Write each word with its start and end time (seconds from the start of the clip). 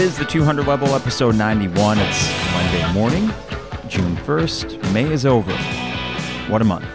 Is 0.00 0.16
the 0.16 0.24
200 0.24 0.66
level 0.66 0.88
episode 0.94 1.34
91. 1.34 1.98
It's 1.98 2.52
Monday 2.54 2.92
morning, 2.94 3.30
June 3.86 4.16
1st. 4.16 4.94
May 4.94 5.04
is 5.04 5.26
over. 5.26 5.52
What 6.50 6.62
a 6.62 6.64
month. 6.64 6.86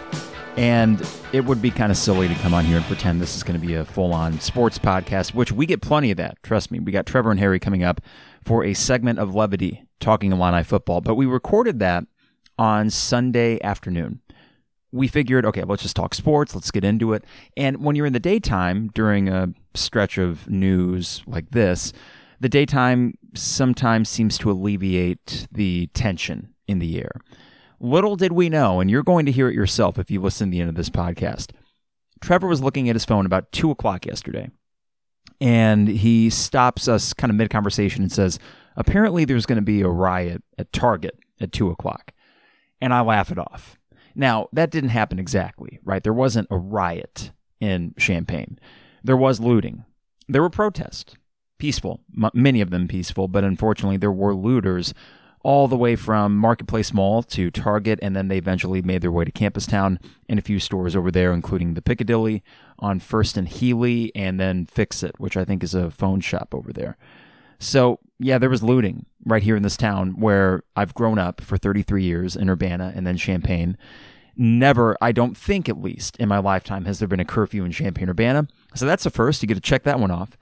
And 0.56 1.08
it 1.32 1.44
would 1.44 1.62
be 1.62 1.70
kind 1.70 1.92
of 1.92 1.98
silly 1.98 2.26
to 2.26 2.34
come 2.34 2.52
on 2.52 2.64
here 2.64 2.78
and 2.78 2.86
pretend 2.86 3.22
this 3.22 3.36
is 3.36 3.44
going 3.44 3.60
to 3.60 3.64
be 3.64 3.74
a 3.74 3.84
full 3.84 4.12
on 4.12 4.40
sports 4.40 4.76
podcast, 4.76 5.34
which 5.34 5.52
we 5.52 5.66
get 5.66 5.80
plenty 5.80 6.10
of 6.10 6.16
that. 6.16 6.42
Trust 6.42 6.72
me. 6.72 6.80
We 6.80 6.90
got 6.90 7.06
Trevor 7.06 7.30
and 7.30 7.38
Harry 7.38 7.60
coming 7.60 7.84
up 7.84 8.00
for 8.44 8.64
a 8.64 8.74
segment 8.74 9.20
of 9.20 9.36
levity 9.36 9.86
talking 10.00 10.32
Illini 10.32 10.64
football, 10.64 11.00
but 11.00 11.14
we 11.14 11.26
recorded 11.26 11.78
that 11.78 12.06
on 12.58 12.90
Sunday 12.90 13.62
afternoon. 13.62 14.20
We 14.90 15.06
figured, 15.06 15.46
okay, 15.46 15.62
let's 15.62 15.84
just 15.84 15.94
talk 15.94 16.12
sports, 16.12 16.56
let's 16.56 16.72
get 16.72 16.82
into 16.82 17.12
it. 17.12 17.22
And 17.56 17.84
when 17.84 17.94
you're 17.94 18.06
in 18.06 18.14
the 18.14 18.18
daytime 18.18 18.90
during 18.94 19.28
a 19.28 19.54
stretch 19.74 20.18
of 20.18 20.50
news 20.50 21.22
like 21.24 21.52
this, 21.52 21.92
the 22.40 22.48
daytime 22.48 23.14
sometimes 23.34 24.08
seems 24.08 24.38
to 24.38 24.50
alleviate 24.50 25.46
the 25.50 25.88
tension 25.88 26.54
in 26.66 26.78
the 26.78 26.98
air. 26.98 27.20
Little 27.78 28.16
did 28.16 28.32
we 28.32 28.48
know, 28.48 28.80
and 28.80 28.90
you're 28.90 29.02
going 29.02 29.26
to 29.26 29.32
hear 29.32 29.48
it 29.48 29.54
yourself 29.54 29.98
if 29.98 30.10
you 30.10 30.20
listen 30.20 30.48
to 30.48 30.50
the 30.52 30.60
end 30.60 30.68
of 30.70 30.74
this 30.74 30.90
podcast. 30.90 31.52
Trevor 32.20 32.46
was 32.46 32.62
looking 32.62 32.88
at 32.88 32.96
his 32.96 33.04
phone 33.04 33.26
about 33.26 33.52
two 33.52 33.70
o'clock 33.70 34.06
yesterday, 34.06 34.48
and 35.40 35.86
he 35.86 36.30
stops 36.30 36.88
us 36.88 37.12
kind 37.12 37.30
of 37.30 37.36
mid 37.36 37.50
conversation 37.50 38.02
and 38.02 38.12
says, 38.12 38.38
Apparently, 38.76 39.24
there's 39.24 39.46
going 39.46 39.56
to 39.56 39.62
be 39.62 39.80
a 39.80 39.88
riot 39.88 40.42
at 40.58 40.72
Target 40.72 41.18
at 41.40 41.52
two 41.52 41.70
o'clock. 41.70 42.12
And 42.80 42.92
I 42.92 43.00
laugh 43.00 43.30
it 43.30 43.38
off. 43.38 43.78
Now, 44.14 44.48
that 44.52 44.70
didn't 44.70 44.90
happen 44.90 45.18
exactly, 45.18 45.78
right? 45.82 46.02
There 46.02 46.12
wasn't 46.12 46.48
a 46.50 46.58
riot 46.58 47.32
in 47.60 47.94
Champaign. 47.98 48.58
There 49.02 49.16
was 49.16 49.40
looting. 49.40 49.84
There 50.28 50.42
were 50.42 50.50
protests 50.50 51.14
peaceful, 51.58 52.00
m- 52.16 52.30
many 52.34 52.60
of 52.60 52.70
them 52.70 52.88
peaceful, 52.88 53.28
but 53.28 53.44
unfortunately 53.44 53.96
there 53.96 54.12
were 54.12 54.34
looters 54.34 54.94
all 55.46 55.68
the 55.68 55.76
way 55.76 55.94
from 55.94 56.36
Marketplace 56.36 56.92
Mall 56.92 57.22
to 57.22 57.52
Target, 57.52 58.00
and 58.02 58.16
then 58.16 58.26
they 58.26 58.36
eventually 58.36 58.82
made 58.82 59.00
their 59.00 59.12
way 59.12 59.24
to 59.24 59.30
Campus 59.30 59.64
Town 59.64 60.00
and 60.28 60.40
a 60.40 60.42
few 60.42 60.58
stores 60.58 60.96
over 60.96 61.12
there, 61.12 61.32
including 61.32 61.74
the 61.74 61.82
Piccadilly 61.82 62.42
on 62.80 62.98
First 62.98 63.36
and 63.36 63.46
Healey, 63.46 64.10
and 64.16 64.40
then 64.40 64.66
Fix 64.66 65.04
It, 65.04 65.20
which 65.20 65.36
I 65.36 65.44
think 65.44 65.62
is 65.62 65.72
a 65.72 65.88
phone 65.88 66.20
shop 66.20 66.52
over 66.52 66.72
there. 66.72 66.96
So, 67.60 68.00
yeah, 68.18 68.38
there 68.38 68.50
was 68.50 68.64
looting 68.64 69.06
right 69.24 69.42
here 69.42 69.54
in 69.54 69.62
this 69.62 69.76
town 69.76 70.18
where 70.18 70.64
I've 70.74 70.94
grown 70.94 71.16
up 71.16 71.40
for 71.40 71.56
33 71.56 72.02
years 72.02 72.34
in 72.34 72.50
Urbana 72.50 72.92
and 72.96 73.06
then 73.06 73.16
Champaign. 73.16 73.78
Never, 74.36 74.96
I 75.00 75.12
don't 75.12 75.36
think 75.36 75.68
at 75.68 75.80
least 75.80 76.16
in 76.16 76.28
my 76.28 76.38
lifetime, 76.38 76.86
has 76.86 76.98
there 76.98 77.06
been 77.06 77.20
a 77.20 77.24
curfew 77.24 77.64
in 77.64 77.70
Champaign 77.70 78.10
Urbana. 78.10 78.48
So 78.74 78.84
that's 78.84 79.06
a 79.06 79.10
first. 79.10 79.42
You 79.42 79.48
get 79.48 79.54
to 79.54 79.60
check 79.60 79.84
that 79.84 80.00
one 80.00 80.10
off 80.10 80.36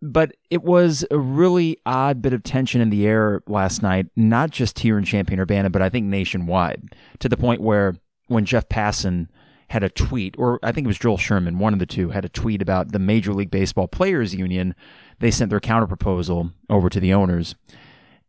but 0.00 0.32
it 0.50 0.62
was 0.62 1.04
a 1.10 1.18
really 1.18 1.78
odd 1.84 2.22
bit 2.22 2.32
of 2.32 2.42
tension 2.42 2.80
in 2.80 2.90
the 2.90 3.06
air 3.06 3.42
last 3.46 3.82
night, 3.82 4.06
not 4.16 4.50
just 4.50 4.78
here 4.78 4.98
in 4.98 5.04
Champaign 5.04 5.40
Urbana, 5.40 5.70
but 5.70 5.82
I 5.82 5.88
think 5.88 6.06
nationwide, 6.06 6.94
to 7.18 7.28
the 7.28 7.36
point 7.36 7.60
where 7.60 7.96
when 8.28 8.44
Jeff 8.44 8.68
Passan 8.68 9.28
had 9.68 9.82
a 9.82 9.90
tweet, 9.90 10.34
or 10.38 10.58
I 10.62 10.72
think 10.72 10.86
it 10.86 10.88
was 10.88 10.98
Joel 10.98 11.18
Sherman, 11.18 11.58
one 11.58 11.72
of 11.72 11.78
the 11.78 11.86
two, 11.86 12.10
had 12.10 12.24
a 12.24 12.30
tweet 12.30 12.62
about 12.62 12.92
the 12.92 12.98
Major 12.98 13.34
League 13.34 13.50
Baseball 13.50 13.86
Players 13.86 14.34
Union. 14.34 14.74
They 15.18 15.30
sent 15.30 15.50
their 15.50 15.60
counterproposal 15.60 16.52
over 16.70 16.88
to 16.88 17.00
the 17.00 17.12
owners 17.12 17.54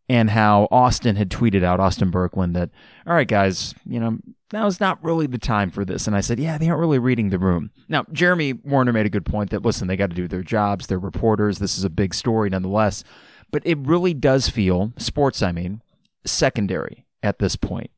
and 0.10 0.32
how 0.32 0.68
Austin 0.72 1.16
had 1.16 1.30
tweeted 1.30 1.64
out, 1.64 1.80
Austin 1.80 2.12
Berkland, 2.12 2.54
that, 2.54 2.72
all 3.06 3.14
right, 3.14 3.28
guys, 3.28 3.76
you 3.86 4.00
know, 4.00 4.18
now 4.52 4.66
is 4.66 4.80
not 4.80 5.04
really 5.04 5.28
the 5.28 5.38
time 5.38 5.70
for 5.70 5.86
this. 5.86 6.08
And 6.08 6.16
I 6.16 6.22
said, 6.22 6.40
yeah, 6.40 6.58
they 6.58 6.68
aren't 6.68 6.80
really 6.80 6.98
reading 6.98 7.30
the 7.30 7.38
room. 7.38 7.70
Now, 7.88 8.06
Jeremy 8.12 8.54
Warner 8.54 8.92
made 8.92 9.06
a 9.06 9.12
good 9.12 9.26
point 9.26 9.52
that, 9.52 9.62
listen, 9.62 9.88
they 9.88 9.96
got 9.96 10.10
to 10.10 10.16
do 10.16 10.28
their 10.28 10.42
jobs. 10.42 10.88
They're 10.88 10.98
reporters. 10.98 11.60
This 11.60 11.78
is 11.78 11.84
a 11.84 11.90
big 11.90 12.16
story 12.16 12.50
nonetheless. 12.50 13.04
But 13.52 13.62
it 13.66 13.78
really 13.78 14.16
does 14.16 14.50
feel, 14.50 14.94
sports, 14.98 15.44
I 15.44 15.52
mean, 15.52 15.82
secondary 16.26 17.06
at 17.22 17.38
this 17.38 17.56
point. 17.56 17.92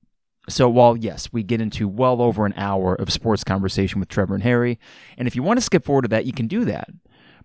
So 0.50 0.68
while, 0.68 0.98
yes, 0.98 1.30
we 1.32 1.44
get 1.44 1.62
into 1.62 1.88
well 1.88 2.22
over 2.22 2.46
an 2.46 2.54
hour 2.58 2.96
of 2.96 3.14
sports 3.14 3.44
conversation 3.44 4.00
with 4.00 4.10
Trevor 4.10 4.34
and 4.34 4.44
Harry, 4.44 4.80
and 5.18 5.28
if 5.28 5.36
you 5.36 5.44
want 5.44 5.58
to 5.58 5.64
skip 5.64 5.86
forward 5.86 6.02
to 6.02 6.08
that, 6.10 6.26
you 6.26 6.34
can 6.34 6.48
do 6.48 6.66
that. 6.66 6.90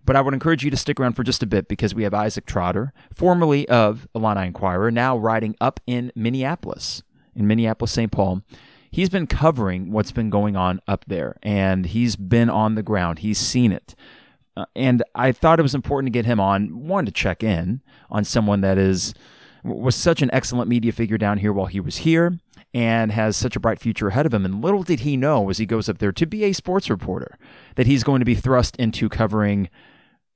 But 0.07 0.15
I 0.15 0.21
would 0.21 0.33
encourage 0.33 0.63
you 0.63 0.71
to 0.71 0.77
stick 0.77 1.01
around 1.01 1.13
for 1.13 1.23
just 1.23 1.43
a 1.43 1.45
bit 1.45 1.67
because 1.67 1.93
we 1.93 2.03
have 2.03 2.13
Isaac 2.13 2.45
Trotter, 2.45 2.93
formerly 3.13 3.67
of 3.67 4.07
Illini 4.15 4.47
Inquirer, 4.47 4.89
now 4.89 5.17
riding 5.17 5.53
up 5.59 5.81
in 5.85 6.13
Minneapolis, 6.15 7.03
in 7.35 7.45
Minneapolis, 7.45 7.91
St. 7.91 8.09
Paul. 8.09 8.41
He's 8.89 9.09
been 9.09 9.27
covering 9.27 9.91
what's 9.91 10.13
been 10.13 10.29
going 10.29 10.55
on 10.55 10.79
up 10.87 11.03
there, 11.07 11.35
and 11.43 11.85
he's 11.85 12.15
been 12.15 12.49
on 12.49 12.75
the 12.75 12.83
ground. 12.83 13.19
He's 13.19 13.37
seen 13.37 13.73
it. 13.73 13.95
Uh, 14.55 14.65
and 14.77 15.03
I 15.13 15.33
thought 15.33 15.59
it 15.59 15.63
was 15.63 15.75
important 15.75 16.07
to 16.07 16.17
get 16.17 16.25
him 16.25 16.39
on, 16.39 16.87
one, 16.87 17.05
to 17.05 17.11
check 17.11 17.43
in 17.43 17.81
on 18.09 18.23
someone 18.23 18.61
that 18.61 18.77
is 18.77 19.13
was 19.63 19.95
such 19.95 20.21
an 20.21 20.29
excellent 20.31 20.69
media 20.69 20.93
figure 20.93 21.17
down 21.17 21.39
here 21.39 21.51
while 21.51 21.65
he 21.65 21.81
was 21.81 21.97
here 21.97 22.39
and 22.73 23.11
has 23.11 23.35
such 23.35 23.57
a 23.57 23.59
bright 23.59 23.79
future 23.79 24.07
ahead 24.07 24.25
of 24.25 24.33
him. 24.33 24.45
And 24.45 24.61
little 24.61 24.83
did 24.83 25.01
he 25.01 25.17
know 25.17 25.49
as 25.49 25.57
he 25.57 25.65
goes 25.65 25.89
up 25.89 25.97
there 25.97 26.13
to 26.13 26.25
be 26.25 26.45
a 26.45 26.53
sports 26.53 26.89
reporter 26.89 27.37
that 27.75 27.87
he's 27.87 28.03
going 28.03 28.19
to 28.19 28.25
be 28.25 28.35
thrust 28.35 28.77
into 28.77 29.09
covering 29.09 29.69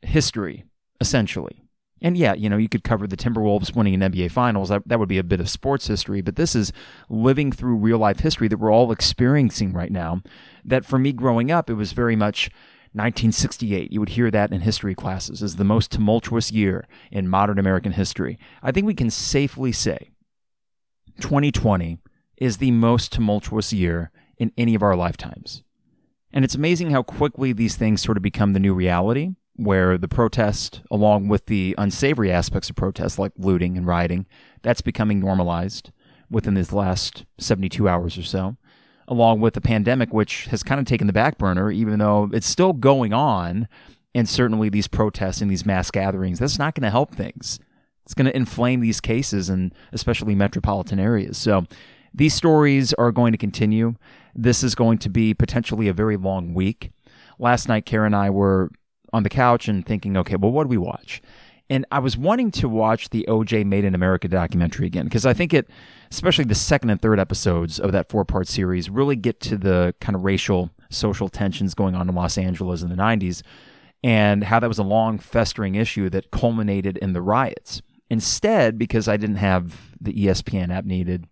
history, 0.02 0.66
essentially. 1.00 1.64
And 2.02 2.18
yeah, 2.18 2.34
you 2.34 2.50
know, 2.50 2.58
you 2.58 2.68
could 2.68 2.84
cover 2.84 3.06
the 3.06 3.18
Timberwolves 3.18 3.76
winning 3.76 4.02
an 4.02 4.12
NBA 4.12 4.32
Finals. 4.32 4.70
That, 4.70 4.88
that 4.88 5.00
would 5.00 5.10
be 5.10 5.20
a 5.20 5.24
bit 5.24 5.40
of 5.40 5.50
sports 5.50 5.88
history, 5.88 6.22
but 6.22 6.36
this 6.36 6.56
is 6.56 6.74
living 7.10 7.52
through 7.52 7.76
real 7.76 8.00
life 8.00 8.20
history 8.20 8.48
that 8.48 8.58
we're 8.58 8.74
all 8.74 8.92
experiencing 8.92 9.72
right 9.72 9.92
now. 9.92 10.22
That 10.66 10.84
for 10.84 10.98
me 10.98 11.14
growing 11.14 11.52
up, 11.52 11.70
it 11.70 11.76
was 11.76 11.92
very 11.92 12.16
much 12.16 12.50
1968. 12.94 13.92
You 13.92 14.00
would 14.00 14.10
hear 14.10 14.32
that 14.32 14.52
in 14.52 14.62
history 14.62 14.96
classes 14.96 15.44
as 15.44 15.58
the 15.58 15.64
most 15.64 15.92
tumultuous 15.92 16.52
year 16.52 16.88
in 17.12 17.28
modern 17.28 17.60
American 17.60 17.92
history. 17.92 18.40
I 18.64 18.72
think 18.72 18.88
we 18.88 18.96
can 18.96 19.12
safely 19.12 19.72
say 19.72 20.12
2020 21.20 22.00
is 22.38 22.58
the 22.58 22.72
most 22.72 23.12
tumultuous 23.14 23.72
year 23.72 24.12
in 24.38 24.52
any 24.58 24.74
of 24.74 24.82
our 24.82 24.96
lifetimes. 24.96 25.64
And 26.34 26.44
it's 26.44 26.56
amazing 26.56 26.92
how 26.92 27.04
quickly 27.04 27.54
these 27.54 27.76
things 27.76 28.02
sort 28.02 28.18
of 28.18 28.24
become 28.24 28.54
the 28.54 28.60
new 28.60 28.74
reality 28.74 29.36
where 29.62 29.98
the 29.98 30.08
protest, 30.08 30.82
along 30.90 31.28
with 31.28 31.46
the 31.46 31.76
unsavory 31.78 32.32
aspects 32.32 32.70
of 32.70 32.76
protest, 32.76 33.20
like 33.20 33.32
looting 33.38 33.78
and 33.78 33.86
rioting, 33.86 34.26
that's 34.64 34.82
becoming 34.82 35.20
normalized 35.20 35.92
within 36.30 36.56
these 36.56 36.74
last 36.74 37.26
72 37.38 37.88
hours 37.88 38.18
or 38.18 38.24
so, 38.24 38.58
along 39.08 39.40
with 39.40 39.54
the 39.54 39.62
pandemic, 39.62 40.12
which 40.12 40.46
has 40.46 40.64
kind 40.64 40.80
of 40.80 40.86
taken 40.86 41.06
the 41.08 41.14
back 41.14 41.38
burner, 41.38 41.70
even 41.70 42.00
though 42.00 42.30
it's 42.34 42.48
still 42.48 42.74
going 42.74 43.14
on. 43.14 43.68
And 44.16 44.28
certainly 44.28 44.70
these 44.70 44.88
protests 44.88 45.42
and 45.42 45.52
these 45.52 45.66
mass 45.66 45.92
gatherings, 45.92 46.40
that's 46.40 46.60
not 46.60 46.74
going 46.74 46.84
to 46.84 46.90
help 46.90 47.14
things. 47.14 47.60
It's 48.04 48.14
going 48.14 48.26
to 48.26 48.36
inflame 48.36 48.82
these 48.82 49.00
cases 49.00 49.48
and 49.48 49.74
especially 49.94 50.36
metropolitan 50.36 51.00
areas. 51.00 51.38
So 51.38 51.66
these 52.14 52.34
stories 52.34 52.94
are 52.94 53.12
going 53.12 53.32
to 53.32 53.38
continue. 53.38 53.96
This 54.34 54.64
is 54.64 54.76
going 54.76 54.98
to 55.00 55.10
be 55.10 55.34
potentially 55.34 55.88
a 55.88 55.94
very 55.94 56.18
long 56.18 56.54
week. 56.54 56.92
Last 57.40 57.68
night, 57.68 57.86
Karen 57.86 58.14
and 58.14 58.16
I 58.16 58.30
were 58.30 58.70
on 59.14 59.24
the 59.24 59.30
couch 59.30 59.68
and 59.68 59.86
thinking, 59.86 60.18
okay, 60.18 60.36
well, 60.36 60.52
what 60.52 60.64
do 60.64 60.70
we 60.70 60.78
watch? 60.78 61.22
And 61.70 61.86
I 61.90 62.00
was 62.00 62.18
wanting 62.18 62.52
to 62.52 62.68
watch 62.68 63.12
the 63.12 63.26
OJ 63.30 63.66
Made 63.66 63.86
in 63.86 63.96
America 63.96 64.28
documentary 64.28 64.88
again 64.88 65.06
because 65.06 65.26
I 65.26 65.34
think 65.34 65.54
it, 65.54 65.70
especially 66.12 66.44
the 66.44 66.54
second 66.54 66.90
and 66.90 67.02
third 67.02 67.18
episodes 67.18 67.80
of 67.80 67.94
that 67.94 68.10
four 68.10 68.26
part 68.26 68.48
series, 68.50 68.90
really 68.90 69.16
get 69.16 69.40
to 69.42 69.58
the 69.58 69.96
kind 70.02 70.16
of 70.16 70.26
racial, 70.26 70.72
social 70.90 71.30
tensions 71.30 71.74
going 71.74 71.96
on 71.96 72.10
in 72.10 72.16
Los 72.16 72.38
Angeles 72.38 72.82
in 72.82 72.90
the 72.90 72.96
90s 72.96 73.42
and 74.04 74.44
how 74.44 74.60
that 74.60 74.68
was 74.68 74.80
a 74.80 74.84
long, 74.84 75.18
festering 75.18 75.76
issue 75.76 76.10
that 76.10 76.32
culminated 76.32 76.98
in 76.98 77.14
the 77.14 77.22
riots. 77.22 77.82
Instead, 78.10 78.78
because 78.78 79.08
I 79.08 79.16
didn't 79.16 79.38
have 79.38 79.96
the 80.02 80.12
ESPN 80.12 80.74
app 80.74 80.84
needed, 80.84 81.28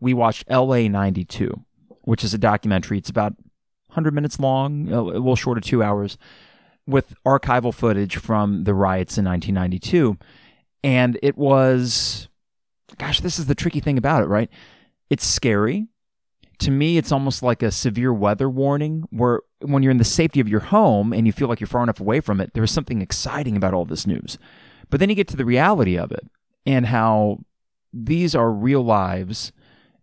we 0.00 0.14
watched 0.14 0.48
LA 0.48 0.88
92, 0.88 1.62
which 2.02 2.24
is 2.24 2.32
a 2.32 2.38
documentary. 2.38 2.96
It's 2.96 3.10
about 3.10 3.34
100 3.88 4.14
minutes 4.14 4.40
long, 4.40 4.90
a 4.90 5.02
little 5.02 5.36
short 5.36 5.58
of 5.58 5.64
two 5.64 5.82
hours 5.82 6.16
with 6.86 7.14
archival 7.24 7.72
footage 7.72 8.16
from 8.16 8.64
the 8.64 8.74
riots 8.74 9.16
in 9.18 9.24
1992. 9.24 10.18
And 10.82 11.18
it 11.22 11.36
was, 11.36 12.28
gosh, 12.98 13.20
this 13.20 13.38
is 13.38 13.46
the 13.46 13.54
tricky 13.54 13.80
thing 13.80 13.98
about 13.98 14.22
it, 14.22 14.26
right? 14.26 14.50
It's 15.10 15.26
scary. 15.26 15.86
To 16.58 16.70
me, 16.70 16.98
it's 16.98 17.10
almost 17.10 17.42
like 17.42 17.62
a 17.62 17.70
severe 17.70 18.12
weather 18.12 18.48
warning 18.48 19.04
where 19.10 19.40
when 19.60 19.82
you're 19.82 19.90
in 19.90 19.98
the 19.98 20.04
safety 20.04 20.40
of 20.40 20.48
your 20.48 20.60
home 20.60 21.12
and 21.12 21.26
you 21.26 21.32
feel 21.32 21.48
like 21.48 21.60
you're 21.60 21.66
far 21.66 21.82
enough 21.82 22.00
away 22.00 22.20
from 22.20 22.40
it, 22.40 22.52
there's 22.54 22.70
something 22.70 23.02
exciting 23.02 23.56
about 23.56 23.74
all 23.74 23.84
this 23.84 24.06
news. 24.06 24.38
But 24.90 25.00
then 25.00 25.08
you 25.08 25.14
get 25.14 25.28
to 25.28 25.36
the 25.36 25.44
reality 25.44 25.98
of 25.98 26.12
it 26.12 26.28
and 26.66 26.86
how 26.86 27.40
these 27.92 28.34
are 28.34 28.50
real 28.50 28.82
lives 28.82 29.52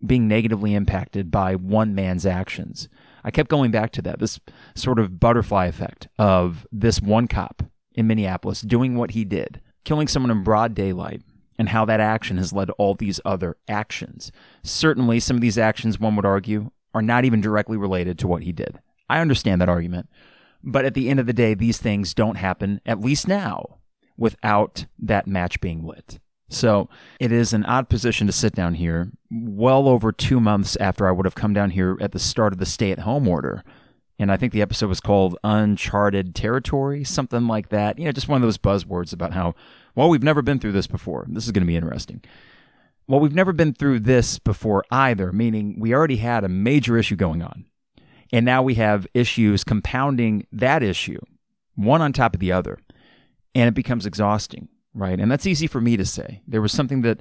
being 0.05 0.27
negatively 0.27 0.73
impacted 0.73 1.29
by 1.29 1.55
one 1.55 1.93
man's 1.93 2.25
actions. 2.25 2.89
I 3.23 3.31
kept 3.31 3.49
going 3.49 3.71
back 3.71 3.91
to 3.93 4.01
that, 4.03 4.19
this 4.19 4.39
sort 4.75 4.99
of 4.99 5.19
butterfly 5.19 5.65
effect 5.65 6.07
of 6.17 6.65
this 6.71 7.01
one 7.01 7.27
cop 7.27 7.63
in 7.93 8.07
Minneapolis 8.07 8.61
doing 8.61 8.95
what 8.95 9.11
he 9.11 9.25
did, 9.25 9.61
killing 9.83 10.07
someone 10.07 10.31
in 10.31 10.43
broad 10.43 10.73
daylight, 10.73 11.21
and 11.57 11.69
how 11.69 11.85
that 11.85 11.99
action 11.99 12.37
has 12.37 12.53
led 12.53 12.65
to 12.65 12.73
all 12.73 12.95
these 12.95 13.19
other 13.23 13.57
actions. 13.67 14.31
Certainly, 14.63 15.19
some 15.19 15.37
of 15.37 15.41
these 15.41 15.57
actions, 15.57 15.99
one 15.99 16.15
would 16.15 16.25
argue, 16.25 16.71
are 16.93 17.01
not 17.01 17.25
even 17.25 17.41
directly 17.41 17.77
related 17.77 18.17
to 18.19 18.27
what 18.27 18.43
he 18.43 18.51
did. 18.51 18.79
I 19.09 19.19
understand 19.19 19.61
that 19.61 19.69
argument. 19.69 20.09
But 20.63 20.85
at 20.85 20.93
the 20.93 21.09
end 21.09 21.19
of 21.19 21.25
the 21.25 21.33
day, 21.33 21.53
these 21.53 21.77
things 21.77 22.13
don't 22.13 22.35
happen, 22.35 22.81
at 22.85 23.01
least 23.01 23.27
now, 23.27 23.79
without 24.17 24.85
that 24.99 25.27
match 25.27 25.59
being 25.61 25.85
lit. 25.85 26.19
So 26.49 26.89
it 27.19 27.31
is 27.31 27.53
an 27.53 27.65
odd 27.65 27.89
position 27.89 28.27
to 28.27 28.33
sit 28.33 28.53
down 28.53 28.75
here, 28.75 29.11
well 29.31 29.87
over 29.87 30.11
two 30.11 30.39
months 30.39 30.75
after 30.77 31.07
I 31.07 31.11
would 31.11 31.25
have 31.25 31.35
come 31.35 31.53
down 31.53 31.71
here 31.71 31.97
at 32.01 32.11
the 32.11 32.19
start 32.19 32.53
of 32.53 32.59
the 32.59 32.65
stay 32.65 32.91
at 32.91 32.99
home 32.99 33.27
order. 33.27 33.63
And 34.19 34.31
I 34.31 34.37
think 34.37 34.53
the 34.53 34.61
episode 34.61 34.89
was 34.89 34.99
called 34.99 35.37
Uncharted 35.43 36.35
Territory, 36.35 37.03
something 37.03 37.47
like 37.47 37.69
that. 37.69 37.97
You 37.97 38.05
know, 38.05 38.11
just 38.11 38.27
one 38.27 38.41
of 38.41 38.47
those 38.47 38.57
buzzwords 38.57 39.13
about 39.13 39.33
how, 39.33 39.55
well, 39.95 40.09
we've 40.09 40.21
never 40.21 40.41
been 40.41 40.59
through 40.59 40.73
this 40.73 40.85
before. 40.85 41.25
This 41.29 41.45
is 41.45 41.51
going 41.51 41.63
to 41.63 41.67
be 41.67 41.75
interesting. 41.75 42.21
Well, 43.07 43.19
we've 43.19 43.33
never 43.33 43.51
been 43.51 43.73
through 43.73 44.01
this 44.01 44.37
before 44.37 44.83
either, 44.91 45.31
meaning 45.31 45.79
we 45.79 45.93
already 45.93 46.17
had 46.17 46.43
a 46.43 46.49
major 46.49 46.97
issue 46.97 47.15
going 47.15 47.41
on. 47.41 47.65
And 48.31 48.45
now 48.45 48.61
we 48.61 48.75
have 48.75 49.07
issues 49.13 49.63
compounding 49.63 50.45
that 50.51 50.83
issue, 50.83 51.19
one 51.75 52.01
on 52.01 52.13
top 52.13 52.33
of 52.33 52.39
the 52.39 52.51
other. 52.51 52.79
And 53.55 53.67
it 53.67 53.73
becomes 53.73 54.05
exhausting, 54.05 54.69
right? 54.93 55.19
And 55.19 55.31
that's 55.31 55.47
easy 55.47 55.67
for 55.67 55.81
me 55.81 55.97
to 55.97 56.05
say. 56.05 56.41
There 56.47 56.61
was 56.61 56.71
something 56.71 57.01
that 57.01 57.19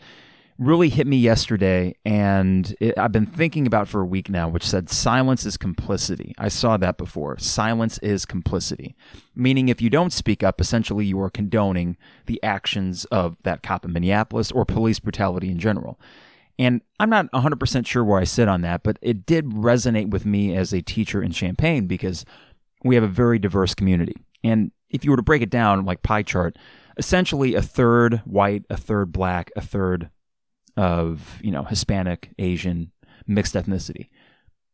really 0.60 0.90
hit 0.90 1.06
me 1.06 1.16
yesterday, 1.16 1.94
and 2.04 2.76
it, 2.80 2.96
I've 2.98 3.12
been 3.12 3.24
thinking 3.24 3.66
about 3.66 3.88
for 3.88 4.02
a 4.02 4.06
week 4.06 4.28
now, 4.28 4.46
which 4.46 4.68
said 4.68 4.90
silence 4.90 5.46
is 5.46 5.56
complicity. 5.56 6.34
I 6.36 6.48
saw 6.48 6.76
that 6.76 6.98
before. 6.98 7.38
Silence 7.38 7.96
is 7.98 8.26
complicity, 8.26 8.94
meaning 9.34 9.70
if 9.70 9.80
you 9.80 9.88
don't 9.88 10.12
speak 10.12 10.42
up, 10.42 10.60
essentially 10.60 11.06
you 11.06 11.18
are 11.22 11.30
condoning 11.30 11.96
the 12.26 12.40
actions 12.42 13.06
of 13.06 13.38
that 13.42 13.62
cop 13.62 13.86
in 13.86 13.94
Minneapolis 13.94 14.52
or 14.52 14.66
police 14.66 15.00
brutality 15.00 15.50
in 15.50 15.58
general. 15.58 15.98
And 16.58 16.82
I'm 17.00 17.08
not 17.08 17.32
100% 17.32 17.86
sure 17.86 18.04
where 18.04 18.20
I 18.20 18.24
sit 18.24 18.46
on 18.46 18.60
that, 18.60 18.82
but 18.82 18.98
it 19.00 19.24
did 19.24 19.46
resonate 19.46 20.10
with 20.10 20.26
me 20.26 20.54
as 20.54 20.74
a 20.74 20.82
teacher 20.82 21.22
in 21.22 21.32
Champaign 21.32 21.86
because 21.86 22.26
we 22.84 22.96
have 22.96 23.04
a 23.04 23.08
very 23.08 23.38
diverse 23.38 23.74
community. 23.74 24.16
And 24.44 24.72
if 24.90 25.06
you 25.06 25.10
were 25.10 25.16
to 25.16 25.22
break 25.22 25.40
it 25.40 25.48
down 25.48 25.86
like 25.86 26.02
pie 26.02 26.22
chart, 26.22 26.58
essentially 26.98 27.54
a 27.54 27.62
third 27.62 28.18
white, 28.26 28.64
a 28.68 28.76
third 28.76 29.10
black, 29.10 29.50
a 29.56 29.62
third 29.62 30.10
of, 30.80 31.38
you 31.42 31.50
know, 31.50 31.64
Hispanic, 31.64 32.30
Asian, 32.38 32.90
mixed 33.26 33.54
ethnicity. 33.54 34.08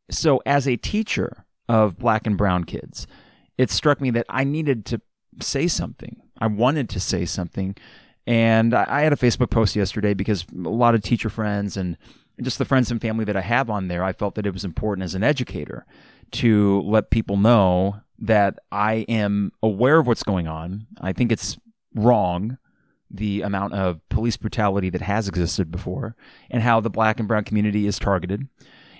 So 0.09 0.41
as 0.47 0.69
a 0.69 0.77
teacher 0.77 1.45
of 1.69 1.99
black 1.99 2.29
and 2.29 2.39
brown 2.39 2.63
kids, 2.63 3.09
it 3.59 3.73
struck 3.73 4.01
me 4.01 4.11
that 4.11 4.27
I 4.29 4.45
needed 4.45 4.87
to 4.87 5.01
say 5.43 5.67
something. 5.67 6.23
I 6.39 6.47
wanted 6.47 6.89
to 6.91 7.01
say 7.01 7.25
something. 7.25 7.75
And 8.25 8.73
I 8.73 9.01
had 9.01 9.13
a 9.13 9.17
Facebook 9.17 9.51
post 9.51 9.75
yesterday 9.75 10.15
because 10.15 10.47
a 10.53 10.69
lot 10.69 10.95
of 10.95 11.03
teacher 11.03 11.29
friends 11.29 11.77
and 11.77 11.97
just 12.41 12.59
the 12.59 12.65
friends 12.65 12.93
and 12.93 13.01
family 13.01 13.25
that 13.25 13.37
I 13.37 13.41
have 13.41 13.69
on 13.69 13.89
there, 13.89 14.05
I 14.05 14.13
felt 14.13 14.37
that 14.37 14.47
it 14.47 14.53
was 14.53 14.65
important 14.65 15.05
as 15.05 15.17
an 15.17 15.25
educator 15.25 15.87
to 16.33 16.83
let 16.83 17.11
people 17.11 17.37
know 17.37 17.97
that 18.21 18.61
I 18.71 19.07
am 19.09 19.51
aware 19.61 19.99
of 19.99 20.07
what's 20.07 20.23
going 20.23 20.47
on. 20.47 20.87
I 21.01 21.13
think 21.13 21.33
it's 21.33 21.59
wrong 21.97 22.59
the 23.11 23.43
amount 23.43 23.75
of 23.75 24.07
police 24.09 24.37
brutality 24.37 24.91
that 24.91 25.03
has 25.03 25.29
existed 25.29 25.71
before 25.71 26.17
and 26.51 26.63
how 26.63 26.81
the 26.81 26.91
black 26.91 27.19
and 27.19 27.29
brown 27.29 27.45
community 27.45 27.87
is 27.87 27.99
targeted 27.99 28.49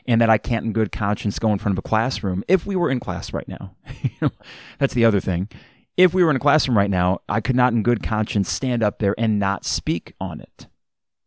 and 0.07 0.21
that 0.21 0.31
I 0.31 0.39
can't 0.39 0.67
in 0.67 0.73
good 0.73 0.93
conscience 0.93 1.39
go 1.39 1.53
in 1.53 1.59
front 1.59 1.75
of 1.75 1.79
a 1.79 1.89
classroom 1.89 2.45
if 2.49 2.67
we 2.67 2.77
were 2.77 2.91
in 2.91 3.01
class 3.01 3.33
right 3.33 3.49
now. 3.49 3.75
That's 4.79 4.95
the 4.95 5.05
other 5.05 5.21
thing. 5.21 5.49
If 5.97 6.15
we 6.15 6.23
were 6.23 6.31
in 6.31 6.37
a 6.37 6.41
classroom 6.41 6.77
right 6.77 6.91
now, 6.91 7.21
I 7.29 7.41
could 7.41 7.57
not 7.57 7.73
in 7.73 7.83
good 7.83 8.03
conscience 8.03 8.51
stand 8.51 8.83
up 8.83 8.99
there 8.99 9.15
and 9.19 9.39
not 9.39 9.65
speak 9.65 10.15
on 10.21 10.41
it 10.41 10.67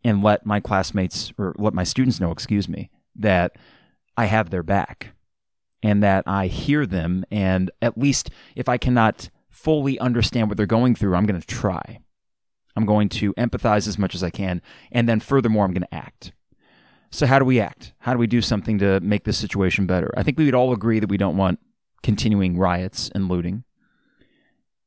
and 0.04 0.24
let 0.24 0.46
my 0.46 0.60
classmates 0.60 1.34
or 1.38 1.56
let 1.58 1.74
my 1.74 1.84
students 1.84 2.20
know, 2.20 2.31
excuse 2.31 2.70
me, 2.70 2.90
that 3.16 3.58
I 4.16 4.26
have 4.26 4.50
their 4.50 4.64
back 4.64 5.14
and 5.81 6.04
that 6.04 6.24
I 6.28 6.48
hear 6.48 6.86
them 6.86 7.26
and 7.31 7.72
at 7.81 7.98
least 7.98 8.30
if 8.56 8.70
I 8.70 8.78
cannot 8.78 9.30
fully 9.50 10.00
understand 10.00 10.48
what 10.48 10.58
they're 10.58 10.66
going 10.66 10.96
through, 10.96 11.16
I'm 11.16 11.26
going 11.26 11.40
to 11.40 11.48
try. 11.48 12.00
I'm 12.75 12.86
going 12.86 13.10
to 13.10 13.33
empathize 13.33 13.88
as 13.88 13.98
much 13.98 14.16
as 14.16 14.24
I 14.24 14.30
can. 14.30 14.62
And 14.92 15.07
then 15.07 15.19
furthermore, 15.19 15.66
I'm 15.66 15.74
going 15.74 15.81
to 15.81 15.94
act. 15.94 16.31
So, 17.12 17.25
how 17.25 17.39
do 17.39 17.45
we 17.45 17.60
act? 17.60 17.94
How 18.00 18.13
do 18.13 18.19
we 18.19 18.27
do 18.27 18.42
something 18.42 18.77
to 18.80 19.00
make 19.00 19.24
this 19.24 19.38
situation 19.38 19.88
better? 19.88 20.13
I 20.16 20.24
think 20.24 20.38
we 20.38 20.45
would 20.45 20.56
all 20.56 20.71
agree 20.74 21.00
that 21.00 21.10
we 21.10 21.18
don't 21.18 21.38
want 21.38 21.60
continuing 22.04 22.57
riots 22.57 23.10
and 23.16 23.27
looting. 23.27 23.63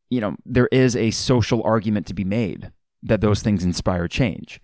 You 0.09 0.21
know, 0.21 0.37
there 0.45 0.69
is 0.71 0.95
a 0.95 1.11
social 1.11 1.63
argument 1.63 2.07
to 2.07 2.15
be 2.15 2.25
made 2.25 2.71
that 3.03 3.21
those 3.21 3.43
things 3.43 3.65
inspire 3.65 4.07
change, 4.07 4.61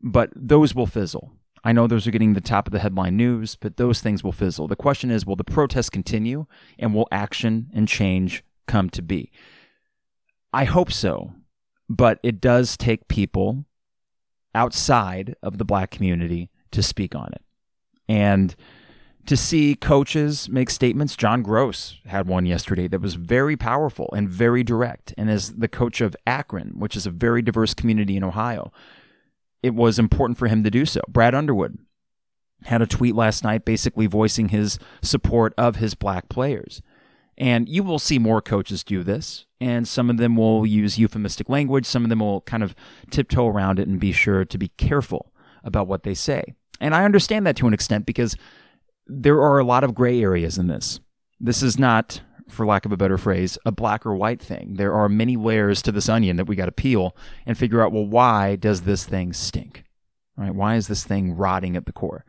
but 0.00 0.30
those 0.36 0.74
will 0.74 0.86
fizzle. 0.86 1.32
I 1.64 1.72
know 1.72 1.86
those 1.86 2.06
are 2.06 2.10
getting 2.10 2.34
the 2.34 2.40
top 2.40 2.66
of 2.66 2.72
the 2.72 2.78
headline 2.78 3.16
news, 3.16 3.56
but 3.56 3.76
those 3.76 4.00
things 4.00 4.24
will 4.24 4.32
fizzle. 4.32 4.68
The 4.68 4.76
question 4.76 5.10
is 5.10 5.26
will 5.26 5.36
the 5.36 5.44
protests 5.44 5.90
continue 5.90 6.46
and 6.78 6.94
will 6.94 7.08
action 7.10 7.70
and 7.74 7.88
change 7.88 8.44
come 8.66 8.88
to 8.90 9.02
be? 9.02 9.30
I 10.52 10.64
hope 10.64 10.92
so 10.92 11.32
but 11.90 12.20
it 12.22 12.40
does 12.40 12.76
take 12.76 13.08
people 13.08 13.64
outside 14.54 15.34
of 15.42 15.58
the 15.58 15.64
black 15.64 15.90
community 15.90 16.48
to 16.70 16.84
speak 16.84 17.16
on 17.16 17.32
it. 17.32 17.42
And 18.08 18.54
to 19.26 19.36
see 19.36 19.74
coaches 19.74 20.48
make 20.48 20.70
statements, 20.70 21.16
John 21.16 21.44
Groce 21.44 21.96
had 22.06 22.28
one 22.28 22.46
yesterday 22.46 22.86
that 22.88 23.00
was 23.00 23.14
very 23.14 23.56
powerful 23.56 24.08
and 24.16 24.28
very 24.28 24.62
direct. 24.62 25.12
And 25.18 25.28
as 25.28 25.56
the 25.56 25.68
coach 25.68 26.00
of 26.00 26.16
Akron, 26.26 26.74
which 26.78 26.94
is 26.94 27.06
a 27.06 27.10
very 27.10 27.42
diverse 27.42 27.74
community 27.74 28.16
in 28.16 28.24
Ohio, 28.24 28.72
it 29.60 29.74
was 29.74 29.98
important 29.98 30.38
for 30.38 30.46
him 30.46 30.62
to 30.62 30.70
do 30.70 30.86
so. 30.86 31.00
Brad 31.08 31.34
Underwood 31.34 31.76
had 32.64 32.82
a 32.82 32.86
tweet 32.86 33.16
last 33.16 33.42
night 33.42 33.64
basically 33.64 34.06
voicing 34.06 34.50
his 34.50 34.78
support 35.02 35.54
of 35.58 35.76
his 35.76 35.94
black 35.94 36.28
players. 36.28 36.82
And 37.40 37.68
you 37.68 37.82
will 37.82 37.98
see 37.98 38.20
more 38.20 38.42
coaches 38.42 38.84
do 38.84 39.02
this 39.02 39.46
and 39.60 39.88
some 39.88 40.10
of 40.10 40.18
them 40.18 40.36
will 40.36 40.66
use 40.66 40.98
euphemistic 40.98 41.48
language. 41.48 41.86
Some 41.86 42.04
of 42.04 42.10
them 42.10 42.20
will 42.20 42.42
kind 42.42 42.62
of 42.62 42.74
tiptoe 43.10 43.48
around 43.48 43.78
it 43.78 43.88
and 43.88 43.98
be 43.98 44.12
sure 44.12 44.44
to 44.44 44.58
be 44.58 44.68
careful 44.68 45.32
about 45.64 45.86
what 45.86 46.02
they 46.02 46.14
say. 46.14 46.54
And 46.80 46.94
I 46.94 47.04
understand 47.04 47.46
that 47.46 47.56
to 47.56 47.66
an 47.66 47.74
extent 47.74 48.06
because 48.06 48.36
there 49.06 49.40
are 49.40 49.58
a 49.58 49.64
lot 49.64 49.84
of 49.84 49.94
gray 49.94 50.22
areas 50.22 50.56
in 50.56 50.68
this. 50.68 51.00
This 51.38 51.62
is 51.62 51.78
not, 51.78 52.22
for 52.48 52.64
lack 52.64 52.86
of 52.86 52.92
a 52.92 52.96
better 52.96 53.18
phrase, 53.18 53.58
a 53.66 53.72
black 53.72 54.06
or 54.06 54.14
white 54.14 54.40
thing. 54.40 54.74
There 54.74 54.94
are 54.94 55.08
many 55.08 55.36
layers 55.36 55.82
to 55.82 55.92
this 55.92 56.08
onion 56.08 56.36
that 56.36 56.46
we 56.46 56.56
got 56.56 56.66
to 56.66 56.72
peel 56.72 57.16
and 57.44 57.58
figure 57.58 57.82
out, 57.82 57.92
well, 57.92 58.06
why 58.06 58.56
does 58.56 58.82
this 58.82 59.04
thing 59.04 59.32
stink? 59.32 59.84
Right? 60.36 60.54
Why 60.54 60.76
is 60.76 60.88
this 60.88 61.04
thing 61.04 61.36
rotting 61.36 61.76
at 61.76 61.86
the 61.86 61.92
core? 61.92 62.24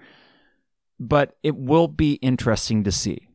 But 0.99 1.37
it 1.43 1.55
will 1.55 1.87
be 1.87 2.13
interesting 2.15 2.83
to 2.83 2.91
see, 2.91 3.27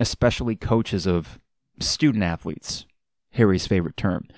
especially 0.00 0.56
coaches 0.56 1.06
of 1.06 1.38
student 1.80 2.24
athletes 2.24 2.86
Harry's 3.32 3.66
favorite 3.66 3.96
term, 3.96 4.28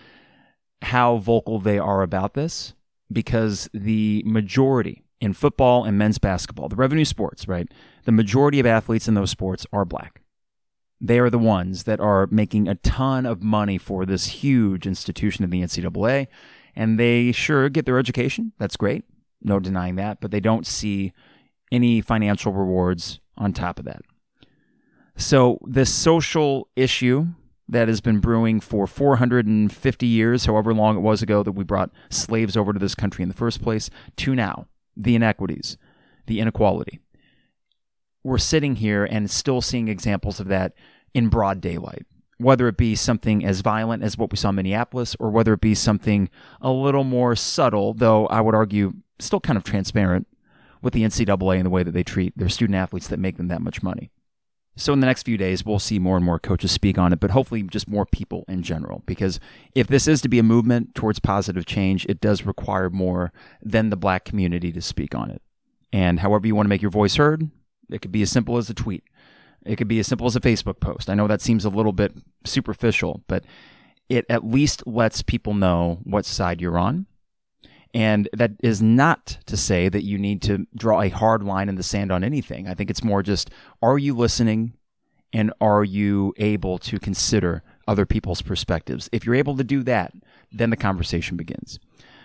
how 0.83 1.19
vocal 1.19 1.59
they 1.59 1.79
are 1.79 2.03
about 2.03 2.35
this 2.35 2.75
because 3.13 3.69
the 3.73 4.23
majority 4.27 5.05
in 5.21 5.33
football 5.33 5.85
and 5.85 5.97
men's 5.97 6.19
basketball, 6.19 6.69
the 6.69 6.77
revenue 6.77 7.05
sports, 7.05 7.49
right? 7.49 7.69
The 8.05 8.13
majority 8.13 8.61
of 8.61 8.67
athletes 8.67 9.09
in 9.09 9.15
those 9.15 9.31
sports 9.31 9.67
are 9.73 9.85
black. 9.85 10.23
They 11.01 11.19
are 11.19 11.31
the 11.31 11.39
ones 11.39 11.85
that 11.85 12.01
are 12.01 12.27
making 12.31 12.69
a 12.69 12.75
ton 12.77 13.27
of 13.27 13.43
money 13.43 13.79
for 13.79 14.07
this 14.07 14.27
huge 14.27 14.87
institution 14.87 15.45
in 15.45 15.51
the 15.51 15.63
NCAA. 15.63 16.27
And 16.75 16.99
they 16.99 17.33
sure 17.33 17.69
get 17.69 17.87
their 17.87 17.99
education. 17.99 18.53
That's 18.59 18.77
great. 18.77 19.05
No 19.43 19.61
denying 19.61 19.97
that. 19.97 20.21
But 20.21 20.31
they 20.31 20.41
don't 20.41 20.67
see 20.67 21.13
any 21.71 22.01
financial 22.01 22.53
rewards 22.53 23.21
on 23.37 23.53
top 23.53 23.79
of 23.79 23.85
that. 23.85 24.03
So, 25.17 25.59
this 25.63 25.93
social 25.93 26.69
issue 26.77 27.29
that 27.69 27.89
has 27.89 28.01
been 28.01 28.21
brewing 28.21 28.61
for 28.61 28.87
450 28.87 30.07
years, 30.07 30.45
however 30.45 30.75
long 30.75 30.97
it 30.97 31.01
was 31.01 31.23
ago 31.23 31.43
that 31.43 31.53
we 31.53 31.65
brought 31.65 31.91
slaves 32.11 32.57
over 32.57 32.73
to 32.73 32.79
this 32.79 32.95
country 32.95 33.23
in 33.23 33.29
the 33.29 33.35
first 33.35 33.63
place, 33.63 33.91
to 34.17 34.35
now, 34.35 34.69
the 34.97 35.15
inequities, 35.15 35.79
the 36.27 36.39
inequality. 36.39 37.01
We're 38.23 38.39
sitting 38.39 38.77
here 38.77 39.05
and 39.05 39.31
still 39.31 39.61
seeing 39.61 39.89
examples 39.89 40.39
of 40.39 40.49
that 40.49 40.75
in 41.15 41.29
broad 41.29 41.61
daylight, 41.61 42.05
whether 42.39 42.69
it 42.69 42.77
be 42.77 42.95
something 42.95 43.45
as 43.45 43.63
violent 43.63 44.03
as 44.03 44.19
what 44.19 44.31
we 44.31 44.37
saw 44.37 44.51
in 44.51 44.57
Minneapolis, 44.57 45.17
or 45.19 45.31
whether 45.31 45.55
it 45.55 45.61
be 45.61 45.75
something 45.75 46.29
a 46.61 46.71
little 46.71 47.05
more 47.05 47.35
subtle, 47.35 47.95
though 47.95 48.27
I 48.27 48.43
would 48.43 48.55
argue 48.55 48.93
still 49.19 49.41
kind 49.41 49.57
of 49.57 49.65
transparent 49.65 50.27
with 50.83 50.93
the 50.93 51.03
NCAA 51.03 51.57
and 51.57 51.67
the 51.67 51.71
way 51.71 51.83
that 51.83 51.93
they 51.93 52.05
treat 52.05 52.37
their 52.37 52.51
student 52.51 52.77
athletes 52.77 53.09
that 53.09 53.19
make 53.19 53.39
them 53.39 53.49
that 53.49 53.63
much 53.63 53.83
money. 53.83 54.11
So 54.77 54.93
in 54.93 55.01
the 55.01 55.07
next 55.07 55.23
few 55.23 55.39
days, 55.39 55.65
we'll 55.65 55.79
see 55.79 55.99
more 55.99 56.17
and 56.17 56.25
more 56.25 56.39
coaches 56.39 56.71
speak 56.71 56.99
on 56.99 57.13
it, 57.13 57.19
but 57.19 57.31
hopefully 57.31 57.63
just 57.63 57.89
more 57.89 58.05
people 58.05 58.45
in 58.47 58.63
general. 58.63 59.03
Because 59.07 59.41
if 59.75 59.87
this 59.87 60.07
is 60.07 60.21
to 60.21 60.29
be 60.29 60.39
a 60.39 60.43
movement 60.43 60.95
towards 60.95 61.19
positive 61.19 61.65
change, 61.65 62.05
it 62.07 62.21
does 62.21 62.45
require 62.45 62.91
more 62.91 63.33
than 63.63 63.89
the 63.89 63.97
black 63.97 64.27
community 64.27 64.71
to 64.73 64.83
speak 64.83 65.15
on 65.15 65.31
it. 65.31 65.41
And 65.93 66.21
however 66.21 66.47
you 66.47 66.55
want 66.55 66.67
to 66.67 66.71
make 66.71 66.83
your 66.83 66.91
voice 66.91 67.17
heard, 67.17 67.51
it 67.91 68.03
could 68.03 68.13
be 68.13 68.21
as 68.21 68.31
simple 68.31 68.59
as 68.59 68.69
a 68.69 68.75
tweet. 68.75 69.05
It 69.65 69.77
could 69.77 69.89
be 69.89 69.99
as 69.99 70.07
simple 70.07 70.27
as 70.27 70.37
a 70.37 70.41
Facebook 70.41 70.79
post. 70.79 71.09
I 71.09 71.15
know 71.15 71.27
that 71.27 71.41
seems 71.41 71.65
a 71.65 71.71
little 71.71 71.93
bit 71.93 72.13
superficial, 72.45 73.25
but 73.29 73.45
it 74.11 74.27
at 74.29 74.47
least 74.47 74.87
lets 74.87 75.23
people 75.23 75.55
know 75.55 76.01
what 76.05 76.27
side 76.27 76.61
you're 76.61 76.79
on 76.79 77.07
and 77.95 78.29
that 78.33 78.53
is 78.63 78.83
not 78.83 79.39
to 79.47 79.57
say 79.57 79.89
that 79.89 80.05
you 80.05 80.19
need 80.19 80.43
to 80.43 80.67
draw 80.77 81.01
a 81.01 81.09
hard 81.09 81.43
line 81.43 81.69
in 81.69 81.77
the 81.77 81.83
sand 81.83 82.13
on 82.13 82.25
anything. 82.25 82.69
I 82.69 82.75
think 82.75 82.91
it's 82.91 83.05
more 83.05 83.23
just 83.23 83.51
are 83.83 83.99
you 83.99 84.15
listening 84.15 84.75
and 85.33 85.53
are 85.61 85.85
you 85.85 86.35
able 86.37 86.79
to 86.79 86.99
consider 86.99 87.63
other 87.89 88.07
people's 88.07 88.43
perspectives? 88.43 89.09
If 89.13 89.25
you're 89.25 89.35
able 89.35 89.57
to 89.57 89.65
do 89.65 89.83
that, 89.85 90.13
then 90.53 90.71
the 90.71 90.77
conversation 90.77 91.37
begins. 91.37 91.79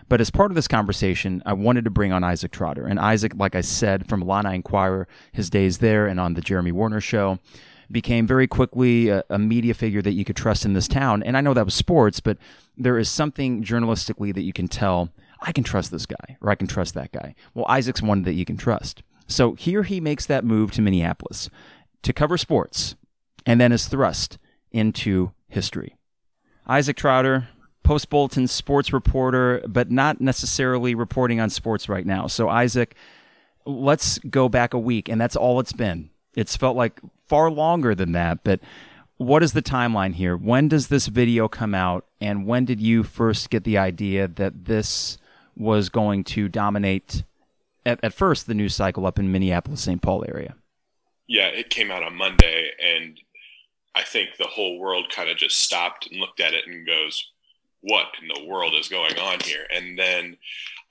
But 0.08 0.20
as 0.20 0.30
part 0.30 0.52
of 0.52 0.56
this 0.56 0.68
conversation, 0.68 1.42
I 1.46 1.54
wanted 1.54 1.86
to 1.86 1.90
bring 1.90 2.12
on 2.12 2.24
Isaac 2.24 2.52
Trotter. 2.52 2.86
And 2.86 3.00
Isaac, 3.00 3.34
like 3.36 3.56
I 3.56 3.62
said, 3.62 4.08
from 4.08 4.22
Illini 4.22 4.56
Inquirer, 4.56 5.08
his 5.32 5.50
days 5.50 5.78
there 5.78 6.06
and 6.06 6.20
on 6.20 6.34
the 6.34 6.42
Jeremy 6.42 6.74
Warner 6.74 7.00
show, 7.00 7.40
became 7.90 8.28
very 8.28 8.48
quickly 8.48 9.10
a, 9.10 9.24
a, 9.30 9.38
media 9.38 9.74
figure 9.74 10.02
that 10.02 10.14
you 10.14 10.26
could 10.26 10.36
trust 10.36 10.66
in 10.66 10.74
this 10.74 10.88
town. 10.88 11.24
And 11.24 11.38
I 11.38 11.42
know 11.42 11.54
that 11.54 11.66
was 11.66 11.74
sports, 11.74 12.20
but 12.20 12.38
there 12.78 12.98
is 12.98 13.10
something 13.10 13.64
journalistically 13.64 14.34
that 14.34 14.42
you 14.42 14.54
can 14.54 14.68
tell 14.68 15.10
I 15.42 15.52
can 15.52 15.64
trust 15.64 15.92
this 15.92 16.06
guy 16.06 16.38
or 16.42 16.50
I 16.50 16.56
can 16.56 16.68
trust 16.68 16.94
that 16.94 17.12
guy. 17.12 17.36
Well, 17.54 17.66
Isaac's 17.68 18.02
one 18.02 18.24
that 18.24 18.34
you 18.34 18.46
can 18.46 18.58
trust. 18.58 19.04
So 19.28 19.54
here 19.54 19.84
he 19.84 20.00
makes 20.00 20.26
that 20.26 20.46
move 20.46 20.72
to 20.72 20.82
Minneapolis 20.82 21.50
to 22.04 22.14
cover 22.14 22.38
sports 22.38 22.96
and 23.46 23.60
then 23.60 23.72
is 23.72 23.88
thrust 23.88 24.38
into 24.72 25.32
history. 25.48 25.98
Isaac 26.68 26.98
Trotter, 26.98 27.48
Post 27.84 28.10
Bulletin 28.10 28.48
sports 28.48 28.94
reporter, 28.94 29.64
but 29.68 29.90
not 29.90 30.22
necessarily 30.22 30.96
reporting 30.96 31.40
on 31.40 31.50
sports 31.50 31.90
right 31.90 32.06
now. 32.06 32.28
So, 32.28 32.48
Isaac, 32.48 32.96
let's 33.66 34.20
go 34.20 34.50
back 34.50 34.74
a 34.74 34.80
week, 34.80 35.10
and 35.10 35.20
that's 35.20 35.36
all 35.36 35.60
it's 35.60 35.74
been. 35.74 36.10
It's 36.36 36.56
felt 36.56 36.78
like 36.78 37.02
far 37.28 37.50
longer 37.50 37.96
than 37.96 38.12
that, 38.14 38.44
but 38.44 38.60
what 39.18 39.44
is 39.44 39.54
the 39.54 39.62
timeline 39.62 40.14
here? 40.14 40.38
When 40.38 40.68
does 40.68 40.88
this 40.88 41.08
video 41.08 41.48
come 41.48 41.74
out, 41.74 42.06
and 42.20 42.46
when 42.46 42.66
did 42.66 42.80
you 42.80 43.04
first 43.04 43.50
get 43.50 43.64
the 43.64 43.78
idea 43.78 44.28
that 44.28 44.66
this 44.66 45.18
was 45.62 45.90
going 45.90 46.24
to 46.24 46.50
dominate 46.50 47.24
at, 47.86 48.00
at 48.04 48.14
first 48.14 48.48
the 48.48 48.54
news 48.56 48.76
cycle 48.76 49.06
up 49.06 49.20
in 49.20 49.32
Minneapolis, 49.32 49.82
St. 49.82 50.02
Paul 50.02 50.26
area? 50.28 50.56
Yeah, 51.28 51.48
it 51.48 51.70
came 51.70 51.92
out 51.92 52.04
on 52.04 52.16
Monday, 52.16 52.72
and 52.84 53.20
I 53.96 54.02
think 54.04 54.32
the 54.38 54.48
whole 54.48 54.80
world 54.80 55.12
kind 55.16 55.30
of 55.30 55.38
just 55.38 55.60
stopped 55.60 56.08
and 56.08 56.20
looked 56.20 56.40
at 56.40 56.54
it 56.54 56.66
and 56.68 56.86
goes, 56.86 57.30
"What 57.82 58.08
in 58.22 58.28
the 58.28 58.46
world 58.46 58.74
is 58.74 58.90
going 58.90 59.18
on 59.18 59.40
here?" 59.40 59.66
And 59.74 59.98
then, 59.98 60.38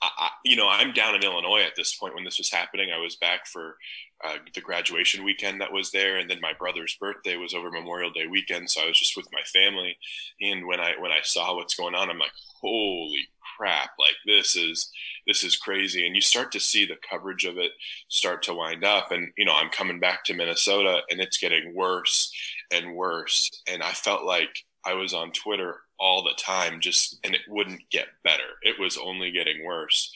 I, 0.00 0.31
you 0.45 0.57
know, 0.57 0.69
I'm 0.69 0.93
down 0.93 1.15
in 1.15 1.25
Illinois 1.25 1.62
at 1.62 1.77
this 1.77 1.95
point 1.95 2.15
when 2.15 2.25
this 2.25 2.39
was 2.39 2.50
happening. 2.50 2.91
I 2.91 2.99
was 2.99 3.17
back 3.17 3.47
for 3.47 3.77
uh, 4.25 4.37
the 4.55 4.61
graduation 4.61 5.25
weekend 5.25 5.61
that 5.61 5.73
was 5.73 5.91
there, 5.91 6.17
and 6.17 6.31
then 6.31 6.41
my 6.41 6.53
brother's 6.55 6.97
birthday 6.99 7.37
was 7.37 7.53
over 7.53 7.71
Memorial 7.71 8.11
Day 8.11 8.27
weekend, 8.27 8.71
so 8.71 8.83
I 8.83 8.87
was 8.87 8.99
just 8.99 9.17
with 9.17 9.29
my 9.33 9.43
family. 9.43 9.99
And 10.41 10.67
when 10.67 10.81
I 10.81 10.95
when 10.99 11.11
I 11.11 11.21
saw 11.23 11.57
what's 11.57 11.75
going 11.75 11.95
on, 11.95 12.09
I'm 12.09 12.19
like, 12.19 12.33
"Holy 12.61 13.29
crap! 13.61 13.90
Like 13.99 14.17
this 14.26 14.57
is." 14.57 14.90
this 15.26 15.45
is 15.45 15.55
crazy 15.55 16.07
and 16.07 16.17
you 16.17 16.21
start 16.21 16.50
to 16.50 16.59
see 16.59 16.87
the 16.87 16.97
coverage 17.09 17.45
of 17.45 17.59
it 17.59 17.73
start 18.09 18.43
to 18.43 18.55
wind 18.55 18.83
up 18.83 19.12
and 19.12 19.31
you 19.37 19.45
know 19.45 19.52
i'm 19.52 19.69
coming 19.69 20.00
back 20.00 20.25
to 20.25 20.35
minnesota 20.35 21.02
and 21.11 21.21
it's 21.21 21.37
getting 21.37 21.75
worse 21.75 22.33
and 22.71 22.95
worse. 22.95 23.50
And 23.69 23.83
I 23.83 23.93
felt 23.93 24.25
like 24.25 24.64
I 24.85 24.95
was 24.95 25.12
on 25.12 25.33
Twitter 25.33 25.76
all 25.99 26.23
the 26.23 26.35
time, 26.38 26.81
just, 26.81 27.19
and 27.25 27.35
it 27.35 27.43
wouldn't 27.49 27.90
get 27.90 28.07
better. 28.25 28.43
It 28.62 28.79
was 28.79 28.97
only 28.97 29.31
getting 29.31 29.64
worse. 29.64 30.12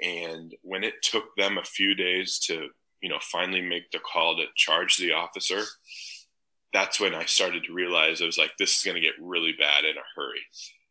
And 0.00 0.54
when 0.62 0.82
it 0.82 0.94
took 1.02 1.36
them 1.36 1.58
a 1.58 1.64
few 1.64 1.94
days 1.94 2.38
to, 2.46 2.68
you 3.00 3.08
know, 3.08 3.18
finally 3.20 3.60
make 3.60 3.90
the 3.90 4.00
call 4.00 4.36
to 4.36 4.46
charge 4.56 4.96
the 4.96 5.12
officer, 5.12 5.62
that's 6.72 6.98
when 6.98 7.14
I 7.14 7.26
started 7.26 7.64
to 7.64 7.74
realize 7.74 8.20
I 8.20 8.26
was 8.26 8.38
like, 8.38 8.52
this 8.58 8.76
is 8.76 8.84
going 8.84 8.96
to 8.96 9.00
get 9.00 9.14
really 9.20 9.52
bad 9.58 9.84
in 9.84 9.96
a 9.96 10.00
hurry. 10.16 10.40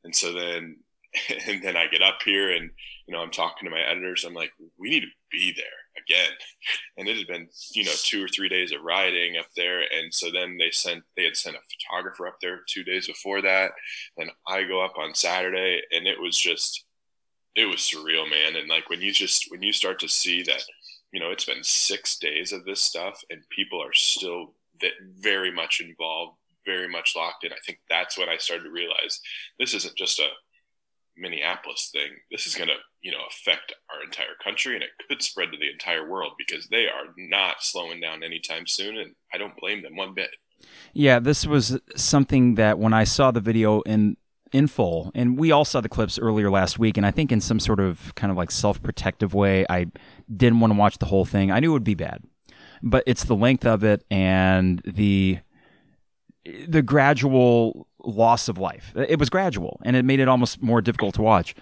And 0.04 0.16
so 0.16 0.32
then, 0.32 0.78
and 1.48 1.62
then 1.64 1.76
I 1.76 1.88
get 1.88 2.02
up 2.02 2.20
here 2.24 2.52
and, 2.52 2.70
you 3.08 3.14
know, 3.14 3.22
I'm 3.22 3.32
talking 3.32 3.66
to 3.66 3.72
my 3.72 3.82
editors. 3.82 4.24
I'm 4.24 4.34
like, 4.34 4.52
we 4.78 4.90
need 4.90 5.02
to 5.02 5.08
be 5.32 5.54
there 5.56 5.66
again. 6.04 6.32
And 6.98 7.08
it 7.08 7.18
had 7.18 7.28
been, 7.28 7.48
you 7.74 7.86
know, 7.86 7.92
two 7.96 8.24
or 8.24 8.28
three 8.28 8.48
days 8.48 8.72
of 8.72 8.84
riding 8.84 9.38
up 9.38 9.48
there. 9.56 9.80
And 9.80 10.14
so 10.14 10.30
then 10.30 10.58
they 10.60 10.70
sent, 10.70 11.04
they 11.18 11.24
had 11.24 11.36
sent 11.36 11.56
a 11.56 11.60
photographer 11.60 12.28
up 12.28 12.36
there 12.42 12.60
two 12.68 12.84
days 12.84 13.08
before 13.08 13.42
that. 13.42 13.72
And 14.18 14.30
I 14.48 14.64
go 14.64 14.86
up 14.86 14.94
on 15.00 15.16
Saturday 15.16 15.82
and 15.92 16.06
it 16.06 16.22
was 16.22 16.38
just, 16.38 16.86
it 17.56 17.66
was 17.66 17.80
surreal, 17.80 18.30
man. 18.30 18.56
And 18.56 18.70
like 18.70 18.90
when 18.90 19.02
you 19.02 19.12
just, 19.12 19.46
when 19.50 19.64
you 19.64 19.74
start 19.74 20.00
to 20.02 20.10
see 20.10 20.44
that, 20.44 20.64
you 21.12 21.20
know, 21.20 21.32
it's 21.32 21.46
been 21.46 21.64
six 21.64 22.20
days 22.20 22.52
of 22.52 22.66
this 22.66 22.84
stuff 22.84 23.20
and 23.32 23.42
people 23.50 23.82
are 23.82 23.94
still 23.94 24.54
very 25.20 25.52
much 25.52 25.82
involved, 25.82 26.38
very 26.66 26.88
much 26.88 27.14
locked 27.16 27.44
in. 27.44 27.52
I 27.52 27.58
think 27.66 27.80
that's 27.90 28.18
when 28.18 28.30
I 28.30 28.38
started 28.38 28.66
to 28.66 28.72
realize 28.72 29.20
this 29.60 29.74
isn't 29.74 29.98
just 29.98 30.20
a 30.20 30.28
Minneapolis 31.18 31.90
thing. 31.92 32.10
This 32.30 32.48
is 32.48 32.56
going 32.56 32.70
to, 32.70 32.76
you 33.02 33.12
know, 33.12 33.24
affect 33.30 33.74
our 33.94 34.04
entire 34.04 34.36
country 34.44 34.76
and 34.76 34.84
it 34.84 34.92
could 35.08 35.22
spread 35.22 35.52
to 35.52 35.58
the 35.58 35.72
entire 35.72 36.08
world 36.10 36.34
because 36.38 36.68
they 36.68 36.86
are 36.86 37.14
not 37.18 37.58
slowing 37.64 38.00
down 38.00 38.24
anytime 38.24 38.68
soon. 38.68 38.98
And 38.98 39.16
I 39.34 39.38
don't 39.38 39.58
blame 39.58 39.84
them 39.84 39.96
one 39.96 40.14
bit. 40.14 40.32
Yeah, 40.94 41.20
this 41.20 41.46
was 41.46 41.80
something 41.96 42.56
that 42.56 42.80
when 42.80 42.94
I 42.94 43.04
saw 43.04 43.32
the 43.32 43.42
video 43.42 43.82
in 43.82 44.18
in 44.52 44.68
full, 44.68 45.12
and 45.16 45.40
we 45.40 45.52
all 45.52 45.64
saw 45.64 45.80
the 45.80 45.90
clips 45.90 46.20
earlier 46.20 46.52
last 46.52 46.78
week, 46.78 46.98
and 46.98 47.06
I 47.06 47.12
think 47.12 47.32
in 47.32 47.40
some 47.40 47.60
sort 47.60 47.80
of 47.80 48.14
kind 48.16 48.32
of 48.32 48.38
like 48.38 48.52
self 48.52 48.82
protective 48.84 49.34
way, 49.34 49.66
I 49.70 49.88
didn't 50.36 50.60
want 50.60 50.74
to 50.74 50.80
watch 50.80 50.98
the 50.98 51.06
whole 51.06 51.26
thing. 51.26 51.52
I 51.52 51.60
knew 51.60 51.72
it 51.72 51.74
would 51.74 51.84
be 51.84 51.96
bad, 51.96 52.24
but 52.84 53.04
it's 53.08 53.24
the 53.24 53.36
length 53.36 53.66
of 53.66 53.84
it 53.84 54.04
and 54.12 54.82
the 54.86 55.40
the 56.68 56.82
gradual 56.82 57.88
loss 58.04 58.48
of 58.48 58.58
life. 58.58 58.94
It 58.96 59.20
was 59.20 59.30
gradual, 59.30 59.80
and 59.84 59.96
it 59.96 60.06
made 60.06 60.20
it 60.20 60.28
almost 60.28 60.62
more 60.62 60.82
difficult 60.82 61.16
to 61.16 61.22
watch. 61.22 61.56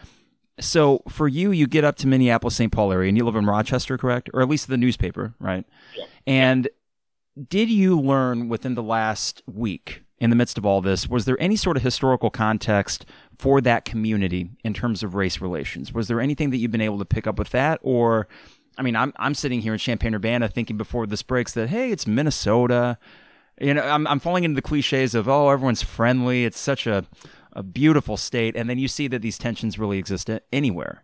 So 0.60 1.01
for 1.08 1.27
you, 1.27 1.51
you 1.51 1.67
get 1.67 1.84
up 1.84 1.96
to 1.98 2.08
Minneapolis, 2.08 2.55
St. 2.55 2.72
Paul 2.72 2.91
area, 2.91 3.10
and 3.10 3.17
you 3.17 3.24
live 3.25 3.36
in 3.36 3.46
Rochester, 3.46 3.98
correct? 3.98 4.29
Or 4.34 4.41
at 4.41 4.50
least 4.50 4.67
the 4.67 4.77
newspaper, 4.77 5.34
right? 5.39 5.65
Yeah. 5.96 6.05
And 6.27 6.69
did 7.48 7.69
you 7.69 8.00
learn 8.00 8.50
within 8.50 8.75
the 8.75 8.84
last 8.84 9.41
week, 9.48 10.03
in 10.17 10.29
the 10.29 10.36
midst 10.36 10.58
of 10.58 10.65
all 10.65 10.81
this, 10.81 11.08
was 11.08 11.24
there 11.24 11.41
any 11.41 11.55
sort 11.55 11.77
of 11.77 11.84
historical 11.84 12.29
context 12.29 13.05
for 13.38 13.62
that 13.62 13.86
community 13.86 14.50
in 14.65 14.74
terms 14.74 15.01
of 15.01 15.15
race 15.15 15.39
relations? 15.39 15.93
Was 15.93 16.10
there 16.10 16.19
anything 16.19 16.50
that 16.50 16.58
you've 16.58 16.72
been 16.72 16.81
able 16.81 17.00
to 17.00 17.05
pick 17.05 17.25
up 17.25 17.39
with 17.39 17.51
that, 17.51 17.79
or 17.81 18.27
I 18.77 18.81
mean, 18.81 18.96
I'm 18.96 19.13
I'm 19.17 19.34
sitting 19.34 19.62
here 19.62 19.74
in 19.74 19.79
Champaign 19.79 20.15
Urbana 20.15 20.48
thinking 20.48 20.77
before 20.77 21.05
this 21.05 21.22
breaks 21.22 21.53
that 21.53 21.69
hey, 21.69 21.91
it's 21.91 22.08
Minnesota 22.08 22.98
you 23.60 23.74
know, 23.74 23.82
I'm, 23.82 24.08
I'm 24.08 24.20
falling 24.20 24.44
into 24.44 24.56
the 24.56 24.62
cliches 24.62 25.16
of, 25.16 25.28
oh, 25.28 25.50
everyone's 25.50 25.82
friendly. 25.82 26.46
It's 26.46 26.60
such 26.60 26.88
a, 26.88 27.06
a 27.54 27.63
beautiful 27.63 28.18
state. 28.18 28.56
And 28.56 28.70
then 28.70 28.80
you 28.80 28.88
see 28.88 29.08
that 29.08 29.22
these 29.22 29.38
tensions 29.38 29.80
really 29.80 29.98
exist 29.98 30.30
anywhere. 30.51 31.04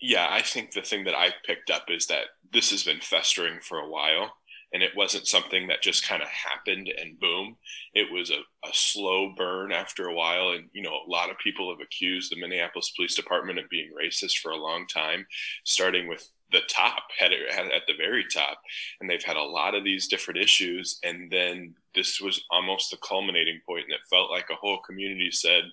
Yeah, 0.00 0.28
I 0.30 0.42
think 0.42 0.72
the 0.72 0.82
thing 0.82 1.04
that 1.04 1.16
I 1.16 1.30
picked 1.44 1.70
up 1.70 1.86
is 1.88 2.06
that 2.06 2.26
this 2.52 2.70
has 2.70 2.84
been 2.84 3.00
festering 3.00 3.60
for 3.60 3.78
a 3.78 3.88
while. 3.88 4.32
And 4.70 4.82
it 4.82 4.90
wasn't 4.94 5.26
something 5.26 5.68
that 5.68 5.80
just 5.80 6.06
kind 6.06 6.20
of 6.20 6.28
happened 6.28 6.88
and 6.88 7.18
boom. 7.18 7.56
It 7.94 8.12
was 8.12 8.30
a, 8.30 8.40
a 8.68 8.70
slow 8.72 9.32
burn 9.34 9.72
after 9.72 10.04
a 10.04 10.14
while. 10.14 10.50
And, 10.50 10.68
you 10.74 10.82
know, 10.82 10.90
a 10.90 11.10
lot 11.10 11.30
of 11.30 11.38
people 11.38 11.70
have 11.70 11.80
accused 11.82 12.30
the 12.30 12.38
Minneapolis 12.38 12.92
Police 12.94 13.14
Department 13.14 13.58
of 13.58 13.70
being 13.70 13.90
racist 13.98 14.36
for 14.38 14.52
a 14.52 14.58
long 14.58 14.86
time, 14.86 15.26
starting 15.64 16.06
with 16.06 16.28
the 16.50 16.60
top 16.68 17.02
had 17.18 17.32
it 17.32 17.40
at 17.50 17.82
the 17.86 17.94
very 17.94 18.24
top 18.32 18.60
and 19.00 19.08
they've 19.08 19.24
had 19.24 19.36
a 19.36 19.42
lot 19.42 19.74
of 19.74 19.84
these 19.84 20.08
different 20.08 20.40
issues 20.40 20.98
and 21.04 21.30
then 21.30 21.74
this 21.94 22.20
was 22.20 22.44
almost 22.50 22.90
the 22.90 22.96
culminating 22.98 23.60
point 23.66 23.84
and 23.84 23.92
it 23.92 24.00
felt 24.08 24.30
like 24.30 24.46
a 24.50 24.54
whole 24.54 24.78
community 24.78 25.30
said 25.30 25.64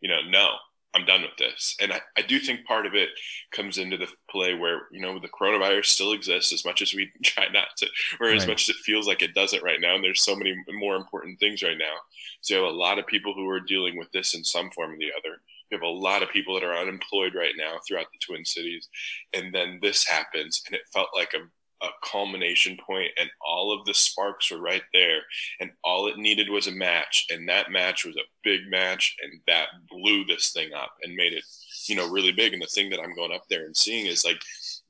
you 0.00 0.08
know 0.08 0.20
no 0.28 0.50
i'm 0.94 1.04
done 1.04 1.22
with 1.22 1.36
this. 1.38 1.76
And 1.80 1.92
i, 1.92 2.00
I 2.16 2.22
do 2.22 2.38
think 2.38 2.64
part 2.64 2.86
of 2.86 2.94
it 2.94 3.10
comes 3.52 3.78
into 3.78 3.96
the 3.96 4.08
play 4.30 4.54
where 4.54 4.82
you 4.90 5.00
know 5.00 5.18
the 5.18 5.28
coronavirus 5.28 5.86
still 5.86 6.12
exists 6.12 6.52
as 6.52 6.64
much 6.64 6.82
as 6.82 6.94
we 6.94 7.10
try 7.24 7.46
not 7.52 7.68
to 7.78 7.86
or 8.20 8.28
as 8.28 8.46
much 8.46 8.68
as 8.68 8.76
it 8.76 8.82
feels 8.82 9.06
like 9.06 9.22
it 9.22 9.34
doesn't 9.34 9.62
right 9.62 9.80
now 9.80 9.94
and 9.94 10.04
there's 10.04 10.22
so 10.22 10.36
many 10.36 10.54
more 10.72 10.96
important 10.96 11.38
things 11.38 11.62
right 11.62 11.78
now. 11.78 11.94
So 12.40 12.54
you 12.54 12.62
have 12.62 12.72
a 12.72 12.76
lot 12.76 12.98
of 12.98 13.06
people 13.06 13.34
who 13.34 13.48
are 13.48 13.60
dealing 13.60 13.98
with 13.98 14.10
this 14.12 14.34
in 14.34 14.44
some 14.44 14.70
form 14.70 14.92
or 14.92 14.98
the 14.98 15.12
other 15.18 15.38
we 15.74 15.86
have 15.86 15.94
a 15.94 16.00
lot 16.00 16.22
of 16.22 16.30
people 16.30 16.54
that 16.54 16.64
are 16.64 16.76
unemployed 16.76 17.34
right 17.34 17.54
now 17.56 17.78
throughout 17.86 18.06
the 18.12 18.18
Twin 18.24 18.44
Cities. 18.44 18.88
And 19.32 19.52
then 19.52 19.78
this 19.82 20.06
happens, 20.06 20.62
and 20.66 20.74
it 20.74 20.82
felt 20.92 21.08
like 21.14 21.34
a, 21.34 21.84
a 21.84 21.90
culmination 22.04 22.76
point, 22.86 23.10
and 23.18 23.28
all 23.44 23.76
of 23.76 23.84
the 23.84 23.94
sparks 23.94 24.50
were 24.50 24.60
right 24.60 24.82
there. 24.92 25.20
And 25.60 25.70
all 25.82 26.06
it 26.06 26.18
needed 26.18 26.48
was 26.48 26.68
a 26.68 26.72
match. 26.72 27.26
And 27.30 27.48
that 27.48 27.70
match 27.70 28.04
was 28.04 28.16
a 28.16 28.30
big 28.44 28.60
match, 28.70 29.16
and 29.22 29.40
that 29.46 29.68
blew 29.90 30.24
this 30.24 30.52
thing 30.52 30.72
up 30.72 30.92
and 31.02 31.16
made 31.16 31.32
it, 31.32 31.44
you 31.88 31.96
know, 31.96 32.08
really 32.08 32.32
big. 32.32 32.52
And 32.52 32.62
the 32.62 32.66
thing 32.66 32.90
that 32.90 33.00
I'm 33.00 33.16
going 33.16 33.32
up 33.32 33.44
there 33.50 33.66
and 33.66 33.76
seeing 33.76 34.06
is 34.06 34.24
like, 34.24 34.40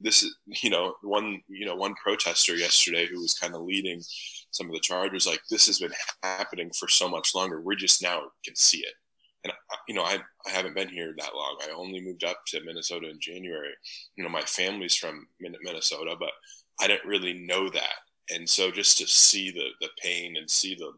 this 0.01 0.23
is, 0.23 0.37
you 0.63 0.69
know, 0.71 0.95
one, 1.03 1.41
you 1.49 1.65
know, 1.65 1.77
one 1.77 1.95
protester 1.95 2.57
yesterday 2.57 3.07
who 3.07 3.21
was 3.21 3.39
kind 3.39 3.55
of 3.55 3.63
leading 3.63 4.03
some 4.51 4.67
of 4.67 4.73
the 4.73 4.81
charge 4.81 5.13
was 5.13 5.27
like, 5.27 5.41
this 5.51 5.67
has 5.67 5.79
been 5.79 5.93
happening 6.23 6.71
for 6.79 6.89
so 6.89 7.09
much 7.09 7.35
longer. 7.35 7.61
We're 7.61 7.75
just 7.75 8.03
now 8.03 8.23
can 8.45 8.55
see 8.55 8.79
it 8.79 8.95
and 9.45 9.53
uh, 9.53 9.77
you 9.89 9.95
know 9.95 10.03
I, 10.03 10.19
I 10.47 10.51
haven't 10.51 10.75
been 10.75 10.89
here 10.89 11.15
that 11.17 11.35
long. 11.35 11.59
I 11.63 11.73
only 11.73 12.01
moved 12.01 12.25
up 12.25 12.39
to 12.49 12.65
minnesota 12.65 13.09
in 13.11 13.19
january. 13.21 13.73
You 14.17 14.25
know 14.25 14.31
my 14.31 14.43
family's 14.43 14.97
from 14.97 15.27
minnesota 15.41 16.17
but 16.19 16.31
i 16.81 16.87
didn't 16.87 17.09
really 17.09 17.35
know 17.47 17.69
that. 17.71 17.95
And 18.35 18.49
so 18.49 18.71
just 18.71 18.99
to 18.99 19.07
see 19.07 19.51
the 19.51 19.67
the 19.81 19.91
pain 20.03 20.37
and 20.37 20.51
see 20.51 20.75
the 20.75 20.93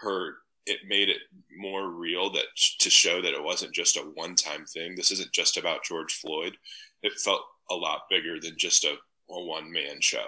hurt 0.00 0.36
it 0.66 0.80
made 0.86 1.08
it 1.08 1.16
more 1.56 1.90
real 1.90 2.30
that 2.30 2.44
to 2.78 2.90
show 2.90 3.22
that 3.22 3.32
it 3.32 3.42
wasn't 3.42 3.72
just 3.72 3.96
a 3.96 4.00
one 4.00 4.34
time 4.34 4.66
thing. 4.66 4.94
This 4.94 5.10
isn't 5.10 5.32
just 5.32 5.56
about 5.56 5.82
george 5.82 6.12
floyd. 6.12 6.56
It 7.02 7.14
felt 7.24 7.40
a 7.70 7.74
lot 7.74 8.02
bigger 8.10 8.38
than 8.40 8.54
just 8.58 8.84
a, 8.84 8.92
a 9.30 9.44
one 9.44 9.72
man 9.72 10.00
show 10.00 10.26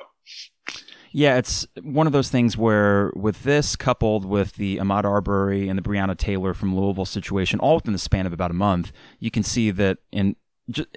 Yeah, 1.12 1.38
it's 1.38 1.66
one 1.82 2.06
of 2.06 2.12
those 2.12 2.28
things 2.28 2.56
where, 2.56 3.10
with 3.16 3.42
this 3.42 3.74
coupled 3.74 4.24
with 4.24 4.54
the 4.54 4.78
Ahmaud 4.78 5.04
Arbery 5.04 5.68
and 5.68 5.76
the 5.76 5.82
Breonna 5.82 6.16
Taylor 6.16 6.54
from 6.54 6.76
Louisville 6.76 7.04
situation, 7.04 7.58
all 7.58 7.76
within 7.76 7.92
the 7.92 7.98
span 7.98 8.26
of 8.26 8.32
about 8.32 8.52
a 8.52 8.54
month, 8.54 8.92
you 9.18 9.30
can 9.30 9.42
see 9.42 9.70
that 9.72 9.98
in 10.12 10.36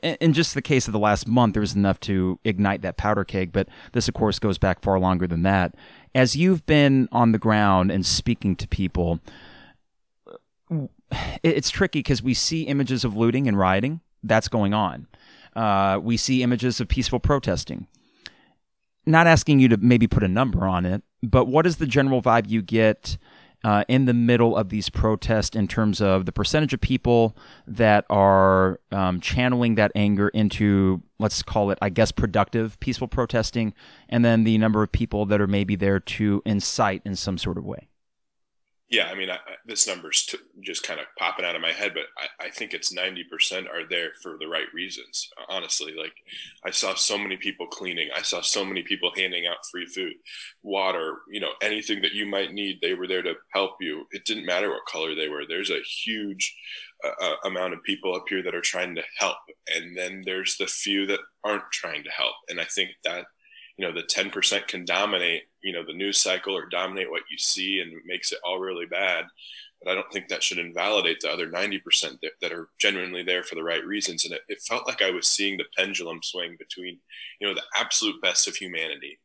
in 0.03 0.33
just 0.33 0.53
the 0.53 0.61
case 0.61 0.87
of 0.87 0.91
the 0.91 0.99
last 0.99 1.27
month, 1.27 1.53
there 1.53 1.61
was 1.61 1.75
enough 1.75 1.99
to 2.01 2.39
ignite 2.43 2.83
that 2.83 2.95
powder 2.95 3.23
keg. 3.23 3.51
But 3.51 3.69
this, 3.93 4.07
of 4.07 4.13
course, 4.13 4.37
goes 4.37 4.59
back 4.59 4.83
far 4.83 4.99
longer 4.99 5.25
than 5.25 5.41
that. 5.43 5.73
As 6.13 6.35
you've 6.35 6.63
been 6.67 7.09
on 7.11 7.31
the 7.31 7.39
ground 7.39 7.89
and 7.89 8.05
speaking 8.05 8.55
to 8.57 8.67
people, 8.67 9.19
it's 11.43 11.71
tricky 11.71 11.99
because 11.99 12.21
we 12.21 12.35
see 12.35 12.63
images 12.63 13.03
of 13.03 13.15
looting 13.15 13.47
and 13.47 13.57
rioting. 13.57 14.01
That's 14.21 14.47
going 14.47 14.75
on. 14.75 15.07
Uh, 15.55 15.99
we 16.01 16.17
see 16.17 16.43
images 16.43 16.79
of 16.79 16.87
peaceful 16.87 17.19
protesting 17.19 17.87
not 19.05 19.27
asking 19.27 19.59
you 19.59 19.67
to 19.69 19.77
maybe 19.77 20.07
put 20.07 20.23
a 20.23 20.27
number 20.27 20.65
on 20.65 20.85
it, 20.85 21.03
but 21.21 21.45
what 21.45 21.65
is 21.65 21.77
the 21.77 21.85
general 21.85 22.21
vibe 22.21 22.49
you 22.49 22.61
get 22.61 23.17
uh, 23.63 23.85
in 23.87 24.05
the 24.05 24.13
middle 24.13 24.57
of 24.57 24.69
these 24.69 24.89
protests 24.89 25.55
in 25.55 25.67
terms 25.67 26.01
of 26.01 26.25
the 26.25 26.31
percentage 26.31 26.73
of 26.73 26.81
people 26.81 27.35
that 27.65 28.05
are 28.09 28.79
um, 28.91 29.21
channeling 29.21 29.75
that 29.75 29.91
anger 29.95 30.27
into, 30.29 31.01
let's 31.17 31.41
call 31.41 31.71
it, 31.71 31.77
I 31.81 31.89
guess, 31.89 32.11
productive, 32.11 32.77
peaceful 32.81 33.07
protesting, 33.07 33.73
and 34.09 34.25
then 34.25 34.43
the 34.43 34.57
number 34.57 34.83
of 34.83 34.91
people 34.91 35.25
that 35.27 35.39
are 35.39 35.47
maybe 35.47 35.75
there 35.75 35.99
to 35.99 36.41
incite 36.45 37.01
in 37.05 37.15
some 37.15 37.37
sort 37.37 37.57
of 37.57 37.63
way? 37.63 37.87
Yeah, 38.93 39.09
I 39.09 39.15
mean, 39.15 39.31
I, 39.31 39.39
this 39.65 39.87
number's 39.87 40.23
t- 40.23 40.37
just 40.61 40.83
kind 40.83 40.99
of 40.99 41.07
popping 41.17 41.45
out 41.45 41.55
of 41.55 41.63
my 41.63 41.71
head, 41.71 41.95
but 41.95 42.03
I, 42.15 42.45
I 42.45 42.49
think 42.51 42.75
it's 42.75 42.93
90% 42.93 43.67
are 43.67 43.89
there 43.89 44.11
for 44.21 44.37
the 44.37 44.45
right 44.45 44.67
reasons. 44.71 45.31
Honestly, 45.49 45.95
like 45.97 46.13
I 46.63 46.69
saw 46.69 46.93
so 46.93 47.17
many 47.17 47.35
people 47.35 47.65
cleaning. 47.65 48.09
I 48.15 48.21
saw 48.21 48.41
so 48.41 48.63
many 48.63 48.83
people 48.83 49.11
handing 49.17 49.47
out 49.47 49.65
free 49.71 49.87
food, 49.87 50.13
water, 50.61 51.21
you 51.27 51.39
know, 51.39 51.53
anything 51.59 52.03
that 52.03 52.13
you 52.13 52.27
might 52.27 52.53
need. 52.53 52.81
They 52.83 52.93
were 52.93 53.07
there 53.07 53.23
to 53.23 53.33
help 53.51 53.77
you. 53.81 54.05
It 54.11 54.25
didn't 54.25 54.45
matter 54.45 54.69
what 54.69 54.85
color 54.85 55.15
they 55.15 55.27
were. 55.27 55.45
There's 55.49 55.71
a 55.71 55.81
huge 56.05 56.55
uh, 57.03 57.25
uh 57.25 57.35
amount 57.45 57.73
of 57.73 57.81
people 57.81 58.15
up 58.15 58.25
here 58.29 58.43
that 58.43 58.53
are 58.53 58.61
trying 58.61 58.93
to 58.93 59.03
help. 59.17 59.37
And 59.75 59.97
then 59.97 60.21
there's 60.23 60.55
the 60.57 60.67
few 60.67 61.07
that 61.07 61.21
aren't 61.43 61.71
trying 61.71 62.03
to 62.03 62.11
help. 62.11 62.35
And 62.47 62.61
I 62.61 62.65
think 62.65 62.91
that 63.05 63.25
you 63.77 63.85
know 63.85 63.93
the 63.93 64.03
10% 64.03 64.67
can 64.67 64.85
dominate 64.85 65.43
you 65.61 65.73
know 65.73 65.83
the 65.85 65.93
news 65.93 66.19
cycle 66.19 66.55
or 66.55 66.67
dominate 66.67 67.09
what 67.09 67.23
you 67.29 67.37
see 67.37 67.79
and 67.79 67.91
makes 68.05 68.31
it 68.31 68.39
all 68.43 68.59
really 68.59 68.85
bad. 68.85 69.25
But 69.81 69.91
i 69.91 69.95
don't 69.95 70.11
think 70.13 70.27
that 70.27 70.43
should 70.43 70.59
invalidate 70.59 71.19
the 71.21 71.31
other 71.31 71.49
90% 71.49 71.81
that, 72.21 72.31
that 72.41 72.53
are 72.53 72.69
genuinely 72.79 73.23
there 73.23 73.43
for 73.43 73.55
the 73.55 73.63
right 73.63 73.85
reasons. 73.85 74.25
And 74.25 74.33
it, 74.33 74.41
it 74.47 74.61
felt 74.61 74.87
like 74.87 75.01
i 75.01 75.11
was 75.11 75.27
seeing 75.27 75.57
the 75.57 75.65
pendulum 75.77 76.19
swing 76.23 76.55
between 76.57 76.99
you 77.39 77.47
know 77.47 77.53
the 77.53 77.63
absolute 77.77 78.21
best 78.21 78.47
of 78.47 78.55
humanity 78.55 79.19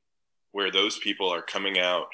where 0.53 0.71
those 0.71 0.99
people 0.99 1.29
are 1.33 1.43
coming 1.43 1.79
out 1.79 2.07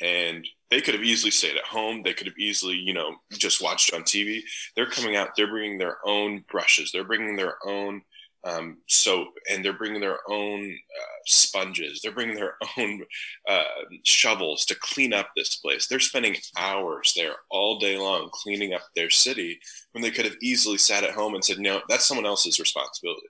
and 0.00 0.46
they 0.70 0.80
could 0.80 0.94
have 0.94 1.02
easily 1.02 1.30
stayed 1.30 1.56
at 1.56 1.64
home. 1.64 2.02
They 2.02 2.12
could 2.12 2.26
have 2.26 2.38
easily 2.38 2.76
you 2.76 2.92
know 2.92 3.16
just 3.32 3.62
watched 3.62 3.94
on 3.94 4.02
tv 4.02 4.42
they're 4.76 4.86
coming 4.86 5.16
out 5.16 5.30
they're 5.36 5.48
bringing 5.48 5.78
their 5.78 5.98
own 6.04 6.44
brushes. 6.50 6.90
They're 6.92 7.04
bringing 7.04 7.36
their 7.36 7.56
own 7.64 8.02
um, 8.44 8.78
soap 8.86 9.28
and 9.50 9.64
they're 9.64 9.72
bringing 9.72 10.00
their 10.00 10.18
own 10.28 10.70
uh, 10.70 11.18
sponges. 11.26 12.00
They're 12.00 12.12
bringing 12.12 12.36
their 12.36 12.54
own 12.78 13.02
uh, 13.48 13.62
shovels 14.04 14.64
to 14.66 14.76
clean 14.80 15.12
up 15.12 15.28
this 15.36 15.56
place. 15.56 15.86
They're 15.86 16.00
spending 16.00 16.36
hours 16.56 17.12
there 17.16 17.34
all 17.50 17.78
day 17.78 17.98
long 17.98 18.30
cleaning 18.32 18.74
up 18.74 18.82
their 18.94 19.10
city 19.10 19.58
when 19.92 20.02
they 20.02 20.10
could 20.10 20.24
have 20.24 20.36
easily 20.42 20.78
sat 20.78 21.04
at 21.04 21.14
home 21.14 21.34
and 21.34 21.44
said 21.44 21.58
no 21.58 21.80
that's 21.88 22.06
someone 22.06 22.26
else's 22.26 22.60
responsibility. 22.60 23.26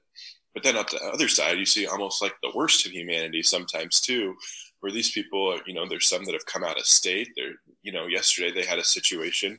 But 0.55 0.63
then 0.63 0.77
on 0.77 0.87
the 0.91 1.03
other 1.13 1.29
side 1.29 1.59
you 1.59 1.67
see 1.67 1.87
almost 1.87 2.21
like 2.21 2.35
the 2.43 2.53
worst 2.55 2.85
of 2.87 2.93
humanity 2.93 3.43
sometimes 3.43 4.01
too 4.01 4.35
where 4.81 4.93
these 4.93 5.11
people 5.11 5.59
you 5.67 5.75
know 5.75 5.89
there's 5.89 6.09
some 6.09 6.25
that 6.25 6.35
have 6.35 6.47
come 6.47 6.65
out 6.65 6.79
of 6.79 6.87
state. 6.87 7.29
They're 7.37 7.55
you 7.83 7.93
know 7.93 8.07
yesterday 8.07 8.53
they 8.53 8.67
had 8.67 8.79
a 8.79 8.85
situation. 8.85 9.59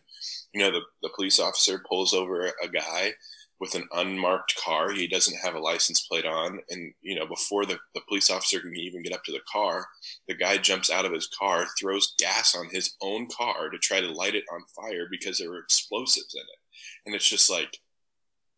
You 0.53 0.61
know 0.61 0.71
the, 0.71 0.81
the 1.01 1.09
police 1.15 1.39
officer 1.39 1.83
pulls 1.89 2.13
over 2.13 2.45
a 2.45 2.67
guy 2.67 3.13
with 3.59 3.75
an 3.75 3.87
unmarked 3.93 4.55
car. 4.55 4.91
He 4.91 5.07
doesn't 5.07 5.37
have 5.37 5.55
a 5.55 5.59
license 5.59 6.01
plate 6.01 6.25
on. 6.25 6.59
And, 6.69 6.93
you 7.01 7.15
know, 7.15 7.27
before 7.27 7.65
the, 7.65 7.77
the 7.93 8.01
police 8.07 8.29
officer 8.29 8.59
can 8.59 8.75
even 8.75 9.03
get 9.03 9.13
up 9.13 9.23
to 9.25 9.31
the 9.31 9.41
car, 9.51 9.85
the 10.27 10.33
guy 10.35 10.57
jumps 10.57 10.89
out 10.89 11.05
of 11.05 11.11
his 11.11 11.27
car, 11.27 11.67
throws 11.79 12.15
gas 12.17 12.55
on 12.55 12.69
his 12.71 12.95
own 13.01 13.27
car 13.27 13.69
to 13.69 13.77
try 13.77 13.99
to 13.99 14.11
light 14.11 14.35
it 14.35 14.45
on 14.51 14.61
fire 14.75 15.07
because 15.11 15.37
there 15.37 15.49
were 15.49 15.59
explosives 15.59 16.33
in 16.33 16.41
it. 16.41 16.59
And 17.05 17.15
it's 17.15 17.29
just 17.29 17.49
like, 17.49 17.77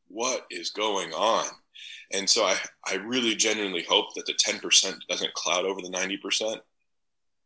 what 0.07 0.45
is 0.51 0.69
going 0.69 1.13
on? 1.13 1.45
And 2.13 2.29
so 2.29 2.43
I, 2.43 2.57
I 2.87 2.95
really 2.95 3.35
genuinely 3.35 3.83
hope 3.83 4.13
that 4.15 4.25
the 4.25 4.33
10% 4.33 4.93
doesn't 5.09 5.33
cloud 5.33 5.65
over 5.65 5.81
the 5.81 5.89
90%, 5.89 6.57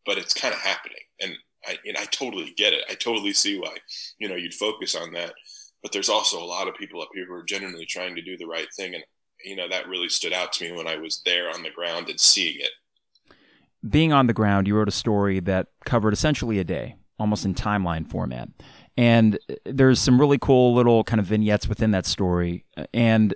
but 0.06 0.18
it's 0.18 0.34
kind 0.34 0.54
of 0.54 0.60
happening. 0.60 0.98
And 1.22 1.36
I, 1.66 1.78
and 1.86 1.98
I 1.98 2.06
totally 2.06 2.54
get 2.58 2.74
it. 2.74 2.84
I 2.90 2.96
totally 2.96 3.34
see 3.34 3.60
why, 3.60 3.78
you 4.20 4.28
know, 4.28 4.36
you'd 4.36 4.54
focus 4.54 4.96
on 4.96 5.14
that 5.14 5.34
but 5.86 5.92
there's 5.92 6.10
also 6.10 6.42
a 6.42 6.44
lot 6.44 6.68
of 6.68 6.74
people 6.74 7.00
up 7.00 7.10
here 7.14 7.28
who 7.28 7.34
are 7.36 7.44
genuinely 7.44 7.86
trying 7.86 8.16
to 8.16 8.22
do 8.24 8.36
the 8.36 8.48
right 8.48 8.66
thing. 8.76 8.96
And 8.96 9.04
you 9.44 9.56
know 9.56 9.70
that 9.70 9.88
really 9.88 10.10
stood 10.10 10.34
out 10.34 10.52
to 10.54 10.64
me 10.64 10.76
when 10.76 10.88
i 10.88 10.96
was 10.96 11.22
there 11.26 11.48
on 11.54 11.62
the 11.62 11.70
ground 11.70 12.10
and 12.10 12.20
seeing 12.20 12.56
it. 12.60 12.72
Being 13.88 14.12
on 14.12 14.26
the 14.26 14.34
ground 14.34 14.66
you 14.66 14.76
wrote 14.76 14.88
a 14.88 14.92
story 14.92 15.40
that 15.42 15.68
covered 15.86 16.12
essentially 16.12 16.58
a 16.58 16.64
day 16.64 16.96
almost 17.20 17.46
in 17.46 17.54
timeline 17.54 18.10
format. 18.10 18.50
And 18.98 19.38
there's 19.64 20.00
some 20.00 20.20
really 20.20 20.40
cool 20.40 20.74
little 20.74 21.04
kind 21.04 21.20
of 21.20 21.28
vignettes 21.28 21.68
within 21.68 21.92
that 21.92 22.08
story. 22.08 22.66
And 22.92 23.36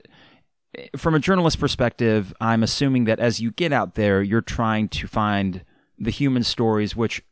from 0.97 1.13
a 1.13 1.19
journalist 1.19 1.59
perspective 1.59 2.33
i'm 2.41 2.63
assuming 2.63 3.05
that 3.05 3.19
as 3.19 3.39
you 3.39 3.51
get 3.51 3.71
out 3.71 3.93
there 3.93 4.23
you're 4.23 4.41
trying 4.41 4.87
to 4.87 5.07
find 5.07 5.63
the 5.97 6.11
human 6.11 6.43
stories 6.43 6.95
which 6.95 7.23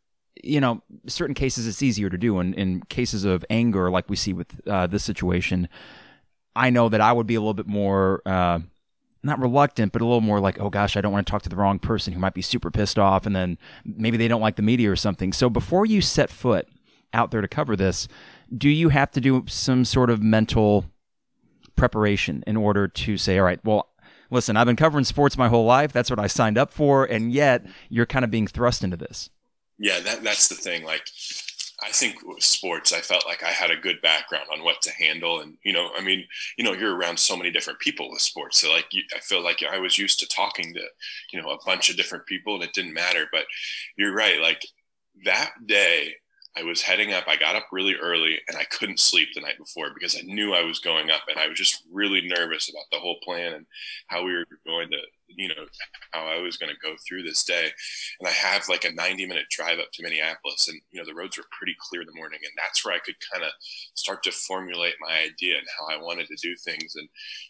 you 0.43 0.59
know, 0.59 0.81
certain 1.07 1.35
cases 1.35 1.67
it's 1.67 1.81
easier 1.81 2.09
to 2.09 2.17
do. 2.17 2.39
And 2.39 2.53
in 2.55 2.81
cases 2.83 3.23
of 3.23 3.45
anger, 3.49 3.89
like 3.89 4.09
we 4.09 4.15
see 4.15 4.33
with 4.33 4.59
uh, 4.67 4.87
this 4.87 5.03
situation, 5.03 5.69
I 6.55 6.69
know 6.69 6.89
that 6.89 7.01
I 7.01 7.13
would 7.13 7.27
be 7.27 7.35
a 7.35 7.39
little 7.39 7.53
bit 7.53 7.67
more, 7.67 8.21
uh, 8.25 8.59
not 9.23 9.39
reluctant, 9.39 9.91
but 9.91 10.01
a 10.01 10.05
little 10.05 10.21
more 10.21 10.39
like, 10.39 10.59
oh 10.59 10.69
gosh, 10.69 10.97
I 10.97 11.01
don't 11.01 11.11
want 11.11 11.27
to 11.27 11.31
talk 11.31 11.43
to 11.43 11.49
the 11.49 11.55
wrong 11.55 11.79
person 11.79 12.13
who 12.13 12.19
might 12.19 12.33
be 12.33 12.41
super 12.41 12.71
pissed 12.71 12.97
off, 12.97 13.25
and 13.25 13.35
then 13.35 13.57
maybe 13.83 14.17
they 14.17 14.27
don't 14.27 14.41
like 14.41 14.55
the 14.55 14.61
media 14.61 14.91
or 14.91 14.95
something. 14.95 15.33
So 15.33 15.49
before 15.49 15.85
you 15.85 16.01
set 16.01 16.29
foot 16.29 16.67
out 17.13 17.31
there 17.31 17.41
to 17.41 17.47
cover 17.47 17.75
this, 17.75 18.07
do 18.55 18.69
you 18.69 18.89
have 18.89 19.11
to 19.11 19.21
do 19.21 19.43
some 19.47 19.85
sort 19.85 20.09
of 20.09 20.21
mental 20.21 20.85
preparation 21.75 22.43
in 22.47 22.57
order 22.57 22.87
to 22.87 23.17
say, 23.17 23.37
all 23.37 23.45
right, 23.45 23.63
well, 23.63 23.89
listen, 24.29 24.57
I've 24.57 24.65
been 24.65 24.75
covering 24.75 25.05
sports 25.05 25.37
my 25.37 25.47
whole 25.47 25.65
life. 25.65 25.93
That's 25.93 26.09
what 26.09 26.19
I 26.19 26.27
signed 26.27 26.57
up 26.57 26.71
for. 26.71 27.05
And 27.05 27.31
yet 27.31 27.65
you're 27.89 28.05
kind 28.05 28.25
of 28.25 28.31
being 28.31 28.47
thrust 28.47 28.83
into 28.83 28.97
this 28.97 29.29
yeah, 29.79 29.99
that 30.01 30.23
that's 30.23 30.47
the 30.47 30.55
thing. 30.55 30.83
Like, 30.83 31.07
I 31.83 31.91
think 31.91 32.25
with 32.25 32.43
sports, 32.43 32.91
I 32.93 33.01
felt 33.01 33.25
like 33.27 33.43
I 33.43 33.49
had 33.51 33.71
a 33.71 33.75
good 33.77 34.01
background 34.01 34.45
on 34.51 34.63
what 34.63 34.81
to 34.83 34.91
handle, 34.91 35.39
and 35.41 35.57
you 35.63 35.73
know, 35.73 35.91
I 35.97 36.03
mean, 36.03 36.25
you 36.57 36.63
know, 36.63 36.73
you're 36.73 36.95
around 36.95 37.19
so 37.19 37.37
many 37.37 37.51
different 37.51 37.79
people 37.79 38.09
with 38.11 38.21
sports, 38.21 38.61
so 38.61 38.71
like, 38.71 38.87
you, 38.91 39.03
I 39.15 39.19
feel 39.19 39.43
like 39.43 39.63
I 39.63 39.79
was 39.79 39.97
used 39.97 40.19
to 40.19 40.27
talking 40.27 40.73
to, 40.73 40.81
you 41.31 41.41
know, 41.41 41.49
a 41.51 41.59
bunch 41.65 41.89
of 41.89 41.97
different 41.97 42.25
people, 42.25 42.55
and 42.55 42.63
it 42.63 42.73
didn't 42.73 42.93
matter. 42.93 43.25
But 43.31 43.45
you're 43.97 44.13
right, 44.13 44.39
like 44.41 44.65
that 45.25 45.51
day, 45.65 46.15
I 46.57 46.63
was 46.63 46.81
heading 46.81 47.13
up. 47.13 47.25
I 47.27 47.35
got 47.37 47.55
up 47.55 47.67
really 47.71 47.95
early 47.95 48.39
and 48.47 48.57
I 48.57 48.63
couldn't 48.63 48.99
sleep 48.99 49.29
the 49.33 49.41
night 49.41 49.57
before 49.59 49.91
because 49.93 50.15
I 50.17 50.21
knew 50.21 50.53
I 50.53 50.63
was 50.63 50.79
going 50.79 51.11
up 51.11 51.21
and 51.29 51.37
I 51.39 51.47
was 51.47 51.57
just 51.57 51.83
really 51.91 52.21
nervous 52.27 52.69
about 52.69 52.85
the 52.91 52.97
whole 52.99 53.19
plan 53.23 53.53
and 53.53 53.65
how 54.07 54.23
we 54.23 54.33
were 54.33 54.45
going 54.65 54.89
to, 54.89 54.97
you 55.27 55.47
know, 55.49 55.65
how 56.11 56.25
I 56.25 56.39
was 56.39 56.57
going 56.57 56.73
to 56.73 56.87
go 56.87 56.95
through 57.07 57.23
this 57.23 57.43
day. 57.43 57.69
And 58.19 58.27
I 58.27 58.31
have 58.31 58.69
like 58.69 58.85
a 58.85 58.93
90 58.93 59.25
minute 59.25 59.45
drive 59.49 59.79
up 59.79 59.91
to 59.93 60.03
Minneapolis 60.03 60.67
and, 60.67 60.79
you 60.91 60.99
know, 60.99 61.05
the 61.05 61.15
roads 61.15 61.37
were 61.37 61.43
pretty 61.57 61.75
clear 61.79 62.01
in 62.01 62.07
the 62.07 62.15
morning. 62.15 62.39
And 62.43 62.53
that's 62.57 62.85
where 62.85 62.95
I 62.95 62.99
could 62.99 63.15
kind 63.31 63.43
of 63.43 63.51
start 63.93 64.23
to 64.23 64.31
formulate 64.31 64.95
my 64.99 65.19
idea 65.19 65.57
and 65.57 65.67
how 65.79 65.93
I 65.93 66.01
wanted 66.01 66.27
to 66.27 66.37
do 66.41 66.55
things. 66.55 66.95
And, 66.95 67.07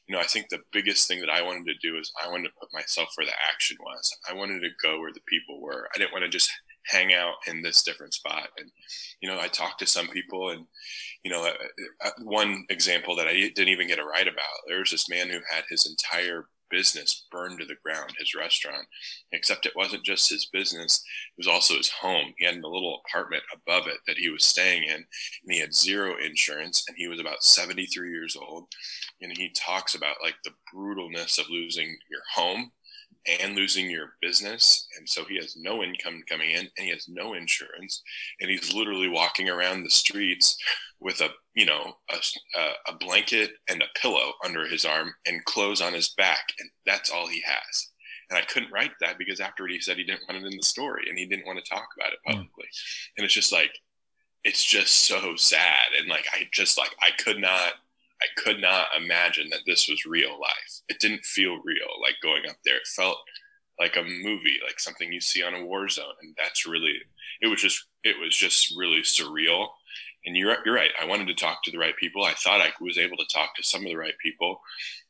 you 0.08 0.16
know, 0.16 0.22
I 0.22 0.26
think 0.26 0.50
the 0.50 0.64
biggest 0.72 1.08
thing 1.08 1.20
that 1.22 1.30
I 1.30 1.42
wanted 1.42 1.66
to 1.68 1.88
do 1.88 1.98
is 1.98 2.12
I 2.24 2.30
wanted 2.30 2.50
to 2.50 2.60
put 2.60 2.74
myself 2.74 3.10
where 3.16 3.28
the 3.28 3.34
action 3.52 3.78
was. 3.80 4.12
I 4.30 4.34
wanted 4.34 4.62
to 4.62 4.70
go 4.82 5.00
where 5.00 5.14
the 5.14 5.22
people 5.28 5.62
were. 5.62 5.90
I 5.94 6.00
didn't 6.00 6.14
want 6.14 6.24
to 6.24 6.30
just 6.30 6.52
hang 6.88 7.14
out 7.14 7.36
in 7.48 7.62
this 7.62 7.84
different 7.84 8.14
spot. 8.14 8.50
And, 8.58 8.72
you 9.22 9.30
know, 9.30 9.40
I 9.40 9.48
talked 9.48 9.80
to 9.80 9.86
some 9.86 10.08
people 10.08 10.50
and, 10.50 10.66
you 11.24 11.32
know, 11.32 11.46
uh, 11.46 11.54
uh, 12.06 12.12
one 12.24 12.66
example 12.70 13.16
that 13.18 13.28
I 13.28 13.34
didn't 13.34 13.68
even 13.68 13.88
get 13.88 14.00
a 14.00 14.06
write 14.06 14.28
about, 14.28 14.46
there 14.68 14.80
was 14.80 14.92
this 14.92 15.10
man 15.10 15.30
who 15.30 15.40
had 15.50 15.66
his 15.70 15.86
entire 15.86 16.46
business 16.70 17.26
burned 17.32 17.60
to 17.60 17.66
the 17.66 17.76
ground, 17.84 18.14
his 18.18 18.36
restaurant, 18.36 18.88
except 19.32 19.66
it 19.66 19.76
wasn't 19.76 20.04
just 20.04 20.30
his 20.30 20.46
business, 20.46 21.04
it 21.38 21.40
was 21.40 21.48
also 21.48 21.76
his 21.76 21.90
home. 21.90 22.34
He 22.38 22.46
had 22.46 22.56
a 22.56 22.68
little 22.68 23.02
apartment 23.06 23.44
above 23.54 23.88
it 23.88 23.98
that 24.08 24.18
he 24.18 24.30
was 24.30 24.46
staying 24.46 24.84
in, 24.84 24.96
and 24.96 25.06
he 25.50 25.60
had 25.60 25.74
zero 25.74 26.16
insurance, 26.24 26.84
and 26.88 26.98
he 26.98 27.08
was 27.08 27.20
about 27.20 27.44
73 27.44 28.10
years 28.10 28.36
old. 28.36 28.66
And 29.22 29.36
he 29.36 29.50
talks 29.50 29.96
about 29.96 30.18
like 30.24 30.36
the 30.44 30.52
brutalness 30.74 31.40
of 31.40 31.50
losing 31.50 31.98
your 32.10 32.22
home 32.36 32.72
and 33.28 33.56
losing 33.56 33.90
your 33.90 34.14
business. 34.22 34.88
And 34.98 35.08
so 35.08 35.26
he 35.26 35.36
has 35.38 35.56
no 35.58 35.84
income 35.84 36.24
coming 36.30 36.52
in 36.52 36.60
and 36.60 36.70
he 36.78 36.90
has 36.90 37.08
no 37.08 37.34
insurance. 37.34 38.02
And 38.40 38.50
he's 38.50 38.74
literally 38.74 39.10
walking 39.10 39.50
around 39.50 39.84
the 39.84 39.90
streets 39.90 40.58
with 41.00 41.22
a, 41.22 41.30
you 41.54 41.66
know, 41.66 41.94
a, 42.12 42.92
a 42.92 42.96
blanket 42.96 43.52
and 43.70 43.82
a 43.82 44.00
pillow 44.00 44.34
under 44.44 44.68
his 44.68 44.86
arm 44.86 45.14
and 45.26 45.44
clothes 45.46 45.82
on 45.82 45.94
his 45.94 46.10
back. 46.10 46.42
And 46.60 46.70
that's 46.86 47.10
all 47.10 47.28
he 47.28 47.44
has. 47.46 47.90
And 48.30 48.38
I 48.38 48.42
couldn't 48.42 48.72
write 48.72 48.92
that 49.00 49.18
because 49.18 49.40
afterward 49.40 49.72
he 49.72 49.80
said 49.80 49.98
he 49.98 50.04
didn't 50.04 50.24
want 50.28 50.44
it 50.44 50.48
in 50.48 50.58
the 50.58 50.64
story 50.64 51.06
and 51.08 51.18
he 51.18 51.26
didn't 51.26 51.46
want 51.46 51.64
to 51.64 51.70
talk 51.70 51.88
about 51.98 52.14
it 52.14 52.20
hmm. 52.26 52.32
publicly. 52.34 52.66
Mm. 52.66 53.10
And 53.18 53.26
it's 53.26 53.34
just 53.34 53.54
like, 53.54 53.72
it's 54.44 54.64
just 54.64 55.06
so 55.06 55.36
sad. 55.36 55.94
And 55.98 56.08
like, 56.08 56.26
I 56.34 56.48
just 56.54 56.78
like, 56.78 56.92
I 57.02 57.10
could 57.22 57.40
not, 57.40 57.74
I 58.22 58.42
could 58.42 58.60
not 58.60 58.88
imagine 58.98 59.50
that 59.52 59.62
this 59.66 59.88
was 59.88 60.06
real 60.06 60.40
life. 60.40 60.82
It 60.90 61.00
didn't 61.00 61.26
feel 61.26 61.62
real, 61.64 61.88
like 62.02 62.16
going 62.22 62.50
up 62.50 62.58
there. 62.66 62.78
It 62.78 62.88
felt 62.88 63.18
like 63.80 63.96
a 63.96 64.04
movie, 64.04 64.60
like 64.66 64.80
something 64.80 65.12
you 65.12 65.22
see 65.22 65.44
on 65.44 65.54
a 65.54 65.64
war 65.64 65.88
zone. 65.88 66.16
And 66.22 66.36
that's 66.38 66.66
really, 66.66 66.96
it 67.42 67.48
was 67.48 67.62
just, 67.62 67.86
it 68.04 68.16
was 68.20 68.36
just 68.36 68.74
really 68.76 69.02
surreal. 69.02 69.68
And 70.26 70.36
you're, 70.36 70.56
you're 70.66 70.76
right. 70.76 70.92
I 71.00 71.06
wanted 71.06 71.28
to 71.28 71.36
talk 71.36 71.64
to 71.64 71.72
the 71.72 71.78
right 71.78 71.96
people. 71.96 72.24
I 72.24 72.34
thought 72.34 72.60
I 72.60 72.72
was 72.82 72.98
able 72.98 73.18
to 73.18 73.34
talk 73.34 73.56
to 73.56 73.64
some 73.64 73.82
of 73.82 73.88
the 73.88 73.98
right 73.98 74.18
people 74.22 74.62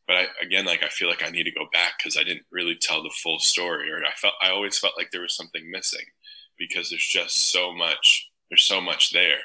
but 0.07 0.15
I, 0.15 0.25
again, 0.41 0.65
like 0.65 0.83
I 0.83 0.87
feel 0.87 1.09
like 1.09 1.23
I 1.23 1.29
need 1.29 1.43
to 1.43 1.51
go 1.51 1.67
back 1.73 1.97
because 1.97 2.17
I 2.17 2.23
didn't 2.23 2.45
really 2.49 2.75
tell 2.75 3.03
the 3.03 3.13
full 3.21 3.39
story, 3.39 3.91
or 3.91 3.97
I 3.97 4.13
felt 4.15 4.35
I 4.41 4.49
always 4.49 4.79
felt 4.79 4.93
like 4.97 5.11
there 5.11 5.21
was 5.21 5.35
something 5.35 5.69
missing 5.69 6.05
because 6.57 6.89
there's 6.89 7.05
just 7.05 7.51
so 7.51 7.73
much. 7.73 8.29
There's 8.49 8.63
so 8.63 8.79
much 8.79 9.11
there, 9.11 9.39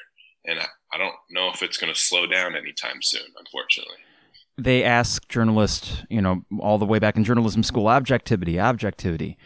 and 0.46 0.60
I, 0.60 0.66
I 0.92 0.98
don't 0.98 1.14
know 1.30 1.50
if 1.52 1.62
it's 1.62 1.78
going 1.78 1.92
to 1.92 1.98
slow 1.98 2.26
down 2.26 2.54
anytime 2.54 3.02
soon. 3.02 3.22
Unfortunately, 3.38 3.96
they 4.58 4.84
ask 4.84 5.26
journalists, 5.28 6.02
you 6.10 6.20
know, 6.20 6.44
all 6.58 6.78
the 6.78 6.84
way 6.84 6.98
back 6.98 7.16
in 7.16 7.24
journalism 7.24 7.62
school, 7.62 7.88
objectivity, 7.88 8.60
objectivity. 8.60 9.38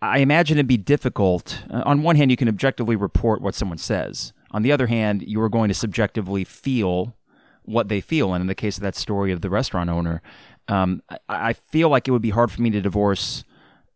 I 0.00 0.18
imagine 0.18 0.58
it'd 0.58 0.66
be 0.66 0.76
difficult. 0.76 1.62
Uh, 1.70 1.82
on 1.86 2.02
one 2.02 2.16
hand, 2.16 2.30
you 2.30 2.36
can 2.36 2.48
objectively 2.48 2.96
report 2.96 3.40
what 3.40 3.54
someone 3.54 3.78
says. 3.78 4.32
On 4.50 4.62
the 4.62 4.72
other 4.72 4.86
hand, 4.86 5.22
you 5.22 5.40
are 5.40 5.48
going 5.48 5.68
to 5.68 5.74
subjectively 5.74 6.44
feel 6.44 7.16
what 7.64 7.88
they 7.88 8.00
feel. 8.00 8.34
And 8.34 8.42
in 8.42 8.46
the 8.46 8.54
case 8.54 8.76
of 8.76 8.82
that 8.82 8.96
story 8.96 9.32
of 9.32 9.40
the 9.40 9.50
restaurant 9.50 9.90
owner, 9.90 10.22
um, 10.68 11.02
I, 11.08 11.18
I, 11.28 11.52
feel 11.52 11.88
like 11.88 12.06
it 12.08 12.10
would 12.10 12.22
be 12.22 12.30
hard 12.30 12.50
for 12.50 12.62
me 12.62 12.70
to 12.70 12.80
divorce 12.80 13.44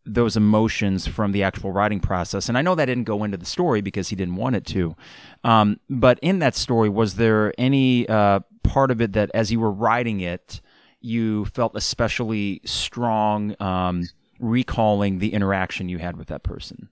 those 0.05 0.37
emotions 0.37 1.07
from 1.07 1.33
the 1.33 1.43
actual 1.43 1.73
writing 1.73 2.01
process. 2.01 2.49
And 2.49 2.57
I 2.57 2.63
know 2.63 2.75
that 2.75 2.87
didn't 2.87 3.05
go 3.05 3.25
into 3.25 3.37
the 3.37 3.47
story 3.47 3.81
because 3.81 4.09
he 4.09 4.17
didn't 4.17 4.37
want 4.37 4.57
it 4.57 4.65
to. 4.67 4.97
Um, 5.45 5.81
but 5.91 6.19
in 6.23 6.39
that 6.39 6.55
story, 6.55 6.89
was 6.89 7.17
there 7.17 7.53
any 7.59 8.09
uh, 8.09 8.41
part 8.63 8.91
of 8.91 9.01
it 9.01 9.13
that, 9.13 9.31
as 9.35 9.53
you 9.53 9.61
were 9.61 9.73
writing 9.73 10.21
it, 10.21 10.61
you 11.01 11.45
felt 11.47 11.77
especially 11.77 12.61
strong, 12.65 13.55
um, 13.61 14.05
recalling 14.41 15.19
the 15.19 15.35
interaction 15.35 15.89
you 15.89 15.99
had 15.99 16.17
with 16.17 16.29
that 16.29 16.43
person? 16.43 16.89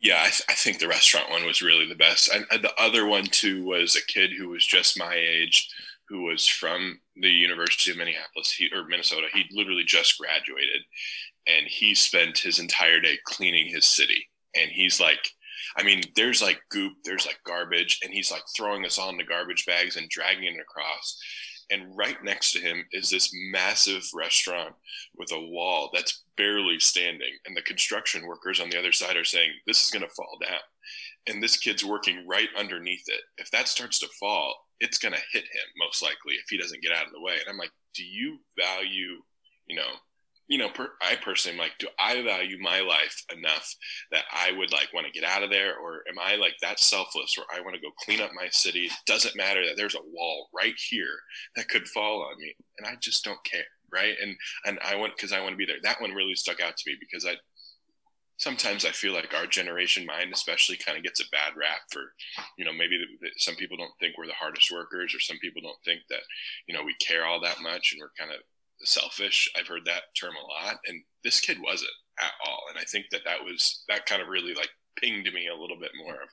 yeah, 0.00 0.20
I, 0.20 0.30
th- 0.30 0.42
I, 0.48 0.54
think 0.54 0.78
the 0.78 0.88
restaurant 0.88 1.30
one 1.30 1.44
was 1.46 1.62
really 1.62 1.86
the 1.86 1.94
best. 1.94 2.30
And, 2.32 2.46
and, 2.50 2.62
the 2.62 2.74
other 2.80 3.06
one 3.06 3.26
too 3.26 3.64
was 3.64 3.96
a 3.96 4.12
kid 4.12 4.30
who 4.36 4.50
was 4.50 4.64
just 4.64 4.98
my 4.98 5.14
age, 5.14 5.68
who 6.08 6.22
was 6.22 6.46
from 6.46 7.00
the 7.16 7.30
University 7.30 7.90
of 7.90 7.96
Minneapolis 7.96 8.52
he, 8.52 8.70
or 8.72 8.86
Minnesota. 8.86 9.26
He 9.32 9.46
literally 9.50 9.84
just 9.84 10.18
graduated, 10.18 10.82
and 11.46 11.66
he 11.66 11.94
spent 11.94 12.38
his 12.38 12.58
entire 12.58 13.00
day 13.00 13.18
cleaning 13.24 13.68
his 13.68 13.86
city. 13.86 14.28
And 14.54 14.70
he's 14.70 15.00
like, 15.00 15.30
I 15.76 15.82
mean, 15.82 16.02
there's 16.14 16.42
like 16.42 16.60
goop, 16.70 16.94
there's 17.04 17.26
like 17.26 17.38
garbage, 17.46 18.00
and 18.02 18.12
he's 18.12 18.30
like 18.30 18.42
throwing 18.56 18.84
us 18.84 18.98
all 18.98 19.10
into 19.10 19.24
garbage 19.24 19.66
bags 19.66 19.96
and 19.96 20.08
dragging 20.08 20.44
it 20.44 20.60
across. 20.60 21.18
And 21.70 21.96
right 21.96 22.16
next 22.22 22.52
to 22.52 22.60
him 22.60 22.84
is 22.92 23.10
this 23.10 23.30
massive 23.50 24.04
restaurant 24.14 24.74
with 25.16 25.32
a 25.32 25.40
wall 25.40 25.90
that's 25.92 26.22
barely 26.36 26.78
standing. 26.78 27.32
And 27.46 27.56
the 27.56 27.62
construction 27.62 28.26
workers 28.26 28.60
on 28.60 28.70
the 28.70 28.78
other 28.78 28.92
side 28.92 29.16
are 29.16 29.24
saying 29.24 29.50
this 29.66 29.84
is 29.84 29.90
going 29.90 30.04
to 30.04 30.14
fall 30.14 30.38
down. 30.40 30.60
And 31.26 31.42
this 31.42 31.56
kid's 31.56 31.84
working 31.84 32.24
right 32.28 32.48
underneath 32.56 33.02
it. 33.08 33.22
If 33.36 33.50
that 33.50 33.66
starts 33.66 33.98
to 33.98 34.08
fall 34.20 34.54
it's 34.80 34.98
going 34.98 35.14
to 35.14 35.20
hit 35.32 35.44
him 35.44 35.68
most 35.78 36.02
likely 36.02 36.34
if 36.34 36.46
he 36.48 36.58
doesn't 36.58 36.82
get 36.82 36.92
out 36.92 37.06
of 37.06 37.12
the 37.12 37.20
way. 37.20 37.34
And 37.34 37.48
i'm 37.48 37.58
like 37.58 37.72
do 37.94 38.04
you 38.04 38.38
value 38.58 39.22
you 39.66 39.76
know 39.76 39.92
you 40.48 40.58
know, 40.58 40.68
per, 40.68 40.88
I 41.00 41.16
personally 41.16 41.58
am 41.58 41.62
like, 41.62 41.78
do 41.78 41.88
I 41.98 42.22
value 42.22 42.56
my 42.60 42.80
life 42.80 43.24
enough 43.36 43.74
that 44.12 44.24
I 44.32 44.52
would 44.52 44.72
like 44.72 44.92
want 44.94 45.06
to 45.06 45.12
get 45.12 45.28
out 45.28 45.42
of 45.42 45.50
there, 45.50 45.76
or 45.76 46.02
am 46.08 46.18
I 46.20 46.36
like 46.36 46.54
that 46.62 46.78
selfless 46.78 47.34
where 47.36 47.46
I 47.52 47.62
want 47.62 47.74
to 47.74 47.80
go 47.80 47.90
clean 48.04 48.20
up 48.20 48.30
my 48.34 48.48
city? 48.50 48.84
It 48.84 48.92
doesn't 49.06 49.36
matter 49.36 49.64
that 49.66 49.76
there's 49.76 49.96
a 49.96 50.10
wall 50.12 50.48
right 50.54 50.74
here 50.88 51.18
that 51.56 51.68
could 51.68 51.88
fall 51.88 52.22
on 52.22 52.38
me, 52.40 52.54
and 52.78 52.86
I 52.86 52.96
just 53.00 53.24
don't 53.24 53.42
care, 53.44 53.64
right? 53.92 54.14
And 54.22 54.36
and 54.64 54.78
I 54.84 54.96
want 54.96 55.16
because 55.16 55.32
I 55.32 55.40
want 55.40 55.52
to 55.52 55.56
be 55.56 55.66
there. 55.66 55.76
That 55.82 56.00
one 56.00 56.12
really 56.12 56.36
stuck 56.36 56.60
out 56.60 56.76
to 56.76 56.90
me 56.90 56.96
because 57.00 57.26
I 57.26 57.34
sometimes 58.38 58.84
I 58.84 58.90
feel 58.90 59.14
like 59.14 59.34
our 59.34 59.46
generation 59.46 60.06
mind, 60.06 60.32
especially, 60.32 60.76
kind 60.76 60.96
of 60.98 61.04
gets 61.04 61.20
a 61.20 61.30
bad 61.32 61.56
rap 61.56 61.80
for, 61.90 62.02
you 62.58 62.64
know, 62.64 62.72
maybe 62.72 62.98
the, 62.98 63.26
the, 63.26 63.30
some 63.38 63.56
people 63.56 63.76
don't 63.76 63.96
think 63.98 64.16
we're 64.16 64.26
the 64.26 64.34
hardest 64.34 64.70
workers, 64.70 65.14
or 65.14 65.20
some 65.20 65.38
people 65.38 65.62
don't 65.62 65.82
think 65.84 66.02
that, 66.10 66.20
you 66.66 66.74
know, 66.74 66.84
we 66.84 66.94
care 67.00 67.24
all 67.24 67.40
that 67.40 67.62
much, 67.62 67.92
and 67.92 68.00
we're 68.00 68.12
kind 68.18 68.30
of 68.30 68.40
selfish. 68.82 69.50
I've 69.58 69.68
heard 69.68 69.84
that 69.86 70.14
term 70.18 70.34
a 70.36 70.46
lot, 70.46 70.78
and 70.86 71.02
this 71.24 71.40
kid 71.40 71.58
wasn't 71.62 71.90
at 72.20 72.32
all. 72.46 72.62
And 72.70 72.78
I 72.78 72.84
think 72.84 73.06
that 73.10 73.22
that 73.24 73.44
was 73.44 73.82
that 73.88 74.06
kind 74.06 74.22
of 74.22 74.28
really 74.28 74.54
like 74.54 74.70
pinged 75.00 75.30
me 75.32 75.46
a 75.46 75.60
little 75.60 75.78
bit 75.78 75.90
more 76.02 76.14
of 76.14 76.28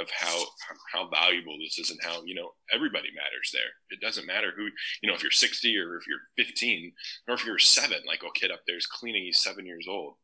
of 0.00 0.08
how 0.10 0.44
how 0.92 1.08
valuable 1.08 1.56
this 1.58 1.78
is 1.78 1.90
and 1.90 2.00
how 2.02 2.22
you 2.24 2.34
know 2.34 2.50
everybody 2.72 3.08
matters 3.14 3.50
there. 3.52 3.72
It 3.90 4.00
doesn't 4.00 4.26
matter 4.26 4.52
who 4.56 4.68
you 5.02 5.08
know 5.08 5.14
if 5.14 5.22
you're 5.22 5.30
60 5.30 5.76
or 5.78 5.96
if 5.96 6.06
you're 6.06 6.44
15 6.44 6.92
or 7.28 7.34
if 7.34 7.44
you're 7.44 7.58
seven. 7.58 7.98
Like 8.06 8.22
a 8.22 8.38
kid 8.38 8.50
up 8.50 8.60
there 8.66 8.76
is 8.76 8.86
cleaning. 8.86 9.24
He's 9.24 9.42
seven 9.42 9.66
years 9.66 9.86
old. 9.88 10.14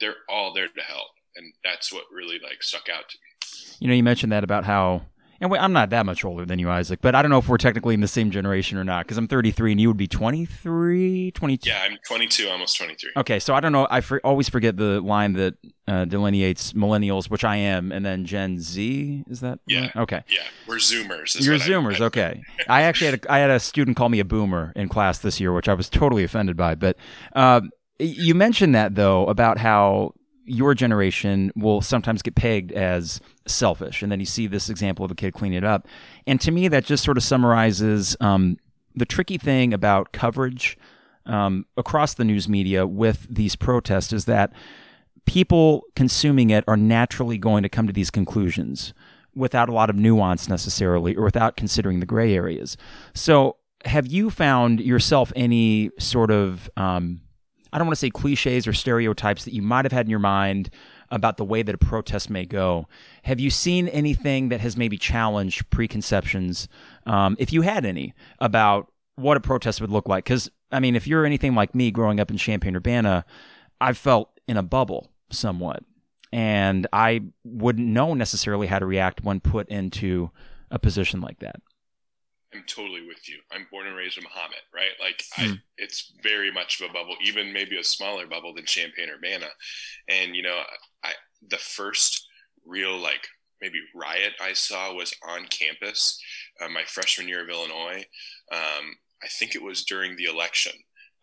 They're 0.00 0.16
all 0.28 0.54
there 0.54 0.68
to 0.68 0.82
help, 0.82 1.08
and 1.36 1.52
that's 1.64 1.92
what 1.92 2.04
really 2.12 2.38
like 2.42 2.62
stuck 2.62 2.88
out 2.88 3.08
to 3.08 3.18
me. 3.18 3.76
You 3.80 3.88
know, 3.88 3.94
you 3.94 4.02
mentioned 4.02 4.32
that 4.32 4.44
about 4.44 4.64
how 4.64 5.02
and 5.40 5.54
I'm 5.54 5.72
not 5.72 5.90
that 5.90 6.04
much 6.04 6.24
older 6.24 6.44
than 6.44 6.58
you, 6.58 6.68
Isaac, 6.70 7.00
but 7.00 7.14
I 7.14 7.22
don't 7.22 7.30
know 7.30 7.38
if 7.38 7.48
we're 7.48 7.58
technically 7.58 7.94
in 7.94 8.00
the 8.00 8.08
same 8.08 8.30
generation 8.30 8.76
or 8.76 8.84
not 8.84 9.04
because 9.04 9.16
I'm 9.18 9.28
33 9.28 9.72
and 9.72 9.80
you 9.80 9.88
would 9.88 9.96
be 9.96 10.08
23, 10.08 11.30
22. 11.30 11.68
Yeah, 11.68 11.86
I'm 11.88 11.98
22, 12.06 12.48
almost 12.48 12.76
23. 12.76 13.12
Okay, 13.16 13.38
so 13.38 13.54
I 13.54 13.60
don't 13.60 13.72
know. 13.72 13.86
I 13.90 14.00
for, 14.00 14.20
always 14.24 14.48
forget 14.48 14.76
the 14.76 15.00
line 15.00 15.34
that 15.34 15.54
uh, 15.86 16.04
delineates 16.06 16.72
millennials, 16.72 17.30
which 17.30 17.44
I 17.44 17.56
am, 17.56 17.92
and 17.92 18.04
then 18.04 18.24
Gen 18.24 18.58
Z. 18.58 19.24
Is 19.28 19.40
that? 19.40 19.60
Yeah. 19.66 19.82
Right? 19.82 19.96
Okay. 19.96 20.24
Yeah, 20.28 20.42
we're 20.66 20.76
Zoomers. 20.76 21.40
You're 21.40 21.56
Zoomers. 21.56 22.00
I, 22.00 22.04
I, 22.04 22.06
okay. 22.06 22.42
I 22.68 22.82
actually 22.82 23.10
had 23.12 23.24
a, 23.24 23.32
I 23.32 23.38
had 23.38 23.50
a 23.50 23.60
student 23.60 23.96
call 23.96 24.08
me 24.08 24.18
a 24.20 24.24
boomer 24.24 24.72
in 24.74 24.88
class 24.88 25.18
this 25.18 25.40
year, 25.40 25.52
which 25.52 25.68
I 25.68 25.74
was 25.74 25.88
totally 25.88 26.24
offended 26.24 26.56
by. 26.56 26.74
But 26.74 26.96
uh, 27.34 27.60
you 27.98 28.34
mentioned 28.34 28.74
that 28.74 28.94
though 28.94 29.26
about 29.26 29.58
how 29.58 30.14
your 30.48 30.74
generation 30.74 31.52
will 31.54 31.80
sometimes 31.80 32.22
get 32.22 32.34
pegged 32.34 32.72
as 32.72 33.20
selfish. 33.46 34.02
And 34.02 34.10
then 34.10 34.20
you 34.20 34.26
see 34.26 34.46
this 34.46 34.68
example 34.68 35.04
of 35.04 35.10
a 35.10 35.14
kid 35.14 35.34
cleaning 35.34 35.58
it 35.58 35.64
up. 35.64 35.86
And 36.26 36.40
to 36.40 36.50
me, 36.50 36.68
that 36.68 36.84
just 36.84 37.04
sort 37.04 37.16
of 37.16 37.22
summarizes 37.22 38.16
um, 38.20 38.56
the 38.94 39.04
tricky 39.04 39.38
thing 39.38 39.72
about 39.72 40.12
coverage 40.12 40.78
um, 41.26 41.66
across 41.76 42.14
the 42.14 42.24
news 42.24 42.48
media 42.48 42.86
with 42.86 43.26
these 43.30 43.54
protests 43.56 44.12
is 44.12 44.24
that 44.24 44.52
people 45.26 45.84
consuming 45.94 46.50
it 46.50 46.64
are 46.66 46.76
naturally 46.76 47.38
going 47.38 47.62
to 47.62 47.68
come 47.68 47.86
to 47.86 47.92
these 47.92 48.10
conclusions 48.10 48.94
without 49.34 49.68
a 49.68 49.72
lot 49.72 49.90
of 49.90 49.96
nuance 49.96 50.48
necessarily 50.48 51.14
or 51.14 51.24
without 51.24 51.56
considering 51.56 52.00
the 52.00 52.06
gray 52.06 52.34
areas. 52.34 52.76
So, 53.14 53.56
have 53.84 54.08
you 54.08 54.28
found 54.28 54.80
yourself 54.80 55.32
any 55.36 55.90
sort 56.00 56.32
of 56.32 56.68
um, 56.76 57.20
I 57.72 57.78
don't 57.78 57.86
want 57.86 57.96
to 57.96 58.00
say 58.00 58.10
cliches 58.10 58.66
or 58.66 58.72
stereotypes 58.72 59.44
that 59.44 59.54
you 59.54 59.62
might 59.62 59.84
have 59.84 59.92
had 59.92 60.06
in 60.06 60.10
your 60.10 60.18
mind 60.18 60.70
about 61.10 61.36
the 61.36 61.44
way 61.44 61.62
that 61.62 61.74
a 61.74 61.78
protest 61.78 62.30
may 62.30 62.44
go. 62.44 62.86
Have 63.22 63.40
you 63.40 63.50
seen 63.50 63.88
anything 63.88 64.48
that 64.50 64.60
has 64.60 64.76
maybe 64.76 64.98
challenged 64.98 65.68
preconceptions, 65.70 66.68
um, 67.06 67.36
if 67.38 67.52
you 67.52 67.62
had 67.62 67.84
any, 67.84 68.14
about 68.40 68.92
what 69.16 69.36
a 69.36 69.40
protest 69.40 69.80
would 69.80 69.90
look 69.90 70.08
like? 70.08 70.24
Because, 70.24 70.50
I 70.70 70.80
mean, 70.80 70.96
if 70.96 71.06
you're 71.06 71.24
anything 71.24 71.54
like 71.54 71.74
me 71.74 71.90
growing 71.90 72.20
up 72.20 72.30
in 72.30 72.36
Champaign 72.36 72.76
Urbana, 72.76 73.24
I 73.80 73.92
felt 73.92 74.30
in 74.46 74.56
a 74.56 74.62
bubble 74.62 75.10
somewhat. 75.30 75.82
And 76.30 76.86
I 76.92 77.22
wouldn't 77.44 77.86
know 77.86 78.12
necessarily 78.12 78.66
how 78.66 78.78
to 78.78 78.86
react 78.86 79.22
when 79.22 79.40
put 79.40 79.68
into 79.68 80.30
a 80.70 80.78
position 80.78 81.22
like 81.22 81.38
that. 81.38 81.56
I'm 82.58 82.64
totally 82.66 83.06
with 83.06 83.28
you. 83.28 83.38
I'm 83.52 83.66
born 83.70 83.86
and 83.86 83.96
raised 83.96 84.18
in 84.18 84.24
Mahomet, 84.24 84.66
right? 84.74 84.90
Like 85.00 85.22
mm. 85.36 85.44
I, 85.44 85.46
hmm. 85.48 85.54
it's 85.76 86.12
very 86.22 86.50
much 86.50 86.80
of 86.80 86.90
a 86.90 86.92
bubble, 86.92 87.14
even 87.22 87.52
maybe 87.52 87.78
a 87.78 87.84
smaller 87.84 88.26
bubble 88.26 88.52
than 88.54 88.64
Champaign 88.64 89.08
Urbana. 89.14 89.46
And 90.08 90.34
you 90.34 90.42
know, 90.42 90.60
I 91.04 91.12
the 91.48 91.58
first 91.58 92.26
real 92.66 92.98
like 92.98 93.26
maybe 93.62 93.78
riot 93.94 94.32
I 94.42 94.52
saw 94.54 94.92
was 94.92 95.14
on 95.26 95.46
campus, 95.46 96.20
uh, 96.60 96.68
my 96.68 96.82
freshman 96.84 97.28
year 97.28 97.42
of 97.42 97.48
Illinois. 97.48 98.04
Um, 98.52 98.96
I 99.22 99.28
think 99.28 99.54
it 99.54 99.62
was 99.62 99.84
during 99.84 100.16
the 100.16 100.24
election, 100.24 100.72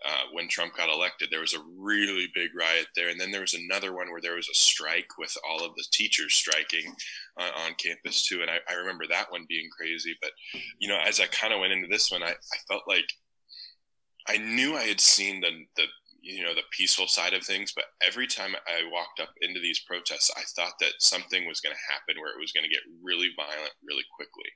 uh, 0.08 0.24
when 0.34 0.48
Trump 0.48 0.76
got 0.76 0.90
elected, 0.90 1.30
there 1.32 1.42
was 1.42 1.56
a 1.56 1.64
really 1.78 2.28
big 2.36 2.50
riot 2.56 2.88
there. 2.96 3.10
And 3.10 3.20
then 3.20 3.32
there 3.32 3.42
was 3.42 3.56
another 3.56 3.94
one 3.94 4.12
where 4.12 4.22
there 4.22 4.36
was 4.36 4.48
a 4.50 4.54
strike 4.54 5.18
with 5.18 5.36
all 5.48 5.66
of 5.66 5.74
the 5.76 5.86
teachers 5.92 6.34
striking 6.34 6.94
uh, 7.40 7.50
on 7.66 7.74
campus 7.76 8.28
too. 8.28 8.42
And 8.42 8.52
I, 8.52 8.60
I, 8.70 8.76
remember 8.76 9.06
that 9.08 9.32
one 9.32 9.46
being 9.50 9.70
crazy. 9.76 10.16
But, 10.22 10.32
you 10.80 10.88
know, 10.88 11.00
as 11.04 11.20
I 11.20 11.26
kind 11.28 11.54
of 11.54 11.60
went 11.60 11.74
into 11.74 11.88
this 11.88 12.12
one, 12.12 12.22
I, 12.22 12.30
I 12.30 12.58
felt 12.68 12.84
like 12.88 13.08
I 14.28 14.38
knew 14.38 14.76
I 14.76 14.84
had 14.84 15.02
seen 15.02 15.42
the, 15.42 15.50
the, 15.76 15.86
you 16.22 16.44
know, 16.44 16.54
the 16.54 16.62
peaceful 16.72 17.08
side 17.08 17.34
of 17.34 17.44
things. 17.44 17.74
But 17.76 17.86
every 18.02 18.28
time 18.28 18.56
I 18.68 18.90
walked 18.92 19.20
up 19.20 19.30
into 19.42 19.60
these 19.60 19.80
protests, 19.80 20.30
I 20.38 20.42
thought 20.56 20.74
that 20.82 20.94
something 21.00 21.48
was 21.48 21.62
going 21.62 21.76
to 21.76 21.94
happen 21.94 22.22
where 22.22 22.32
it 22.32 22.40
was 22.40 22.52
going 22.52 22.64
to 22.64 22.74
get 22.74 22.84
really 23.02 23.30
violent 23.36 23.74
really 23.84 24.06
quickly. 24.16 24.50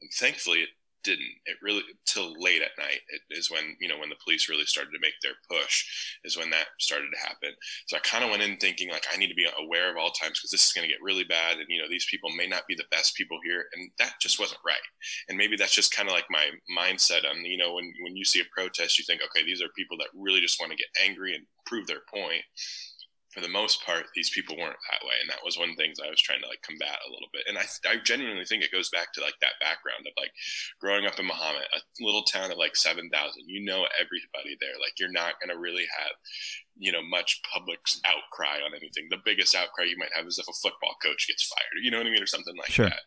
And 0.00 0.10
thankfully, 0.12 0.58
it 0.58 0.68
didn't. 1.04 1.34
It 1.46 1.56
really 1.62 1.82
till 2.06 2.34
late 2.40 2.62
at 2.62 2.78
night 2.78 3.00
it 3.08 3.20
is 3.30 3.50
when 3.50 3.76
you 3.80 3.88
know 3.88 3.98
when 3.98 4.08
the 4.08 4.22
police 4.22 4.48
really 4.48 4.64
started 4.64 4.90
to 4.92 5.00
make 5.00 5.14
their 5.22 5.38
push 5.50 5.84
is 6.24 6.36
when 6.36 6.50
that 6.50 6.66
started 6.78 7.08
to 7.12 7.26
happen. 7.26 7.50
So 7.86 7.96
I 7.96 8.00
kind 8.00 8.24
of 8.24 8.30
went 8.30 8.42
in 8.42 8.56
thinking 8.56 8.90
like 8.90 9.06
I 9.12 9.16
need 9.16 9.28
to 9.28 9.34
be 9.34 9.46
aware 9.58 9.90
of 9.90 9.96
all 9.96 10.10
times 10.10 10.38
because 10.38 10.50
this 10.50 10.66
is 10.66 10.72
going 10.72 10.86
to 10.86 10.92
get 10.92 11.02
really 11.02 11.24
bad, 11.24 11.58
and 11.58 11.66
you 11.68 11.80
know 11.80 11.88
these 11.88 12.06
people 12.10 12.30
may 12.30 12.46
not 12.46 12.66
be 12.68 12.74
the 12.74 12.90
best 12.90 13.14
people 13.16 13.38
here, 13.44 13.64
and 13.74 13.90
that 13.98 14.14
just 14.20 14.40
wasn't 14.40 14.60
right. 14.66 14.86
And 15.28 15.38
maybe 15.38 15.56
that's 15.56 15.74
just 15.74 15.94
kind 15.94 16.08
of 16.08 16.14
like 16.14 16.26
my 16.30 16.50
mindset 16.76 17.28
on 17.28 17.44
you 17.44 17.56
know 17.56 17.74
when 17.74 17.92
when 18.02 18.16
you 18.16 18.24
see 18.24 18.40
a 18.40 18.54
protest, 18.56 18.98
you 18.98 19.04
think 19.04 19.20
okay 19.22 19.44
these 19.44 19.62
are 19.62 19.68
people 19.76 19.96
that 19.98 20.08
really 20.14 20.40
just 20.40 20.60
want 20.60 20.70
to 20.72 20.78
get 20.78 20.88
angry 21.04 21.34
and 21.34 21.44
prove 21.66 21.86
their 21.86 22.02
point 22.12 22.42
for 23.32 23.40
the 23.40 23.48
most 23.48 23.82
part, 23.84 24.12
these 24.14 24.28
people 24.28 24.56
weren't 24.60 24.76
that 24.92 25.06
way, 25.08 25.16
and 25.20 25.30
that 25.30 25.40
was 25.42 25.56
one 25.56 25.70
of 25.70 25.76
the 25.76 25.82
things 25.82 25.96
I 25.96 26.12
was 26.12 26.20
trying 26.20 26.44
to 26.44 26.48
like 26.48 26.60
combat 26.60 27.00
a 27.00 27.10
little 27.10 27.32
bit. 27.32 27.48
And 27.48 27.56
I, 27.56 27.64
I 27.88 27.96
genuinely 27.96 28.44
think 28.44 28.62
it 28.62 28.70
goes 28.70 28.92
back 28.92 29.12
to 29.12 29.24
like 29.24 29.40
that 29.40 29.56
background 29.58 30.04
of 30.04 30.12
like 30.20 30.36
growing 30.80 31.08
up 31.08 31.18
in 31.18 31.24
Mahomet, 31.24 31.64
a 31.72 31.80
little 32.04 32.28
town 32.28 32.52
of 32.52 32.60
like 32.60 32.76
seven 32.76 33.08
thousand. 33.08 33.48
You 33.48 33.64
know 33.64 33.88
everybody 33.96 34.60
there. 34.60 34.76
Like 34.76 35.00
you're 35.00 35.10
not 35.10 35.40
going 35.40 35.48
to 35.48 35.56
really 35.56 35.88
have, 35.88 36.12
you 36.76 36.92
know, 36.92 37.00
much 37.00 37.40
public 37.48 37.80
outcry 38.04 38.60
on 38.60 38.76
anything. 38.76 39.08
The 39.08 39.24
biggest 39.24 39.56
outcry 39.56 39.88
you 39.88 39.96
might 39.96 40.12
have 40.12 40.28
is 40.28 40.36
if 40.36 40.48
a 40.48 40.60
football 40.60 41.00
coach 41.02 41.24
gets 41.24 41.48
fired. 41.48 41.80
You 41.80 41.90
know 41.90 41.98
what 41.98 42.06
I 42.06 42.12
mean, 42.12 42.22
or 42.22 42.28
something 42.28 42.56
like 42.60 42.70
sure. 42.70 42.92
that. 42.92 43.00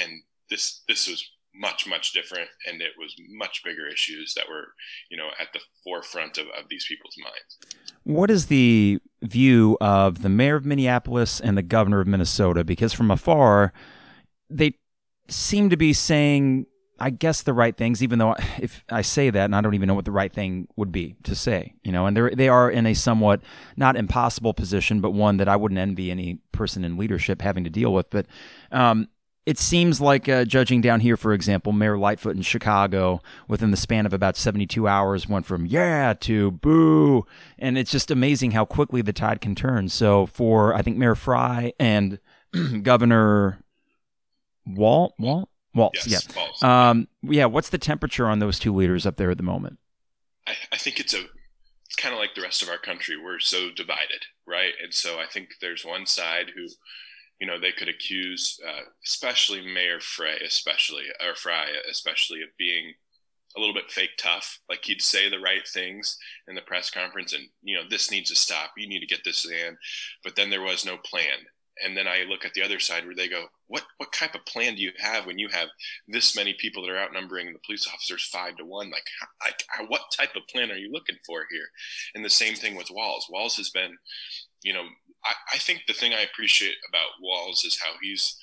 And 0.00 0.24
this 0.48 0.80
this 0.88 1.04
was 1.04 1.20
much 1.54 1.86
much 1.86 2.12
different 2.12 2.48
and 2.66 2.80
it 2.80 2.92
was 2.98 3.14
much 3.28 3.62
bigger 3.64 3.86
issues 3.86 4.34
that 4.34 4.48
were 4.48 4.68
you 5.10 5.16
know 5.16 5.28
at 5.40 5.48
the 5.52 5.60
forefront 5.84 6.38
of, 6.38 6.46
of 6.46 6.68
these 6.68 6.86
people's 6.86 7.16
minds. 7.22 7.92
What 8.04 8.30
is 8.30 8.46
the 8.46 9.00
view 9.22 9.76
of 9.80 10.22
the 10.22 10.28
mayor 10.28 10.56
of 10.56 10.64
minneapolis 10.64 11.40
and 11.40 11.58
the 11.58 11.62
governor 11.62 12.00
of 12.00 12.06
minnesota? 12.06 12.64
Because 12.64 12.92
from 12.92 13.10
afar 13.10 13.72
they 14.48 14.74
seem 15.28 15.70
to 15.70 15.76
be 15.76 15.92
saying 15.92 16.66
i 16.98 17.08
guess 17.08 17.42
the 17.42 17.52
right 17.52 17.76
things 17.76 18.02
even 18.02 18.18
though 18.18 18.34
if 18.58 18.84
i 18.90 19.00
say 19.00 19.30
that 19.30 19.44
and 19.44 19.54
i 19.54 19.60
don't 19.60 19.74
even 19.74 19.86
know 19.86 19.94
what 19.94 20.04
the 20.04 20.10
right 20.10 20.32
thing 20.32 20.66
would 20.76 20.90
be 20.90 21.14
to 21.22 21.34
say 21.34 21.74
you 21.82 21.92
know? 21.92 22.06
And 22.06 22.16
they 22.16 22.34
they 22.34 22.48
are 22.48 22.70
in 22.70 22.86
a 22.86 22.94
somewhat 22.94 23.40
not 23.76 23.96
impossible 23.96 24.54
position 24.54 25.00
but 25.00 25.12
one 25.12 25.36
that 25.36 25.48
i 25.48 25.56
wouldn't 25.56 25.78
envy 25.78 26.10
any 26.10 26.40
person 26.60 26.84
in 26.84 26.98
leadership 26.98 27.40
having 27.40 27.64
to 27.64 27.70
deal 27.70 27.92
with. 27.92 28.10
But 28.10 28.26
um, 28.70 29.08
it 29.50 29.58
seems 29.58 30.00
like 30.00 30.28
uh, 30.28 30.44
judging 30.44 30.80
down 30.80 31.00
here, 31.00 31.16
for 31.16 31.32
example, 31.32 31.72
Mayor 31.72 31.98
Lightfoot 31.98 32.36
in 32.36 32.42
Chicago, 32.42 33.20
within 33.48 33.72
the 33.72 33.76
span 33.76 34.06
of 34.06 34.12
about 34.12 34.36
72 34.36 34.86
hours, 34.86 35.28
went 35.28 35.44
from 35.44 35.66
yeah 35.66 36.14
to 36.20 36.52
boo. 36.52 37.26
And 37.58 37.76
it's 37.76 37.90
just 37.90 38.12
amazing 38.12 38.52
how 38.52 38.64
quickly 38.64 39.02
the 39.02 39.12
tide 39.12 39.40
can 39.40 39.56
turn. 39.56 39.88
So 39.88 40.26
for, 40.26 40.72
I 40.72 40.82
think, 40.82 40.98
Mayor 40.98 41.16
Frey 41.16 41.72
and 41.80 42.20
Governor 42.82 43.64
Walt, 44.64 45.14
Walt, 45.18 45.48
Walz, 45.74 46.06
yes, 46.06 46.28
yeah. 46.62 46.90
Um, 46.90 47.08
yeah, 47.22 47.46
what's 47.46 47.70
the 47.70 47.78
temperature 47.78 48.28
on 48.28 48.38
those 48.38 48.60
two 48.60 48.72
leaders 48.72 49.04
up 49.04 49.16
there 49.16 49.32
at 49.32 49.36
the 49.36 49.42
moment? 49.42 49.80
I, 50.46 50.52
I 50.70 50.76
think 50.76 51.00
it's 51.00 51.12
a, 51.12 51.22
it's 51.86 51.96
kind 51.96 52.14
of 52.14 52.20
like 52.20 52.36
the 52.36 52.42
rest 52.42 52.62
of 52.62 52.68
our 52.68 52.78
country. 52.78 53.16
We're 53.20 53.40
so 53.40 53.72
divided, 53.74 54.26
right? 54.46 54.74
And 54.80 54.94
so 54.94 55.18
I 55.18 55.26
think 55.26 55.54
there's 55.60 55.84
one 55.84 56.06
side 56.06 56.52
who, 56.54 56.68
you 57.40 57.46
know, 57.46 57.58
they 57.58 57.72
could 57.72 57.88
accuse, 57.88 58.60
uh, 58.66 58.82
especially 59.04 59.62
Mayor 59.62 59.98
Frey, 60.00 60.38
especially 60.46 61.04
or 61.26 61.34
Frey, 61.34 61.68
especially 61.90 62.42
of 62.42 62.48
being 62.58 62.92
a 63.56 63.60
little 63.60 63.74
bit 63.74 63.90
fake 63.90 64.16
tough. 64.18 64.60
Like 64.68 64.84
he'd 64.84 65.02
say 65.02 65.28
the 65.28 65.40
right 65.40 65.66
things 65.66 66.18
in 66.48 66.54
the 66.54 66.60
press 66.60 66.90
conference, 66.90 67.32
and 67.32 67.44
you 67.62 67.76
know, 67.76 67.84
this 67.88 68.10
needs 68.10 68.30
to 68.30 68.36
stop. 68.36 68.72
You 68.76 68.88
need 68.88 69.00
to 69.00 69.06
get 69.06 69.24
this 69.24 69.46
in, 69.46 69.76
but 70.22 70.36
then 70.36 70.50
there 70.50 70.62
was 70.62 70.84
no 70.84 70.98
plan. 70.98 71.38
And 71.82 71.96
then 71.96 72.06
I 72.06 72.24
look 72.28 72.44
at 72.44 72.52
the 72.52 72.62
other 72.62 72.78
side 72.78 73.06
where 73.06 73.14
they 73.14 73.28
go, 73.28 73.46
what 73.68 73.84
what 73.96 74.12
type 74.12 74.34
of 74.34 74.44
plan 74.44 74.74
do 74.74 74.82
you 74.82 74.92
have 74.98 75.24
when 75.24 75.38
you 75.38 75.48
have 75.48 75.68
this 76.08 76.36
many 76.36 76.54
people 76.58 76.82
that 76.82 76.90
are 76.90 76.98
outnumbering 76.98 77.54
the 77.54 77.58
police 77.64 77.88
officers 77.88 78.28
five 78.30 78.56
to 78.58 78.66
one? 78.66 78.90
Like, 78.90 79.06
like 79.46 79.88
what 79.90 80.02
type 80.14 80.36
of 80.36 80.46
plan 80.48 80.70
are 80.70 80.76
you 80.76 80.92
looking 80.92 81.16
for 81.26 81.46
here? 81.50 81.66
And 82.14 82.22
the 82.22 82.30
same 82.30 82.54
thing 82.54 82.76
with 82.76 82.90
Walz 82.90 83.28
Walz 83.30 83.56
has 83.56 83.70
been, 83.70 83.96
you 84.62 84.74
know, 84.74 84.84
I, 85.24 85.34
I 85.54 85.58
think 85.58 85.82
the 85.86 85.92
thing 85.92 86.12
I 86.12 86.22
appreciate 86.22 86.76
about 86.88 87.20
Walz 87.20 87.64
is 87.64 87.78
how 87.78 87.92
he's 88.02 88.36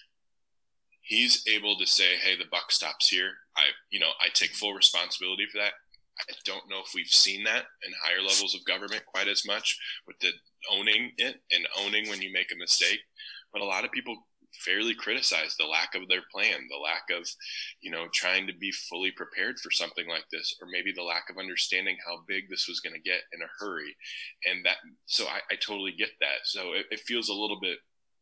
he's 1.01 1.43
able 1.47 1.77
to 1.77 1.85
say, 1.87 2.17
"Hey, 2.17 2.35
the 2.35 2.45
buck 2.51 2.71
stops 2.71 3.09
here." 3.09 3.31
I, 3.55 3.63
you 3.89 3.99
know, 3.99 4.11
I 4.23 4.29
take 4.29 4.51
full 4.51 4.73
responsibility 4.73 5.45
for 5.51 5.57
that. 5.57 5.73
I 6.19 6.33
don't 6.45 6.69
know 6.69 6.79
if 6.85 6.93
we've 6.95 7.07
seen 7.07 7.43
that 7.43 7.65
in 7.85 7.93
higher 8.03 8.21
levels 8.21 8.55
of 8.55 8.65
government 8.65 9.05
quite 9.05 9.27
as 9.27 9.45
much 9.45 9.77
with 10.07 10.17
the 10.19 10.31
owning 10.71 11.11
it 11.17 11.41
and 11.51 11.67
owning 11.77 12.09
when 12.09 12.21
you 12.21 12.31
make 12.33 12.51
a 12.51 12.57
mistake. 12.57 12.99
But 13.53 13.61
a 13.61 13.65
lot 13.65 13.85
of 13.85 13.91
people 13.91 14.25
fairly 14.65 14.93
criticized 14.95 15.55
the 15.57 15.65
lack 15.65 15.95
of 15.95 16.07
their 16.07 16.23
plan, 16.31 16.67
the 16.69 16.77
lack 16.77 17.03
of, 17.17 17.27
you 17.81 17.91
know, 17.91 18.05
trying 18.13 18.47
to 18.47 18.53
be 18.53 18.71
fully 18.71 19.11
prepared 19.11 19.59
for 19.59 19.71
something 19.71 20.07
like 20.07 20.25
this, 20.31 20.55
or 20.61 20.67
maybe 20.71 20.91
the 20.95 21.03
lack 21.03 21.29
of 21.29 21.37
understanding 21.37 21.97
how 22.05 22.19
big 22.27 22.49
this 22.49 22.67
was 22.67 22.79
going 22.79 22.93
to 22.93 23.01
get 23.01 23.21
in 23.33 23.41
a 23.41 23.49
hurry. 23.59 23.95
And 24.45 24.65
that, 24.65 24.77
so 25.05 25.25
I, 25.25 25.39
I 25.51 25.55
totally 25.55 25.93
get 25.97 26.11
that. 26.19 26.45
So 26.45 26.73
it, 26.73 26.85
it, 26.91 26.99
feels 27.01 27.29
a 27.29 27.33
little 27.33 27.59
bit, 27.61 27.77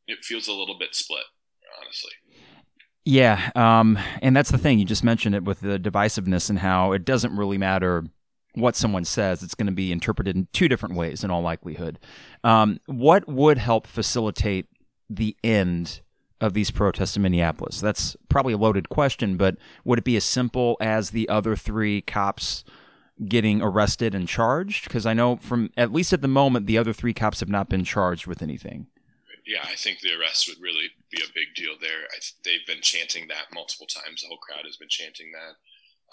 it 0.08 0.19
feels 0.24 0.48
a 0.48 0.54
little 0.54 0.78
bit 0.78 0.93
split, 0.93 1.26
honestly. 1.82 2.12
Yeah. 3.06 3.52
Um, 3.56 4.00
and 4.21 4.36
that's 4.36 4.52
the 4.52 4.58
thing. 4.58 4.80
You 4.80 4.86
just 4.86 5.04
mentioned 5.04 5.36
it 5.36 5.43
with 5.43 5.62
the 5.62 5.80
divisiveness 5.80 6.50
and 6.50 6.60
how 6.60 6.91
it 6.91 7.06
doesn't 7.06 7.36
really 7.36 7.58
matter 7.58 8.04
what 8.56 8.76
someone 8.76 9.06
says. 9.06 9.43
It's 9.43 9.56
going 9.56 9.67
to 9.67 9.74
be 9.74 9.91
interpreted 9.91 10.36
in 10.36 10.48
two 10.54 10.67
different 10.67 10.95
ways 10.95 11.24
in 11.24 11.30
all 11.30 11.41
likelihood. 11.41 12.00
Um, 12.43 12.80
what 12.88 13.28
would 13.28 13.58
help 13.58 13.86
facilitate 13.86 14.67
the 15.10 15.38
end 15.43 16.02
of 16.41 16.54
these 16.54 16.71
protests 16.71 17.15
in 17.15 17.24
Minneapolis? 17.24 17.80
That's 17.80 18.15
probably 18.30 18.54
a 18.54 18.58
loaded 18.58 18.89
question, 18.89 19.38
but 19.38 19.58
would 19.84 20.00
it 20.00 20.06
be 20.06 20.17
as 20.17 20.26
simple 20.26 20.78
as 20.80 21.12
the 21.12 21.30
other 21.30 21.56
three 21.56 22.02
cops 22.02 22.63
getting 23.28 23.62
arrested 23.62 24.13
and 24.13 24.28
charged? 24.28 24.86
Because 24.86 25.06
I 25.06 25.13
know 25.13 25.38
from 25.38 25.71
at 25.78 25.93
least 25.93 26.13
at 26.13 26.21
the 26.21 26.28
moment, 26.28 26.67
the 26.67 26.78
other 26.78 26.93
three 26.93 27.13
cops 27.13 27.39
have 27.39 27.50
not 27.50 27.69
been 27.69 27.84
charged 27.84 28.28
with 28.28 28.41
anything. 28.41 28.88
Yeah, 29.45 29.63
I 29.63 29.76
think 29.76 30.00
the 30.00 30.13
arrest 30.19 30.50
would 30.50 30.62
really 30.62 30.89
be 31.12 31.21
a 31.21 31.34
big 31.34 31.54
deal 31.56 31.76
there. 31.80 32.08
I, 32.12 32.17
they've 32.43 32.65
been 32.65 32.82
chanting 32.82 33.28
that 33.28 33.54
multiple 33.54 33.86
times. 33.86 34.21
The 34.21 34.28
whole 34.28 34.38
crowd 34.38 34.65
has 34.65 34.78
been 34.78 34.89
chanting 34.89 35.32
that. 35.34 35.56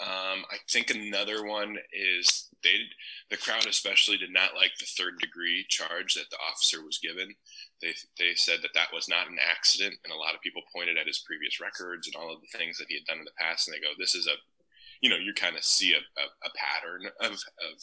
Um, 0.00 0.44
I 0.50 0.56
think 0.70 0.90
another 0.90 1.44
one 1.44 1.76
is 1.92 2.48
they, 2.62 2.74
the 3.30 3.36
crowd 3.36 3.66
especially, 3.66 4.16
did 4.16 4.32
not 4.32 4.54
like 4.54 4.72
the 4.78 4.86
third 4.86 5.18
degree 5.18 5.64
charge 5.68 6.14
that 6.14 6.30
the 6.30 6.38
officer 6.38 6.84
was 6.84 6.98
given. 6.98 7.34
They, 7.82 7.94
they 8.18 8.34
said 8.34 8.62
that 8.62 8.74
that 8.74 8.94
was 8.94 9.08
not 9.08 9.26
an 9.28 9.38
accident, 9.42 9.98
and 10.04 10.12
a 10.12 10.16
lot 10.16 10.34
of 10.34 10.40
people 10.40 10.62
pointed 10.74 10.96
at 10.96 11.06
his 11.06 11.18
previous 11.26 11.60
records 11.60 12.06
and 12.06 12.14
all 12.16 12.32
of 12.32 12.40
the 12.40 12.56
things 12.56 12.78
that 12.78 12.86
he 12.88 12.94
had 12.94 13.04
done 13.04 13.18
in 13.18 13.26
the 13.26 13.40
past, 13.40 13.66
and 13.66 13.74
they 13.74 13.82
go, 13.82 13.90
"This 13.98 14.14
is 14.14 14.26
a, 14.26 14.38
you 15.02 15.10
know, 15.10 15.18
you 15.18 15.34
kind 15.34 15.56
of 15.56 15.64
see 15.64 15.92
a, 15.92 15.98
a, 15.98 16.26
a 16.46 16.50
pattern 16.54 17.10
of, 17.20 17.32
of 17.34 17.74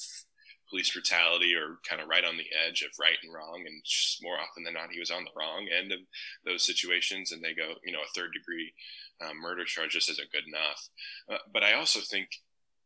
police 0.70 0.92
brutality 0.92 1.54
or 1.56 1.78
kind 1.88 2.02
of 2.02 2.08
right 2.08 2.24
on 2.24 2.38
the 2.38 2.48
edge 2.66 2.82
of 2.82 2.92
right 3.00 3.18
and 3.24 3.34
wrong. 3.34 3.64
And 3.66 3.82
more 4.22 4.38
often 4.40 4.64
than 4.64 4.76
not, 4.76 4.92
he 4.92 5.00
was 5.00 5.12
on 5.12 5.24
the 5.24 5.36
wrong 5.36 5.68
end 5.68 5.92
of 5.92 6.00
those 6.46 6.64
situations. 6.64 7.32
And 7.32 7.44
they 7.44 7.54
go, 7.54 7.74
you 7.84 7.92
know, 7.92 8.00
a 8.00 8.14
third 8.16 8.32
degree 8.34 8.74
uh, 9.20 9.34
murder 9.34 9.66
charge 9.66 9.92
just 9.92 10.10
isn't 10.10 10.32
good 10.32 10.48
enough. 10.48 10.90
Uh, 11.30 11.42
but 11.52 11.64
I 11.64 11.74
also 11.74 12.00
think, 12.00 12.30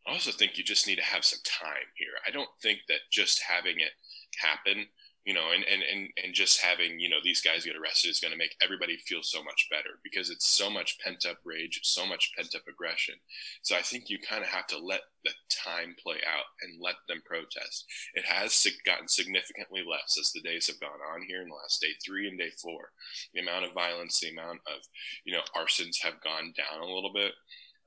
I 0.07 0.13
also 0.13 0.31
think 0.31 0.57
you 0.57 0.63
just 0.63 0.87
need 0.87 0.95
to 0.97 1.03
have 1.03 1.25
some 1.25 1.39
time 1.45 1.91
here. 1.95 2.15
I 2.27 2.31
don't 2.31 2.49
think 2.61 2.79
that 2.87 3.11
just 3.11 3.43
having 3.43 3.79
it 3.79 3.91
happen 4.39 4.87
you 5.25 5.33
know, 5.33 5.51
and, 5.53 5.63
and, 5.63 5.81
and, 5.83 6.09
and 6.21 6.33
just 6.33 6.61
having, 6.61 6.99
you 6.99 7.09
know, 7.09 7.23
these 7.23 7.41
guys 7.41 7.63
get 7.63 7.77
arrested 7.77 8.09
is 8.09 8.19
going 8.19 8.33
to 8.33 8.37
make 8.37 8.55
everybody 8.61 8.97
feel 8.97 9.23
so 9.23 9.41
much 9.43 9.67
better 9.71 9.99
because 10.03 10.29
it's 10.29 10.47
so 10.47 10.69
much 10.69 10.99
pent 10.99 11.25
up 11.25 11.37
rage. 11.45 11.79
So 11.83 12.05
much 12.05 12.31
pent 12.35 12.53
up 12.55 12.63
aggression. 12.67 13.15
So 13.61 13.75
I 13.75 13.81
think 13.81 14.09
you 14.09 14.19
kind 14.19 14.43
of 14.43 14.49
have 14.49 14.67
to 14.67 14.77
let 14.77 15.01
the 15.23 15.31
time 15.49 15.95
play 16.01 16.17
out 16.27 16.45
and 16.61 16.81
let 16.81 16.95
them 17.07 17.21
protest. 17.25 17.85
It 18.13 18.25
has 18.25 18.67
gotten 18.85 19.07
significantly 19.07 19.81
less 19.89 20.17
as 20.19 20.31
the 20.31 20.41
days 20.41 20.67
have 20.67 20.81
gone 20.81 20.99
on 21.13 21.23
here 21.25 21.41
in 21.41 21.47
the 21.47 21.55
last 21.55 21.79
day 21.79 21.95
three 22.03 22.27
and 22.27 22.37
day 22.37 22.51
four. 22.61 22.91
The 23.33 23.41
amount 23.41 23.65
of 23.65 23.73
violence, 23.73 24.19
the 24.19 24.29
amount 24.29 24.59
of, 24.67 24.83
you 25.23 25.33
know, 25.33 25.41
arsons 25.55 26.01
have 26.03 26.21
gone 26.21 26.53
down 26.57 26.81
a 26.81 26.93
little 26.93 27.13
bit. 27.13 27.31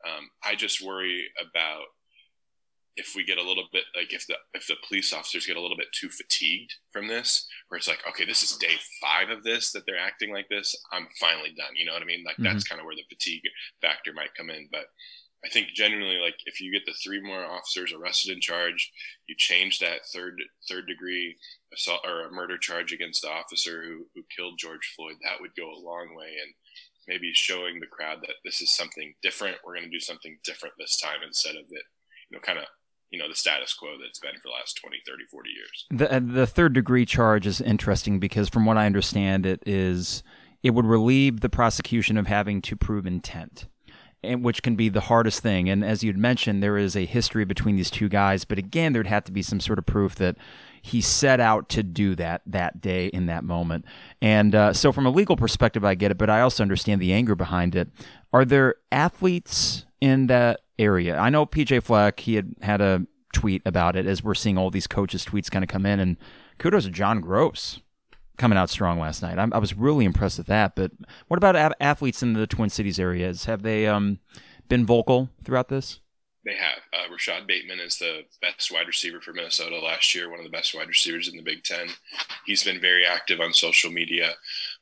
Um, 0.07 0.31
I 0.45 0.55
just 0.55 0.85
worry 0.85 1.25
about 1.41 1.85
if 2.97 3.13
we 3.15 3.25
get 3.25 3.39
a 3.39 3.43
little 3.43 3.67
bit 3.73 3.85
like 3.95 4.13
if 4.13 4.27
the 4.27 4.35
if 4.55 4.67
the 4.67 4.75
police 4.89 5.13
officers 5.13 5.47
get 5.47 5.57
a 5.57 5.61
little 5.61 5.77
bit 5.77 5.93
too 5.93 6.09
fatigued 6.09 6.75
from 6.91 7.07
this 7.07 7.47
where 7.69 7.79
it's 7.79 7.89
like 7.89 8.03
okay 8.09 8.25
this 8.25 8.43
is 8.43 8.57
day 8.57 8.77
five 9.01 9.29
of 9.31 9.45
this 9.45 9.71
that 9.73 9.85
they're 9.87 9.99
acting 9.99 10.33
like 10.33 10.49
this 10.49 10.75
i'm 10.93 11.07
finally 11.21 11.55
done 11.57 11.75
you 11.77 11.85
know 11.85 11.93
what 11.93 12.03
i 12.03 12.07
mean 12.07 12.25
like 12.25 12.35
mm-hmm. 12.35 12.45
that's 12.45 12.65
kind 12.65 12.81
of 12.81 12.87
where 12.87 12.97
the 12.97 13.05
fatigue 13.09 13.43
factor 13.81 14.13
might 14.15 14.35
come 14.37 14.51
in 14.51 14.67
but 14.73 14.87
i 15.45 15.49
think 15.49 15.69
genuinely 15.75 16.17
like 16.17 16.37
if 16.47 16.61
you 16.61 16.73
get 16.73 16.87
the 16.87 16.95
three 17.05 17.21
more 17.21 17.45
officers 17.45 17.93
arrested 17.93 18.33
and 18.33 18.43
charged 18.43 18.91
you 19.29 19.35
change 19.39 19.79
that 19.79 20.07
third 20.13 20.41
third 20.69 20.87
degree 20.87 21.37
assault 21.75 22.01
or 22.05 22.27
a 22.27 22.33
murder 22.33 22.57
charge 22.57 22.93
against 22.93 23.23
the 23.23 23.29
officer 23.29 23.85
who, 23.85 24.07
who 24.15 24.23
killed 24.35 24.59
george 24.59 24.93
floyd 24.97 25.17
that 25.23 25.41
would 25.41 25.55
go 25.57 25.71
a 25.71 25.85
long 25.85 26.15
way 26.17 26.33
and 26.43 26.55
maybe 27.07 27.31
showing 27.35 27.79
the 27.79 27.87
crowd 27.87 28.19
that 28.23 28.35
this 28.45 28.61
is 28.61 28.75
something 28.75 29.15
different 29.23 29.57
we're 29.65 29.75
going 29.75 29.85
to 29.85 29.97
do 29.97 30.01
something 30.01 30.39
different 30.45 30.75
this 30.79 30.97
time 30.97 31.21
instead 31.25 31.55
of 31.55 31.65
it 31.71 31.85
you 32.31 32.37
know 32.37 32.41
kind 32.41 32.59
of 32.59 32.65
you 33.11 33.19
know 33.19 33.29
the 33.29 33.35
status 33.35 33.73
quo 33.75 33.97
that's 34.03 34.19
been 34.19 34.35
for 34.35 34.49
the 34.49 34.55
last 34.59 34.79
20 34.81 34.99
30 35.07 35.25
40 35.31 35.51
years 35.51 35.87
the, 35.91 36.13
uh, 36.13 36.21
the 36.23 36.47
third 36.47 36.73
degree 36.73 37.07
charge 37.07 37.47
is 37.47 37.61
interesting 37.61 38.19
because 38.19 38.49
from 38.49 38.65
what 38.65 38.77
i 38.77 38.87
understand 38.87 39.47
it 39.47 39.63
is 39.67 40.23
it 40.63 40.71
would 40.71 40.87
relieve 40.87 41.41
the 41.41 41.49
prosecution 41.49 42.17
of 42.17 42.27
having 42.27 42.61
to 42.63 42.77
prove 42.77 43.07
intent 43.07 43.67
and 44.27 44.45
which 44.45 44.63
can 44.63 44.77
be 44.77 44.89
the 44.89 45.03
hardest 45.03 45.41
thing. 45.41 45.69
And 45.69 45.85
as 45.85 46.03
you'd 46.03 46.19
mentioned, 46.19 46.63
there 46.63 46.77
is 46.77 46.97
a 46.97 47.05
history 47.05 47.45
between 47.45 47.77
these 47.77 47.91
two 47.91 48.09
guys. 48.09 48.45
But 48.45 48.59
again, 48.59 48.93
there'd 48.93 49.07
have 49.07 49.25
to 49.25 49.33
be 49.33 49.43
some 49.43 49.61
sort 49.61 49.79
of 49.79 49.87
proof 49.87 50.15
that 50.17 50.37
he 50.83 51.01
set 51.01 51.41
out 51.41 51.69
to 51.71 51.83
do 51.83 52.15
that 52.17 52.43
that 52.47 52.81
day 52.81 53.07
in 53.09 53.27
that 53.27 53.45
moment. 53.45 53.85
And 54.21 54.55
uh, 54.55 54.73
so, 54.73 54.93
from 54.93 55.07
a 55.07 55.11
legal 55.11 55.37
perspective, 55.37 55.85
I 55.85 55.95
get 55.95 56.11
it, 56.11 56.19
but 56.19 56.31
I 56.31 56.41
also 56.41 56.63
understand 56.63 57.01
the 57.01 57.13
anger 57.13 57.35
behind 57.35 57.75
it. 57.75 57.89
Are 58.33 58.45
there 58.45 58.77
athletes 58.93 59.85
in 60.01 60.27
that 60.29 60.61
area? 60.79 61.17
I 61.17 61.31
know 61.31 61.47
PJ 61.47 61.83
Fleck, 61.83 62.21
he 62.21 62.35
had 62.35 62.55
had 62.63 62.81
a 62.81 63.07
tweet 63.33 63.63
about 63.67 63.97
it 63.97 64.07
as 64.07 64.23
we're 64.23 64.35
seeing 64.35 64.57
all 64.57 64.71
these 64.71 64.87
coaches' 64.87 65.25
tweets 65.25 65.51
kind 65.51 65.63
of 65.63 65.69
come 65.69 65.87
in. 65.87 66.01
And 66.01 66.17
kudos 66.59 66.85
to 66.85 66.91
John 66.91 67.23
Groce 67.23 67.81
coming 68.37 68.59
out 68.59 68.71
strong 68.71 68.99
last 68.99 69.23
night. 69.23 69.39
I, 69.39 69.49
I 69.53 69.59
was 69.59 69.75
really 69.75 70.05
impressed 70.05 70.39
with 70.39 70.47
that. 70.49 70.77
But 70.77 70.93
what 71.29 71.39
about 71.39 71.75
athletes 71.81 72.23
in 72.23 72.33
the 72.35 72.47
Twin 72.47 72.71
Cities 72.71 72.99
areas? 72.99 73.45
Have 73.45 73.63
they 73.63 73.87
um, 73.87 74.21
been 74.69 74.87
vocal 74.87 75.31
throughout 75.45 75.69
this? 75.69 76.01
They 76.45 76.55
have. 76.55 76.79
Uh, 76.93 77.11
Rashod 77.11 77.47
Bateman 77.49 77.81
is 77.81 77.99
the 77.99 78.23
best 78.41 78.71
wide 78.71 78.87
receiver 78.87 79.21
for 79.21 79.33
Minnesota 79.33 79.81
last 79.81 80.15
year, 80.15 80.31
one 80.31 80.39
of 80.39 80.45
the 80.45 80.51
best 80.51 80.75
wide 80.77 80.87
receivers 80.87 81.27
in 81.29 81.37
the 81.37 81.43
Big 81.43 81.65
Ten. 81.65 81.89
He's 82.45 82.63
been 82.63 82.81
very 82.81 83.05
active 83.05 83.41
on 83.41 83.53
social 83.53 83.91
media. 83.91 84.35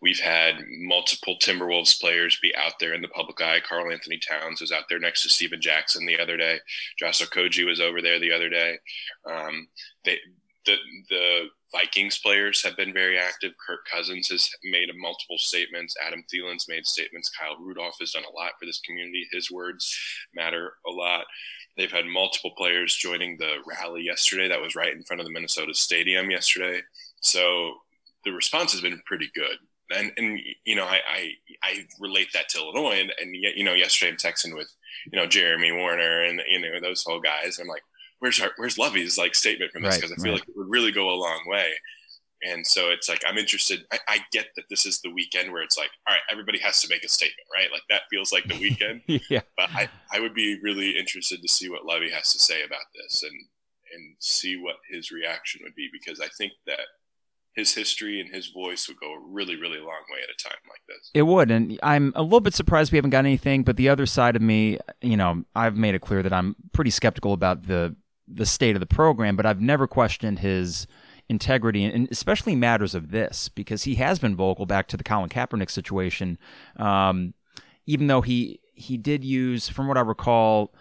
We've 0.05 0.21
had 0.21 0.57
multiple 0.83 1.37
Timberwolves 1.41 1.99
players 1.99 2.39
be 2.43 2.55
out 2.57 2.75
there 2.79 2.93
in 2.93 3.01
the 3.01 3.09
public 3.09 3.41
eye. 3.41 3.61
Karl-Anthony 3.67 4.19
Towns 4.19 4.61
was 4.61 4.71
out 4.71 4.85
there 4.91 4.99
next 4.99 5.23
to 5.23 5.31
Stephen 5.31 5.63
Jackson 5.63 6.05
the 6.05 6.21
other 6.21 6.37
day. 6.37 6.59
Josh 6.99 7.23
Okogie 7.23 7.65
was 7.65 7.81
over 7.81 8.03
there 8.03 8.21
the 8.21 8.31
other 8.31 8.51
day. 8.51 8.77
Um, 9.25 9.67
they, 10.05 10.19
the 10.67 10.77
the 11.09 11.45
Vikings 11.73 12.19
players 12.19 12.63
have 12.63 12.77
been 12.77 12.93
very 12.93 13.19
active. 13.19 13.53
Kirk 13.67 13.81
Cousins 13.91 14.29
has 14.29 14.47
made 14.65 14.91
multiple 14.95 15.39
statements. 15.39 15.95
Adam 16.07 16.23
Thielen's 16.31 16.69
made 16.69 16.85
statements. 16.85 17.31
Kyle 17.31 17.57
Rudolph 17.59 17.97
has 17.99 18.13
done 18.13 18.25
a 18.31 18.37
lot 18.39 18.53
for 18.61 18.67
this 18.67 18.81
community. 18.81 19.27
His 19.33 19.51
words 19.51 19.99
matter 20.35 20.75
a 20.87 20.91
lot. 20.91 21.25
They've 21.79 21.91
had 21.91 22.05
multiple 22.05 22.53
players 22.59 22.95
joining 22.95 23.39
the 23.39 23.57
rally 23.67 24.03
yesterday. 24.03 24.49
That 24.49 24.61
was 24.61 24.77
right 24.77 24.93
in 24.93 25.03
front 25.03 25.21
of 25.23 25.27
the 25.27 25.33
Minnesota 25.33 25.73
Stadium 25.73 26.31
yesterday. 26.31 26.83
So 27.23 27.73
the 28.27 28.33
response 28.33 28.73
has 28.73 28.83
been 28.83 29.01
pretty 29.07 29.31
good. 29.35 29.57
And, 29.95 30.13
and 30.17 30.39
you 30.65 30.75
know, 30.75 30.85
I, 30.85 31.01
I, 31.11 31.31
I 31.63 31.87
relate 32.01 32.29
that 32.35 32.49
to 32.51 32.59
Illinois. 32.59 33.01
And, 33.01 33.13
and 33.21 33.35
yet, 33.35 33.57
you 33.57 33.65
know, 33.65 33.75
yesterday 33.75 34.11
I'm 34.13 34.17
texting 34.17 34.55
with, 34.55 34.73
you 35.13 35.19
know, 35.19 35.27
Jeremy 35.27 35.73
Werner 35.73 36.23
and, 36.23 36.41
you 36.49 36.61
know, 36.61 36.81
those 36.81 37.03
whole 37.03 37.21
guys. 37.21 37.59
And 37.59 37.67
I'm 37.67 37.69
like, 37.69 37.83
where's 38.19 38.41
our, 38.41 38.51
where's 38.57 38.79
Lovie's 38.79 39.19
like 39.19 39.35
statement 39.35 39.73
from 39.73 39.83
this? 39.83 39.97
Because 39.97 40.11
right, 40.11 40.19
I 40.19 40.23
feel 40.23 40.33
right. 40.33 40.41
like 40.41 40.49
it 40.49 40.57
would 40.57 40.71
really 40.71 40.93
go 40.93 41.11
a 41.11 41.17
long 41.17 41.43
way. 41.47 41.73
And 42.47 42.67
so 42.67 42.91
it's 42.91 43.09
like 43.09 43.23
I'm 43.27 43.39
interested. 43.39 43.87
I, 43.91 43.99
I, 44.07 44.19
get 44.33 44.49
that 44.57 44.65
this 44.69 44.85
is 44.85 45.01
the 45.01 45.11
weekend 45.11 45.51
where 45.51 45.63
it's 45.63 45.79
like, 45.79 45.89
all 46.07 46.15
right, 46.15 46.23
everybody 46.31 46.59
has 46.59 46.79
to 46.83 46.89
make 46.91 47.03
a 47.03 47.09
statement, 47.09 47.47
right? 47.55 47.71
Like 47.73 47.85
that 47.89 48.03
feels 48.11 48.33
like 48.33 48.47
the 48.47 48.59
weekend. 48.59 49.01
yeah. 49.31 49.41
But 49.57 49.71
I, 49.71 49.89
I 50.13 50.21
would 50.21 50.35
be 50.35 50.61
really 50.63 50.99
interested 50.99 51.41
to 51.41 51.49
see 51.49 51.71
what 51.71 51.87
Lovie 51.87 52.11
has 52.11 52.33
to 52.33 52.39
say 52.39 52.63
about 52.63 52.85
this 52.95 53.23
and 53.23 53.33
and 53.95 54.17
see 54.19 54.57
what 54.57 54.77
his 54.91 55.11
reaction 55.11 55.61
would 55.65 55.75
be 55.75 55.89
because 55.93 56.21
I 56.21 56.29
think 56.37 56.53
that 56.67 56.81
his 57.55 57.75
history 57.75 58.21
and 58.21 58.35
his 58.35 58.49
voice 58.49 58.89
would 58.89 58.99
go 58.99 59.15
a 59.15 59.21
really, 59.21 59.57
really 59.57 59.79
long 59.79 60.03
way 60.13 60.21
at 60.23 60.29
a 60.29 60.43
time 60.43 60.59
like 60.69 60.81
this. 60.89 61.11
It 61.15 61.23
would, 61.23 61.51
and 61.51 61.79
I'm 61.83 62.13
a 62.17 62.23
little 62.23 62.41
bit 62.41 62.55
surprised 62.55 62.91
we 62.91 62.99
haven't 62.99 63.11
got 63.11 63.25
anything. 63.25 63.63
But 63.63 63.77
the 63.77 63.89
other 63.89 64.07
side 64.07 64.35
of 64.35 64.43
me, 64.43 64.79
you 65.01 65.17
know, 65.17 65.45
I've 65.55 65.77
made 65.77 65.95
it 65.95 66.01
clear 66.01 66.23
that 66.23 66.33
I'm 66.33 66.57
pretty 66.73 66.91
skeptical 66.91 67.33
about 67.33 67.65
the 67.65 67.95
the 68.27 68.47
state 68.47 68.75
of 68.75 68.81
the 68.81 68.87
program, 68.87 69.37
but 69.37 69.47
I've 69.47 69.61
never 69.61 69.87
questioned 69.87 70.41
his 70.41 70.87
integrity, 71.29 71.85
and 71.85 72.09
especially 72.11 72.57
matters 72.57 72.95
of 72.95 73.11
this 73.11 73.49
because 73.49 73.85
he 73.85 73.97
has 73.97 74.19
been 74.19 74.35
vocal 74.35 74.67
back 74.67 74.89
to 74.89 74.97
the 74.97 75.05
Colin 75.05 75.29
Kaepernick 75.29 75.71
situation. 75.71 76.39
Um, 76.77 77.35
even 77.87 78.09
though 78.09 78.23
he 78.23 78.61
he 78.75 78.97
did 78.97 79.25
use, 79.25 79.69
from 79.69 79.87
what 79.87 79.97
I 79.97 80.01
recall, 80.01 80.75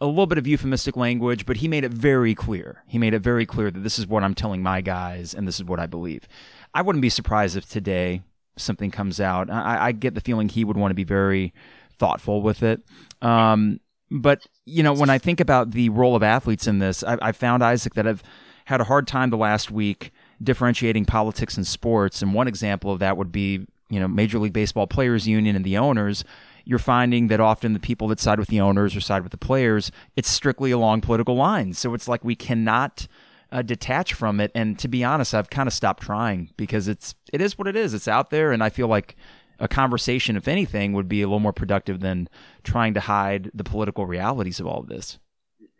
a 0.00 0.06
little 0.06 0.26
bit 0.26 0.38
of 0.38 0.46
euphemistic 0.46 0.96
language, 0.96 1.44
but 1.44 1.58
he 1.58 1.68
made 1.68 1.84
it 1.84 1.92
very 1.92 2.34
clear. 2.34 2.82
He 2.86 2.98
made 2.98 3.14
it 3.14 3.20
very 3.20 3.46
clear 3.46 3.70
that 3.70 3.80
this 3.80 3.98
is 3.98 4.06
what 4.06 4.22
I'm 4.22 4.34
telling 4.34 4.62
my 4.62 4.80
guys, 4.80 5.34
and 5.34 5.46
this 5.46 5.56
is 5.56 5.64
what 5.64 5.80
I 5.80 5.86
believe. 5.86 6.28
I 6.74 6.82
wouldn't 6.82 7.02
be 7.02 7.10
surprised 7.10 7.56
if 7.56 7.68
today 7.68 8.22
something 8.56 8.90
comes 8.90 9.20
out. 9.20 9.50
I, 9.50 9.88
I 9.88 9.92
get 9.92 10.14
the 10.14 10.20
feeling 10.20 10.48
he 10.48 10.64
would 10.64 10.76
want 10.76 10.90
to 10.90 10.94
be 10.94 11.04
very 11.04 11.52
thoughtful 11.98 12.42
with 12.42 12.62
it. 12.62 12.80
Um, 13.22 13.80
but 14.10 14.46
you 14.64 14.82
know, 14.82 14.92
when 14.92 15.10
I 15.10 15.18
think 15.18 15.40
about 15.40 15.72
the 15.72 15.88
role 15.88 16.14
of 16.14 16.22
athletes 16.22 16.66
in 16.66 16.78
this, 16.78 17.02
I, 17.02 17.18
I 17.20 17.32
found 17.32 17.64
Isaac 17.64 17.94
that 17.94 18.06
I've 18.06 18.22
had 18.66 18.80
a 18.80 18.84
hard 18.84 19.06
time 19.06 19.30
the 19.30 19.36
last 19.36 19.70
week 19.70 20.12
differentiating 20.42 21.04
politics 21.04 21.56
and 21.56 21.66
sports. 21.66 22.22
And 22.22 22.34
one 22.34 22.48
example 22.48 22.92
of 22.92 23.00
that 23.00 23.16
would 23.16 23.32
be, 23.32 23.66
you 23.88 23.98
know, 23.98 24.06
Major 24.06 24.38
League 24.38 24.52
Baseball 24.52 24.86
Players 24.86 25.26
Union 25.26 25.56
and 25.56 25.64
the 25.64 25.78
owners. 25.78 26.24
You're 26.68 26.78
finding 26.78 27.28
that 27.28 27.40
often 27.40 27.72
the 27.72 27.80
people 27.80 28.08
that 28.08 28.20
side 28.20 28.38
with 28.38 28.48
the 28.48 28.60
owners 28.60 28.94
or 28.94 29.00
side 29.00 29.22
with 29.22 29.32
the 29.32 29.38
players, 29.38 29.90
it's 30.16 30.28
strictly 30.28 30.70
along 30.70 31.00
political 31.00 31.34
lines. 31.34 31.78
So 31.78 31.94
it's 31.94 32.06
like 32.06 32.22
we 32.22 32.36
cannot 32.36 33.08
uh, 33.50 33.62
detach 33.62 34.12
from 34.12 34.38
it. 34.38 34.52
And 34.54 34.78
to 34.80 34.86
be 34.86 35.02
honest, 35.02 35.34
I've 35.34 35.48
kind 35.48 35.66
of 35.66 35.72
stopped 35.72 36.02
trying 36.02 36.50
because 36.58 36.86
it's 36.86 37.14
it 37.32 37.40
is 37.40 37.56
what 37.56 37.68
it 37.68 37.74
is. 37.74 37.94
It's 37.94 38.06
out 38.06 38.28
there, 38.28 38.52
and 38.52 38.62
I 38.62 38.68
feel 38.68 38.86
like 38.86 39.16
a 39.58 39.66
conversation, 39.66 40.36
if 40.36 40.46
anything, 40.46 40.92
would 40.92 41.08
be 41.08 41.22
a 41.22 41.26
little 41.26 41.40
more 41.40 41.54
productive 41.54 42.00
than 42.00 42.28
trying 42.64 42.92
to 42.92 43.00
hide 43.00 43.50
the 43.54 43.64
political 43.64 44.04
realities 44.04 44.60
of 44.60 44.66
all 44.66 44.80
of 44.80 44.88
this. 44.88 45.18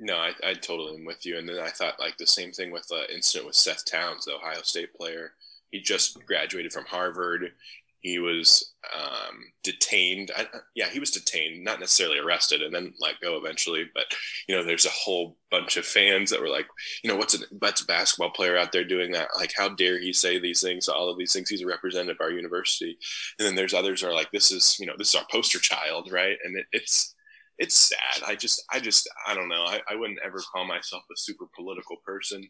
No, 0.00 0.16
I, 0.16 0.32
I 0.42 0.54
totally 0.54 0.96
am 0.96 1.04
with 1.04 1.26
you. 1.26 1.36
And 1.36 1.46
then 1.46 1.58
I 1.58 1.68
thought 1.68 2.00
like 2.00 2.16
the 2.16 2.26
same 2.26 2.52
thing 2.52 2.70
with 2.70 2.88
the 2.88 3.12
incident 3.14 3.46
with 3.46 3.56
Seth 3.56 3.84
Towns, 3.84 4.24
the 4.24 4.36
Ohio 4.36 4.62
State 4.62 4.94
player. 4.94 5.32
He 5.70 5.80
just 5.80 6.24
graduated 6.24 6.72
from 6.72 6.86
Harvard. 6.86 7.52
He 8.00 8.18
was 8.18 8.74
um, 8.96 9.36
detained. 9.64 10.30
I, 10.36 10.46
yeah, 10.74 10.88
he 10.88 11.00
was 11.00 11.10
detained, 11.10 11.64
not 11.64 11.80
necessarily 11.80 12.18
arrested, 12.18 12.62
and 12.62 12.74
then 12.74 12.92
let 13.00 13.20
go 13.20 13.36
eventually. 13.36 13.84
But 13.94 14.04
you 14.48 14.56
know, 14.56 14.64
there's 14.64 14.86
a 14.86 14.90
whole 14.90 15.36
bunch 15.50 15.76
of 15.76 15.84
fans 15.84 16.30
that 16.30 16.40
were 16.40 16.48
like, 16.48 16.66
you 17.02 17.10
know, 17.10 17.16
what's 17.16 17.34
a, 17.34 17.44
what's 17.58 17.82
a 17.82 17.86
basketball 17.86 18.30
player 18.30 18.56
out 18.56 18.72
there 18.72 18.84
doing 18.84 19.12
that? 19.12 19.28
Like, 19.36 19.52
how 19.56 19.68
dare 19.68 19.98
he 19.98 20.12
say 20.12 20.38
these 20.38 20.60
things? 20.60 20.88
All 20.88 21.10
of 21.10 21.18
these 21.18 21.32
things. 21.32 21.48
He's 21.48 21.62
a 21.62 21.66
representative 21.66 22.16
of 22.20 22.24
our 22.24 22.30
university. 22.30 22.96
And 23.38 23.46
then 23.46 23.56
there's 23.56 23.74
others 23.74 24.02
are 24.02 24.14
like, 24.14 24.30
this 24.32 24.50
is 24.50 24.76
you 24.78 24.86
know, 24.86 24.94
this 24.96 25.08
is 25.10 25.14
our 25.14 25.26
poster 25.30 25.58
child, 25.58 26.10
right? 26.12 26.36
And 26.44 26.56
it, 26.56 26.66
it's 26.72 27.14
it's 27.58 27.76
sad. 27.88 28.22
I 28.26 28.36
just, 28.36 28.62
I 28.72 28.78
just, 28.78 29.08
I 29.26 29.34
don't 29.34 29.48
know. 29.48 29.64
I, 29.64 29.80
I 29.90 29.96
wouldn't 29.96 30.20
ever 30.24 30.38
call 30.52 30.64
myself 30.64 31.02
a 31.10 31.16
super 31.16 31.46
political 31.56 31.96
person. 32.06 32.48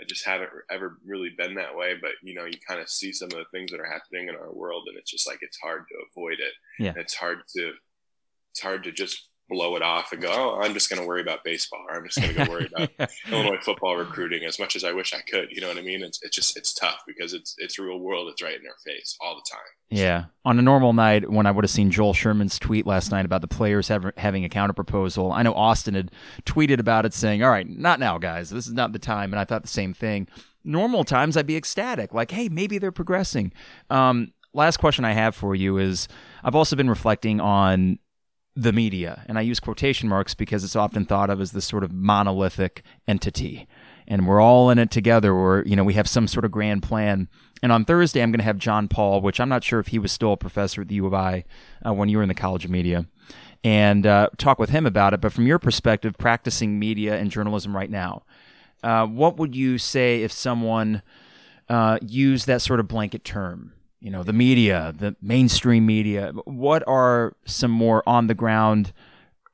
I 0.00 0.04
just 0.04 0.24
haven't 0.24 0.50
ever 0.70 0.98
really 1.04 1.30
been 1.36 1.54
that 1.54 1.76
way. 1.76 1.94
But 2.00 2.12
you 2.22 2.34
know, 2.34 2.44
you 2.44 2.58
kind 2.66 2.80
of 2.80 2.88
see 2.88 3.12
some 3.12 3.30
of 3.32 3.38
the 3.38 3.44
things 3.52 3.70
that 3.70 3.80
are 3.80 3.90
happening 3.90 4.28
in 4.28 4.36
our 4.36 4.52
world, 4.52 4.84
and 4.88 4.96
it's 4.96 5.10
just 5.10 5.26
like 5.26 5.38
it's 5.42 5.58
hard 5.58 5.84
to 5.88 5.94
avoid 6.10 6.38
it. 6.40 6.52
Yeah, 6.78 6.94
it's 6.96 7.14
hard 7.14 7.38
to, 7.56 7.72
it's 8.50 8.60
hard 8.60 8.84
to 8.84 8.92
just 8.92 9.27
blow 9.48 9.76
it 9.76 9.82
off 9.82 10.12
and 10.12 10.20
go, 10.20 10.30
oh, 10.30 10.60
I'm 10.60 10.74
just 10.74 10.90
going 10.90 11.00
to 11.00 11.06
worry 11.06 11.22
about 11.22 11.42
baseball, 11.42 11.84
or 11.88 11.96
I'm 11.96 12.04
just 12.04 12.20
going 12.20 12.34
to 12.34 12.44
go 12.44 12.50
worry 12.50 12.68
about 12.72 12.90
yeah. 12.98 13.06
Illinois 13.32 13.60
football 13.62 13.96
recruiting. 13.96 14.44
As 14.44 14.58
much 14.58 14.76
as 14.76 14.84
I 14.84 14.92
wish 14.92 15.14
I 15.14 15.20
could, 15.20 15.48
you 15.50 15.60
know 15.60 15.68
what 15.68 15.78
I 15.78 15.82
mean? 15.82 16.02
It's 16.02 16.20
it's 16.22 16.36
just 16.36 16.56
it's 16.56 16.72
tough 16.72 17.02
because 17.06 17.32
it's 17.32 17.54
it's 17.58 17.78
real 17.78 17.98
world. 17.98 18.28
It's 18.30 18.42
right 18.42 18.58
in 18.58 18.66
our 18.66 18.76
face 18.84 19.16
all 19.20 19.34
the 19.34 19.50
time. 19.50 19.60
Yeah. 19.90 20.26
On 20.44 20.58
a 20.58 20.62
normal 20.62 20.92
night, 20.92 21.30
when 21.30 21.46
I 21.46 21.50
would 21.50 21.64
have 21.64 21.70
seen 21.70 21.90
Joel 21.90 22.12
Sherman's 22.12 22.58
tweet 22.58 22.86
last 22.86 23.10
night 23.10 23.24
about 23.24 23.40
the 23.40 23.48
players 23.48 23.88
have, 23.88 24.10
having 24.16 24.44
a 24.44 24.48
counter 24.48 24.74
proposal, 24.74 25.32
I 25.32 25.42
know 25.42 25.54
Austin 25.54 25.94
had 25.94 26.12
tweeted 26.44 26.78
about 26.78 27.06
it 27.06 27.14
saying, 27.14 27.42
"All 27.42 27.50
right, 27.50 27.68
not 27.68 28.00
now, 28.00 28.18
guys. 28.18 28.50
This 28.50 28.66
is 28.66 28.74
not 28.74 28.92
the 28.92 28.98
time." 28.98 29.32
And 29.32 29.40
I 29.40 29.44
thought 29.44 29.62
the 29.62 29.68
same 29.68 29.94
thing. 29.94 30.28
Normal 30.64 31.04
times, 31.04 31.36
I'd 31.36 31.46
be 31.46 31.56
ecstatic, 31.56 32.12
like, 32.12 32.30
"Hey, 32.30 32.48
maybe 32.48 32.78
they're 32.78 32.92
progressing." 32.92 33.52
Um, 33.88 34.32
last 34.52 34.76
question 34.76 35.04
I 35.04 35.12
have 35.12 35.34
for 35.34 35.54
you 35.54 35.78
is: 35.78 36.08
I've 36.44 36.54
also 36.54 36.76
been 36.76 36.90
reflecting 36.90 37.40
on 37.40 37.98
the 38.60 38.72
media. 38.72 39.24
And 39.28 39.38
I 39.38 39.42
use 39.42 39.60
quotation 39.60 40.08
marks 40.08 40.34
because 40.34 40.64
it's 40.64 40.74
often 40.74 41.04
thought 41.04 41.30
of 41.30 41.40
as 41.40 41.52
this 41.52 41.64
sort 41.64 41.84
of 41.84 41.92
monolithic 41.92 42.82
entity. 43.06 43.68
And 44.08 44.26
we're 44.26 44.40
all 44.40 44.68
in 44.70 44.78
it 44.78 44.90
together, 44.90 45.32
or, 45.32 45.62
you 45.64 45.76
know, 45.76 45.84
we 45.84 45.94
have 45.94 46.08
some 46.08 46.26
sort 46.26 46.44
of 46.44 46.50
grand 46.50 46.82
plan. 46.82 47.28
And 47.62 47.70
on 47.70 47.84
Thursday, 47.84 48.20
I'm 48.20 48.32
going 48.32 48.40
to 48.40 48.44
have 48.44 48.58
John 48.58 48.88
Paul, 48.88 49.20
which 49.20 49.38
I'm 49.38 49.48
not 49.48 49.62
sure 49.62 49.78
if 49.78 49.88
he 49.88 49.98
was 49.98 50.10
still 50.10 50.32
a 50.32 50.36
professor 50.36 50.80
at 50.80 50.88
the 50.88 50.96
U 50.96 51.06
of 51.06 51.14
I 51.14 51.44
uh, 51.86 51.92
when 51.92 52.08
you 52.08 52.16
were 52.16 52.22
in 52.22 52.28
the 52.28 52.34
College 52.34 52.64
of 52.64 52.70
Media, 52.70 53.06
and 53.62 54.06
uh, 54.06 54.30
talk 54.38 54.58
with 54.58 54.70
him 54.70 54.86
about 54.86 55.14
it. 55.14 55.20
But 55.20 55.32
from 55.32 55.46
your 55.46 55.58
perspective, 55.58 56.16
practicing 56.18 56.78
media 56.78 57.16
and 57.16 57.30
journalism 57.30 57.76
right 57.76 57.90
now, 57.90 58.24
uh, 58.82 59.06
what 59.06 59.36
would 59.36 59.54
you 59.54 59.78
say 59.78 60.22
if 60.22 60.32
someone 60.32 61.02
uh, 61.68 61.98
used 62.00 62.46
that 62.46 62.62
sort 62.62 62.80
of 62.80 62.88
blanket 62.88 63.24
term? 63.24 63.72
You 64.00 64.10
know 64.10 64.22
the 64.22 64.32
media, 64.32 64.94
the 64.96 65.16
mainstream 65.20 65.86
media. 65.86 66.32
What 66.44 66.86
are 66.86 67.36
some 67.44 67.70
more 67.70 68.02
on 68.06 68.26
the 68.26 68.34
ground 68.34 68.92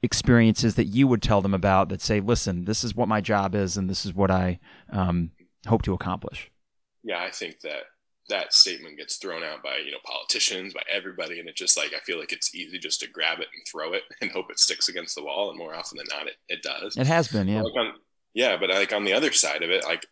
experiences 0.02 0.74
that 0.74 0.84
you 0.84 1.08
would 1.08 1.22
tell 1.22 1.40
them 1.40 1.54
about 1.54 1.88
that 1.88 2.02
say, 2.02 2.20
listen, 2.20 2.66
this 2.66 2.84
is 2.84 2.94
what 2.94 3.08
my 3.08 3.20
job 3.20 3.54
is, 3.54 3.76
and 3.76 3.88
this 3.88 4.04
is 4.04 4.12
what 4.12 4.30
I 4.30 4.60
um, 4.90 5.30
hope 5.66 5.82
to 5.82 5.94
accomplish? 5.94 6.50
Yeah, 7.02 7.22
I 7.22 7.30
think 7.30 7.60
that 7.60 7.84
that 8.28 8.54
statement 8.54 8.96
gets 8.96 9.16
thrown 9.16 9.42
out 9.42 9.62
by 9.62 9.78
you 9.84 9.90
know 9.90 9.98
politicians, 10.04 10.74
by 10.74 10.82
everybody, 10.92 11.40
and 11.40 11.48
it 11.48 11.56
just 11.56 11.76
like 11.76 11.92
I 11.94 12.00
feel 12.00 12.18
like 12.18 12.32
it's 12.32 12.54
easy 12.54 12.78
just 12.78 13.00
to 13.00 13.08
grab 13.08 13.40
it 13.40 13.48
and 13.54 13.62
throw 13.66 13.94
it 13.94 14.02
and 14.20 14.30
hope 14.30 14.50
it 14.50 14.58
sticks 14.58 14.88
against 14.88 15.14
the 15.14 15.24
wall, 15.24 15.50
and 15.50 15.58
more 15.58 15.74
often 15.74 15.98
than 15.98 16.06
not, 16.10 16.26
it, 16.26 16.36
it 16.48 16.62
does. 16.62 16.96
It 16.96 17.06
has 17.06 17.28
been, 17.28 17.48
yeah. 17.48 17.62
Like 17.62 17.76
on, 17.78 17.94
yeah, 18.34 18.56
but 18.58 18.70
like 18.70 18.92
on 18.92 19.04
the 19.04 19.14
other 19.14 19.32
side 19.32 19.62
of 19.62 19.70
it, 19.70 19.84
like 19.84 20.06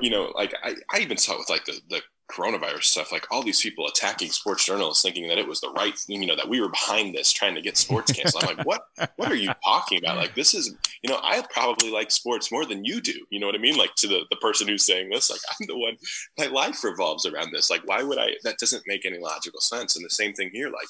you 0.00 0.10
know, 0.10 0.32
like 0.34 0.54
I, 0.62 0.76
I 0.92 1.00
even 1.00 1.16
saw 1.16 1.34
it 1.34 1.38
with 1.40 1.50
like 1.50 1.64
the, 1.66 1.80
the 1.90 2.00
coronavirus 2.30 2.84
stuff, 2.84 3.12
like 3.12 3.26
all 3.30 3.42
these 3.42 3.60
people 3.60 3.86
attacking 3.86 4.30
sports 4.30 4.64
journalists, 4.64 5.02
thinking 5.02 5.28
that 5.28 5.38
it 5.38 5.46
was 5.46 5.60
the 5.60 5.70
right, 5.70 5.96
thing, 5.96 6.22
you 6.22 6.28
know, 6.28 6.36
that 6.36 6.48
we 6.48 6.60
were 6.60 6.68
behind 6.68 7.14
this, 7.14 7.32
trying 7.32 7.54
to 7.54 7.60
get 7.60 7.76
sports 7.76 8.12
canceled. 8.12 8.44
I'm 8.44 8.56
like, 8.56 8.66
what? 8.66 8.82
What 9.16 9.30
are 9.30 9.36
you 9.36 9.50
talking 9.64 9.98
about? 9.98 10.16
Like, 10.16 10.34
this 10.34 10.54
is, 10.54 10.74
you 11.02 11.10
know, 11.10 11.20
I 11.22 11.44
probably 11.52 11.90
like 11.90 12.10
sports 12.10 12.50
more 12.52 12.64
than 12.64 12.84
you 12.84 13.00
do. 13.00 13.14
You 13.30 13.40
know 13.40 13.46
what 13.46 13.54
I 13.54 13.58
mean? 13.58 13.76
Like 13.76 13.94
to 13.96 14.08
the 14.08 14.24
the 14.30 14.36
person 14.36 14.68
who's 14.68 14.86
saying 14.86 15.10
this, 15.10 15.30
like 15.30 15.40
I'm 15.50 15.66
the 15.66 15.78
one. 15.78 15.96
My 16.38 16.46
life 16.46 16.82
revolves 16.84 17.26
around 17.26 17.52
this. 17.52 17.70
Like, 17.70 17.82
why 17.86 18.02
would 18.02 18.18
I? 18.18 18.34
That 18.44 18.58
doesn't 18.58 18.84
make 18.86 19.04
any 19.04 19.18
logical 19.18 19.60
sense. 19.60 19.96
And 19.96 20.04
the 20.04 20.10
same 20.10 20.32
thing 20.32 20.50
here. 20.52 20.68
Like, 20.68 20.88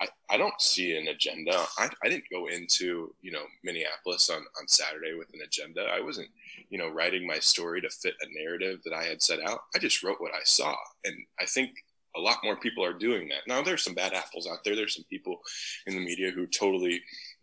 I, 0.00 0.08
I 0.30 0.36
don't 0.36 0.60
see 0.60 0.96
an 0.96 1.08
agenda. 1.08 1.64
I, 1.78 1.88
I 2.04 2.08
didn't 2.08 2.30
go 2.30 2.46
into, 2.46 3.14
you 3.20 3.32
know, 3.32 3.42
Minneapolis 3.64 4.30
on, 4.30 4.38
on 4.38 4.68
Saturday 4.68 5.14
with 5.14 5.28
an 5.34 5.40
agenda. 5.44 5.86
I 5.92 6.00
wasn't, 6.00 6.28
you 6.70 6.78
know, 6.78 6.88
writing 6.88 7.26
my 7.26 7.38
story 7.38 7.80
to 7.80 7.90
fit 7.90 8.14
a 8.22 8.42
narrative 8.42 8.80
that 8.84 8.94
I 8.94 9.04
had 9.04 9.22
set 9.22 9.40
out. 9.42 9.60
I 9.74 9.78
just 9.78 10.02
wrote 10.02 10.20
what 10.20 10.34
I 10.34 10.44
saw. 10.44 10.74
And 11.04 11.14
I 11.40 11.46
think 11.46 11.70
a 12.16 12.20
lot 12.20 12.38
more 12.44 12.56
people 12.56 12.84
are 12.84 12.92
doing 12.92 13.28
that. 13.28 13.46
Now, 13.46 13.62
there's 13.62 13.82
some 13.82 13.94
bad 13.94 14.14
apples 14.14 14.46
out 14.46 14.58
there. 14.64 14.76
There's 14.76 14.94
some 14.94 15.04
people 15.10 15.40
in 15.86 15.94
the 15.94 16.04
media 16.04 16.30
who 16.30 16.46
totally 16.46 17.02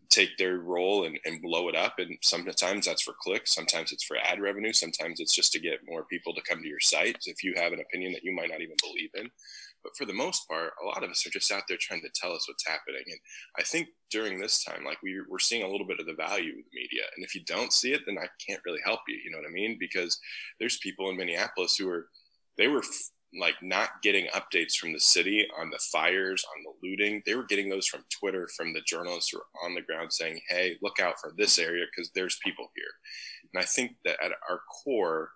take 0.09 0.37
their 0.37 0.59
role 0.59 1.05
and, 1.05 1.19
and 1.25 1.41
blow 1.41 1.67
it 1.67 1.75
up. 1.75 1.95
And 1.97 2.17
sometimes 2.21 2.85
that's 2.85 3.01
for 3.01 3.15
clicks. 3.19 3.53
Sometimes 3.53 3.91
it's 3.91 4.03
for 4.03 4.17
ad 4.17 4.39
revenue. 4.39 4.71
Sometimes 4.71 5.19
it's 5.19 5.35
just 5.35 5.51
to 5.53 5.59
get 5.59 5.79
more 5.87 6.05
people 6.05 6.33
to 6.33 6.41
come 6.41 6.61
to 6.61 6.67
your 6.67 6.79
site 6.79 7.17
if 7.25 7.43
you 7.43 7.53
have 7.57 7.73
an 7.73 7.81
opinion 7.81 8.13
that 8.13 8.23
you 8.23 8.33
might 8.33 8.49
not 8.49 8.61
even 8.61 8.75
believe 8.81 9.09
in. 9.15 9.29
But 9.85 9.95
for 9.95 10.05
the 10.05 10.17
most 10.17 10.47
part, 10.47 10.73
a 10.83 10.87
lot 10.87 11.03
of 11.03 11.11
us 11.11 11.27
are 11.27 11.29
just 11.29 11.51
out 11.51 11.61
there 11.69 11.77
trying 11.79 12.01
to 12.01 12.09
tell 12.15 12.33
us 12.33 12.49
what's 12.49 12.67
happening. 12.67 13.03
And 13.05 13.19
I 13.59 13.61
think 13.61 13.89
during 14.09 14.39
this 14.39 14.63
time, 14.63 14.83
like 14.83 14.97
we, 15.03 15.21
we're 15.29 15.37
seeing 15.37 15.61
a 15.61 15.69
little 15.69 15.85
bit 15.85 15.99
of 15.99 16.07
the 16.07 16.15
value 16.15 16.53
of 16.53 16.57
the 16.57 16.79
media. 16.79 17.03
And 17.15 17.23
if 17.23 17.35
you 17.35 17.41
don't 17.45 17.71
see 17.71 17.93
it, 17.93 18.01
then 18.07 18.17
I 18.17 18.25
can't 18.45 18.61
really 18.65 18.81
help 18.83 19.01
you. 19.07 19.19
You 19.23 19.29
know 19.29 19.37
what 19.37 19.47
I 19.47 19.53
mean? 19.53 19.77
Because 19.79 20.17
there's 20.59 20.79
people 20.79 21.11
in 21.11 21.17
Minneapolis 21.17 21.75
who 21.77 21.87
are, 21.87 22.07
they 22.57 22.67
were 22.67 22.79
f- 22.79 23.11
like 23.39 23.61
not 23.61 24.01
getting 24.01 24.25
updates 24.27 24.75
from 24.75 24.91
the 24.91 24.99
city 24.99 25.45
on 25.59 25.69
the 25.69 25.79
fires, 25.91 26.43
on 26.55 26.63
the 26.63 26.89
looting. 26.89 27.21
They 27.23 27.35
were 27.35 27.45
getting 27.45 27.69
those 27.69 27.85
from 27.85 28.05
Twitter, 28.09 28.49
from 28.57 28.73
the 28.73 28.81
journalists 28.87 29.29
who 29.29 29.37
are 29.37 29.65
on 29.67 29.75
the 29.75 29.81
ground 29.81 30.11
saying, 30.13 30.39
hey, 30.49 30.77
look 30.81 30.99
out 30.99 31.19
for 31.21 31.31
this 31.37 31.59
area 31.59 31.85
because 31.95 32.09
there's 32.15 32.39
people 32.43 32.71
here. 32.75 32.85
And 33.53 33.61
I 33.61 33.65
think 33.65 33.97
that 34.03 34.17
at 34.23 34.31
our 34.49 34.61
core, 34.83 35.29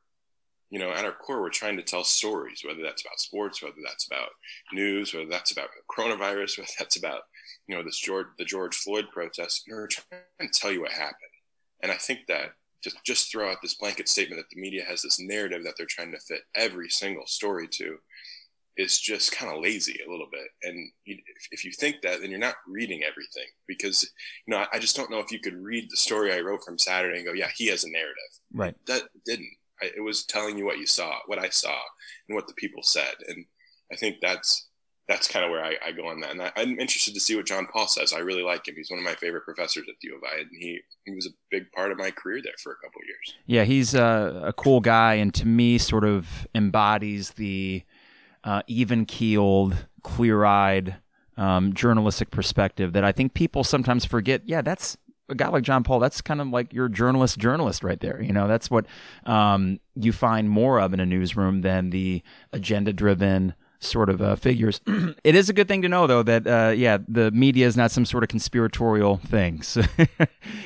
you 0.69 0.79
know, 0.79 0.91
at 0.91 1.05
our 1.05 1.11
core, 1.11 1.41
we're 1.41 1.49
trying 1.49 1.77
to 1.77 1.83
tell 1.83 2.03
stories, 2.03 2.61
whether 2.63 2.83
that's 2.83 3.01
about 3.01 3.19
sports, 3.19 3.61
whether 3.61 3.75
that's 3.83 4.05
about 4.05 4.29
news, 4.71 5.13
whether 5.13 5.29
that's 5.29 5.51
about 5.51 5.69
coronavirus, 5.89 6.57
whether 6.57 6.71
that's 6.77 6.97
about, 6.97 7.21
you 7.67 7.75
know, 7.75 7.83
this 7.83 7.99
George, 7.99 8.27
the 8.37 8.45
George 8.45 8.75
Floyd 8.75 9.07
protest. 9.11 9.63
We're 9.69 9.87
trying 9.87 10.21
to 10.41 10.49
tell 10.53 10.71
you 10.71 10.81
what 10.81 10.91
happened. 10.91 11.15
And 11.81 11.91
I 11.91 11.95
think 11.95 12.21
that 12.27 12.51
just 12.83 12.97
just 13.05 13.31
throw 13.31 13.49
out 13.49 13.57
this 13.61 13.75
blanket 13.75 14.07
statement 14.07 14.39
that 14.39 14.53
the 14.53 14.61
media 14.61 14.83
has 14.87 15.01
this 15.01 15.19
narrative 15.19 15.63
that 15.63 15.73
they're 15.77 15.87
trying 15.87 16.11
to 16.11 16.19
fit 16.19 16.41
every 16.55 16.89
single 16.89 17.25
story 17.25 17.67
to 17.67 17.97
is 18.79 18.97
just 18.97 19.33
kind 19.33 19.51
of 19.51 19.61
lazy 19.61 19.99
a 20.07 20.09
little 20.09 20.27
bit. 20.31 20.47
And 20.63 20.89
if, 21.05 21.19
if, 21.51 21.65
you 21.65 21.71
think 21.73 21.97
that, 22.01 22.21
then 22.21 22.29
you're 22.29 22.39
not 22.39 22.55
reading 22.65 23.03
everything 23.03 23.47
because, 23.67 24.09
you 24.47 24.53
know, 24.53 24.59
I, 24.61 24.67
I 24.73 24.79
just 24.79 24.95
don't 24.95 25.11
know 25.11 25.19
if 25.19 25.33
you 25.33 25.39
could 25.39 25.61
read 25.61 25.89
the 25.89 25.97
story 25.97 26.31
I 26.31 26.39
wrote 26.39 26.63
from 26.63 26.79
Saturday 26.79 27.17
and 27.17 27.27
go, 27.27 27.33
yeah, 27.33 27.49
he 27.57 27.67
has 27.67 27.83
a 27.83 27.91
narrative. 27.91 28.15
Right. 28.53 28.75
That 28.87 29.03
didn't. 29.25 29.51
I, 29.81 29.91
it 29.95 30.01
was 30.01 30.25
telling 30.25 30.57
you 30.57 30.65
what 30.65 30.79
you 30.79 30.85
saw, 30.85 31.17
what 31.25 31.39
I 31.39 31.49
saw, 31.49 31.77
and 32.27 32.35
what 32.35 32.47
the 32.47 32.53
people 32.53 32.83
said. 32.83 33.15
And 33.27 33.45
I 33.91 33.95
think 33.95 34.17
that's 34.21 34.69
that's 35.09 35.27
kind 35.27 35.43
of 35.43 35.49
where 35.49 35.65
I, 35.65 35.73
I, 35.83 35.91
go 35.91 36.05
on 36.05 36.19
that. 36.21 36.29
And 36.29 36.41
I, 36.43 36.51
am 36.55 36.79
interested 36.79 37.15
to 37.15 37.19
see 37.19 37.35
what 37.35 37.47
John 37.47 37.65
Paul 37.65 37.87
says. 37.87 38.13
I 38.13 38.19
really 38.19 38.43
like 38.43 38.67
him. 38.67 38.75
He's 38.77 38.91
one 38.91 38.99
of 38.99 39.03
my 39.03 39.15
favorite 39.15 39.43
professors 39.43 39.85
at 39.89 39.95
the 39.99 40.07
U 40.09 40.15
of 40.15 40.23
I, 40.23 40.41
and 40.41 40.49
he 40.51 40.81
he 41.03 41.15
was 41.15 41.25
a 41.25 41.31
big 41.49 41.71
part 41.71 41.91
of 41.91 41.97
my 41.97 42.11
career 42.11 42.41
there 42.43 42.53
for 42.61 42.71
a 42.71 42.75
couple 42.75 43.01
years. 43.07 43.35
Yeah, 43.47 43.63
he's 43.63 43.95
a, 43.95 44.43
a, 44.45 44.53
cool 44.53 44.81
guy, 44.81 45.15
and 45.15 45.33
to 45.33 45.47
me, 45.47 45.79
sort 45.79 46.05
of 46.05 46.47
embodies 46.53 47.31
the 47.31 47.83
uh, 48.43 48.61
even 48.67 49.05
keeled, 49.05 49.87
clear 50.03 50.45
eyed. 50.45 50.97
Um, 51.37 51.71
journalistic 51.71 52.31
perspective 52.31 52.91
that 52.91 53.05
I 53.05 53.13
think 53.13 53.33
people 53.33 53.63
sometimes 53.63 54.03
forget. 54.03 54.41
Yeah, 54.43 54.61
that's 54.61 54.97
a 55.29 55.35
guy 55.35 55.47
like 55.47 55.63
John 55.63 55.83
Paul, 55.83 55.99
that's 55.99 56.21
kind 56.21 56.41
of 56.41 56.47
like 56.47 56.73
your 56.73 56.89
journalist 56.89 57.37
journalist 57.37 57.83
right 57.83 57.99
there. 57.99 58.21
You 58.21 58.33
know, 58.33 58.47
that's 58.47 58.69
what 58.69 58.85
um, 59.25 59.79
you 59.95 60.11
find 60.11 60.49
more 60.49 60.79
of 60.79 60.93
in 60.93 60.99
a 60.99 61.05
newsroom 61.05 61.61
than 61.61 61.91
the 61.91 62.23
agenda 62.51 62.93
driven 62.93 63.53
sort 63.79 64.09
of 64.09 64.21
uh, 64.21 64.35
figures. 64.35 64.81
it 65.23 65.35
is 65.35 65.49
a 65.49 65.53
good 65.53 65.67
thing 65.67 65.81
to 65.81 65.89
know, 65.89 66.07
though, 66.07 66.23
that 66.23 66.45
uh, 66.45 66.71
yeah, 66.71 66.97
the 67.07 67.31
media 67.31 67.65
is 67.65 67.77
not 67.77 67.91
some 67.91 68.05
sort 68.05 68.23
of 68.23 68.29
conspiratorial 68.29 69.17
thing. 69.17 69.63
So 69.69 69.83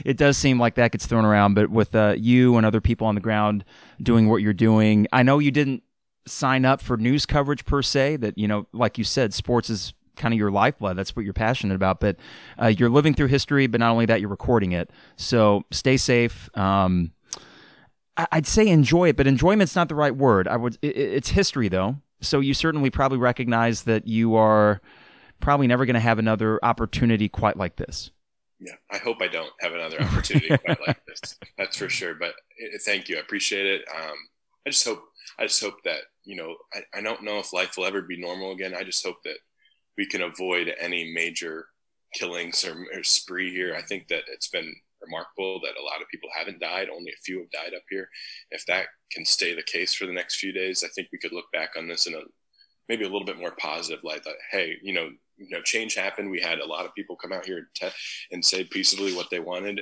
it 0.06 0.18
does 0.18 0.38
seem 0.38 0.60
like 0.60 0.76
that 0.76 0.92
gets 0.92 1.06
thrown 1.06 1.26
around, 1.26 1.56
but 1.56 1.70
with 1.70 1.94
uh, 1.94 2.16
you 2.18 2.58
and 2.58 2.66
other 2.66 2.82
people 2.82 3.06
on 3.06 3.16
the 3.16 3.22
ground 3.22 3.66
doing 4.02 4.30
what 4.30 4.38
you're 4.38 4.54
doing, 4.54 5.08
I 5.12 5.24
know 5.24 5.40
you 5.40 5.52
didn't 5.52 5.84
sign 6.26 6.64
up 6.64 6.82
for 6.82 6.96
news 6.96 7.26
coverage 7.26 7.66
per 7.66 7.82
se. 7.82 8.18
That 8.18 8.38
you 8.38 8.48
know, 8.48 8.68
like 8.72 8.98
you 8.98 9.04
said, 9.04 9.34
sports 9.34 9.70
is 9.70 9.94
kind 10.16 10.34
of 10.34 10.38
your 10.38 10.52
lifeblood. 10.52 10.98
That's 10.98 11.16
what 11.16 11.26
you're 11.26 11.34
passionate 11.34 11.76
about. 11.76 12.00
But 12.00 12.18
uh, 12.62 12.68
you're 12.68 12.90
living 12.90 13.14
through 13.14 13.28
history, 13.28 13.68
but 13.68 13.80
not 13.80 13.92
only 13.92 14.06
that, 14.06 14.22
you're 14.22 14.30
recording 14.30 14.72
it. 14.72 14.90
So 15.16 15.64
stay 15.72 15.98
safe. 15.98 16.50
Um, 16.58 17.12
I'd 18.16 18.46
say 18.46 18.68
enjoy 18.68 19.10
it, 19.10 19.18
but 19.18 19.26
enjoyment's 19.26 19.76
not 19.76 19.90
the 19.90 19.96
right 19.96 20.16
word. 20.16 20.48
I 20.48 20.56
would. 20.56 20.78
It's 20.82 21.30
history, 21.30 21.68
though. 21.68 21.98
So 22.22 22.40
you 22.40 22.54
certainly 22.54 22.90
probably 22.90 23.18
recognize 23.18 23.84
that 23.84 24.08
you 24.08 24.36
are 24.36 24.82
probably 25.40 25.68
never 25.68 25.86
going 25.86 25.96
to 25.96 26.00
have 26.00 26.20
another 26.20 26.60
opportunity 26.64 27.28
quite 27.28 27.58
like 27.58 27.76
this. 27.76 28.12
Yeah, 28.60 28.76
I 28.92 28.98
hope 28.98 29.18
I 29.22 29.28
don't 29.28 29.52
have 29.60 29.74
another 29.74 30.02
opportunity 30.02 30.58
quite 30.58 30.80
like 30.88 31.04
this. 31.06 31.38
That's 31.58 31.76
for 31.76 31.90
sure. 31.90 32.14
But 32.14 32.30
uh, 32.30 32.78
thank 32.86 33.10
you, 33.10 33.18
I 33.18 33.20
appreciate 33.20 33.66
it. 33.66 33.82
Um, 33.94 34.16
I 34.66 34.70
just 34.70 34.88
hope, 34.88 35.04
I 35.38 35.44
just 35.44 35.62
hope 35.62 35.84
that 35.84 36.02
you 36.26 36.36
know, 36.36 36.56
I, 36.74 37.00
I 37.00 37.02
don't 37.02 37.24
know 37.24 37.40
if 37.40 37.54
life 37.54 37.76
will 37.78 37.86
ever 37.86 38.02
be 38.02 38.20
normal 38.20 38.52
again. 38.52 38.74
I 38.76 38.84
just 38.84 39.06
hope 39.06 39.24
that 39.24 39.38
we 39.98 40.06
can 40.06 40.22
avoid 40.22 40.74
any 40.80 41.12
major 41.14 41.66
killings 42.14 42.64
or, 42.64 42.86
or, 42.96 43.04
spree 43.04 43.52
here. 43.52 43.76
I 43.76 43.82
think 43.82 44.08
that 44.08 44.24
it's 44.32 44.50
been 44.50 44.72
remarkable 45.02 45.60
that 45.62 45.80
a 45.80 45.84
lot 45.84 46.02
of 46.02 46.08
people 46.10 46.30
haven't 46.36 46.60
died. 46.60 46.88
Only 46.90 47.12
a 47.12 47.22
few 47.24 47.40
have 47.40 47.52
died 47.52 47.76
up 47.76 47.84
here. 47.90 48.08
If 48.52 48.66
that 48.68 48.88
can 49.12 49.26
stay 49.26 49.56
the 49.56 49.64
case 49.64 49.94
for 49.94 50.06
the 50.06 50.14
next 50.14 50.36
few 50.36 50.52
days, 50.52 50.84
I 50.84 50.90
think 50.96 51.10
we 51.12 51.18
could 51.18 51.34
look 51.34 51.52
back 51.52 51.72
on 51.78 51.88
this 51.88 52.08
in 52.08 52.14
a 52.14 52.22
maybe 52.90 53.04
a 53.04 53.10
little 53.10 53.26
bit 53.26 53.40
more 53.40 53.56
positive 53.60 54.04
light. 54.04 54.24
That 54.24 54.36
hey, 54.52 54.78
you 54.82 54.94
know, 54.94 55.10
you 55.38 55.50
know, 55.50 55.62
change 55.64 55.96
happened. 55.96 56.30
We 56.30 56.42
had 56.42 56.60
a 56.60 56.66
lot 56.66 56.86
of 56.86 56.96
people 56.96 57.16
come 57.16 57.34
out 57.34 57.46
here 57.46 57.58
and, 57.58 57.68
te- 57.76 57.98
and 58.32 58.44
say 58.44 58.64
peaceably 58.64 59.16
what 59.16 59.30
they 59.30 59.40
wanted, 59.40 59.82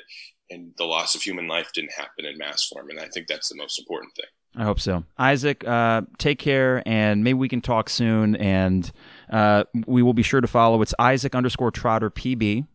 and 0.49 0.71
the 0.77 0.85
loss 0.85 1.15
of 1.15 1.21
human 1.21 1.47
life 1.47 1.71
didn't 1.73 1.93
happen 1.93 2.25
in 2.25 2.37
mass 2.37 2.67
form. 2.67 2.89
And 2.89 2.99
I 2.99 3.07
think 3.07 3.27
that's 3.27 3.49
the 3.49 3.57
most 3.57 3.79
important 3.79 4.13
thing. 4.15 4.25
I 4.55 4.63
hope 4.63 4.79
so. 4.79 5.05
Isaac, 5.17 5.65
uh, 5.65 6.01
take 6.17 6.37
care, 6.37 6.83
and 6.85 7.23
maybe 7.23 7.35
we 7.35 7.47
can 7.47 7.61
talk 7.61 7.89
soon. 7.89 8.35
And 8.35 8.91
uh, 9.31 9.63
we 9.85 10.03
will 10.03 10.13
be 10.13 10.23
sure 10.23 10.41
to 10.41 10.47
follow. 10.47 10.81
It's 10.81 10.93
Isaac 10.99 11.35
underscore 11.35 11.71
Trotter 11.71 12.09
PB, 12.09 12.67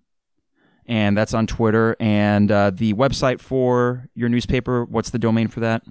and 0.86 1.16
that's 1.16 1.34
on 1.34 1.46
Twitter. 1.46 1.94
And 2.00 2.50
uh, 2.50 2.70
the 2.70 2.94
website 2.94 3.40
for 3.40 4.08
your 4.14 4.28
newspaper, 4.28 4.84
what's 4.84 5.10
the 5.10 5.18
domain 5.18 5.48
for 5.48 5.60
that? 5.60 5.82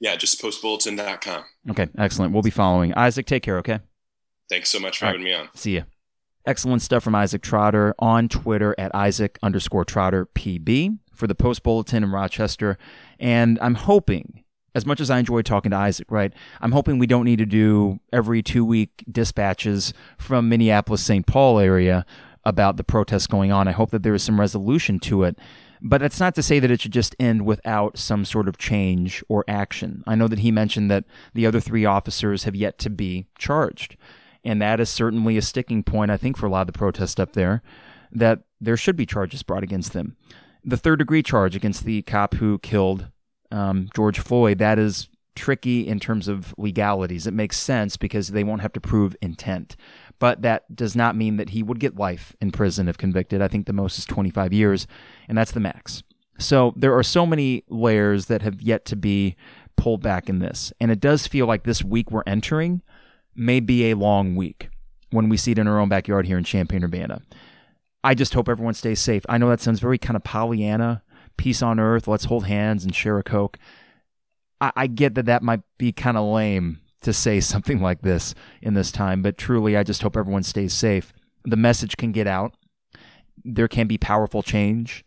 Yeah, 0.00 0.16
just 0.16 0.40
postbulletin.com. 0.40 1.44
Okay, 1.70 1.88
excellent. 1.98 2.32
We'll 2.32 2.42
be 2.42 2.50
following. 2.50 2.94
Isaac, 2.94 3.26
take 3.26 3.42
care, 3.42 3.58
okay? 3.58 3.80
Thanks 4.48 4.68
so 4.68 4.78
much 4.78 4.98
for 4.98 5.06
All 5.06 5.12
having 5.12 5.24
right. 5.24 5.30
me 5.30 5.34
on. 5.34 5.48
See 5.54 5.72
you. 5.72 5.84
Excellent 6.46 6.80
stuff 6.80 7.02
from 7.02 7.14
Isaac 7.14 7.42
Trotter 7.42 7.94
on 7.98 8.28
Twitter 8.28 8.74
at 8.78 8.94
Isaac 8.94 9.38
underscore 9.42 9.84
Trotter 9.84 10.26
PB 10.34 10.98
for 11.12 11.26
the 11.26 11.34
Post 11.34 11.62
Bulletin 11.64 12.04
in 12.04 12.12
Rochester. 12.12 12.78
And 13.18 13.58
I'm 13.60 13.74
hoping 13.74 14.44
as 14.76 14.84
much 14.84 15.00
as 15.00 15.08
I 15.08 15.18
enjoy 15.18 15.40
talking 15.40 15.70
to 15.70 15.76
Isaac, 15.76 16.10
right? 16.10 16.34
I'm 16.60 16.72
hoping 16.72 16.98
we 16.98 17.06
don't 17.06 17.24
need 17.24 17.38
to 17.38 17.46
do 17.46 17.98
every 18.12 18.42
two 18.42 18.62
week 18.62 19.02
dispatches 19.10 19.94
from 20.18 20.50
Minneapolis, 20.50 21.02
St. 21.02 21.26
Paul 21.26 21.58
area 21.58 22.04
about 22.44 22.76
the 22.76 22.84
protests 22.84 23.26
going 23.26 23.50
on. 23.50 23.66
I 23.66 23.72
hope 23.72 23.90
that 23.90 24.02
there 24.02 24.14
is 24.14 24.22
some 24.22 24.38
resolution 24.38 25.00
to 25.00 25.24
it. 25.24 25.38
But 25.80 26.02
that's 26.02 26.20
not 26.20 26.34
to 26.34 26.42
say 26.42 26.58
that 26.58 26.70
it 26.70 26.82
should 26.82 26.92
just 26.92 27.16
end 27.18 27.46
without 27.46 27.96
some 27.96 28.26
sort 28.26 28.48
of 28.48 28.58
change 28.58 29.24
or 29.30 29.46
action. 29.48 30.04
I 30.06 30.14
know 30.14 30.28
that 30.28 30.40
he 30.40 30.50
mentioned 30.50 30.90
that 30.90 31.04
the 31.32 31.46
other 31.46 31.60
three 31.60 31.86
officers 31.86 32.44
have 32.44 32.54
yet 32.54 32.78
to 32.80 32.90
be 32.90 33.28
charged. 33.38 33.96
And 34.44 34.60
that 34.60 34.78
is 34.78 34.90
certainly 34.90 35.38
a 35.38 35.42
sticking 35.42 35.84
point, 35.84 36.10
I 36.10 36.18
think, 36.18 36.36
for 36.36 36.44
a 36.44 36.50
lot 36.50 36.62
of 36.62 36.66
the 36.66 36.78
protests 36.78 37.18
up 37.18 37.32
there, 37.32 37.62
that 38.12 38.40
there 38.60 38.76
should 38.76 38.96
be 38.96 39.06
charges 39.06 39.42
brought 39.42 39.62
against 39.62 39.94
them. 39.94 40.16
The 40.62 40.76
third 40.76 40.98
degree 40.98 41.22
charge 41.22 41.56
against 41.56 41.84
the 41.84 42.02
cop 42.02 42.34
who 42.34 42.58
killed 42.58 43.08
um, 43.50 43.88
George 43.94 44.18
Floyd, 44.18 44.58
that 44.58 44.78
is 44.78 45.08
tricky 45.34 45.86
in 45.86 46.00
terms 46.00 46.28
of 46.28 46.54
legalities. 46.56 47.26
It 47.26 47.34
makes 47.34 47.58
sense 47.58 47.96
because 47.96 48.28
they 48.28 48.42
won't 48.42 48.62
have 48.62 48.72
to 48.72 48.80
prove 48.80 49.14
intent. 49.20 49.76
But 50.18 50.42
that 50.42 50.74
does 50.74 50.96
not 50.96 51.14
mean 51.14 51.36
that 51.36 51.50
he 51.50 51.62
would 51.62 51.78
get 51.78 51.96
life 51.96 52.34
in 52.40 52.50
prison 52.50 52.88
if 52.88 52.96
convicted. 52.96 53.42
I 53.42 53.48
think 53.48 53.66
the 53.66 53.72
most 53.72 53.98
is 53.98 54.06
25 54.06 54.52
years, 54.52 54.86
and 55.28 55.36
that's 55.36 55.52
the 55.52 55.60
max. 55.60 56.02
So 56.38 56.72
there 56.76 56.96
are 56.96 57.02
so 57.02 57.26
many 57.26 57.64
layers 57.68 58.26
that 58.26 58.42
have 58.42 58.60
yet 58.60 58.84
to 58.86 58.96
be 58.96 59.36
pulled 59.76 60.02
back 60.02 60.28
in 60.28 60.38
this. 60.38 60.72
And 60.80 60.90
it 60.90 61.00
does 61.00 61.26
feel 61.26 61.46
like 61.46 61.64
this 61.64 61.84
week 61.84 62.10
we're 62.10 62.22
entering 62.26 62.82
may 63.34 63.60
be 63.60 63.90
a 63.90 63.96
long 63.96 64.34
week 64.34 64.70
when 65.10 65.28
we 65.28 65.36
see 65.36 65.52
it 65.52 65.58
in 65.58 65.68
our 65.68 65.78
own 65.78 65.88
backyard 65.88 66.26
here 66.26 66.38
in 66.38 66.44
Champaign 66.44 66.82
Urbana. 66.82 67.22
I 68.02 68.14
just 68.14 68.34
hope 68.34 68.48
everyone 68.48 68.74
stays 68.74 69.00
safe. 69.00 69.24
I 69.28 69.38
know 69.38 69.48
that 69.48 69.60
sounds 69.60 69.80
very 69.80 69.98
kind 69.98 70.16
of 70.16 70.24
Pollyanna 70.24 71.02
peace 71.36 71.62
on 71.62 71.78
earth, 71.80 72.08
let's 72.08 72.24
hold 72.24 72.46
hands 72.46 72.84
and 72.84 72.94
share 72.94 73.18
a 73.18 73.22
Coke. 73.22 73.58
I, 74.60 74.72
I 74.76 74.86
get 74.86 75.14
that 75.14 75.26
that 75.26 75.42
might 75.42 75.60
be 75.78 75.92
kind 75.92 76.16
of 76.16 76.24
lame 76.24 76.80
to 77.02 77.12
say 77.12 77.40
something 77.40 77.80
like 77.80 78.02
this 78.02 78.34
in 78.62 78.74
this 78.74 78.92
time, 78.92 79.22
but 79.22 79.38
truly, 79.38 79.76
I 79.76 79.82
just 79.82 80.02
hope 80.02 80.16
everyone 80.16 80.42
stays 80.42 80.72
safe. 80.72 81.12
The 81.44 81.56
message 81.56 81.96
can 81.96 82.12
get 82.12 82.26
out. 82.26 82.54
There 83.44 83.68
can 83.68 83.86
be 83.86 83.98
powerful 83.98 84.42
change, 84.42 85.04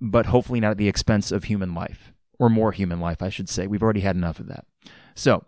but 0.00 0.26
hopefully 0.26 0.60
not 0.60 0.72
at 0.72 0.78
the 0.78 0.88
expense 0.88 1.32
of 1.32 1.44
human 1.44 1.74
life, 1.74 2.12
or 2.38 2.48
more 2.48 2.72
human 2.72 3.00
life, 3.00 3.22
I 3.22 3.28
should 3.28 3.48
say. 3.48 3.66
We've 3.66 3.82
already 3.82 4.00
had 4.00 4.14
enough 4.14 4.38
of 4.38 4.46
that. 4.48 4.64
So 5.14 5.44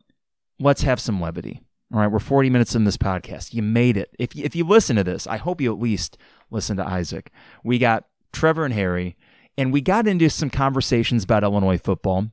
let's 0.58 0.82
have 0.82 1.00
some 1.00 1.20
levity. 1.20 1.62
All 1.92 2.00
right, 2.00 2.10
we're 2.10 2.18
40 2.18 2.50
minutes 2.50 2.74
in 2.74 2.84
this 2.84 2.96
podcast. 2.96 3.54
You 3.54 3.62
made 3.62 3.96
it. 3.96 4.10
If 4.18 4.34
if 4.36 4.56
you 4.56 4.64
listen 4.64 4.96
to 4.96 5.04
this, 5.04 5.26
I 5.26 5.36
hope 5.36 5.60
you 5.60 5.72
at 5.72 5.80
least 5.80 6.18
listen 6.50 6.76
to 6.78 6.86
Isaac. 6.86 7.30
We 7.62 7.78
got 7.78 8.06
Trevor 8.32 8.64
and 8.64 8.74
Harry, 8.74 9.16
and 9.56 9.72
we 9.72 9.80
got 9.80 10.06
into 10.06 10.28
some 10.28 10.50
conversations 10.50 11.24
about 11.24 11.44
Illinois 11.44 11.78
football 11.78 12.30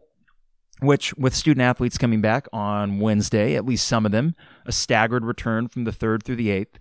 which 0.82 1.14
with 1.16 1.36
student 1.36 1.62
athletes 1.62 1.98
coming 1.98 2.22
back 2.22 2.48
on 2.52 3.00
Wednesday, 3.00 3.56
at 3.56 3.66
least 3.66 3.88
some 3.88 4.06
of 4.06 4.12
them, 4.12 4.36
a 4.66 4.72
staggered 4.72 5.24
return 5.24 5.68
from 5.68 5.84
the 5.84 5.92
3rd 5.92 6.24
through 6.24 6.36
the 6.38 6.50
8th, 6.50 6.80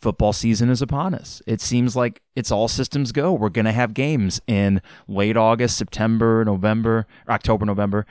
football 0.00 0.32
season 0.32 0.70
is 0.70 0.80
upon 0.80 1.14
us. 1.14 1.42
It 1.46 1.60
seems 1.60 1.94
like 1.94 2.22
it's 2.34 2.50
all 2.50 2.66
systems 2.66 3.12
go. 3.12 3.32
We're 3.32 3.50
going 3.50 3.66
to 3.66 3.72
have 3.72 3.92
games 3.92 4.40
in 4.46 4.80
late 5.06 5.36
August, 5.36 5.76
September, 5.76 6.44
November, 6.44 7.06
October, 7.28 7.66
November. 7.66 8.06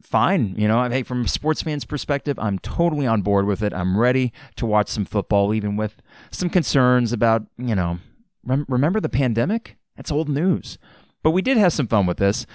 Fine, 0.00 0.54
you 0.56 0.66
know, 0.66 0.88
hey, 0.88 1.02
from 1.02 1.26
a 1.26 1.28
sports 1.28 1.62
fan's 1.62 1.84
perspective, 1.84 2.38
I'm 2.38 2.58
totally 2.58 3.06
on 3.06 3.22
board 3.22 3.46
with 3.46 3.62
it. 3.62 3.72
I'm 3.72 3.98
ready 3.98 4.32
to 4.56 4.66
watch 4.66 4.88
some 4.88 5.04
football, 5.04 5.54
even 5.54 5.76
with 5.76 6.02
some 6.30 6.50
concerns 6.50 7.12
about, 7.12 7.42
you 7.56 7.74
know, 7.74 7.98
rem- 8.44 8.66
remember 8.68 9.00
the 9.00 9.08
pandemic? 9.08 9.76
That's 9.96 10.10
old 10.10 10.28
news. 10.28 10.78
But 11.22 11.30
we 11.30 11.42
did 11.42 11.56
have 11.56 11.72
some 11.72 11.86
fun 11.86 12.06
with 12.06 12.18
this 12.18 12.46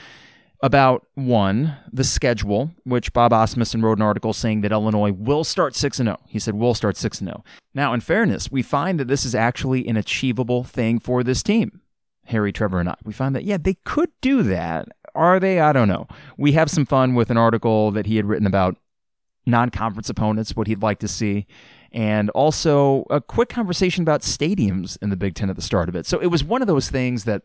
about 0.61 1.05
one, 1.13 1.78
the 1.91 2.03
schedule, 2.03 2.72
which 2.84 3.13
Bob 3.13 3.32
Asmussen 3.32 3.84
wrote 3.84 3.99
an 3.99 4.03
article 4.03 4.34
saying 4.34 4.61
that 4.61 4.72
Illinois 4.72 5.11
will 5.11 5.43
start 5.43 5.76
6 5.76 5.97
0. 5.97 6.18
He 6.28 6.39
said, 6.39 6.55
we'll 6.55 6.74
start 6.74 6.97
6 6.97 7.20
0. 7.20 7.43
Now, 7.74 7.93
in 7.93 8.01
fairness, 8.01 8.51
we 8.51 8.63
find 8.63 8.99
that 8.99 9.07
this 9.07 9.24
is 9.24 9.36
actually 9.36 9.88
an 9.88 9.97
achievable 9.97 10.63
thing 10.63 10.99
for 10.99 11.24
this 11.24 11.43
team, 11.43 11.82
Harry, 12.26 12.51
Trevor, 12.51 12.80
and 12.80 12.89
I. 12.89 12.95
We 13.03 13.13
find 13.13 13.36
that, 13.36 13.43
yeah, 13.43 13.57
they 13.57 13.76
could 13.86 14.09
do 14.22 14.41
that. 14.43 14.89
Are 15.13 15.39
they? 15.39 15.59
I 15.59 15.74
don't 15.74 15.88
know. 15.88 16.07
We 16.38 16.53
have 16.53 16.70
some 16.70 16.86
fun 16.86 17.15
with 17.15 17.30
an 17.30 17.38
article 17.38 17.91
that 17.91 18.05
he 18.05 18.15
had 18.15 18.26
written 18.26 18.47
about 18.47 18.78
non 19.45 19.70
conference 19.70 20.09
opponents, 20.09 20.55
what 20.55 20.68
he'd 20.68 20.82
like 20.82 20.99
to 20.99 21.07
see, 21.07 21.47
and 21.91 22.30
also 22.32 23.05
a 23.09 23.22
quick 23.22 23.49
conversation 23.49 24.01
about 24.01 24.22
stadiums 24.22 24.97
in 25.01 25.09
the 25.09 25.15
Big 25.15 25.36
Ten 25.36 25.49
at 25.49 25.55
the 25.55 25.61
start 25.61 25.89
of 25.89 25.95
it. 25.95 26.05
So 26.05 26.20
it 26.20 26.28
was 26.28 26.43
one 26.43 26.61
of 26.61 26.68
those 26.68 26.89
things 26.89 27.24
that 27.24 27.43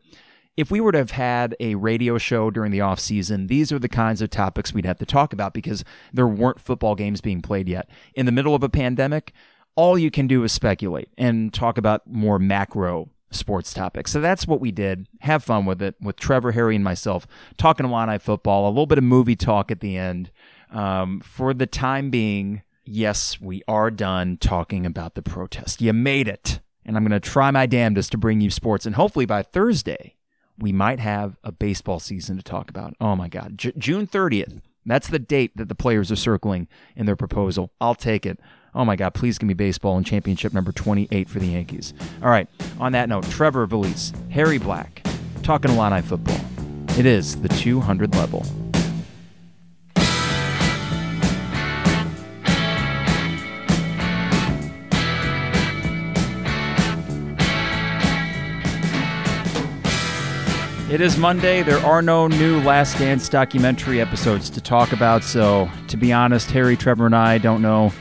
if 0.56 0.70
we 0.70 0.80
were 0.80 0.92
to 0.92 0.98
have 0.98 1.12
had 1.12 1.56
a 1.60 1.74
radio 1.76 2.18
show 2.18 2.50
during 2.50 2.70
the 2.72 2.80
off 2.80 3.00
season, 3.00 3.46
these 3.46 3.72
are 3.72 3.78
the 3.78 3.88
kinds 3.88 4.20
of 4.20 4.30
topics 4.30 4.72
we'd 4.72 4.84
have 4.84 4.98
to 4.98 5.06
talk 5.06 5.32
about 5.32 5.54
because 5.54 5.84
there 6.12 6.26
weren't 6.26 6.60
football 6.60 6.94
games 6.94 7.20
being 7.20 7.40
played 7.40 7.68
yet. 7.68 7.88
In 8.14 8.26
the 8.26 8.32
middle 8.32 8.54
of 8.54 8.62
a 8.62 8.68
pandemic, 8.68 9.32
all 9.76 9.98
you 9.98 10.10
can 10.10 10.26
do 10.26 10.44
is 10.44 10.52
speculate 10.52 11.08
and 11.16 11.52
talk 11.54 11.78
about 11.78 12.06
more 12.06 12.38
macro 12.38 13.08
sports 13.30 13.72
topics. 13.72 14.10
So 14.10 14.20
that's 14.20 14.46
what 14.46 14.60
we 14.60 14.70
did. 14.70 15.08
Have 15.20 15.42
fun 15.42 15.64
with 15.64 15.80
it 15.80 15.94
with 16.00 16.16
Trevor, 16.16 16.52
Harry, 16.52 16.76
and 16.76 16.84
myself 16.84 17.26
talking 17.56 17.86
Illini 17.86 18.18
football, 18.18 18.66
a 18.66 18.70
little 18.70 18.86
bit 18.86 18.98
of 18.98 19.04
movie 19.04 19.36
talk 19.36 19.70
at 19.70 19.80
the 19.80 19.96
end. 19.96 20.30
Um, 20.70 21.20
for 21.20 21.54
the 21.54 21.66
time 21.66 22.10
being, 22.10 22.62
yes, 22.84 23.40
we 23.40 23.62
are 23.66 23.90
done 23.90 24.36
talking 24.38 24.84
about 24.84 25.14
the 25.14 25.22
protest. 25.22 25.80
You 25.80 25.94
made 25.94 26.28
it. 26.28 26.60
And 26.84 26.96
I'm 26.96 27.04
going 27.06 27.18
to 27.18 27.20
try 27.20 27.50
my 27.50 27.66
damnedest 27.66 28.10
to 28.12 28.18
bring 28.18 28.40
you 28.40 28.50
sports. 28.50 28.86
And 28.86 28.96
hopefully 28.96 29.24
by 29.24 29.42
Thursday, 29.42 30.16
we 30.58 30.72
might 30.72 31.00
have 31.00 31.36
a 31.42 31.52
baseball 31.52 32.00
season 32.00 32.36
to 32.36 32.42
talk 32.42 32.70
about. 32.70 32.94
Oh 33.00 33.16
my 33.16 33.28
God. 33.28 33.58
J- 33.58 33.72
June 33.76 34.06
30th. 34.06 34.60
That's 34.84 35.08
the 35.08 35.18
date 35.18 35.56
that 35.56 35.68
the 35.68 35.74
players 35.74 36.10
are 36.10 36.16
circling 36.16 36.66
in 36.96 37.06
their 37.06 37.16
proposal. 37.16 37.70
I'll 37.80 37.94
take 37.94 38.26
it. 38.26 38.40
Oh 38.74 38.84
my 38.84 38.96
God, 38.96 39.14
please 39.14 39.38
give 39.38 39.46
me 39.46 39.54
baseball 39.54 39.96
and 39.96 40.04
championship 40.06 40.52
number 40.52 40.72
28 40.72 41.28
for 41.28 41.38
the 41.38 41.46
Yankees. 41.46 41.92
All 42.22 42.30
right, 42.30 42.48
on 42.80 42.92
that 42.92 43.08
note, 43.08 43.28
Trevor 43.28 43.66
Vallese, 43.66 44.12
Harry 44.30 44.58
Black, 44.58 45.06
talking 45.42 45.70
Illini 45.72 46.00
football. 46.00 46.40
It 46.98 47.06
is 47.06 47.40
the 47.40 47.48
200 47.48 48.14
level. 48.14 48.44
It 60.92 61.00
is 61.00 61.16
Monday. 61.16 61.62
There 61.62 61.78
are 61.78 62.02
no 62.02 62.26
new 62.26 62.60
Last 62.60 62.98
Dance 62.98 63.26
documentary 63.26 63.98
episodes 63.98 64.50
to 64.50 64.60
talk 64.60 64.92
about, 64.92 65.24
so 65.24 65.70
to 65.88 65.96
be 65.96 66.12
honest, 66.12 66.50
Harry, 66.50 66.76
Trevor, 66.76 67.06
and 67.06 67.16
I 67.16 67.38
don't 67.38 67.62
know 67.62 67.94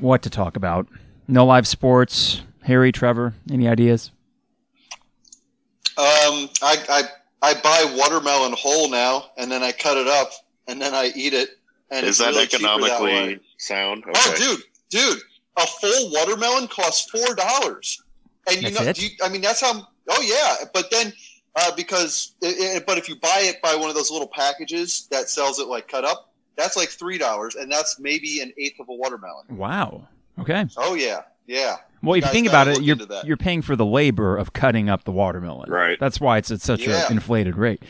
what 0.00 0.22
to 0.22 0.30
talk 0.30 0.56
about. 0.56 0.88
No 1.28 1.44
live 1.44 1.66
sports. 1.66 2.40
Harry, 2.62 2.92
Trevor, 2.92 3.34
any 3.52 3.68
ideas? 3.68 4.10
Um, 5.98 6.48
I, 6.62 6.82
I 6.88 7.02
I 7.42 7.54
buy 7.60 7.94
watermelon 7.98 8.54
whole 8.56 8.88
now, 8.88 9.26
and 9.36 9.52
then 9.52 9.62
I 9.62 9.72
cut 9.72 9.98
it 9.98 10.06
up, 10.06 10.30
and 10.66 10.80
then 10.80 10.94
I 10.94 11.12
eat 11.14 11.34
it. 11.34 11.58
And 11.90 12.06
Is 12.06 12.18
it's 12.18 12.18
that 12.20 12.28
really 12.28 12.44
economically 12.44 13.34
that 13.34 13.40
sound? 13.58 14.04
Okay. 14.04 14.12
Oh, 14.16 14.34
dude, 14.38 14.62
dude, 14.88 15.18
a 15.58 15.66
full 15.66 16.10
watermelon 16.12 16.68
costs 16.68 17.10
four 17.10 17.34
dollars, 17.34 18.02
and 18.48 18.62
you 18.62 18.70
That's 18.70 18.80
know, 18.80 18.86
it? 18.88 18.96
do 18.96 19.04
you, 19.04 19.10
I 19.22 19.28
mean, 19.28 19.42
that's 19.42 19.60
how. 19.60 19.86
Oh 20.08 20.22
yeah, 20.22 20.64
but 20.72 20.90
then 20.90 21.12
uh, 21.58 21.74
because, 21.76 22.34
it, 22.42 22.76
it, 22.82 22.86
but 22.86 22.98
if 22.98 23.08
you 23.08 23.16
buy 23.16 23.40
it 23.42 23.60
by 23.62 23.74
one 23.74 23.88
of 23.88 23.94
those 23.94 24.10
little 24.10 24.28
packages 24.28 25.08
that 25.10 25.28
sells 25.28 25.58
it 25.58 25.66
like 25.68 25.88
cut 25.88 26.04
up, 26.04 26.32
that's 26.56 26.76
like 26.76 26.88
three 26.88 27.18
dollars, 27.18 27.54
and 27.54 27.70
that's 27.70 27.98
maybe 28.00 28.40
an 28.40 28.52
eighth 28.58 28.80
of 28.80 28.88
a 28.88 28.94
watermelon. 28.94 29.44
Wow. 29.56 30.08
Okay. 30.38 30.66
Oh 30.76 30.94
yeah, 30.94 31.22
yeah. 31.46 31.76
Well, 32.02 32.16
if 32.16 32.24
you 32.24 32.30
think 32.30 32.48
about 32.48 32.68
it, 32.68 32.82
you're 32.82 32.96
that. 32.96 33.24
you're 33.26 33.36
paying 33.36 33.62
for 33.62 33.74
the 33.76 33.86
labor 33.86 34.36
of 34.36 34.52
cutting 34.52 34.88
up 34.88 35.04
the 35.04 35.12
watermelon. 35.12 35.70
Right. 35.70 35.98
That's 36.00 36.20
why 36.20 36.38
it's 36.38 36.50
at 36.50 36.60
such 36.60 36.86
Yeah. 36.86 37.06
an 37.06 37.12
inflated 37.12 37.56
rate. 37.56 37.82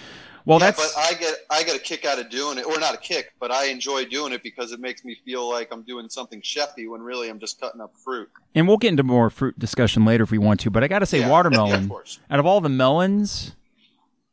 Well, 0.45 0.59
yeah, 0.61 0.71
that's 0.71 0.95
but 0.95 1.01
I 1.03 1.13
get 1.19 1.35
I 1.51 1.63
get 1.63 1.77
a 1.77 1.79
kick 1.79 2.07
out 2.07 2.19
of 2.19 2.31
doing 2.31 2.57
it, 2.57 2.65
or 2.65 2.79
not 2.81 2.95
a 2.95 2.97
kick, 2.99 3.33
but 3.39 3.51
I 3.51 3.67
enjoy 3.67 4.07
doing 4.07 4.33
it 4.33 4.43
because 4.43 4.73
it 4.73 4.81
makes 4.81 5.05
me 5.05 5.15
feel 5.25 5.47
like 5.49 5.69
I'm 5.71 5.83
doing 5.83 6.09
something 6.09 6.41
chefy 6.41 6.89
when 6.89 7.03
really 7.03 7.29
I'm 7.29 7.39
just 7.39 7.61
cutting 7.61 7.83
up 7.83 7.95
fruit. 8.03 8.31
and 8.55 8.67
we'll 8.67 8.79
get 8.79 8.89
into 8.89 9.03
more 9.03 9.29
fruit 9.29 9.59
discussion 9.59 10.07
later 10.07 10.25
if 10.25 10.31
we 10.31 10.39
want 10.39 10.61
to. 10.61 10.71
But 10.71 10.83
I 10.85 10.89
got 10.89 11.01
to 11.01 11.07
say, 11.07 11.19
Yeah, 11.19 11.27
yeah, 11.27 11.33
watermelon. 11.33 11.85
of 11.91 12.19
out 12.31 12.39
of 12.41 12.47
all 12.47 12.63
the 12.63 12.71
melons, 12.71 13.57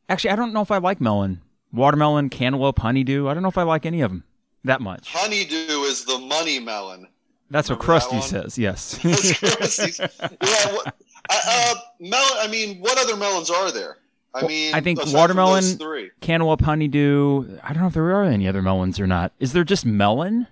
actually, 0.08 0.30
I 0.30 0.36
don't 0.36 0.52
know 0.52 0.62
if 0.62 0.70
I 0.70 0.78
like 0.78 1.00
melon. 1.00 1.40
Watermelon, 1.72 2.30
cantaloupe, 2.30 2.78
honeydew. 2.78 3.28
I 3.28 3.34
don't 3.34 3.42
know 3.42 3.48
if 3.48 3.58
I 3.58 3.62
like 3.64 3.86
any 3.86 4.00
of 4.00 4.10
them 4.10 4.24
that 4.64 4.80
much. 4.80 5.12
Honeydew 5.12 5.82
is 5.82 6.04
the 6.04 6.18
money 6.18 6.58
melon. 6.60 7.06
That's 7.50 7.68
what 7.70 7.80
Remember 7.80 8.00
that 8.00 8.08
Krusty 8.08 8.12
one? 8.12 8.22
says. 8.22 8.58
Yes. 8.58 8.98
yeah, 9.04 10.72
what, 10.72 10.94
I, 11.30 11.40
uh, 11.48 11.74
melon. 12.00 12.32
I 12.40 12.48
mean, 12.50 12.78
what 12.78 12.98
other 12.98 13.16
melons 13.16 13.50
are 13.50 13.70
there? 13.70 13.98
I 14.34 14.46
mean, 14.46 14.74
I 14.74 14.80
think 14.80 15.00
watermelon- 15.06 15.78
cantaloupe, 16.20 16.60
honeydew. 16.60 17.58
I 17.62 17.72
don't 17.72 17.82
know 17.82 17.88
if 17.88 17.94
there 17.94 18.10
are 18.14 18.24
any 18.24 18.46
other 18.46 18.60
melons 18.62 19.00
or 19.00 19.06
not. 19.06 19.32
Is 19.40 19.52
there 19.52 19.64
just 19.64 19.86
melon? 19.86 20.46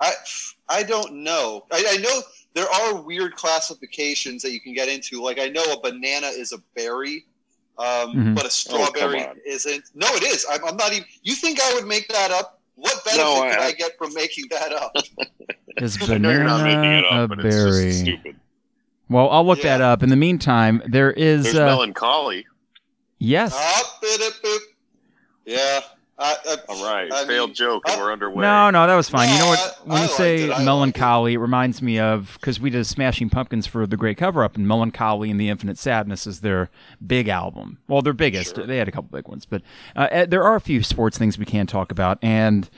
I 0.00 0.12
I 0.68 0.82
don't 0.84 1.24
know. 1.24 1.64
I, 1.72 1.84
I 1.90 1.96
know 1.96 2.20
there 2.54 2.68
are 2.68 3.02
weird 3.02 3.34
classifications 3.34 4.42
that 4.42 4.52
you 4.52 4.60
can 4.60 4.74
get 4.74 4.88
into. 4.88 5.20
Like 5.22 5.40
I 5.40 5.48
know 5.48 5.64
a 5.72 5.80
banana 5.80 6.28
is 6.28 6.52
a 6.52 6.58
berry, 6.76 7.24
um, 7.78 8.14
Mhm. 8.14 8.34
but 8.34 8.44
a 8.46 8.50
strawberry 8.50 9.24
on. 9.26 9.36
isn't. 9.46 9.84
No, 9.94 10.06
it 10.14 10.22
is. 10.24 10.44
I'm, 10.50 10.64
I'm 10.64 10.76
not 10.76 10.92
even. 10.92 11.06
You 11.22 11.34
think 11.34 11.60
I 11.62 11.74
would 11.74 11.86
make 11.86 12.08
that 12.08 12.30
up? 12.30 12.60
What 12.74 13.04
benefit 13.04 13.22
No, 13.24 13.42
could 13.42 13.58
I- 13.58 13.66
I 13.66 13.72
get 13.72 13.96
from 13.98 14.12
making 14.14 14.46
that 14.50 14.72
up? 14.72 14.94
Is 15.78 15.96
I 16.10 16.18
know 16.18 16.30
you're 16.30 16.40
banana 16.44 16.98
it 16.98 17.04
a 17.04 17.08
up, 17.08 17.30
it's 17.32 17.42
just 17.42 17.56
berry? 17.56 17.92
stupid. 17.92 18.36
Well, 19.08 19.30
I'll 19.30 19.46
look 19.46 19.58
Yeah. 19.62 19.78
that 19.78 19.80
up. 19.80 20.02
In 20.02 20.08
the 20.10 20.16
meantime, 20.16 20.82
there 20.86 21.12
is 21.12 21.44
There's 21.44 21.56
uh, 21.56 21.66
melancholy. 21.66 22.46
yes. 23.18 23.54
Up, 23.54 24.00
bit, 24.00 24.20
it, 24.20 24.34
boop. 24.42 24.58
Yeah. 25.46 25.80
I, 26.20 26.36
I, 26.48 26.56
All 26.68 26.84
right, 26.84 27.12
I 27.12 27.26
failed 27.26 27.50
mean, 27.50 27.54
joke, 27.54 27.84
and 27.88 28.00
I- 28.00 28.02
we're 28.02 28.12
underway. 28.12 28.42
No, 28.42 28.70
no, 28.70 28.86
that 28.88 28.96
was 28.96 29.08
fine. 29.08 29.28
you 29.32 29.38
know 29.38 29.46
what? 29.48 29.78
When 29.84 29.98
I 29.98 30.02
you 30.02 30.08
say 30.08 30.42
it. 30.50 30.64
Melancholy, 30.64 31.34
it. 31.34 31.38
reminds 31.38 31.80
me 31.80 31.98
of 32.00 32.36
because 32.40 32.58
we 32.58 32.70
did 32.70 32.84
Smashing 32.86 33.30
Pumpkins 33.30 33.66
for 33.68 33.86
the 33.86 33.96
Great 33.96 34.16
Cover 34.16 34.42
Up, 34.42 34.56
and 34.56 34.66
Melancholy 34.66 35.30
and 35.30 35.38
the 35.40 35.48
Infinite 35.48 35.78
Sadness 35.78 36.26
is 36.26 36.40
their 36.40 36.70
big 37.06 37.28
album. 37.28 37.78
Well, 37.86 38.02
their 38.02 38.12
biggest. 38.12 38.56
Sure. 38.56 38.66
They 38.66 38.78
had 38.78 38.88
a 38.88 38.90
couple 38.92 39.10
big 39.16 39.28
ones, 39.28 39.46
but 39.46 39.62
uh, 39.94 40.08
eh, 40.10 40.26
there 40.26 40.42
are 40.42 40.56
a 40.56 40.60
few 40.60 40.82
sports 40.82 41.16
things 41.18 41.38
we 41.38 41.44
can 41.44 41.66
talk 41.68 41.92
about, 41.92 42.18
and 42.22 42.68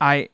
I. 0.00 0.28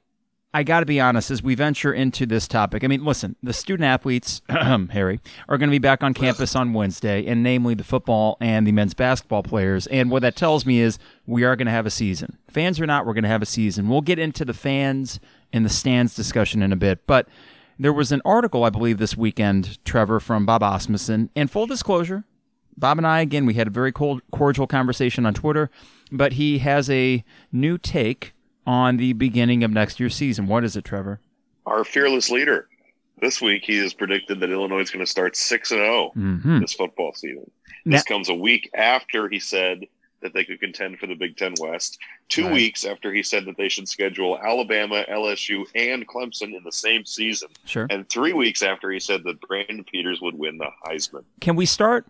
I 0.55 0.63
got 0.63 0.81
to 0.81 0.87
be 0.87 1.01
honest, 1.01 1.33
as 1.33 1.43
we 1.43 1.57
venture 1.57 1.93
into 1.93 2.27
this 2.27 2.47
topic, 2.47 2.85
I 2.85 2.87
mean, 2.87 3.05
listen, 3.05 3.35
the 3.43 3.53
student 3.53 3.89
athletes, 3.89 4.41
Harry, 4.49 5.19
are 5.49 5.59
going 5.59 5.69
to 5.69 5.75
be 5.75 5.81
back 5.81 6.05
on 6.05 6.15
campus 6.15 6.55
on 6.55 6.73
Wednesday, 6.73 7.27
and 7.27 7.43
namely 7.43 7.75
the 7.75 7.83
football 7.83 8.37
and 8.41 8.65
the 8.65 8.71
men's 8.71 8.95
basketball 8.95 9.43
players. 9.43 9.89
And 9.89 10.13
what 10.13 10.23
that 10.23 10.37
tells 10.37 10.65
me 10.65 10.79
is 10.79 10.97
we 11.27 11.43
are 11.43 11.57
going 11.57 11.67
to 11.67 11.73
have 11.73 11.87
a 11.87 11.91
season. 11.91 12.39
Fans 12.49 12.81
or 12.81 12.87
not, 12.87 13.05
we're 13.05 13.15
going 13.15 13.25
to 13.25 13.31
have 13.31 13.43
a 13.43 13.47
season. 13.47 13.89
We'll 13.89 14.01
get 14.01 14.21
into 14.21 14.45
the 14.45 14.55
fans 14.55 15.19
and 15.53 15.65
the 15.65 15.71
stands 15.71 16.15
discussion 16.15 16.63
in 16.63 16.73
a 16.73 16.77
bit, 16.77 17.05
but 17.05 17.27
there 17.77 17.93
was 17.93 18.13
an 18.13 18.23
article, 18.25 18.63
I 18.63 18.71
believe, 18.71 18.99
this 18.99 19.17
weekend, 19.17 19.85
Trevor, 19.85 20.21
from 20.21 20.47
Bob 20.47 20.63
Asmussen. 20.63 21.31
And 21.35 21.51
full 21.51 21.67
disclosure, 21.67 22.23
Bob 22.77 22.99
and 22.99 23.07
I, 23.09 23.23
again, 23.23 23.45
we 23.45 23.55
had 23.55 23.67
a 23.67 23.71
very 23.71 23.91
cold, 23.91 24.23
cordial 24.31 24.69
conversation 24.69 25.27
on 25.27 25.35
Twitter, 25.35 25.69
but 26.13 26.35
he 26.35 26.59
has 26.59 26.89
a 26.89 27.25
new 27.51 27.77
take 27.77 28.35
on 28.67 28.97
the 28.97 29.12
beginning 29.12 29.62
of 29.65 29.71
next 29.71 30.01
year's 30.01 30.15
season. 30.15 30.47
What 30.47 30.65
is 30.65 30.77
it, 30.77 30.85
Trevor? 30.85 31.21
Our 31.67 31.85
fearless 31.85 32.31
leader. 32.31 32.69
This 33.21 33.41
week, 33.41 33.62
he 33.65 33.79
has 33.79 33.95
predicted 33.95 34.41
that 34.41 34.51
Illinois 34.51 34.81
is 34.81 34.91
going 34.91 35.05
to 35.05 35.11
start 35.11 35.37
6 35.37 35.71
and 35.71 35.79
0 35.81 36.12
Mm-hmm. 36.17 36.61
this 36.61 36.75
football 36.75 37.12
season. 37.15 37.51
Now- 37.85 37.97
This 37.97 38.05
comes 38.05 38.29
a 38.29 38.35
week 38.35 38.71
after 38.75 39.29
he 39.29 39.39
said 39.39 39.87
that 40.21 40.33
they 40.35 40.45
could 40.45 40.59
contend 40.59 40.99
for 40.99 41.07
the 41.07 41.15
Big 41.15 41.37
Ten 41.37 41.53
West. 41.61 41.99
Two 42.31 42.45
Right. 42.45 42.55
weeks 42.55 42.85
after 42.85 43.12
he 43.12 43.23
said 43.23 43.45
that 43.45 43.57
they 43.59 43.69
should 43.69 43.87
schedule 43.89 44.39
Alabama, 44.39 45.05
LSU, 45.11 45.65
and 45.75 46.09
Clemson 46.09 46.57
in 46.57 46.62
the 46.65 46.73
same 46.73 47.05
season. 47.05 47.49
Sure. 47.67 47.87
And 47.91 48.09
three 48.09 48.33
weeks 48.33 48.62
after 48.62 48.91
he 48.91 48.99
said 49.01 49.23
that 49.25 49.41
Brandon 49.43 49.85
Peters 49.85 50.21
would 50.23 50.35
win 50.39 50.57
the 50.59 50.69
Heisman. 50.87 51.25
Can 51.41 51.57
we 51.57 51.67
start 51.67 52.07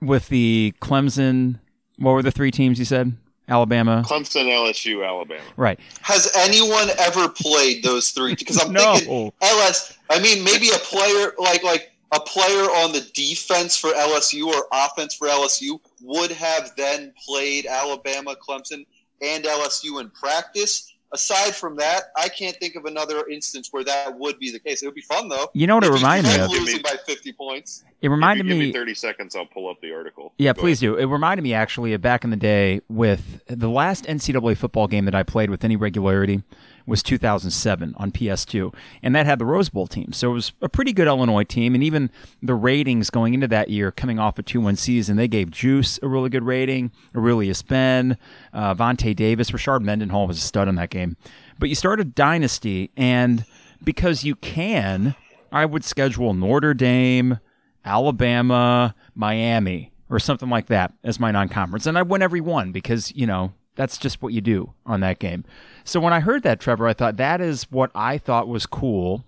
with 0.00 0.28
the 0.28 0.72
Clemson? 0.80 1.60
What 1.98 2.12
were 2.12 2.22
the 2.22 2.30
three 2.30 2.50
teams 2.50 2.78
you 2.78 2.86
said? 2.86 3.16
Alabama. 3.48 4.02
Clemson, 4.06 4.44
LSU, 4.46 5.06
Alabama. 5.06 5.42
Right. 5.56 5.78
Has 6.00 6.30
anyone 6.36 6.88
ever 6.98 7.28
played 7.28 7.82
those 7.82 8.10
three? 8.10 8.34
Because 8.34 8.62
I'm 8.62 8.72
No. 8.72 8.96
thinking 8.96 9.32
LS. 9.42 9.98
I 10.10 10.20
mean, 10.20 10.44
maybe 10.44 10.68
a 10.68 10.78
player 10.78 11.32
like 11.38 11.62
like 11.64 11.90
a 12.12 12.20
player 12.20 12.64
on 12.64 12.92
the 12.92 13.00
defense 13.14 13.76
for 13.76 13.90
LSU 13.90 14.46
or 14.46 14.66
offense 14.72 15.14
for 15.14 15.28
LSU 15.28 15.80
would 16.02 16.30
have 16.30 16.72
then 16.76 17.12
played 17.26 17.66
Alabama, 17.66 18.34
Clemson, 18.36 18.84
and 19.22 19.44
LSU 19.44 20.00
in 20.00 20.10
practice. 20.10 20.88
Aside 21.14 21.54
from 21.54 21.76
that, 21.76 22.04
I 22.16 22.28
can't 22.28 22.56
think 22.56 22.74
of 22.74 22.86
another 22.86 23.26
instance 23.28 23.68
where 23.70 23.84
that 23.84 24.18
would 24.18 24.38
be 24.38 24.50
the 24.50 24.58
case. 24.58 24.82
It 24.82 24.86
would 24.86 24.94
be 24.94 25.02
fun 25.02 25.28
though. 25.28 25.48
You 25.52 25.66
know 25.66 25.74
what 25.74 25.84
it 25.84 25.88
If 25.88 25.92
you 25.92 25.96
reminded 25.96 26.32
me 26.32 26.40
of? 26.40 26.50
Losing 26.50 26.82
by 26.82 26.96
50 27.06 27.32
points. 27.34 27.84
It 28.02 28.08
reminded 28.08 28.46
if 28.46 28.50
you 28.50 28.54
give 28.54 28.60
me, 28.60 28.66
me. 28.66 28.72
30 28.72 28.94
seconds, 28.94 29.36
I'll 29.36 29.46
pull 29.46 29.68
up 29.68 29.80
the 29.80 29.92
article. 29.92 30.32
Yeah, 30.36 30.52
Go 30.52 30.60
please 30.60 30.80
do. 30.80 30.96
It 30.96 31.06
reminded 31.06 31.42
me 31.42 31.54
actually 31.54 31.92
of 31.92 32.00
back 32.00 32.24
in 32.24 32.30
the 32.30 32.36
day 32.36 32.80
with 32.88 33.40
the 33.46 33.68
last 33.68 34.04
NCAA 34.06 34.56
football 34.56 34.88
game 34.88 35.04
that 35.04 35.14
I 35.14 35.22
played 35.22 35.50
with 35.50 35.64
any 35.64 35.76
regularity 35.76 36.42
was 36.84 37.02
2007 37.02 37.94
on 37.96 38.10
PS2, 38.10 38.74
and 39.04 39.14
that 39.14 39.24
had 39.24 39.38
the 39.38 39.44
Rose 39.44 39.68
Bowl 39.68 39.86
team. 39.86 40.12
So 40.12 40.32
it 40.32 40.34
was 40.34 40.52
a 40.60 40.68
pretty 40.68 40.92
good 40.92 41.06
Illinois 41.06 41.44
team, 41.44 41.74
and 41.74 41.84
even 41.84 42.10
the 42.42 42.54
ratings 42.54 43.08
going 43.08 43.34
into 43.34 43.46
that 43.48 43.70
year, 43.70 43.92
coming 43.92 44.18
off 44.18 44.36
a 44.38 44.42
2-1 44.42 44.76
season, 44.78 45.16
they 45.16 45.28
gave 45.28 45.52
Juice 45.52 46.00
a 46.02 46.08
really 46.08 46.28
good 46.28 46.44
rating, 46.44 46.90
Arrelious 47.14 47.62
Benn, 47.66 48.16
uh, 48.52 48.74
Vontae 48.74 49.14
Davis, 49.14 49.52
Rashard 49.52 49.82
Mendenhall 49.82 50.26
was 50.26 50.38
a 50.38 50.40
stud 50.40 50.66
in 50.66 50.74
that 50.74 50.90
game. 50.90 51.16
But 51.58 51.68
you 51.68 51.76
start 51.76 52.00
a 52.00 52.04
dynasty, 52.04 52.90
and 52.96 53.44
because 53.84 54.24
you 54.24 54.34
can, 54.34 55.14
I 55.52 55.66
would 55.66 55.84
schedule 55.84 56.34
Notre 56.34 56.74
Dame, 56.74 57.38
Alabama, 57.84 58.94
Miami, 59.14 59.92
or 60.10 60.18
something 60.18 60.48
like 60.50 60.66
that 60.66 60.92
as 61.02 61.18
my 61.20 61.30
non-conference, 61.30 61.86
and 61.86 61.96
I 61.98 62.02
win 62.02 62.22
every 62.22 62.40
one 62.40 62.72
because 62.72 63.12
you 63.14 63.26
know 63.26 63.52
that's 63.76 63.96
just 63.98 64.22
what 64.22 64.32
you 64.32 64.40
do 64.40 64.72
on 64.84 65.00
that 65.00 65.18
game. 65.18 65.44
So 65.84 65.98
when 66.00 66.12
I 66.12 66.20
heard 66.20 66.42
that, 66.42 66.60
Trevor, 66.60 66.86
I 66.86 66.92
thought 66.92 67.16
that 67.16 67.40
is 67.40 67.64
what 67.70 67.90
I 67.94 68.18
thought 68.18 68.46
was 68.48 68.66
cool 68.66 69.24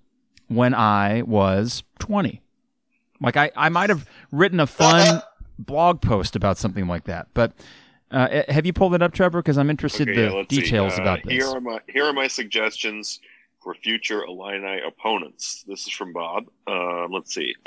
when 0.49 0.75
I 0.75 1.23
was 1.23 1.83
20. 2.01 2.43
Like 3.21 3.37
I, 3.37 3.51
I 3.57 3.69
might 3.71 3.89
have 3.91 4.07
written 4.31 4.61
a 4.61 4.67
fun 4.67 5.23
blog 5.59 6.03
post 6.03 6.37
about 6.37 6.59
something 6.59 6.87
like 6.87 7.05
that, 7.05 7.29
but. 7.35 7.53
Uh, 8.11 8.43
have 8.49 8.65
you 8.65 8.73
pulled 8.73 8.95
it 8.95 9.03
up, 9.03 9.13
Trevor? 9.13 9.43
Because 9.43 9.59
I'm 9.59 9.69
interested 9.71 10.09
Okay, 10.09 10.23
yeah, 10.25 10.43
the 10.43 10.45
details 10.45 10.97
Uh, 10.97 11.03
about 11.03 11.25
this. 11.25 11.33
Here 11.33 11.49
are 11.49 11.61
my 11.61 11.81
here 11.89 12.05
are 12.05 12.13
my 12.13 12.29
suggestions 12.29 13.19
for 13.61 13.75
future 13.75 14.23
Illini 14.23 14.79
opponents. 14.87 15.65
This 15.67 15.85
is 15.85 15.89
from 15.93 16.13
Bob. 16.13 16.45
Uh, 16.65 17.09
let's 17.09 17.35
see. 17.35 17.57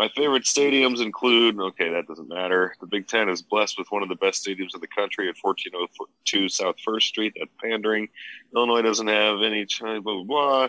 my 0.00 0.08
favorite 0.16 0.44
stadiums 0.44 1.02
include. 1.02 1.60
Okay, 1.60 1.90
that 1.90 2.06
doesn't 2.06 2.26
matter. 2.28 2.74
The 2.80 2.86
Big 2.86 3.06
Ten 3.06 3.28
is 3.28 3.42
blessed 3.42 3.76
with 3.78 3.86
one 3.92 4.02
of 4.02 4.08
the 4.08 4.14
best 4.14 4.42
stadiums 4.42 4.74
in 4.74 4.80
the 4.80 4.86
country 4.86 5.28
at 5.28 5.34
1402 5.42 6.48
South 6.48 6.76
First 6.82 7.08
Street. 7.08 7.34
That's 7.38 7.50
pandering. 7.62 8.08
Illinois 8.56 8.80
doesn't 8.80 9.08
have 9.08 9.42
any. 9.42 9.66
ch- 9.66 9.80
Blah 9.80 10.00
blah 10.00 10.22
blah. 10.24 10.68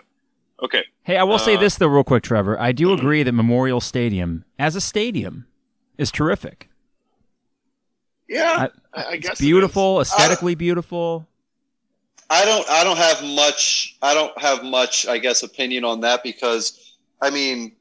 Okay, 0.63 0.83
Hey, 1.03 1.15
I 1.15 1.23
will 1.23 1.39
say 1.39 1.55
Uh, 1.55 1.59
this 1.61 1.75
though, 1.77 1.87
real 1.87 2.03
quick, 2.03 2.23
Trevor. 2.23 2.59
I 2.59 2.73
do 2.73 2.91
agree 2.91 3.23
that 3.23 3.31
Memorial 3.31 3.79
Stadium, 3.79 4.43
as 4.59 4.75
a 4.75 4.81
stadium, 4.81 5.47
is 5.97 6.11
terrific. 6.11 6.67
yeah, 8.27 8.67
I, 8.93 9.03
I 9.11 9.15
guess 9.17 9.31
It's 9.31 9.41
it 9.41 9.43
beautiful, 9.45 10.01
aesthetically 10.01 10.55
beautiful. 10.55 11.25
I 12.29 12.43
don't 12.43 12.69
I 12.69 12.83
don't 12.83 12.97
have 12.97 13.23
much 13.23 13.97
I 14.01 14.13
don't 14.13 14.37
have 14.39 14.63
much 14.65 15.07
I 15.07 15.17
guess 15.19 15.41
opinion 15.43 15.83
on 15.85 16.01
that 16.01 16.21
because 16.21 16.95
I 17.21 17.29
mean 17.29 17.71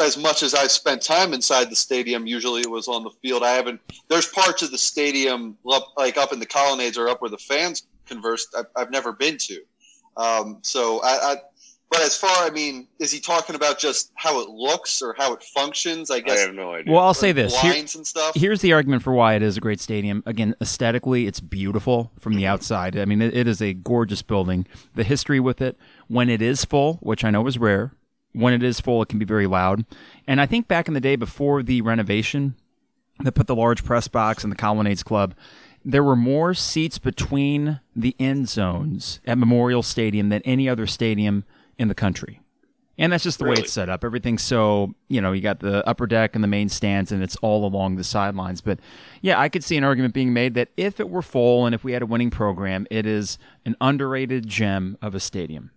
as 0.00 0.16
much 0.16 0.42
as 0.42 0.54
I've 0.54 0.70
spent 0.70 1.02
time 1.02 1.34
inside 1.34 1.70
the 1.70 1.76
stadium 1.76 2.26
usually 2.26 2.60
it 2.60 2.70
was 2.70 2.88
on 2.88 3.02
the 3.04 3.10
field 3.22 3.42
I 3.42 3.52
haven't 3.52 3.80
there's 4.08 4.28
parts 4.28 4.62
of 4.62 4.70
the 4.70 4.78
stadium 4.78 5.56
up, 5.70 5.92
like 5.96 6.16
up 6.16 6.32
in 6.32 6.38
the 6.38 6.46
colonnades 6.46 6.96
or 6.96 7.08
up 7.08 7.20
where 7.20 7.30
the 7.30 7.38
fans 7.38 7.86
converse 8.06 8.46
I've, 8.56 8.66
I've 8.76 8.90
never 8.90 9.12
been 9.12 9.38
to 9.38 9.60
um, 10.16 10.58
so 10.62 11.00
I, 11.02 11.32
I 11.32 11.36
but 11.90 12.00
as 12.00 12.16
far 12.16 12.30
I 12.46 12.50
mean 12.50 12.88
is 12.98 13.12
he 13.12 13.20
talking 13.20 13.54
about 13.54 13.78
just 13.78 14.12
how 14.14 14.40
it 14.40 14.48
looks 14.48 15.02
or 15.02 15.14
how 15.18 15.34
it 15.34 15.42
functions 15.42 16.10
I 16.10 16.16
is. 16.16 16.22
I 16.22 16.26
guess 16.26 16.40
have 16.46 16.54
no 16.54 16.72
idea. 16.72 16.92
Well, 16.92 17.04
I'll 17.04 17.12
say 17.12 17.32
this. 17.32 17.58
Here- 17.60 17.72
lines 17.72 17.94
and 17.94 18.06
stuff 18.06 18.32
here's 18.34 18.62
the 18.62 18.72
argument 18.72 19.02
for 19.02 19.12
why 19.12 19.34
it 19.34 19.42
is 19.42 19.58
a 19.58 19.60
great 19.60 19.78
stadium. 19.78 20.22
Again, 20.24 20.54
aesthetically, 20.60 21.26
it's 21.26 21.40
beautiful 21.40 22.10
from 22.18 22.34
the 22.34 22.46
outside. 22.46 22.96
I 22.96 23.04
mean, 23.04 23.20
it, 23.20 23.36
it 23.36 23.46
is 23.46 23.60
a 23.60 23.74
gorgeous 23.74 24.22
building. 24.22 24.66
The 24.94 25.04
history 25.04 25.38
with 25.38 25.60
it, 25.60 25.76
when 26.08 26.30
it 26.30 26.40
is 26.40 26.64
full, 26.64 26.94
which 27.02 27.24
I 27.24 27.30
know 27.30 27.46
is 27.46 27.58
rare, 27.58 27.92
when 28.32 28.54
it 28.54 28.62
is 28.62 28.80
full, 28.80 29.02
it 29.02 29.08
can 29.08 29.18
be 29.18 29.24
very 29.24 29.46
loud. 29.46 29.84
And 30.26 30.40
I 30.40 30.46
think 30.46 30.68
back 30.68 30.88
in 30.88 30.94
the 30.94 31.00
day 31.00 31.16
before 31.16 31.62
the 31.62 31.82
renovation, 31.82 32.54
that 33.20 33.32
put 33.32 33.46
the 33.46 33.56
large 33.56 33.84
press 33.84 34.08
box 34.08 34.44
in 34.44 34.50
the 34.50 34.56
Colonnades 34.56 35.02
Club, 35.02 35.34
there 35.84 36.04
were 36.04 36.16
more 36.16 36.54
seats 36.54 36.98
between 36.98 37.80
the 37.94 38.14
end 38.18 38.48
zones 38.48 39.20
at 39.26 39.38
Memorial 39.38 39.82
Stadium 39.82 40.28
than 40.28 40.42
any 40.42 40.68
other 40.68 40.86
stadium 40.86 41.44
in 41.78 41.88
the 41.88 41.94
country. 41.94 42.40
And 42.98 43.12
that's 43.12 43.24
just 43.24 43.38
the 43.38 43.46
way 43.46 43.54
it's 43.54 43.72
set 43.72 43.88
up. 43.88 44.04
Everything's 44.04 44.42
so, 44.42 44.94
you 45.08 45.20
know, 45.20 45.32
you 45.32 45.40
got 45.40 45.60
the 45.60 45.84
upper 45.88 46.06
deck 46.06 46.34
and 46.34 46.44
the 46.44 46.48
main 46.48 46.68
stands, 46.68 47.10
and 47.10 47.22
it's 47.22 47.36
all 47.36 47.64
along 47.66 47.96
the 47.96 48.04
sidelines. 48.04 48.60
But 48.60 48.78
yeah, 49.22 49.40
I 49.40 49.48
could 49.48 49.64
see 49.64 49.76
an 49.76 49.82
argument 49.82 50.14
being 50.14 50.32
made 50.32 50.54
that 50.54 50.68
if 50.76 51.00
it 51.00 51.08
were 51.08 51.22
full 51.22 51.64
and 51.64 51.74
if 51.74 51.82
we 51.82 51.92
had 51.92 52.02
a 52.02 52.06
winning 52.06 52.30
program, 52.30 52.86
it 52.90 53.06
is 53.06 53.38
an 53.64 53.76
underrated 53.80 54.46
gem 54.46 54.98
of 55.00 55.14
a 55.14 55.20
stadium. 55.20 55.70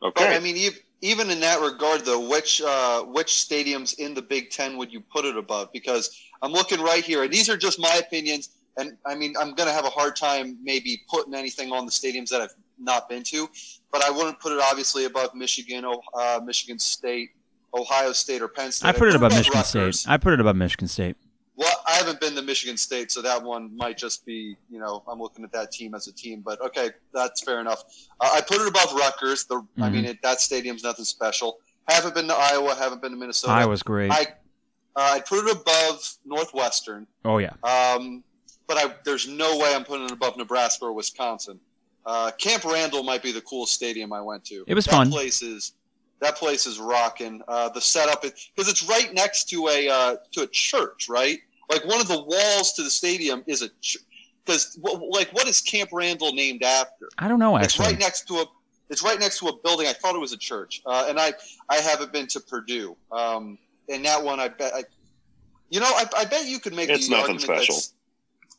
But 0.00 0.08
okay, 0.08 0.36
I 0.36 0.40
mean, 0.40 0.56
ev- 0.58 0.80
even 1.06 1.30
in 1.30 1.38
that 1.40 1.60
regard, 1.60 2.04
though, 2.04 2.28
which 2.28 2.60
uh, 2.60 3.02
which 3.02 3.28
stadiums 3.28 3.98
in 3.98 4.12
the 4.12 4.22
Big 4.22 4.50
Ten 4.50 4.76
would 4.76 4.92
you 4.92 5.00
put 5.00 5.24
it 5.24 5.36
above? 5.36 5.72
Because 5.72 6.20
I'm 6.42 6.52
looking 6.52 6.80
right 6.80 7.04
here, 7.04 7.22
and 7.22 7.32
these 7.32 7.48
are 7.48 7.56
just 7.56 7.78
my 7.78 7.94
opinions. 8.04 8.50
And 8.76 8.96
I 9.06 9.14
mean, 9.14 9.34
I'm 9.38 9.54
going 9.54 9.68
to 9.68 9.72
have 9.74 9.84
a 9.84 9.90
hard 9.90 10.16
time 10.16 10.58
maybe 10.62 11.02
putting 11.08 11.32
anything 11.32 11.72
on 11.72 11.86
the 11.86 11.92
stadiums 11.92 12.28
that 12.30 12.42
I've 12.42 12.54
not 12.78 13.08
been 13.08 13.22
to, 13.24 13.48
but 13.92 14.02
I 14.02 14.10
wouldn't 14.10 14.40
put 14.40 14.52
it 14.52 14.60
obviously 14.60 15.04
above 15.04 15.34
Michigan, 15.34 15.84
uh, 16.14 16.40
Michigan 16.44 16.78
State, 16.78 17.30
Ohio 17.72 18.12
State, 18.12 18.42
or 18.42 18.48
Penn 18.48 18.72
State. 18.72 18.88
I 18.88 18.92
put 18.92 19.08
it 19.08 19.14
above 19.14 19.32
Michigan 19.32 19.60
Rutgers. 19.60 20.00
State. 20.00 20.12
I 20.12 20.16
put 20.16 20.34
it 20.34 20.40
above 20.40 20.56
Michigan 20.56 20.88
State. 20.88 21.16
Well, 21.56 21.74
I 21.88 21.92
haven't 21.94 22.20
been 22.20 22.34
to 22.34 22.42
Michigan 22.42 22.76
State, 22.76 23.10
so 23.10 23.22
that 23.22 23.42
one 23.42 23.74
might 23.76 23.96
just 23.96 24.26
be, 24.26 24.56
you 24.70 24.78
know, 24.78 25.02
I'm 25.08 25.18
looking 25.18 25.42
at 25.42 25.52
that 25.52 25.72
team 25.72 25.94
as 25.94 26.06
a 26.06 26.12
team. 26.12 26.42
But 26.44 26.60
okay, 26.60 26.90
that's 27.14 27.42
fair 27.42 27.60
enough. 27.60 27.82
Uh, 28.20 28.30
I 28.34 28.42
put 28.42 28.60
it 28.60 28.68
above 28.68 28.92
Rutgers. 28.94 29.44
The, 29.46 29.56
I 29.78 29.88
Mhm. 29.88 29.92
mean, 29.92 30.04
it, 30.04 30.18
that 30.22 30.40
stadium's 30.40 30.82
nothing 30.82 31.06
special. 31.06 31.58
Haven't 31.88 32.14
been 32.14 32.28
to 32.28 32.34
Iowa. 32.34 32.74
Haven't 32.74 33.00
been 33.00 33.12
to 33.12 33.16
Minnesota. 33.16 33.52
Iowa's 33.54 33.82
great. 33.82 34.10
I, 34.12 34.26
uh, 34.96 35.12
I 35.14 35.20
put 35.20 35.46
it 35.46 35.56
above 35.56 36.14
Northwestern. 36.26 37.06
oh 37.24 37.38
yeah. 37.38 37.52
Um, 37.62 38.22
but 38.66 38.76
I, 38.76 38.94
there's 39.04 39.26
no 39.28 39.56
way 39.58 39.74
I'm 39.74 39.84
putting 39.84 40.06
it 40.06 40.12
above 40.12 40.36
Nebraska 40.36 40.84
or 40.86 40.92
Wisconsin. 40.92 41.60
Uh, 42.04 42.30
Camp 42.38 42.64
Randall 42.64 43.02
might 43.02 43.22
be 43.22 43.32
the 43.32 43.40
coolest 43.40 43.72
stadium 43.74 44.12
I 44.12 44.20
went 44.20 44.44
to. 44.46 44.64
It 44.66 44.74
was 44.74 44.84
that 44.86 44.90
fun. 44.92 45.10
Place 45.10 45.40
is 45.42 45.72
that 46.20 46.36
place 46.36 46.66
is 46.66 46.78
rocking. 46.78 47.42
Uh, 47.48 47.68
the 47.70 47.80
setup 47.80 48.22
because 48.22 48.68
it's 48.68 48.82
right 48.88 49.12
next 49.14 49.48
to 49.50 49.68
a 49.68 49.88
uh, 49.88 50.16
to 50.32 50.42
a 50.42 50.46
church, 50.48 51.08
right? 51.08 51.38
Like 51.70 51.84
one 51.84 52.00
of 52.00 52.08
the 52.08 52.22
walls 52.22 52.72
to 52.74 52.82
the 52.82 52.90
stadium 52.90 53.42
is 53.46 53.62
a 53.62 53.70
because 54.44 54.78
like 54.82 55.30
what 55.32 55.46
is 55.48 55.60
Camp 55.60 55.90
Randall 55.92 56.32
named 56.32 56.62
after? 56.62 57.08
I 57.18 57.28
don't 57.28 57.38
know 57.38 57.56
Actually, 57.56 57.66
It's 57.66 57.78
right 57.92 57.98
next 57.98 58.28
to 58.28 58.34
a 58.36 58.44
it's 58.88 59.02
right 59.02 59.18
next 59.18 59.40
to 59.40 59.48
a 59.48 59.56
building. 59.64 59.88
I 59.88 59.92
thought 59.92 60.14
it 60.14 60.20
was 60.20 60.32
a 60.32 60.36
church, 60.36 60.82
uh, 60.86 61.06
and 61.08 61.18
I 61.18 61.32
I 61.68 61.76
haven't 61.76 62.12
been 62.12 62.28
to 62.28 62.40
Purdue. 62.40 62.96
Um, 63.10 63.58
and 63.88 64.04
that 64.04 64.22
one, 64.22 64.38
I 64.38 64.48
bet 64.48 64.72
I, 64.74 64.84
you 65.70 65.80
know, 65.80 65.86
I, 65.86 66.04
I 66.18 66.24
bet 66.24 66.46
you 66.46 66.60
could 66.60 66.74
make 66.74 66.88
It's 66.88 67.08
the 67.08 67.16
nothing 67.16 67.36
argument 67.36 67.42
special. 67.42 67.74
that's- 67.74 67.92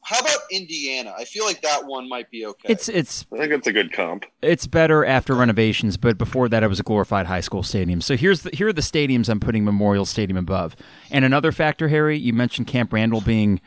How 0.08 0.20
about 0.20 0.40
Indiana? 0.50 1.14
I 1.18 1.26
feel 1.26 1.44
like 1.44 1.62
that 1.64 1.86
one 1.86 2.08
might 2.08 2.32
be 2.32 2.46
okay. 2.46 2.72
It's 2.72 2.88
it's 2.88 3.26
I 3.34 3.40
think 3.40 3.52
it's 3.52 3.68
a 3.68 3.74
good 3.74 3.92
comp. 3.92 4.24
it's 4.42 4.66
better 4.66 5.04
after 5.04 5.36
renovations, 5.36 5.98
but 5.98 6.18
before 6.18 6.48
that, 6.48 6.64
it 6.64 6.68
was 6.70 6.80
a 6.80 6.84
glorified 6.84 7.26
high 7.26 7.42
school 7.42 7.62
stadium. 7.62 8.00
So 8.00 8.16
here's 8.16 8.44
the, 8.44 8.52
here 8.52 8.70
are 8.70 8.74
the 8.74 8.80
stadiums 8.80 9.28
I'm 9.28 9.42
putting 9.42 9.66
Memorial 9.66 10.06
Stadium 10.06 10.38
above. 10.38 10.78
And 11.12 11.26
another 11.26 11.52
factor, 11.52 11.90
Harry, 11.90 12.18
you 12.18 12.32
mentioned 12.32 12.68
Camp 12.68 12.94
Randall 12.94 13.20
being. 13.20 13.60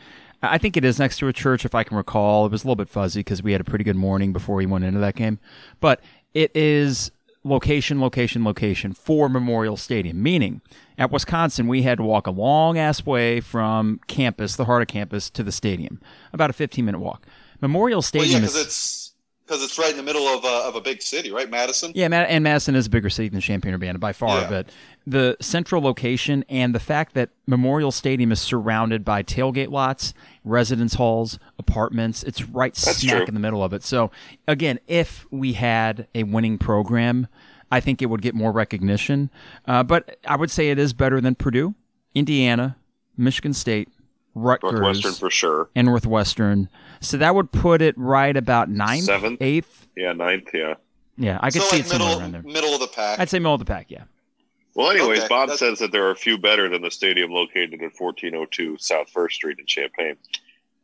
I 0.42 0.56
think 0.56 0.78
it 0.78 0.84
is 0.86 0.98
next 0.98 1.18
to 1.18 1.28
a 1.28 1.32
church, 1.34 1.66
if 1.66 1.74
I 1.74 1.84
can 1.84 1.98
recall. 1.98 2.46
It 2.46 2.52
was 2.52 2.64
a 2.64 2.66
little 2.66 2.76
bit 2.76 2.88
fuzzy 2.88 3.20
because 3.20 3.42
we 3.42 3.52
had 3.52 3.60
a 3.60 3.64
pretty 3.64 3.84
good 3.84 3.96
morning 3.96 4.32
before 4.32 4.56
we 4.56 4.64
went 4.64 4.86
into 4.86 5.00
that 5.00 5.16
game. 5.16 5.40
But 5.78 6.00
it 6.32 6.56
is 6.56 7.12
location, 7.44 8.00
location, 8.00 8.44
location 8.44 8.92
for 8.92 9.28
Memorial 9.28 9.76
Stadium. 9.76 10.22
Meaning, 10.22 10.60
at 10.98 11.10
Wisconsin, 11.10 11.66
we 11.68 11.82
had 11.82 11.98
to 11.98 12.04
walk 12.04 12.26
a 12.26 12.30
long 12.30 12.78
ass 12.78 13.04
way 13.06 13.40
from 13.40 14.00
campus, 14.06 14.56
the 14.56 14.66
heart 14.66 14.82
of 14.82 14.88
campus, 14.88 15.30
to 15.30 15.42
the 15.42 15.52
stadium. 15.52 16.00
About 16.32 16.50
a 16.50 16.52
15 16.52 16.84
minute 16.84 16.98
walk. 17.00 17.26
Memorial 17.60 17.98
well, 17.98 18.02
Stadium 18.02 18.40
yeah, 18.40 18.46
is. 18.46 18.52
because 18.52 18.66
it's 18.66 19.06
because 19.46 19.64
it's 19.64 19.78
right 19.80 19.90
in 19.90 19.96
the 19.96 20.02
middle 20.04 20.28
of 20.28 20.44
a, 20.44 20.68
of 20.68 20.76
a 20.76 20.80
big 20.80 21.02
city, 21.02 21.32
right? 21.32 21.50
Madison. 21.50 21.90
Yeah, 21.92 22.06
and 22.06 22.44
Madison 22.44 22.76
is 22.76 22.86
a 22.86 22.90
bigger 22.90 23.10
city 23.10 23.28
than 23.30 23.40
Champaign 23.40 23.74
Urbana 23.74 23.98
by 23.98 24.12
far, 24.12 24.42
Yeah. 24.42 24.48
but 24.48 24.68
the 25.08 25.36
central 25.40 25.82
location 25.82 26.44
and 26.48 26.72
the 26.72 26.78
fact 26.78 27.14
that 27.14 27.30
Memorial 27.48 27.90
Stadium 27.90 28.30
is 28.30 28.40
surrounded 28.40 29.04
by 29.04 29.24
tailgate 29.24 29.70
lots, 29.70 30.14
residence 30.44 30.94
halls, 30.94 31.38
apartments, 31.58 32.22
it's 32.22 32.42
right 32.44 32.74
That's 32.74 32.98
smack 32.98 33.16
true. 33.16 33.24
in 33.26 33.34
the 33.34 33.40
middle 33.40 33.62
of 33.62 33.72
it. 33.72 33.82
So, 33.82 34.10
again, 34.48 34.78
if 34.86 35.26
we 35.30 35.52
had 35.54 36.06
a 36.14 36.22
winning 36.24 36.58
program, 36.58 37.26
I 37.70 37.80
think 37.80 38.02
it 38.02 38.06
would 38.06 38.22
get 38.22 38.34
more 38.34 38.52
recognition. 38.52 39.30
Uh, 39.66 39.82
but 39.82 40.18
I 40.26 40.36
would 40.36 40.50
say 40.50 40.70
it 40.70 40.78
is 40.78 40.92
better 40.92 41.20
than 41.20 41.34
Purdue, 41.34 41.74
Indiana, 42.14 42.76
Michigan 43.16 43.52
State, 43.52 43.88
Rutgers, 44.34 44.72
Northwestern 44.72 45.12
for 45.12 45.30
sure. 45.30 45.68
and 45.74 45.86
Northwestern. 45.86 46.68
So 47.00 47.16
that 47.16 47.34
would 47.34 47.52
put 47.52 47.82
it 47.82 47.96
right 47.98 48.36
about 48.36 48.68
ninth, 48.70 49.04
Seventh? 49.04 49.42
eighth. 49.42 49.88
Yeah, 49.96 50.12
ninth. 50.12 50.48
Yeah. 50.54 50.74
Yeah, 51.16 51.38
I 51.42 51.50
could 51.50 51.60
so 51.62 51.68
see 51.68 51.76
like 51.78 51.86
it 51.86 51.88
somewhere 51.88 52.08
middle 52.08 52.20
around 52.22 52.32
there. 52.32 52.42
middle 52.42 52.72
of 52.74 52.80
the 52.80 52.86
pack. 52.86 53.18
I'd 53.18 53.28
say 53.28 53.38
middle 53.38 53.52
of 53.54 53.58
the 53.58 53.66
pack, 53.66 53.90
yeah. 53.90 54.04
Well, 54.80 54.90
anyways, 54.90 55.18
Okay, 55.20 55.28
Bob 55.28 55.48
that's- 55.50 55.58
says 55.58 55.78
that 55.80 55.92
there 55.92 56.06
are 56.06 56.10
a 56.10 56.16
few 56.16 56.38
better 56.38 56.68
than 56.70 56.80
the 56.80 56.90
stadium 56.90 57.30
located 57.30 57.74
at 57.82 57.92
1402 57.94 58.78
South 58.78 59.10
First 59.10 59.34
Street 59.36 59.58
in 59.58 59.66
Champaign. 59.66 60.16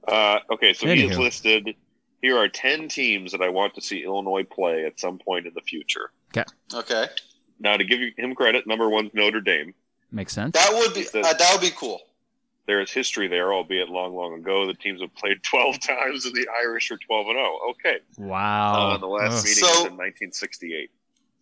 Uh, 0.07 0.41
okay, 0.51 0.73
so 0.75 0.87
he 0.87 1.07
has 1.09 1.19
listed. 1.19 1.75
Here 2.21 2.37
are 2.37 2.49
10 2.49 2.89
teams 2.89 3.33
that 3.33 3.41
I 3.41 3.49
want 3.49 3.75
to 3.77 3.81
see 3.81 4.05
Illinois 4.05 4.45
play 4.45 4.85
at 4.85 5.01
some 5.01 5.19
point 5.19 5.47
in 5.47 5.55
the 5.55 5.61
future. 5.63 6.11
okay, 6.37 6.45
Okay. 6.75 7.07
Now, 7.59 7.79
to 7.79 7.85
give 7.85 8.01
him 8.19 8.35
credit, 8.35 8.67
number 8.67 8.91
one's 8.91 9.15
Notre 9.15 9.41
Dame. 9.41 9.73
Makes 10.13 10.35
sense. 10.35 10.53
that 10.53 10.71
would 10.75 10.93
be 10.93 11.01
He 11.05 11.19
uh, 11.21 11.33
that 11.33 11.49
would 11.53 11.63
be 11.63 11.75
cool. 11.75 12.01
There 12.67 12.81
is 12.83 12.91
history 12.91 13.29
there, 13.29 13.55
albeit 13.55 13.89
long, 13.89 14.15
long 14.15 14.35
ago. 14.35 14.67
The 14.67 14.75
teams 14.75 15.01
have 15.01 15.15
played 15.15 15.43
12 15.43 15.81
times, 15.81 16.27
and 16.27 16.35
the 16.35 16.47
Irish 16.63 16.91
are 16.91 16.99
12 16.99 17.29
and 17.29 17.37
0. 17.37 17.59
Okay, 17.71 17.99
Wow. 18.19 18.91
uh, 18.91 18.99
the 18.99 19.07
last 19.07 19.39
Ugh. 19.39 19.45
meeting 19.45 19.65
So- 19.65 19.67
was 19.69 19.77
in 19.87 19.97
1968. 19.97 20.91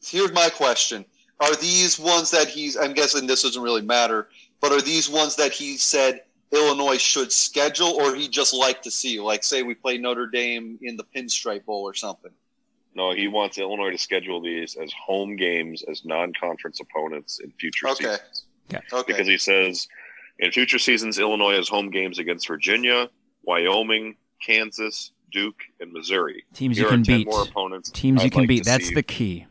Here's 0.07 0.33
my 0.33 0.49
question: 0.51 1.05
Are 1.41 1.55
these 1.57 1.99
ones 1.99 2.31
that 2.31 2.49
he's? 2.49 2.77
I'm 2.77 2.93
guessing 2.95 3.27
this 3.27 3.43
doesn't 3.43 3.63
really 3.63 3.83
matter, 3.83 4.29
but 4.61 4.73
are 4.73 4.81
these 4.81 5.09
ones 5.11 5.37
that 5.37 5.53
he 5.53 5.77
said 5.77 6.23
Illinois 6.53 6.97
should 7.01 7.33
schedule, 7.33 7.89
or 7.89 8.15
he 8.15 8.29
just 8.29 8.55
like 8.55 8.83
to 8.83 8.91
see? 8.91 9.21
Like, 9.21 9.43
say 9.45 9.63
we 9.63 9.75
play 9.75 9.99
Notre 9.99 10.27
Dame 10.27 10.79
in 10.83 10.97
the 10.97 11.05
Pinstripe 11.05 11.65
Bowl 11.65 11.83
or 11.83 11.95
something. 11.95 12.31
No, 12.95 13.13
he 13.13 13.27
wants 13.27 13.59
Illinois 13.59 13.91
to 13.91 13.99
schedule 13.99 14.41
these 14.41 14.77
as 14.77 14.93
home 14.93 15.35
games, 15.35 15.83
as 15.91 16.05
non-conference 16.05 16.79
opponents 16.81 17.41
in 17.41 17.51
future 17.59 17.89
Okay. 17.89 18.05
seasons. 18.05 18.45
Okay. 18.93 19.13
because 19.13 19.27
he 19.27 19.37
says 19.37 19.89
in 20.39 20.51
future 20.53 20.79
seasons 20.79 21.19
Illinois 21.19 21.55
has 21.57 21.69
home 21.69 21.91
games 21.91 22.19
against 22.21 22.47
Virginia, 22.47 23.11
Wyoming, 23.43 24.17
Kansas, 24.41 25.11
Duke, 25.33 25.61
and 25.81 25.93
Missouri. 25.93 26.45
Teams 26.55 26.77
Here 26.77 26.87
you 26.87 26.91
can 26.91 27.03
beat. 27.03 27.27
more 27.27 27.43
opponents. 27.43 27.91
Teams 27.91 28.23
you 28.23 28.27
I'd 28.27 28.33
can 28.33 28.41
like 28.43 28.49
beat. 28.49 28.65
That's 28.65 28.87
see. 28.87 28.95
the 28.95 29.03
key. 29.03 29.47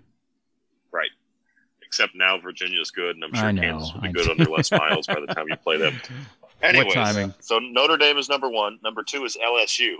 Right. 2.00 2.06
Except 2.06 2.16
now 2.16 2.40
Virginia's 2.40 2.92
good, 2.92 3.16
and 3.16 3.24
I'm 3.24 3.34
sure 3.34 3.52
know, 3.52 3.62
Kansas 3.62 3.94
will 3.94 4.02
be 4.02 4.10
I 4.10 4.12
good 4.12 4.26
know. 4.26 4.32
under 4.32 4.46
Les 4.52 4.72
Miles 4.72 5.08
by 5.08 5.20
the 5.20 5.34
time 5.34 5.46
you 5.50 5.56
play 5.58 5.78
them. 5.78 5.96
Anyways, 6.62 6.94
timing? 6.94 7.34
so 7.40 7.60
Notre 7.60 7.98
Dame 7.98 8.18
is 8.18 8.30
number 8.30 8.50
one. 8.50 8.80
Number 8.84 9.04
two 9.04 9.26
is 9.26 9.38
LSU. 9.38 9.96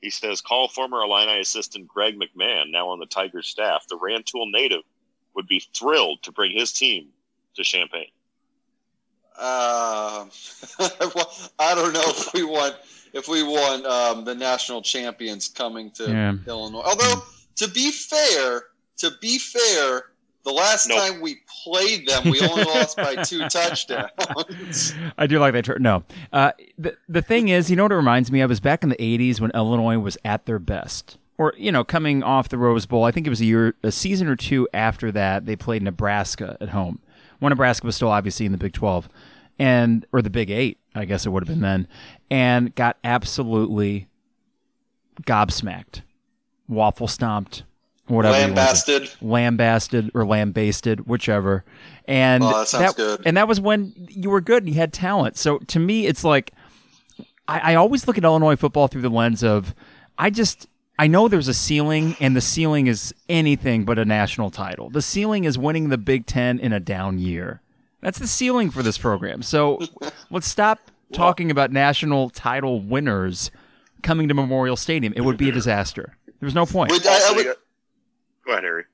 He 0.00 0.10
says, 0.10 0.40
call 0.40 0.68
former 0.68 1.00
Illini 1.02 1.40
assistant 1.40 1.86
Greg 1.86 2.18
McMahon, 2.18 2.70
now 2.70 2.88
on 2.88 2.98
the 2.98 3.06
Tigers 3.06 3.48
staff. 3.48 3.84
The 3.88 3.96
Rantoul 3.96 4.50
native 4.50 4.82
would 5.34 5.46
be 5.46 5.62
thrilled 5.74 6.22
to 6.22 6.32
bring 6.32 6.50
his 6.56 6.72
team 6.72 7.08
to 7.54 7.62
Champaign. 7.62 8.06
Um, 9.38 10.30
well, 11.14 11.32
I 11.58 11.74
don't 11.74 11.92
know 11.92 12.02
if 12.06 12.32
we 12.34 12.42
want 12.44 12.74
if 13.12 13.28
we 13.28 13.42
want 13.42 13.86
um, 13.86 14.24
the 14.24 14.34
national 14.34 14.82
champions 14.82 15.48
coming 15.48 15.90
to 15.92 16.04
Yeah. 16.10 16.34
Illinois. 16.46 16.82
Although 16.84 17.22
to 17.56 17.68
be 17.68 17.90
fair, 17.92 18.62
to 18.98 19.12
be 19.20 19.38
fair, 19.38 20.10
the 20.48 20.54
last 20.54 20.88
Nope. 20.88 20.98
time 20.98 21.20
we 21.20 21.40
played 21.64 22.08
them, 22.08 22.30
we 22.30 22.40
only 22.40 22.64
lost 22.64 22.96
by 22.96 23.22
two 23.22 23.40
touchdowns. 23.50 24.94
I 25.18 25.26
do 25.26 25.38
like 25.38 25.52
that. 25.52 25.64
Ter- 25.66 25.78
no, 25.78 26.04
uh, 26.32 26.52
the 26.78 26.96
the 27.08 27.20
thing 27.22 27.48
is, 27.48 27.68
you 27.70 27.76
know 27.76 27.84
what 27.84 27.92
it 27.92 27.96
reminds 27.96 28.32
me 28.32 28.40
of 28.40 28.50
is 28.50 28.60
back 28.60 28.82
in 28.82 28.88
the 28.88 28.96
'80s 28.96 29.40
when 29.40 29.50
Illinois 29.54 29.98
was 29.98 30.16
at 30.24 30.46
their 30.46 30.58
best, 30.58 31.18
or 31.36 31.52
you 31.58 31.70
know, 31.70 31.84
coming 31.84 32.22
off 32.22 32.48
the 32.48 32.56
Rose 32.58 32.86
Bowl. 32.86 33.04
I 33.04 33.10
think 33.10 33.26
it 33.26 33.30
was 33.30 33.40
a 33.42 33.44
year, 33.44 33.74
a 33.82 33.92
season 33.92 34.26
or 34.28 34.36
two 34.36 34.66
after 34.72 35.12
that, 35.12 35.44
they 35.46 35.54
played 35.56 35.82
Nebraska 35.82 36.56
at 36.60 36.70
home. 36.70 37.00
When 37.40 37.50
Nebraska 37.50 37.86
was 37.86 37.94
still 37.96 38.10
obviously 38.10 38.46
in 38.46 38.52
the 38.52 38.58
Big 38.58 38.72
12, 38.72 39.08
and 39.58 40.06
or 40.12 40.22
the 40.22 40.30
Big 40.30 40.50
Eight, 40.50 40.78
I 40.94 41.04
guess 41.04 41.26
it 41.26 41.30
would 41.30 41.42
have 41.46 41.48
been 41.48 41.60
then, 41.60 41.86
and 42.30 42.74
got 42.74 42.96
absolutely 43.04 44.08
gobsmacked, 45.22 46.02
waffle 46.68 47.06
stomped, 47.08 47.64
whatever. 48.08 48.36
Lambasted. 48.36 49.10
lambasted 49.20 50.10
or 50.14 50.26
lambasted, 50.26 51.06
whichever. 51.06 51.64
And 52.06 52.42
Oh, 52.42 52.58
that 52.58 52.68
sounds 52.68 52.94
good. 52.94 53.22
And 53.26 53.36
that 53.36 53.48
was 53.48 53.60
when 53.60 53.92
you 54.10 54.30
were 54.30 54.40
good 54.40 54.62
and 54.64 54.72
you 54.72 54.78
had 54.80 54.92
talent. 54.92 55.36
So 55.36 55.58
to 55.58 55.78
me, 55.78 56.06
it's 56.06 56.24
like 56.24 56.52
I, 57.46 57.72
I 57.72 57.74
always 57.76 58.06
look 58.06 58.18
at 58.18 58.24
Illinois 58.24 58.56
football 58.56 58.88
through 58.88 59.02
the 59.02 59.10
lens 59.10 59.42
of 59.44 59.74
I 60.18 60.30
just 60.30 60.66
I 60.98 61.06
know 61.06 61.28
there's 61.28 61.46
a 61.46 61.54
ceiling, 61.54 62.16
and 62.18 62.34
the 62.34 62.40
ceiling 62.40 62.88
is 62.88 63.14
anything 63.28 63.84
but 63.84 64.00
a 64.00 64.04
national 64.04 64.50
title. 64.50 64.90
The 64.90 65.00
ceiling 65.02 65.44
is 65.44 65.56
winning 65.56 65.90
the 65.90 65.98
Big 65.98 66.26
Ten 66.26 66.58
in 66.58 66.72
a 66.72 66.80
down 66.80 67.18
year. 67.20 67.60
That's 68.00 68.18
the 68.18 68.26
ceiling 68.26 68.70
for 68.70 68.82
this 68.82 68.98
program. 68.98 69.42
So 69.42 69.78
let's 70.30 70.48
stop 70.48 70.80
talking 71.12 71.50
about 71.52 71.70
national 71.70 72.30
title 72.30 72.80
winners 72.80 73.52
coming 74.02 74.26
to 74.28 74.34
Memorial 74.34 74.76
Stadium. 74.76 75.12
It 75.14 75.20
would 75.20 75.36
be 75.36 75.48
a 75.48 75.52
disaster. 75.52 76.16
There's 76.40 76.54
no 76.54 76.66
point. 76.66 76.90
I- 76.92 77.28
I 77.30 77.32
would- 77.36 77.56
Go 78.48 78.52
ahead, 78.54 78.64
Harry. 78.64 78.84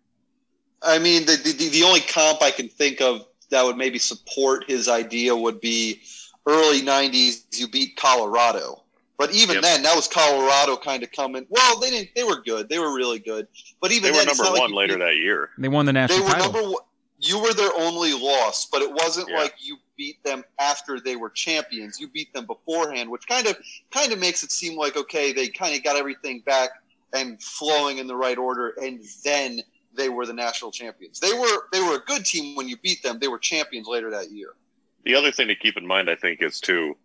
I 0.82 0.98
mean, 0.98 1.24
the, 1.26 1.36
the 1.36 1.68
the 1.68 1.82
only 1.84 2.00
comp 2.00 2.42
I 2.42 2.50
can 2.50 2.68
think 2.68 3.00
of 3.00 3.24
that 3.50 3.64
would 3.64 3.76
maybe 3.76 4.00
support 4.00 4.64
his 4.68 4.88
idea 4.88 5.34
would 5.34 5.60
be 5.60 6.02
early 6.46 6.82
'90s. 6.82 7.44
You 7.56 7.68
beat 7.68 7.96
Colorado, 7.96 8.82
but 9.16 9.32
even 9.32 9.54
Yep. 9.54 9.62
then, 9.62 9.82
that 9.84 9.94
was 9.94 10.08
Colorado 10.08 10.76
kind 10.76 11.04
of 11.04 11.12
coming. 11.12 11.46
Well, 11.48 11.78
they 11.78 11.90
didn't. 11.90 12.10
They 12.16 12.24
were 12.24 12.42
good. 12.42 12.68
They 12.68 12.80
were 12.80 12.92
really 12.92 13.20
good. 13.20 13.46
But 13.80 13.92
even 13.92 14.02
They 14.02 14.10
were 14.10 14.16
then, 14.24 14.26
number 14.26 14.42
not 14.42 14.52
like 14.54 14.60
one 14.60 14.70
you 14.70 14.76
later 14.76 14.94
beat- 14.94 15.04
that 15.04 15.16
year. 15.16 15.50
They 15.56 15.68
won 15.68 15.86
the 15.86 15.92
national 15.92 16.18
They 16.18 16.24
national 16.24 16.38
were 16.48 16.48
title. 16.48 16.60
number 16.62 16.74
one. 16.74 16.82
You 17.20 17.38
were 17.40 17.54
their 17.54 17.70
only 17.78 18.12
loss, 18.12 18.66
but 18.66 18.82
it 18.82 18.90
wasn't 18.92 19.28
Yeah. 19.30 19.38
like 19.38 19.54
you 19.60 19.78
beat 19.96 20.22
them 20.24 20.42
after 20.58 20.98
they 21.00 21.14
were 21.14 21.30
champions. 21.30 21.98
You 22.00 22.08
beat 22.08 22.34
them 22.34 22.44
beforehand, 22.44 23.08
which 23.08 23.26
kind 23.28 23.46
of 23.46 23.56
kind 23.92 24.12
of 24.12 24.18
makes 24.18 24.42
it 24.42 24.50
seem 24.50 24.76
like 24.76 24.96
okay, 24.96 25.32
they 25.32 25.46
kind 25.48 25.74
of 25.76 25.84
got 25.84 25.94
everything 25.96 26.40
back 26.40 26.70
and 27.14 27.42
flowing 27.42 27.98
in 27.98 28.06
the 28.06 28.16
right 28.16 28.36
order, 28.36 28.74
and 28.82 29.00
then 29.24 29.60
they 29.96 30.08
were 30.08 30.26
the 30.26 30.32
national 30.32 30.70
champions. 30.70 31.20
They 31.20 31.32
were 31.32 31.68
they 31.72 31.80
were 31.80 31.96
a 31.96 32.00
good 32.00 32.24
team 32.24 32.56
when 32.56 32.68
you 32.68 32.76
beat 32.76 33.02
them. 33.02 33.18
They 33.18 33.28
were 33.28 33.38
champions 33.38 33.86
later 33.86 34.10
that 34.10 34.30
year. 34.30 34.48
The 35.04 35.14
other 35.14 35.30
thing 35.30 35.48
to 35.48 35.54
keep 35.54 35.76
in 35.76 35.86
mind, 35.86 36.10
I 36.10 36.16
think, 36.16 36.42
is 36.42 36.60
too 36.60 36.96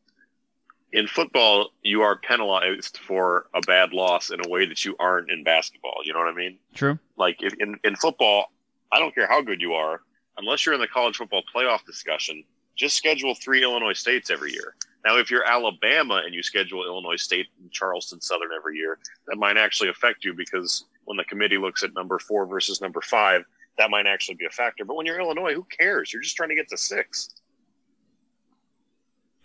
in 0.91 1.07
football, 1.07 1.69
you 1.83 2.01
are 2.01 2.17
penalized 2.17 2.97
for 2.97 3.45
a 3.53 3.61
bad 3.61 3.93
loss 3.93 4.31
in 4.31 4.39
a 4.43 4.49
way 4.49 4.65
that 4.65 4.83
you 4.85 4.95
aren't 4.99 5.29
in 5.29 5.43
basketball. 5.43 5.97
You 6.03 6.13
know 6.13 6.19
what 6.19 6.29
I 6.29 6.35
mean? 6.35 6.57
True. 6.73 6.97
Like 7.15 7.37
if, 7.41 7.53
in 7.59 7.79
in 7.83 7.95
football, 7.95 8.51
I 8.91 8.99
don't 8.99 9.13
care 9.13 9.27
how 9.27 9.41
good 9.41 9.61
you 9.61 9.73
are, 9.73 10.01
unless 10.37 10.65
you're 10.65 10.75
in 10.75 10.81
the 10.81 10.87
college 10.87 11.17
football 11.17 11.43
playoff 11.53 11.85
discussion. 11.85 12.43
Just 12.75 12.95
schedule 12.95 13.35
three 13.35 13.61
Illinois 13.61 13.93
states 13.93 14.29
every 14.29 14.53
year. 14.53 14.75
Now, 15.05 15.17
if 15.17 15.31
you're 15.31 15.45
Alabama 15.45 16.21
and 16.25 16.33
you 16.33 16.43
schedule 16.43 16.85
Illinois 16.85 17.15
State 17.15 17.47
and 17.61 17.71
Charleston 17.71 18.19
Southern 18.19 18.49
every 18.55 18.77
year, 18.77 18.99
that 19.27 19.37
might 19.37 19.57
actually 19.57 19.89
affect 19.89 20.25
you 20.25 20.33
because 20.33 20.85
when 21.05 21.17
the 21.17 21.23
committee 21.23 21.57
looks 21.57 21.83
at 21.83 21.93
number 21.93 22.19
four 22.19 22.45
versus 22.45 22.81
number 22.81 23.01
five, 23.01 23.43
that 23.77 23.89
might 23.89 24.07
actually 24.07 24.35
be 24.35 24.45
a 24.45 24.49
factor. 24.49 24.83
But 24.83 24.95
when 24.95 25.05
you're 25.05 25.19
Illinois, 25.19 25.53
who 25.53 25.65
cares? 25.77 26.11
You're 26.11 26.21
just 26.21 26.35
trying 26.35 26.49
to 26.49 26.55
get 26.55 26.67
to 26.69 26.77
six. 26.77 27.29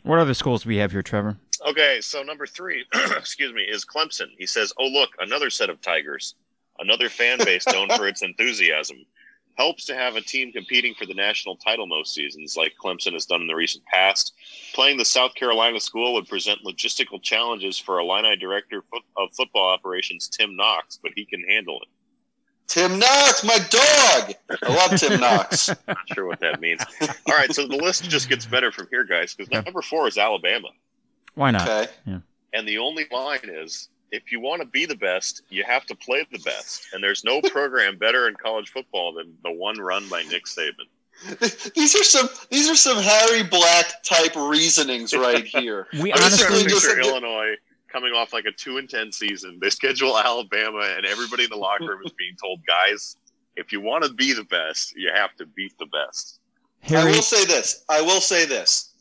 What 0.02 0.18
other 0.18 0.34
schools 0.34 0.64
do 0.64 0.68
we 0.68 0.76
have 0.76 0.92
here, 0.92 1.02
Trevor? 1.02 1.36
Okay, 1.66 2.00
so 2.00 2.22
number 2.22 2.46
three, 2.46 2.84
excuse 3.16 3.54
me, 3.54 3.62
is 3.62 3.84
Clemson. 3.84 4.26
He 4.36 4.44
says, 4.44 4.72
"Oh 4.78 4.86
look, 4.86 5.10
another 5.20 5.48
set 5.48 5.70
of 5.70 5.80
Tigers, 5.80 6.34
another 6.78 7.08
fan 7.08 7.38
base 7.38 7.66
known 7.68 7.88
for 7.96 8.06
its 8.06 8.22
enthusiasm. 8.22 8.98
Helps 9.56 9.84
to 9.86 9.94
have 9.94 10.16
a 10.16 10.20
team 10.20 10.50
competing 10.50 10.94
for 10.94 11.06
the 11.06 11.14
national 11.14 11.56
title 11.56 11.86
most 11.86 12.12
seasons, 12.12 12.56
like 12.56 12.74
Clemson 12.82 13.12
has 13.12 13.26
done 13.26 13.40
in 13.40 13.46
the 13.46 13.54
recent 13.54 13.84
past. 13.86 14.34
Playing 14.74 14.96
the 14.96 15.04
South 15.04 15.34
Carolina 15.34 15.78
school 15.78 16.14
would 16.14 16.26
present 16.26 16.64
logistical 16.64 17.22
challenges 17.22 17.78
for 17.78 18.00
Illini 18.00 18.36
director 18.36 18.82
of 19.16 19.32
football 19.32 19.70
operations 19.70 20.28
Tim 20.28 20.56
Knox, 20.56 20.98
but 21.00 21.12
he 21.14 21.24
can 21.24 21.44
handle 21.48 21.80
it. 21.82 21.88
Tim 22.66 22.98
Knox, 22.98 23.44
my 23.44 23.58
dog. 23.58 24.34
I 24.62 24.74
love 24.74 24.98
Tim 24.98 25.20
Knox. 25.20 25.68
Not 25.86 25.98
sure 26.12 26.26
what 26.26 26.40
that 26.40 26.60
means. 26.60 26.82
All 27.00 27.36
right, 27.36 27.52
so 27.52 27.66
the 27.66 27.76
list 27.76 28.08
just 28.08 28.28
gets 28.28 28.46
better 28.46 28.72
from 28.72 28.88
here, 28.90 29.04
guys, 29.04 29.34
because 29.34 29.50
number 29.50 29.82
four 29.82 30.08
is 30.08 30.18
Alabama." 30.18 30.68
Why 31.34 31.50
not? 31.50 31.68
Okay. 31.68 31.92
And 32.52 32.66
the 32.66 32.78
only 32.78 33.06
line 33.12 33.40
is 33.44 33.88
if 34.14 34.30
you 34.32 34.40
want 34.40 34.62
to 34.62 34.66
be 34.68 34.86
the 34.86 34.96
best, 34.96 35.42
you 35.50 35.64
have 35.64 35.84
to 35.86 35.94
play 35.96 36.26
the 36.30 36.38
best. 36.38 36.86
And 36.92 37.02
there's 37.02 37.24
no 37.24 37.40
program 37.56 37.98
better 37.98 38.28
in 38.28 38.34
college 38.36 38.70
football 38.70 39.12
than 39.12 39.36
the 39.42 39.50
one 39.50 39.78
run 39.78 40.08
by 40.08 40.22
Nick 40.22 40.44
Saban. 40.46 40.88
These 41.74 41.94
are 41.94 42.02
some 42.04 42.28
these 42.50 42.68
are 42.68 42.74
some 42.74 42.98
Harry 42.98 43.44
Black 43.44 44.02
type 44.02 44.34
reasonings 44.36 45.14
right 45.14 45.44
here. 45.58 45.86
We 46.00 46.12
I'm 46.12 46.18
just 46.18 46.40
trying 46.40 46.52
honestly 46.52 46.64
to 46.64 46.68
just- 46.70 46.86
picture 46.86 47.00
Illinois 47.00 47.54
coming 47.88 48.12
off 48.12 48.32
like 48.32 48.44
a 48.46 48.52
two 48.52 48.78
and 48.78 48.90
ten 48.90 49.12
season. 49.12 49.58
They 49.62 49.70
schedule 49.70 50.18
Alabama, 50.18 50.92
and 50.96 51.06
everybody 51.06 51.44
in 51.44 51.50
the 51.50 51.56
locker 51.56 51.86
room 51.86 52.00
is 52.04 52.12
being 52.18 52.34
told, 52.42 52.60
guys, 52.66 53.16
if 53.56 53.70
you 53.72 53.80
want 53.80 54.02
to 54.04 54.12
be 54.12 54.32
the 54.32 54.42
best, 54.44 54.96
you 54.96 55.10
have 55.14 55.34
to 55.36 55.46
beat 55.46 55.72
the 55.78 55.86
best. 55.86 56.40
I 56.90 57.04
will 57.04 57.22
say 57.22 57.44
this. 57.44 57.84
I 57.88 58.02
will 58.02 58.20
say 58.20 58.44
this. 58.44 58.93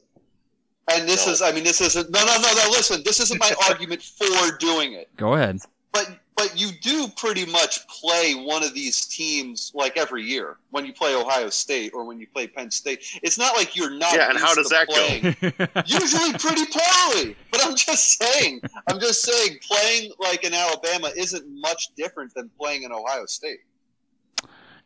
And 0.91 1.07
this 1.07 1.25
No. 1.27 1.33
is, 1.33 1.41
I 1.41 1.51
mean, 1.53 1.63
this 1.63 1.79
isn't, 1.81 2.09
no, 2.11 2.19
no, 2.25 2.35
no, 2.41 2.53
no, 2.55 2.69
listen, 2.71 3.01
this 3.05 3.19
isn't 3.21 3.39
my 3.39 3.53
argument 3.69 4.01
for 4.03 4.57
doing 4.57 4.93
it. 4.93 5.09
Go 5.15 5.33
ahead. 5.35 5.59
But, 5.93 6.17
but 6.35 6.59
you 6.59 6.71
do 6.81 7.07
pretty 7.15 7.45
much 7.45 7.87
play 7.87 8.33
one 8.33 8.63
of 8.63 8.73
these 8.73 9.05
teams 9.05 9.71
like 9.75 9.95
every 9.95 10.23
year 10.23 10.57
when 10.71 10.85
you 10.85 10.91
play 10.91 11.15
Ohio 11.15 11.49
State 11.49 11.91
or 11.93 12.03
when 12.03 12.19
you 12.19 12.25
play 12.33 12.47
Penn 12.47 12.71
State. 12.71 13.05
It's 13.21 13.37
not 13.37 13.55
like 13.55 13.75
you're 13.75 13.91
not. 13.91 14.13
Yeah, 14.15 14.29
and 14.29 14.37
how 14.39 14.55
does 14.55 14.69
to 14.69 14.75
that 14.75 14.87
go? 14.87 15.81
Usually 15.85 16.33
pretty 16.33 16.63
poorly. 16.65 17.35
But 17.51 17.63
I'm 17.65 17.75
just 17.75 18.19
saying, 18.21 18.59
I'm 18.87 18.99
just 18.99 19.21
saying, 19.21 19.59
playing 19.61 20.11
like 20.19 20.43
in 20.43 20.53
Alabama 20.53 21.11
isn't 21.15 21.45
much 21.61 21.89
different 21.95 22.33
than 22.33 22.49
playing 22.59 22.81
in 22.83 22.91
Ohio 22.91 23.25
State. 23.27 23.59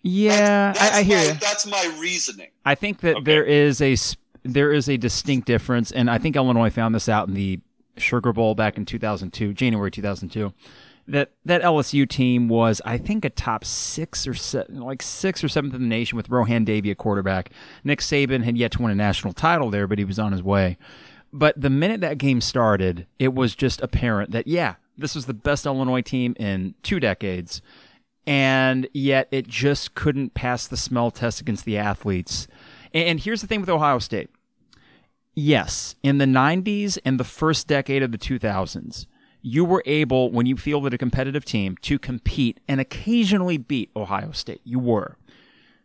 yeah, 0.03 0.73
That's 0.73 0.91
I, 0.95 0.99
I 0.99 1.03
hear 1.03 1.17
my, 1.17 1.23
you. 1.23 1.33
That's 1.39 1.65
my 1.65 1.97
reasoning. 1.99 2.49
I 2.65 2.75
think 2.75 2.99
that 3.01 3.15
Okay. 3.17 3.23
there 3.23 3.43
is 3.45 3.81
a 3.81 3.95
sp- 3.95 4.19
there 4.53 4.71
is 4.71 4.89
a 4.89 4.97
distinct 4.97 5.47
difference, 5.47 5.91
and 5.91 6.09
I 6.09 6.17
think 6.17 6.35
Illinois 6.35 6.69
found 6.69 6.95
this 6.95 7.09
out 7.09 7.27
in 7.27 7.33
the 7.33 7.59
Sugar 7.97 8.33
Bowl 8.33 8.55
back 8.55 8.77
in 8.77 8.85
2002, 8.85 9.53
January 9.53 9.91
2002. 9.91 10.53
That 11.09 11.31
that 11.45 11.61
LSU 11.61 12.07
team 12.07 12.49
was, 12.49 12.81
I 12.83 12.97
think, 12.97 13.23
a 13.23 13.29
top 13.29 13.63
six 13.63 14.27
or 14.27 14.33
se- 14.33 14.65
like 14.69 15.01
six 15.01 15.43
or 15.43 15.47
seventh 15.47 15.73
in 15.73 15.81
the 15.81 15.87
nation 15.87 16.17
with 16.17 16.29
Rohan 16.29 16.65
Davey 16.65 16.91
at 16.91 16.97
quarterback. 16.97 17.51
Nick 17.83 17.99
Saban 17.99 18.43
had 18.43 18.57
yet 18.57 18.73
to 18.73 18.81
win 18.81 18.91
a 18.91 18.95
national 18.95 19.33
title 19.33 19.69
there, 19.69 19.87
but 19.87 19.99
he 19.99 20.05
was 20.05 20.19
on 20.19 20.33
his 20.33 20.43
way. 20.43 20.77
But 21.31 21.59
the 21.59 21.69
minute 21.69 22.01
that 22.01 22.17
game 22.17 22.41
started, 22.41 23.07
it 23.19 23.33
was 23.33 23.55
just 23.55 23.81
apparent 23.81 24.31
that 24.31 24.47
yeah, 24.47 24.75
this 24.97 25.15
was 25.15 25.27
the 25.27 25.33
best 25.33 25.65
Illinois 25.65 26.01
team 26.01 26.35
in 26.37 26.75
two 26.83 26.99
decades 26.99 27.61
and 28.27 28.89
yet 28.93 29.29
it 29.31 29.47
just 29.47 29.95
couldn't 29.95 30.33
pass 30.33 30.67
the 30.67 30.77
smell 30.77 31.09
test 31.09 31.39
against 31.39 31.63
the 31.63 31.77
athletes. 31.77 32.47
And 32.93 33.21
here's 33.21 33.39
the 33.41 33.47
thing 33.47 33.61
with 33.61 33.69
Ohio 33.69 33.99
State. 33.99 34.29
Yes, 35.39 35.93
in 36.01 36.17
the 36.17 36.25
90s 36.25 36.97
and 37.05 37.19
the 37.19 37.23
first 37.23 37.67
decade 37.67 38.01
of 38.01 38.11
the 38.11 38.17
2000s, 38.17 39.05
you 39.43 39.63
were 39.63 39.83
able, 39.85 40.31
when 40.31 40.47
you 40.47 40.57
fielded 40.57 40.95
a 40.95 40.97
competitive 40.97 41.45
team, 41.45 41.77
to 41.83 41.99
compete 41.99 42.59
and 42.67 42.81
occasionally 42.81 43.59
beat 43.59 43.91
Ohio 43.95 44.31
State. 44.31 44.61
You 44.63 44.79
were. 44.79 45.15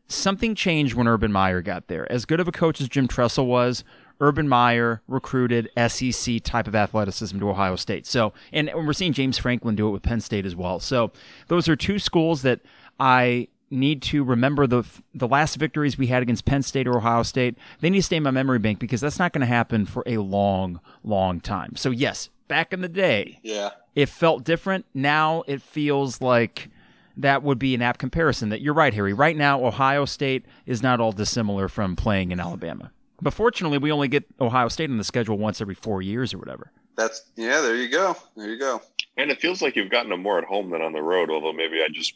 Something 0.08 0.54
changed 0.54 0.94
when 0.94 1.06
Urban 1.06 1.32
Meyer 1.32 1.60
got 1.60 1.88
there. 1.88 2.10
As 2.10 2.24
good 2.24 2.40
of 2.40 2.48
a 2.48 2.52
coach 2.52 2.80
as 2.80 2.88
Jim 2.88 3.06
Tressel 3.06 3.44
was, 3.44 3.84
Urban 4.20 4.48
Meyer 4.48 5.02
recruited 5.06 5.68
SEC 5.86 6.42
type 6.42 6.66
of 6.66 6.74
athleticism 6.74 7.38
to 7.38 7.50
Ohio 7.50 7.76
State. 7.76 8.06
So, 8.06 8.32
and 8.54 8.70
we're 8.74 8.94
seeing 8.94 9.12
James 9.12 9.36
Franklin 9.36 9.76
do 9.76 9.86
it 9.86 9.90
with 9.90 10.02
Penn 10.02 10.22
State 10.22 10.46
as 10.46 10.56
well. 10.56 10.80
So, 10.80 11.12
those 11.48 11.68
are 11.68 11.76
two 11.76 11.98
schools 11.98 12.40
that 12.40 12.60
I 12.98 13.48
need 13.72 14.02
to 14.02 14.22
remember 14.22 14.66
the 14.66 14.84
the 15.14 15.26
last 15.26 15.56
victories 15.56 15.96
we 15.98 16.06
had 16.08 16.22
against 16.22 16.44
Penn 16.44 16.62
State 16.62 16.86
or 16.86 16.96
Ohio 16.98 17.22
State. 17.22 17.56
They 17.80 17.90
need 17.90 17.98
to 17.98 18.02
stay 18.04 18.16
in 18.16 18.22
my 18.22 18.30
memory 18.30 18.58
bank 18.58 18.78
because 18.78 19.00
that's 19.00 19.18
not 19.18 19.32
going 19.32 19.40
to 19.40 19.46
happen 19.46 19.86
for 19.86 20.02
a 20.06 20.18
long, 20.18 20.80
long 21.02 21.40
time. 21.40 21.74
So, 21.76 21.90
yes, 21.90 22.28
back 22.48 22.72
in 22.72 22.80
the 22.82 22.88
day, 22.88 23.40
Yeah. 23.42 23.70
it 23.94 24.08
felt 24.08 24.44
different. 24.44 24.84
Now 24.94 25.42
it 25.46 25.62
feels 25.62 26.20
like 26.20 26.68
that 27.16 27.42
would 27.42 27.58
be 27.58 27.74
an 27.74 27.82
apt 27.82 27.98
comparison. 27.98 28.50
That 28.50 28.60
you're 28.60 28.74
right, 28.74 28.94
Harry. 28.94 29.12
Right 29.12 29.36
now, 29.36 29.64
Ohio 29.64 30.04
State 30.04 30.44
is 30.66 30.82
not 30.82 31.00
all 31.00 31.12
dissimilar 31.12 31.68
from 31.68 31.96
playing 31.96 32.30
in 32.32 32.40
Alabama. 32.40 32.90
But 33.20 33.34
fortunately, 33.34 33.78
we 33.78 33.92
only 33.92 34.08
get 34.08 34.24
Ohio 34.40 34.68
State 34.68 34.90
on 34.90 34.98
the 34.98 35.04
schedule 35.04 35.38
once 35.38 35.60
every 35.60 35.74
four 35.74 36.02
years 36.02 36.34
or 36.34 36.38
whatever. 36.38 36.72
That's 36.96 37.22
yeah. 37.36 37.60
There 37.62 37.76
you 37.76 37.88
go. 37.88 38.16
There 38.36 38.48
you 38.48 38.58
go. 38.58 38.82
And 39.16 39.30
it 39.30 39.40
feels 39.40 39.62
like 39.62 39.76
you've 39.76 39.90
gotten 39.90 40.10
them 40.10 40.22
more 40.22 40.38
at 40.38 40.44
home 40.44 40.70
than 40.70 40.82
on 40.82 40.92
the 40.92 41.02
road, 41.02 41.30
although 41.30 41.52
maybe 41.52 41.82
I 41.82 41.88
just 41.92 42.14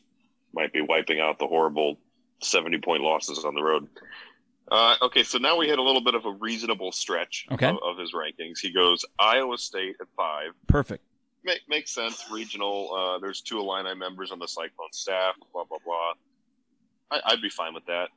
might 0.57 0.72
be 0.72 0.80
wiping 0.80 1.20
out 1.20 1.38
the 1.38 1.46
horrible 1.46 1.98
70 2.42 2.78
point 2.78 3.02
losses 3.02 3.44
on 3.44 3.54
the 3.54 3.62
road. 3.62 3.86
Uh, 4.72 4.96
okay, 5.02 5.22
so 5.22 5.38
now 5.38 5.57
we 5.57 5.68
hit 5.68 5.78
a 5.78 5.82
little 5.82 6.00
bit 6.02 6.16
of 6.16 6.24
a 6.24 6.30
reasonable 6.32 6.90
stretch 6.90 7.46
Okay. 7.52 7.68
of, 7.68 7.76
of 7.84 7.98
his 7.98 8.12
rankings. 8.12 8.59
He 8.59 8.72
goes 8.72 9.04
Iowa 9.20 9.57
State 9.59 9.94
at 10.00 10.09
five. 10.16 10.50
Perfect. 10.66 11.04
Make, 11.44 11.61
makes 11.68 11.92
sense. 11.94 12.24
Regional. 12.32 12.92
Uh, 12.92 13.18
there's 13.20 13.40
two 13.42 13.61
Illini 13.61 13.94
members 13.94 14.32
on 14.32 14.40
the 14.40 14.48
Cyclone 14.48 14.90
staff. 14.92 15.36
Blah 15.52 15.64
blah 15.64 15.78
blah. 15.84 16.12
I, 17.12 17.20
I'd 17.32 17.40
be 17.42 17.48
fine 17.50 17.74
with 17.74 17.86
that. 17.86 18.09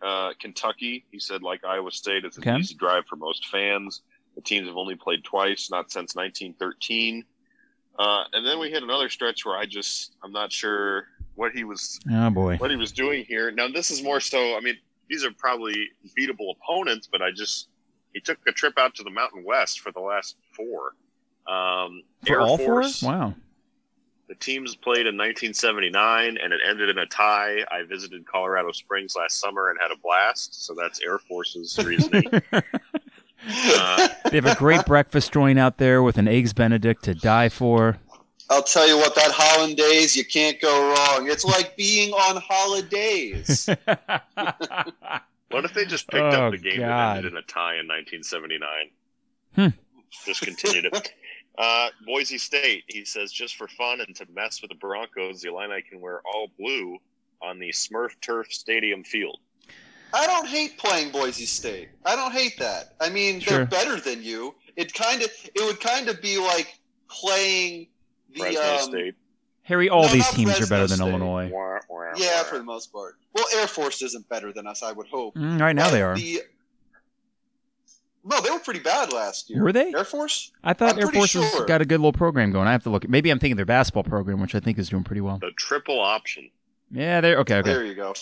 Uh, 0.00 0.30
Kentucky. 0.40 1.04
He 1.10 1.18
said 1.20 1.42
like 1.42 1.62
Iowa 1.66 1.90
State. 1.90 2.24
It's 2.24 2.38
an 2.38 2.44
Okay. 2.48 2.58
easy 2.58 2.74
drive 2.76 3.04
for 3.06 3.16
most 3.16 3.48
fans. 3.48 4.00
The 4.36 4.40
teams 4.40 4.68
have 4.68 4.76
only 4.78 4.94
played 4.94 5.22
twice, 5.24 5.68
not 5.70 5.90
since 5.92 6.14
1913. 6.16 7.24
Uh, 7.98 8.24
and 8.32 8.46
then 8.46 8.58
we 8.58 8.70
hit 8.70 8.82
another 8.82 9.10
stretch 9.10 9.44
where 9.44 9.58
I 9.58 9.66
just 9.66 10.16
I'm 10.24 10.32
not 10.32 10.50
sure 10.50 11.04
what 11.40 11.52
he 11.52 11.64
was 11.64 11.98
Oh 12.12 12.28
boy. 12.30 12.56
what 12.58 12.70
he 12.70 12.76
was 12.76 12.92
doing 12.92 13.24
here. 13.26 13.50
Now 13.50 13.66
this 13.68 13.90
is 13.90 14.02
more 14.02 14.20
so. 14.20 14.56
I 14.56 14.60
mean, 14.60 14.76
these 15.08 15.24
are 15.24 15.30
probably 15.38 15.88
beatable 16.18 16.54
opponents, 16.56 17.08
but 17.10 17.22
I 17.22 17.30
just 17.34 17.68
he 18.12 18.20
took 18.20 18.38
a 18.46 18.52
trip 18.52 18.74
out 18.78 18.94
to 18.96 19.02
the 19.02 19.10
Mountain 19.10 19.44
West 19.44 19.80
for 19.80 19.90
the 19.92 20.00
last 20.00 20.36
four. 20.56 20.94
Um, 21.52 22.02
For 22.26 22.34
Air 22.34 22.40
all 22.42 22.58
Force. 22.58 23.00
four? 23.00 23.10
Wow. 23.12 23.34
The 24.28 24.34
teams 24.36 24.76
played 24.76 25.06
in 25.08 25.16
1979, 25.16 26.36
and 26.40 26.52
it 26.52 26.60
ended 26.68 26.88
in 26.88 26.98
a 26.98 27.06
tie. 27.06 27.64
I 27.70 27.82
visited 27.88 28.24
Colorado 28.26 28.70
Springs 28.70 29.14
last 29.16 29.40
summer 29.40 29.70
and 29.70 29.78
had 29.82 29.90
a 29.90 29.98
blast. 30.00 30.64
So 30.64 30.72
that's 30.80 31.00
Air 31.02 31.18
Force's 31.18 31.76
reasoning. 31.84 32.22
uh, 32.52 34.08
They 34.30 34.36
have 34.36 34.46
a 34.46 34.54
great 34.54 34.84
breakfast 34.86 35.32
joint 35.32 35.58
out 35.58 35.78
there 35.78 36.00
with 36.02 36.16
an 36.18 36.28
eggs 36.28 36.52
Benedict 36.52 37.02
to 37.04 37.14
die 37.14 37.48
for. 37.48 37.96
I'll 38.50 38.62
tell 38.64 38.86
you 38.88 38.96
what, 38.98 39.14
that 39.14 39.30
hollandaise, 39.30 40.16
you 40.16 40.24
can't 40.24 40.60
go 40.60 40.92
wrong. 40.92 41.30
It's 41.30 41.44
like 41.44 41.76
being 41.76 42.12
on 42.12 42.42
holidays. 42.44 43.68
what 45.50 45.64
if 45.64 45.72
they 45.74 45.84
just 45.84 46.08
picked 46.08 46.22
Oh, 46.34 46.46
up 46.46 46.52
the 46.52 46.58
game 46.58 46.80
God. 46.80 46.88
that 46.88 47.16
ended 47.18 47.32
in 47.32 47.38
a 47.38 47.42
tie 47.42 47.74
in 47.78 47.86
1979? 47.86 48.68
Hmm. 49.54 49.68
Just 50.26 50.42
continued 50.42 50.86
it. 50.86 51.12
Uh, 51.58 51.88
Boise 52.06 52.38
State, 52.38 52.84
he 52.86 53.04
says, 53.04 53.30
just 53.30 53.56
for 53.56 53.68
fun 53.68 54.00
and 54.00 54.16
to 54.16 54.24
mess 54.34 54.62
with 54.62 54.70
the 54.70 54.76
Broncos, 54.76 55.42
the 55.42 55.48
Illini 55.50 55.82
can 55.82 56.00
wear 56.00 56.22
all 56.24 56.46
blue 56.58 56.96
on 57.42 57.58
the 57.58 57.68
Smurf 57.68 58.12
Turf 58.22 58.50
Stadium 58.50 59.04
field. 59.04 59.38
I 60.14 60.26
don't 60.26 60.46
hate 60.46 60.78
playing 60.78 61.10
Boise 61.12 61.44
State. 61.44 61.90
I 62.06 62.16
don't 62.16 62.32
hate 62.32 62.58
that. 62.60 62.94
I 63.00 63.10
mean, 63.10 63.40
Sure. 63.40 63.58
they're 63.58 63.66
better 63.66 64.00
than 64.00 64.22
you. 64.22 64.54
It 64.76 64.94
kind 64.94 65.22
of 65.22 65.28
it 65.54 65.60
would 65.62 65.80
kind 65.80 66.08
of 66.08 66.22
be 66.22 66.38
like 66.38 66.78
playing 67.10 67.88
the 68.32 68.40
Fresno 68.40 68.74
um, 68.74 68.78
State. 68.80 69.14
Harry, 69.62 69.88
all 69.88 70.02
No, 70.02 70.08
these 70.08 70.24
not 70.24 70.34
teams 70.34 70.50
are 70.50 70.66
Fresno 70.66 70.76
better 70.76 70.86
than 70.88 71.00
Illinois. 71.00 71.50
Wah, 71.52 71.78
wah, 71.88 72.12
Yeah, 72.16 72.42
for 72.42 72.58
the 72.58 72.64
most 72.64 72.92
part. 72.92 73.16
Well, 73.32 73.46
Air 73.54 73.66
Force 73.66 74.02
isn't 74.02 74.28
better 74.28 74.52
than 74.52 74.66
us, 74.66 74.82
I 74.82 74.92
would 74.92 75.06
hope. 75.06 75.36
Mm, 75.36 75.60
right 75.60 75.76
now 75.76 75.86
But 75.86 75.90
they 75.92 76.02
are. 76.02 76.16
The, 76.16 76.42
no, 78.24 78.40
they 78.40 78.50
were 78.50 78.58
pretty 78.58 78.80
bad 78.80 79.12
last 79.12 79.48
year. 79.48 79.62
Were 79.62 79.72
they? 79.72 79.94
Air 79.94 80.04
Force? 80.04 80.52
I 80.62 80.74
thought 80.74 80.94
I'm 80.94 80.98
Air 80.98 81.06
pretty 81.06 81.18
Force 81.18 81.32
has 81.32 81.64
got 81.66 81.80
a 81.80 81.86
good 81.86 82.00
little 82.00 82.12
program 82.12 82.52
going. 82.52 82.68
I 82.68 82.72
have 82.72 82.82
to 82.82 82.90
look. 82.90 83.08
Maybe 83.08 83.30
I'm 83.30 83.38
thinking 83.38 83.56
their 83.56 83.64
basketball 83.64 84.02
program, 84.02 84.40
which 84.40 84.54
I 84.54 84.60
think 84.60 84.78
is 84.78 84.88
doing 84.88 85.04
pretty 85.04 85.20
well. 85.20 85.38
The 85.38 85.52
triple 85.56 86.00
option. 86.00 86.50
Yeah, 86.90 87.20
they're 87.20 87.38
okay. 87.38 87.56
Okay. 87.56 87.70
There 87.70 87.84
you 87.84 87.94
go. 87.94 88.14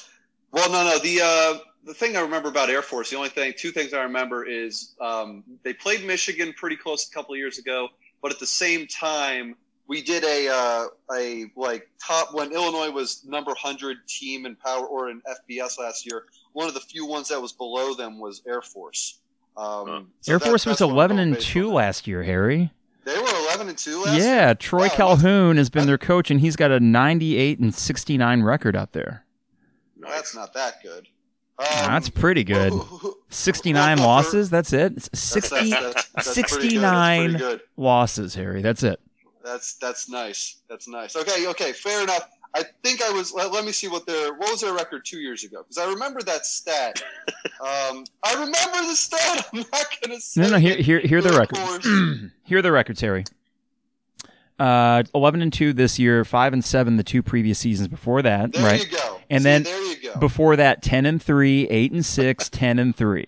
Well, 0.53 0.71
no, 0.71 0.85
no. 0.85 0.99
The 0.99 1.21
uh, 1.23 1.59
the 1.85 1.95
thing 1.95 2.17
I 2.17 2.21
remember 2.21 2.49
about 2.49 2.71
Air 2.71 2.83
Force, 2.83 3.11
the 3.11 3.17
only 3.17 3.31
thing, 3.31 3.55
two 3.57 3.71
things 3.71 3.93
I 3.93 4.03
remember 4.03 4.45
is 4.45 4.95
um, 5.01 5.43
they 5.63 5.73
played 5.73 6.05
Michigan 6.07 6.53
pretty 6.57 6.77
close 6.77 7.09
a 7.09 7.11
couple 7.11 7.35
of 7.35 7.39
years 7.39 7.59
ago, 7.59 7.89
but 8.23 8.31
at 8.31 8.39
the 8.39 8.47
same 8.47 8.87
time, 8.87 9.57
we 9.89 10.03
did 10.03 10.23
a 10.25 10.49
uh, 10.49 10.87
a 11.17 11.51
like 11.57 11.89
top 11.99 12.33
when 12.35 12.53
Illinois 12.53 12.91
was 12.91 13.25
number 13.27 13.53
hundred 13.57 14.07
team 14.07 14.47
in 14.47 14.55
power 14.57 14.87
or 14.87 15.11
in 15.11 15.21
FBS 15.23 15.79
last 15.79 16.07
year. 16.07 16.25
One 16.53 16.69
of 16.69 16.75
the 16.75 16.81
few 16.81 17.07
ones 17.07 17.29
that 17.29 17.41
was 17.41 17.53
below 17.53 17.95
them 17.95 18.19
was 18.21 18.43
Air 18.47 18.63
Force. 18.63 19.19
Um, 19.57 19.87
Huh. 19.89 20.01
so 20.21 20.33
Air 20.33 20.39
that- 20.39 20.45
Force 20.45 20.67
was 20.67 20.79
that's 20.79 20.81
what 20.83 20.91
I'm 20.91 21.19
11 21.19 21.19
and 21.19 21.41
2 21.41 21.73
last 21.73 22.07
year, 22.07 22.23
Harry. 22.23 22.71
They 23.05 23.17
were 23.19 23.27
eleven 23.47 23.71
and 23.71 23.79
two 23.79 24.03
last. 24.03 24.17
Year. 24.19 24.25
Yeah, 24.27 24.45
year? 24.49 24.55
Troy 24.57 24.83
Wow, 24.89 24.95
Calhoun 24.95 25.57
has 25.57 25.71
been 25.71 25.87
their 25.87 25.97
coach, 25.97 26.31
and 26.31 26.41
he's 26.41 26.57
got 26.57 26.71
a 26.71 26.79
98 26.79 27.59
and 27.59 27.75
69 27.75 28.43
record 28.43 28.77
out 28.77 28.93
there. 28.93 29.25
Nice. 29.99 30.13
That's 30.13 30.35
not 30.35 30.53
that 30.53 30.83
good. 30.83 31.09
Um, 31.59 31.65
That's 31.87 32.11
pretty 32.11 32.45
good. 32.45 32.71
who- 32.71 32.79
who- 32.81 33.17
69 33.31 33.99
losses. 33.99 34.51
That's 34.51 34.75
it. 34.75 34.93
It's 34.97 35.09
That's- 35.09 35.21
60 35.33 35.71
that's- 35.71 35.71
that's- 35.95 36.05
that's 36.13 36.53
pretty 36.53 36.69
good. 36.75 36.83
That's 36.83 36.93
69 36.93 37.37
good. 37.39 37.61
losses, 37.79 38.35
Harry. 38.35 38.61
That's 38.61 38.83
it. 38.83 39.01
That's 39.45 39.75
that's 39.75 40.09
nice. 40.09 40.57
That's 40.69 40.89
nice. 40.89 41.17
Okay, 41.17 41.47
okay, 41.49 41.73
fair 41.73 42.03
enough. 42.03 42.29
I 42.55 42.65
think 42.83 43.03
I 43.03 43.11
was. 43.11 43.33
Let, 43.33 43.53
let 43.53 43.65
me 43.65 43.73
see 43.73 43.89
what 43.89 44.07
their 44.07 44.33
what 44.35 44.51
was 44.51 44.61
their 44.63 44.75
record 44.75 45.05
two 45.05 45.19
years 45.21 45.45
ago 45.45 45.59
because 45.63 45.79
I 45.79 45.89
remember 45.91 46.23
that 46.23 46.47
stat. 46.47 47.03
um, 47.61 48.05
I 48.25 48.33
remember 48.35 48.89
the 48.89 48.95
stat. 48.95 49.47
I'm 49.53 49.59
not 49.73 49.87
gonna 50.03 50.21
say. 50.21 50.43
No, 50.43 50.51
no. 50.51 50.59
Here, 50.59 50.77
here, 50.77 51.01
here 51.01 51.19
are 51.19 51.23
the 51.23 51.31
Of 51.31 51.37
records. 51.37 51.87
here 52.45 52.59
are 52.59 52.63
the 52.63 52.73
records, 52.73 53.01
Harry. 53.01 53.25
Uh, 54.59 55.05
11 55.15 55.41
and 55.41 55.53
2 55.53 55.73
this 55.73 56.01
year, 56.01 56.25
5 56.25 56.53
and 56.53 56.65
7 56.65 56.97
the 56.97 57.05
two 57.05 57.23
previous 57.23 57.61
seasons 57.61 57.87
before 57.87 58.23
that, 58.23 58.53
There 58.53 58.65
right? 58.65 58.81
you 58.81 58.91
go. 58.91 59.21
And 59.31 59.43
See, 59.43 59.45
then 59.45 59.63
there 59.63 59.85
you 59.85 59.97
go. 60.03 60.19
Before 60.19 60.57
that, 60.57 60.83
10 60.83 61.07
and 61.07 61.23
3, 61.23 61.69
8 61.69 61.93
and 61.93 62.05
6, 62.05 62.49
10 62.51 62.79
and 62.81 62.97
3. 62.97 63.25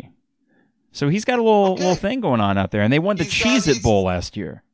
So 0.91 1.09
he's 1.09 1.25
got 1.25 1.39
a 1.39 1.43
little 1.43 1.67
Okay. 1.75 1.83
little 1.83 1.95
thing 1.95 2.19
going 2.21 2.41
on 2.41 2.59
out 2.59 2.73
there, 2.73 2.83
and 2.83 2.93
they 2.93 2.99
won 2.99 3.17
the 3.17 3.23
He's 3.23 3.33
Cheez 3.33 3.69
It 3.69 3.81
Bowl 3.81 4.03
last 4.05 4.37
year. 4.37 4.65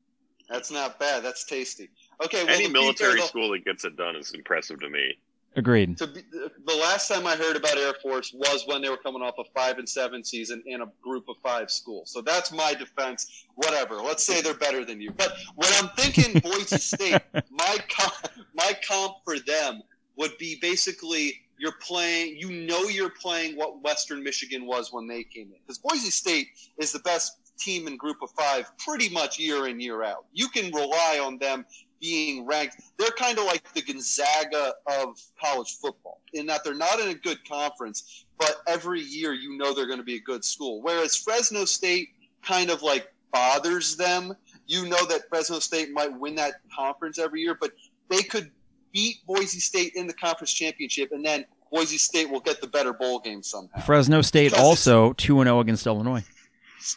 That's 0.48 0.70
not 0.70 0.98
bad. 0.98 1.22
That's 1.24 1.44
tasty. 1.44 1.88
Okay, 2.24 2.44
well, 2.44 2.54
Any 2.54 2.66
the 2.66 2.72
military 2.72 3.20
the- 3.20 3.26
school 3.26 3.50
that 3.52 3.64
gets 3.64 3.84
it 3.84 3.96
done 3.96 4.16
is 4.16 4.32
impressive 4.32 4.80
to 4.80 4.88
me. 4.88 5.14
Agreed. 5.58 5.96
to 5.96 6.06
be, 6.06 6.20
the 6.30 6.74
last 6.74 7.08
time 7.08 7.26
I 7.26 7.34
heard 7.34 7.56
about 7.56 7.78
Air 7.78 7.94
Force 8.02 8.30
was 8.34 8.64
when 8.66 8.82
they 8.82 8.90
were 8.90 8.98
coming 8.98 9.22
off 9.22 9.36
a 9.38 9.44
five 9.58 9.78
and 9.78 9.88
seven 9.88 10.22
season 10.22 10.62
in 10.66 10.82
a 10.82 10.86
group 11.00 11.30
of 11.30 11.36
five 11.42 11.70
school. 11.70 12.02
So 12.04 12.20
that's 12.20 12.52
my 12.52 12.74
defense. 12.74 13.46
Whatever. 13.54 13.94
Let's 13.94 14.22
say 14.22 14.42
they're 14.42 14.52
better 14.52 14.84
than 14.84 15.00
you. 15.00 15.12
But 15.12 15.32
when 15.54 15.70
I'm 15.78 15.88
thinking 15.96 16.38
Boise 16.42 16.76
State, 16.76 17.22
my 17.50 17.78
comp, 17.88 18.12
my 18.54 18.72
comp 18.86 19.14
for 19.24 19.38
them 19.38 19.82
would 20.16 20.36
be 20.36 20.58
basically 20.60 21.40
you're 21.58 21.72
playing. 21.80 22.36
You 22.36 22.50
know 22.66 22.82
you're 22.88 23.08
playing 23.18 23.56
what 23.56 23.82
Western 23.82 24.22
Michigan 24.22 24.66
was 24.66 24.92
when 24.92 25.06
they 25.06 25.24
came 25.24 25.46
in 25.46 25.54
because 25.66 25.78
Boise 25.78 26.10
State 26.10 26.48
is 26.78 26.92
the 26.92 26.98
best 26.98 27.38
team 27.58 27.86
in 27.86 27.96
group 27.96 28.18
of 28.22 28.30
five 28.30 28.70
pretty 28.78 29.08
much 29.08 29.38
year 29.38 29.68
in 29.68 29.80
year 29.80 30.02
out. 30.02 30.26
You 30.32 30.48
can 30.48 30.72
rely 30.72 31.20
on 31.22 31.38
them 31.38 31.64
being 32.00 32.46
ranked. 32.46 32.76
They're 32.98 33.10
kind 33.10 33.38
of 33.38 33.44
like 33.44 33.72
the 33.72 33.82
Gonzaga 33.82 34.74
of 34.86 35.20
college 35.40 35.76
football 35.80 36.20
in 36.32 36.46
that 36.46 36.62
they're 36.64 36.74
not 36.74 37.00
in 37.00 37.08
a 37.08 37.14
good 37.14 37.38
conference, 37.48 38.26
but 38.38 38.56
every 38.66 39.00
year 39.00 39.32
you 39.32 39.56
know 39.56 39.74
they're 39.74 39.86
going 39.86 39.98
to 39.98 40.04
be 40.04 40.16
a 40.16 40.20
good 40.20 40.44
school. 40.44 40.82
Whereas 40.82 41.16
Fresno 41.16 41.64
State 41.64 42.08
kind 42.42 42.70
of 42.70 42.82
like 42.82 43.12
bothers 43.32 43.96
them. 43.96 44.34
You 44.66 44.88
know 44.88 45.04
that 45.06 45.28
Fresno 45.28 45.58
State 45.58 45.92
might 45.92 46.16
win 46.18 46.34
that 46.36 46.54
conference 46.74 47.18
every 47.18 47.40
year, 47.40 47.56
but 47.58 47.72
they 48.08 48.22
could 48.22 48.50
beat 48.92 49.24
Boise 49.26 49.60
State 49.60 49.92
in 49.94 50.06
the 50.06 50.14
conference 50.14 50.52
championship, 50.52 51.12
and 51.12 51.24
then 51.24 51.44
Boise 51.70 51.98
State 51.98 52.30
will 52.30 52.40
get 52.40 52.60
the 52.60 52.66
better 52.66 52.92
bowl 52.92 53.20
game 53.20 53.42
somehow. 53.42 53.80
Fresno 53.80 54.22
State 54.22 54.52
Because 54.52 54.64
also 54.64 55.12
2 55.14 55.42
0 55.42 55.60
against 55.60 55.86
Illinois. 55.86 56.24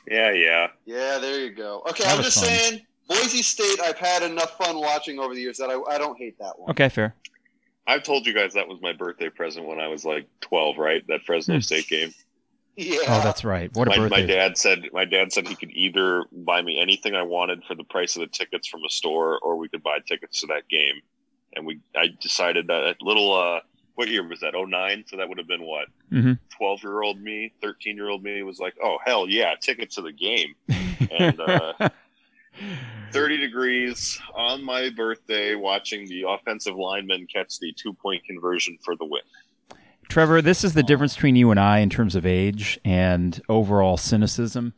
Yeah, 0.09 0.31
yeah. 0.31 0.67
Yeah, 0.85 1.17
there 1.19 1.39
you 1.39 1.51
go. 1.51 1.81
Okay, 1.89 2.03
That 2.03 2.17
I'm 2.17 2.23
just 2.23 2.39
fun. 2.39 2.45
saying, 2.49 2.81
Boise 3.07 3.41
State. 3.41 3.79
I've 3.81 3.97
had 3.97 4.23
enough 4.23 4.57
fun 4.57 4.79
watching 4.79 5.19
over 5.19 5.33
the 5.33 5.41
years 5.41 5.57
that 5.57 5.69
I, 5.69 5.79
I 5.93 5.97
don't 5.97 6.17
hate 6.17 6.37
that 6.39 6.59
one. 6.59 6.69
Okay, 6.71 6.89
fair. 6.89 7.15
I've 7.87 8.03
told 8.03 8.27
you 8.27 8.33
guys 8.33 8.53
that 8.53 8.67
was 8.67 8.79
my 8.81 8.93
birthday 8.93 9.29
present 9.29 9.65
when 9.65 9.79
I 9.79 9.87
was 9.87 10.05
like 10.05 10.27
12, 10.41 10.77
right? 10.77 11.05
That 11.07 11.21
Fresno. 11.25 11.59
State 11.59 11.87
game. 11.87 12.13
Yeah. 12.75 12.99
Oh, 13.07 13.21
that's 13.23 13.43
right. 13.43 13.75
What 13.75 13.87
a 13.87 13.91
my, 13.91 13.97
birthday. 13.97 14.21
my 14.21 14.25
dad 14.27 14.57
said 14.57 14.83
my 14.93 15.03
dad 15.05 15.33
said 15.33 15.47
he 15.47 15.55
could 15.55 15.71
either 15.71 16.23
buy 16.31 16.61
me 16.61 16.79
anything 16.79 17.15
I 17.15 17.23
wanted 17.23 17.63
for 17.67 17.75
the 17.75 17.83
price 17.83 18.15
of 18.15 18.21
the 18.21 18.27
tickets 18.27 18.67
from 18.67 18.85
a 18.85 18.89
store, 18.89 19.39
or 19.39 19.57
we 19.57 19.67
could 19.69 19.83
buy 19.83 19.99
tickets 20.07 20.39
to 20.41 20.47
that 20.47 20.69
game. 20.69 20.95
And 21.55 21.65
we, 21.65 21.79
I 21.95 22.09
decided 22.21 22.67
that 22.67 22.83
a 22.83 22.95
little. 23.01 23.33
uh 23.33 23.59
What 23.99 24.07
year 24.07 24.25
was 24.25 24.39
that? 24.39 24.53
09? 24.55 25.03
So 25.07 25.17
that 25.17 25.27
would 25.27 25.37
have 25.39 25.47
been 25.49 25.61
what? 25.63 25.87
Mhm. 26.09 26.39
Twelve 26.49 26.81
year 26.83 27.01
old 27.01 27.19
me, 27.19 27.51
thirteen 27.61 27.97
year 27.97 28.07
old 28.07 28.23
me 28.23 28.41
was 28.43 28.57
like, 28.57 28.73
"Oh 28.81 28.97
hell 29.03 29.27
yeah, 29.27 29.55
tickets 29.59 29.95
to 29.95 30.01
the 30.01 30.13
game." 30.13 30.55
And 31.11 31.37
uh, 31.37 31.73
thirty 33.11 33.35
degrees 33.35 34.17
on 34.33 34.63
my 34.63 34.89
birthday, 34.89 35.53
watching 35.55 36.07
the 36.07 36.23
offensive 36.29 36.77
lineman 36.77 37.27
catch 37.27 37.59
the 37.59 37.73
two 37.73 37.91
point 37.91 38.23
conversion 38.23 38.77
for 38.85 38.95
the 38.95 39.03
win. 39.03 39.19
Trevor, 40.07 40.41
this 40.41 40.63
is 40.63 40.75
the 40.75 40.83
difference 40.83 41.15
between 41.15 41.35
you 41.35 41.51
and 41.51 41.59
I 41.59 41.79
in 41.79 41.89
terms 41.89 42.15
of 42.15 42.25
age 42.25 42.79
and 42.85 43.41
overall 43.49 43.97
cynicism. 43.97 44.75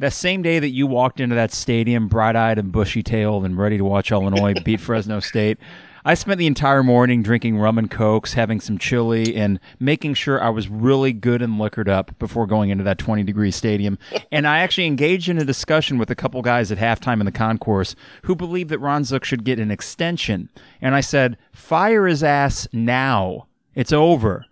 That 0.00 0.12
same 0.12 0.42
day 0.42 0.58
that 0.58 0.70
you 0.70 0.88
walked 0.88 1.20
into 1.20 1.36
that 1.36 1.52
stadium, 1.52 2.08
bright 2.08 2.34
eyed 2.34 2.58
and 2.58 2.72
bushy 2.72 3.04
tailed 3.04 3.44
and 3.44 3.56
ready 3.56 3.78
to 3.78 3.84
watch 3.84 4.10
Illinois 4.10 4.54
beat 4.64 4.80
Fresno 4.80 5.20
State, 5.20 5.58
I 6.06 6.12
spent 6.12 6.38
the 6.38 6.46
entire 6.46 6.82
morning 6.82 7.22
drinking 7.22 7.56
rum 7.56 7.78
and 7.78 7.90
cokes, 7.90 8.34
having 8.34 8.60
some 8.60 8.76
chili, 8.76 9.34
and 9.34 9.58
making 9.80 10.14
sure 10.14 10.42
I 10.42 10.50
was 10.50 10.68
really 10.68 11.14
good 11.14 11.40
and 11.40 11.58
liquored 11.58 11.88
up 11.88 12.18
before 12.18 12.46
going 12.46 12.68
into 12.68 12.84
that 12.84 12.98
20 12.98 13.22
degree 13.22 13.50
stadium. 13.50 13.98
And 14.32 14.48
I 14.48 14.58
actually 14.58 14.86
engaged 14.86 15.28
in 15.28 15.38
a 15.38 15.44
discussion 15.44 15.96
with 15.96 16.10
a 16.10 16.16
couple 16.16 16.42
guys 16.42 16.72
at 16.72 16.78
halftime 16.78 17.20
in 17.20 17.24
the 17.24 17.30
concourse 17.30 17.94
who 18.22 18.34
believed 18.34 18.68
that 18.70 18.80
Ron 18.80 19.04
Zook 19.04 19.24
should 19.24 19.44
get 19.44 19.60
an 19.60 19.70
extension. 19.70 20.48
And 20.80 20.96
I 20.96 21.00
said, 21.02 21.38
fire 21.52 22.08
his 22.08 22.24
ass 22.24 22.66
now. 22.72 23.46
It's 23.76 23.92
over. 23.92 24.46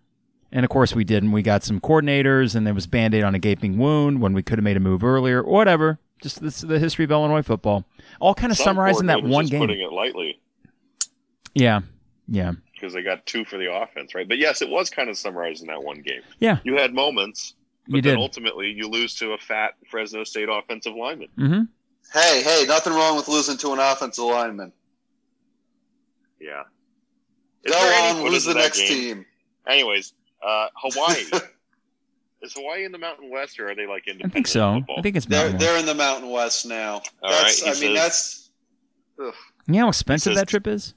And 0.53 0.65
of 0.65 0.71
course, 0.71 0.95
we 0.95 1.03
didn't. 1.03 1.33
We 1.33 1.43
got 1.43 1.65
some 1.65 1.81
coordinators, 1.81 2.55
and 2.55 2.65
there 2.65 2.75
was 2.75 2.87
band 2.87 3.13
aid 3.15 3.25
on 3.25 3.35
a 3.35 3.41
gaping 3.41 3.77
wound 3.77 4.21
when 4.21 4.35
we 4.35 4.43
could 4.43 4.59
have 4.59 4.65
made 4.65 4.77
a 4.77 4.81
move 4.81 5.03
earlier. 5.03 5.43
Whatever. 5.43 5.99
Just 6.23 6.41
this, 6.41 6.61
the 6.61 6.79
history 6.79 7.05
of 7.05 7.11
Illinois 7.11 7.43
football. 7.43 7.85
All 8.21 8.35
kind 8.35 8.53
of 8.53 8.59
Some 8.59 8.65
summarizing 8.65 9.07
that 9.07 9.25
one 9.25 9.45
just 9.45 9.53
game. 9.53 9.61
Putting 9.63 9.81
it 9.81 9.91
lightly. 9.91 10.41
Yeah. 11.55 11.81
Yeah. 12.29 12.53
because 12.75 12.95
they 12.95 13.03
got 13.03 13.27
two 13.27 13.45
for 13.45 13.59
the 13.59 13.73
offense, 13.73 14.15
right? 14.15 14.27
But 14.29 14.39
yes, 14.39 14.63
it 14.63 14.69
was 14.69 14.91
kind 14.91 15.09
of 15.11 15.17
summarized 15.17 15.61
in 15.63 15.69
that 15.69 15.83
one 15.83 16.01
game. 16.03 16.23
Yeah. 16.41 16.59
You 16.65 16.77
had 16.77 16.95
moments, 16.95 17.55
but 17.89 17.97
You 17.97 18.03
then 18.03 18.15
did. 18.17 18.21
ultimately 18.23 18.71
you 18.71 18.89
lose 18.89 19.15
to 19.17 19.33
a 19.33 19.39
fat 19.39 19.75
Fresno 19.91 20.25
State 20.25 20.49
offensive 20.51 20.95
lineman. 20.95 21.29
Mm-hmm. 21.39 21.63
Hey, 22.13 22.43
hey, 22.43 22.65
nothing 22.67 22.93
wrong 22.93 23.17
with 23.17 23.29
losing 23.29 23.57
to 23.59 23.73
an 23.73 23.79
offensive 23.79 24.25
lineman. 24.25 24.73
Yeah. 26.41 26.63
Is 27.65 27.73
Go 27.73 27.79
there 27.79 27.93
any 28.11 28.19
on, 28.21 28.31
lose 28.31 28.45
the 28.45 28.55
next 28.55 28.79
game? 28.79 28.89
team. 28.89 29.27
Anyways, 29.67 30.15
uh, 30.45 30.69
Hawaii. 30.75 31.23
Is 32.43 32.55
Hawaii 32.55 32.85
in 32.85 32.91
the 32.91 32.99
Mountain 32.99 33.31
West 33.31 33.61
or 33.61 33.71
are 33.71 33.75
they 33.77 33.87
like 33.87 34.03
I 34.09 34.29
think 34.29 34.49
so. 34.49 34.75
Football? 34.81 34.99
I 34.99 35.03
think 35.03 35.15
it's 35.17 35.27
They're 35.27 35.51
they're 35.51 35.79
in 35.79 35.87
the 35.87 35.95
Mountain 35.95 36.29
West 36.29 36.67
now. 36.67 36.95
All 37.23 37.31
That's 37.31 37.63
right, 37.63 37.77
he 37.77 37.87
I 37.87 37.89
mean 37.89 37.97
says- 37.97 38.51
that's 39.17 39.33
You 39.69 39.75
know 39.75 39.79
how 39.83 39.89
expensive 39.91 40.33
says- 40.33 40.41
that 40.41 40.49
trip 40.49 40.67
is? 40.67 40.95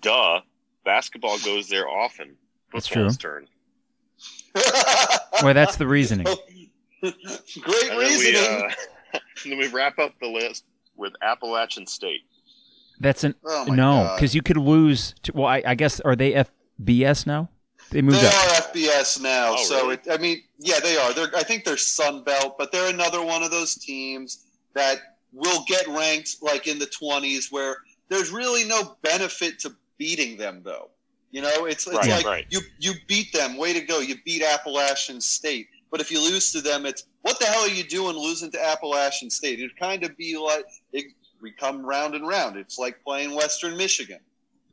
Duh. 0.00 0.40
Basketball 0.84 1.38
goes 1.40 1.68
there 1.68 1.88
often. 1.88 2.36
That's 2.72 2.86
true. 2.86 3.08
turn. 3.10 3.48
Well, 5.42 5.52
that's 5.52 5.76
the 5.76 5.86
reasoning. 5.86 6.24
Great 7.02 7.14
And 7.22 7.90
then, 7.90 7.98
reasoning. 7.98 8.32
we, 8.32 8.38
uh, 8.48 8.70
and 9.44 9.52
then 9.52 9.58
we 9.58 9.66
wrap 9.68 9.98
up 9.98 10.14
the 10.20 10.28
list 10.28 10.64
with 10.96 11.12
Appalachian 11.20 11.86
State. 11.86 12.20
That's 12.98 13.22
an 13.24 13.34
oh 13.44 13.66
no, 13.68 14.12
because 14.16 14.34
you 14.34 14.40
could 14.40 14.56
lose. 14.56 15.14
To, 15.24 15.32
well, 15.34 15.46
I, 15.46 15.62
I 15.66 15.74
guess 15.74 16.00
are 16.00 16.16
they 16.16 16.32
FBS 16.80 17.26
now? 17.26 17.50
They 17.90 18.00
moved 18.00 18.16
They 18.18 18.26
up. 18.26 18.32
are 18.34 18.62
FBS 18.72 19.20
now, 19.20 19.52
Oh, 19.58 19.62
so 19.64 19.82
really? 19.82 19.94
it, 19.94 20.00
I 20.10 20.16
mean, 20.16 20.42
yeah, 20.58 20.80
they 20.80 20.96
are. 20.96 21.12
They're, 21.12 21.28
I 21.36 21.42
think 21.42 21.64
they're 21.64 21.76
Sun 21.76 22.24
Belt, 22.24 22.56
but 22.58 22.72
they're 22.72 22.88
another 22.92 23.22
one 23.22 23.42
of 23.42 23.50
those 23.50 23.74
teams 23.74 24.46
that 24.74 24.98
will 25.34 25.62
get 25.68 25.86
ranked 25.88 26.36
like 26.40 26.66
in 26.66 26.78
the 26.78 26.86
twenties, 26.86 27.48
where 27.52 27.76
there's 28.08 28.30
really 28.30 28.64
no 28.64 28.96
benefit 29.02 29.58
to 29.60 29.74
beating 29.98 30.36
them, 30.36 30.62
though. 30.64 30.90
You 31.30 31.42
know, 31.42 31.66
it's 31.66 31.86
it's 31.86 31.96
Right, 31.96 32.10
like 32.10 32.26
right. 32.26 32.46
you 32.50 32.60
you 32.78 32.92
beat 33.08 33.32
them, 33.32 33.56
way 33.56 33.72
to 33.72 33.80
go, 33.80 34.00
you 34.00 34.16
beat 34.24 34.42
Appalachian 34.42 35.20
State. 35.20 35.68
But 35.90 36.00
if 36.00 36.10
you 36.10 36.20
lose 36.22 36.52
to 36.52 36.60
them, 36.60 36.86
it's 36.86 37.04
what 37.22 37.38
the 37.38 37.46
hell 37.46 37.62
are 37.62 37.68
you 37.68 37.84
doing 37.84 38.16
losing 38.16 38.50
to 38.52 38.64
Appalachian 38.64 39.30
State? 39.30 39.58
It'd 39.58 39.76
kind 39.78 40.04
of 40.04 40.16
be 40.16 40.36
like 40.36 40.64
it, 40.92 41.06
we 41.42 41.52
come 41.52 41.84
round 41.84 42.14
and 42.14 42.26
round. 42.26 42.56
It's 42.56 42.78
like 42.78 43.02
playing 43.04 43.34
Western 43.34 43.76
Michigan. 43.76 44.20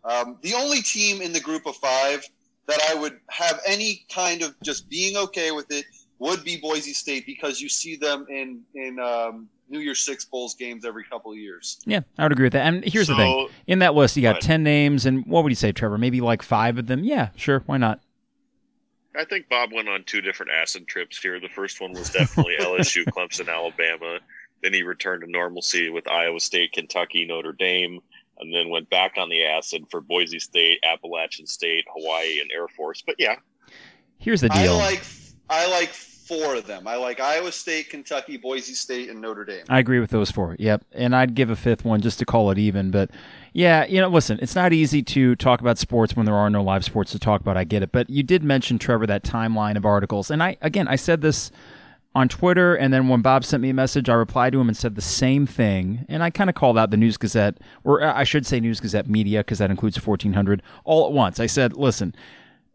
Um, 0.03 0.37
the 0.41 0.53
only 0.53 0.81
team 0.81 1.21
in 1.21 1.33
the 1.33 1.39
group 1.39 1.65
of 1.65 1.75
five 1.77 2.25
that 2.67 2.79
I 2.89 2.95
would 2.95 3.19
have 3.29 3.59
any 3.67 4.05
kind 4.13 4.41
of 4.41 4.55
just 4.63 4.89
being 4.89 5.17
okay 5.17 5.51
with 5.51 5.69
it 5.71 5.85
would 6.19 6.43
be 6.43 6.57
Boise 6.57 6.93
State 6.93 7.25
because 7.25 7.59
you 7.59 7.67
see 7.67 7.95
them 7.95 8.25
in 8.29 8.61
in 8.75 8.99
um, 8.99 9.49
New 9.69 9.79
Year's 9.79 9.99
Six 9.99 10.25
bowls 10.25 10.55
games 10.55 10.85
every 10.85 11.03
couple 11.03 11.31
of 11.31 11.37
years. 11.37 11.79
Yeah, 11.85 12.01
I 12.17 12.23
would 12.23 12.31
agree 12.31 12.45
with 12.45 12.53
that. 12.53 12.65
And 12.65 12.83
here's 12.83 13.07
the 13.07 13.15
thing: 13.15 13.47
in 13.67 13.79
that 13.79 13.95
list, 13.95 14.15
you 14.15 14.21
got 14.21 14.41
ten 14.41 14.63
names, 14.63 15.05
and 15.05 15.25
what 15.25 15.43
would 15.43 15.51
you 15.51 15.55
say, 15.55 15.71
Trevor? 15.71 15.97
Maybe 15.97 16.21
like 16.21 16.41
five 16.41 16.77
of 16.77 16.87
them. 16.87 17.03
Yeah, 17.03 17.29
sure, 17.35 17.63
why 17.65 17.77
not? 17.77 17.99
I 19.15 19.25
think 19.25 19.47
Bob 19.47 19.71
went 19.71 19.87
on 19.89 20.03
two 20.05 20.21
different 20.21 20.51
acid 20.51 20.87
trips 20.87 21.19
here. 21.19 21.39
The 21.39 21.47
first 21.49 21.79
one 21.79 21.91
was 21.93 22.09
definitely 22.09 22.55
LSU, 22.59 23.05
Clemson, 23.05 23.47
Alabama. 23.47 24.19
Then 24.63 24.73
he 24.73 24.81
returned 24.83 25.21
to 25.23 25.29
normalcy 25.29 25.89
with 25.89 26.07
Iowa 26.07 26.39
State, 26.39 26.71
Kentucky, 26.71 27.25
Notre 27.25 27.51
Dame, 27.51 27.99
and 28.39 28.53
then 28.53 28.69
went 28.69 28.89
back 28.89 29.13
on 29.17 29.29
the 29.29 29.45
acid 29.45 29.83
for 29.91 30.01
Boise 30.01 30.39
State, 30.39 30.79
Appalachian 30.83 31.45
State, 31.45 31.85
Hawaii, 31.95 32.39
and 32.39 32.49
Air 32.51 32.67
Force. 32.69 33.03
But 33.05 33.15
yeah, 33.19 33.35
Here's 34.17 34.41
the 34.41 34.51
I 34.51 34.63
deal. 34.63 34.77
like 34.77 35.03
I 35.49 35.69
like 35.69 35.89
four 36.27 36.55
of 36.55 36.65
them. 36.65 36.87
I 36.87 36.95
like 36.95 37.19
Iowa 37.19 37.51
State, 37.51 37.89
Kentucky, 37.89 38.37
Boise 38.37 38.73
State, 38.73 39.09
and 39.09 39.21
Notre 39.21 39.45
Dame. 39.45 39.65
I 39.69 39.79
agree 39.79 39.99
with 39.99 40.09
those 40.09 40.31
four. 40.31 40.55
Yep. 40.59 40.85
And 40.93 41.15
I'd 41.15 41.35
give 41.35 41.49
a 41.49 41.55
fifth 41.55 41.83
one 41.83 42.01
just 42.01 42.19
to 42.19 42.25
call 42.25 42.51
it 42.51 42.57
even. 42.57 42.91
But 42.91 43.11
yeah, 43.53 43.85
you 43.85 43.99
know, 43.99 44.07
listen, 44.07 44.39
it's 44.41 44.55
not 44.55 44.73
easy 44.73 45.03
to 45.03 45.35
talk 45.35 45.61
about 45.61 45.77
sports 45.77 46.15
when 46.15 46.25
there 46.25 46.35
are 46.35 46.49
no 46.49 46.63
live 46.63 46.85
sports 46.85 47.11
to 47.11 47.19
talk 47.19 47.41
about. 47.41 47.57
I 47.57 47.63
get 47.63 47.83
it. 47.83 47.91
But 47.91 48.09
you 48.09 48.23
did 48.23 48.43
mention, 48.43 48.79
Trevor, 48.79 49.05
that 49.07 49.23
timeline 49.23 49.77
of 49.77 49.85
articles. 49.85 50.31
And 50.31 50.41
I, 50.41 50.57
again, 50.61 50.87
I 50.87 50.95
said 50.95 51.21
this 51.21 51.51
on 52.15 52.29
Twitter. 52.29 52.75
And 52.75 52.93
then 52.93 53.07
when 53.07 53.21
Bob 53.21 53.43
sent 53.43 53.61
me 53.61 53.69
a 53.69 53.73
message, 53.73 54.09
I 54.09 54.13
replied 54.13 54.53
to 54.53 54.61
him 54.61 54.67
and 54.67 54.77
said 54.77 54.95
the 54.95 55.01
same 55.01 55.45
thing. 55.45 56.05
And 56.07 56.23
I 56.23 56.29
kind 56.29 56.49
of 56.49 56.55
called 56.55 56.77
out 56.77 56.91
the 56.91 56.97
News 56.97 57.17
Gazette, 57.17 57.57
or 57.83 58.03
uh, 58.03 58.13
I 58.15 58.23
should 58.23 58.45
say 58.45 58.59
News 58.59 58.79
Gazette 58.79 59.09
Media, 59.09 59.39
because 59.39 59.59
that 59.59 59.71
includes 59.71 59.95
1400 60.03 60.61
all 60.83 61.05
at 61.07 61.11
once. 61.11 61.39
I 61.39 61.47
said, 61.47 61.73
listen, 61.73 62.15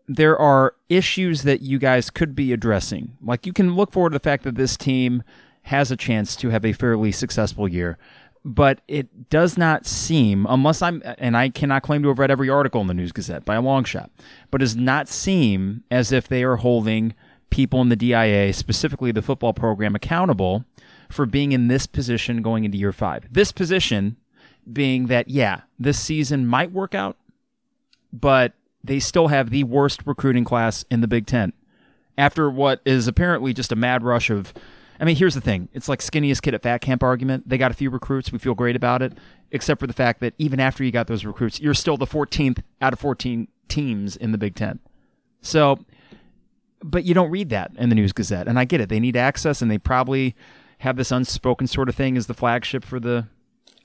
there 0.09 0.39
are 0.39 0.75
issues 0.89 1.43
that 1.43 1.61
you 1.61 1.79
guys 1.79 2.09
could 2.09 2.35
be 2.35 2.53
addressing. 2.53 3.17
Like 3.23 3.47
you 3.47 3.53
can 3.53 3.75
look 3.75 3.93
forward 3.93 4.11
to 4.11 4.15
the 4.15 4.23
fact 4.23 4.43
that 4.45 4.55
this 4.55 4.77
team 4.77 5.23
has 5.63 5.91
a 5.91 5.97
chance 5.97 6.35
to 6.37 6.49
have 6.49 6.65
a 6.65 6.73
fairly 6.73 7.13
successful 7.13 7.69
year. 7.69 7.99
But 8.45 8.81
it 8.89 9.29
does 9.29 9.59
not 9.59 9.85
seem, 9.85 10.47
unless 10.49 10.81
I'm, 10.81 11.03
and 11.19 11.37
I 11.37 11.51
cannot 11.51 11.83
claim 11.83 12.03
to 12.03 12.09
have 12.09 12.19
read 12.19 12.31
every 12.31 12.49
article 12.49 12.81
in 12.81 12.87
the 12.87 12.95
News 12.95 13.13
Gazette 13.13 13.45
by 13.45 13.57
a 13.57 13.61
long 13.61 13.85
shot, 13.85 14.11
but 14.51 14.63
it 14.63 14.65
does 14.65 14.77
not 14.77 15.09
seem 15.09 15.85
as 15.91 16.11
if 16.11 16.27
they 16.27 16.43
are 16.43 16.57
holding 16.57 17.15
people 17.51 17.83
in 17.83 17.91
the 17.91 17.97
DIA, 17.97 18.53
specifically 18.55 19.13
the 19.13 19.21
football 19.21 19.53
program, 19.53 19.95
accountable 19.95 20.65
for 21.11 21.27
being 21.27 21.53
in 21.53 21.69
this 21.69 21.87
position 21.87 22.41
going 22.41 22.65
into 22.65 22.79
year 22.79 22.93
five. 22.93 23.25
This 23.31 23.53
position 23.53 24.17
being 24.73 25.09
that, 25.09 25.29
yeah, 25.29 25.63
this 25.79 25.99
season 25.99 26.47
might 26.47 26.73
work 26.73 26.95
out, 26.95 27.17
but 28.13 28.55
they 28.83 29.01
still 29.01 29.29
have 29.29 29.51
the 29.51 29.65
worst 29.65 30.03
recruiting 30.07 30.45
class 30.45 30.85
in 30.91 31.01
the 31.01 31.09
Big 31.09 31.27
Ten. 31.27 31.53
After 32.17 32.51
what 32.51 32.81
is 32.85 33.07
apparently 33.07 33.53
just 33.53 33.73
a 33.73 33.77
mad 33.77 34.03
rush 34.03 34.31
of, 34.31 34.53
I 35.01 35.05
mean, 35.05 35.17
here's 35.17 35.35
the 35.35 35.41
thing 35.41 35.69
it's 35.73 35.89
like 35.89 36.01
skinniest 36.01 36.43
kid 36.43 36.55
at 36.55 36.63
fat 36.63 36.79
camp 36.79 37.03
argument. 37.03 37.49
They 37.49 37.59
got 37.59 37.71
a 37.71 37.75
few 37.75 37.91
recruits. 37.91 38.33
We 38.33 38.39
feel 38.39 38.55
great 38.55 38.77
about 38.77 39.03
it, 39.03 39.13
except 39.51 39.81
for 39.81 39.87
the 39.87 39.93
fact 39.93 40.21
that 40.21 40.35
even 40.39 40.59
after 40.61 40.83
you 40.83 40.91
got 40.91 41.07
those 41.07 41.25
recruits, 41.25 41.61
you're 41.61 41.75
still 41.75 41.97
the 41.97 42.07
14th 42.07 42.63
out 42.81 42.93
of 42.93 42.99
14 42.99 43.49
teams 43.69 44.17
in 44.17 44.33
the 44.33 44.39
Big 44.39 44.55
Ten. 44.55 44.81
So, 45.41 45.79
but 46.83 47.05
you 47.05 47.15
don't 47.15 47.31
read 47.31 47.51
that 47.51 47.73
in 47.77 47.89
the 47.89 47.95
News 47.95 48.13
Gazette. 48.13 48.49
And 48.49 48.59
I 48.59 48.65
get 48.65 48.81
it. 48.81 48.89
They 48.89 49.01
need 49.01 49.17
access 49.17 49.63
and 49.63 49.71
they 49.71 49.79
probably 49.79 50.35
have 50.79 50.97
this 50.97 51.11
unspoken 51.11 51.67
sort 51.67 51.89
of 51.89 51.95
thing 51.95 52.17
as 52.17 52.27
the 52.27 52.35
flagship 52.35 52.85
for 52.85 53.01
the 53.01 53.27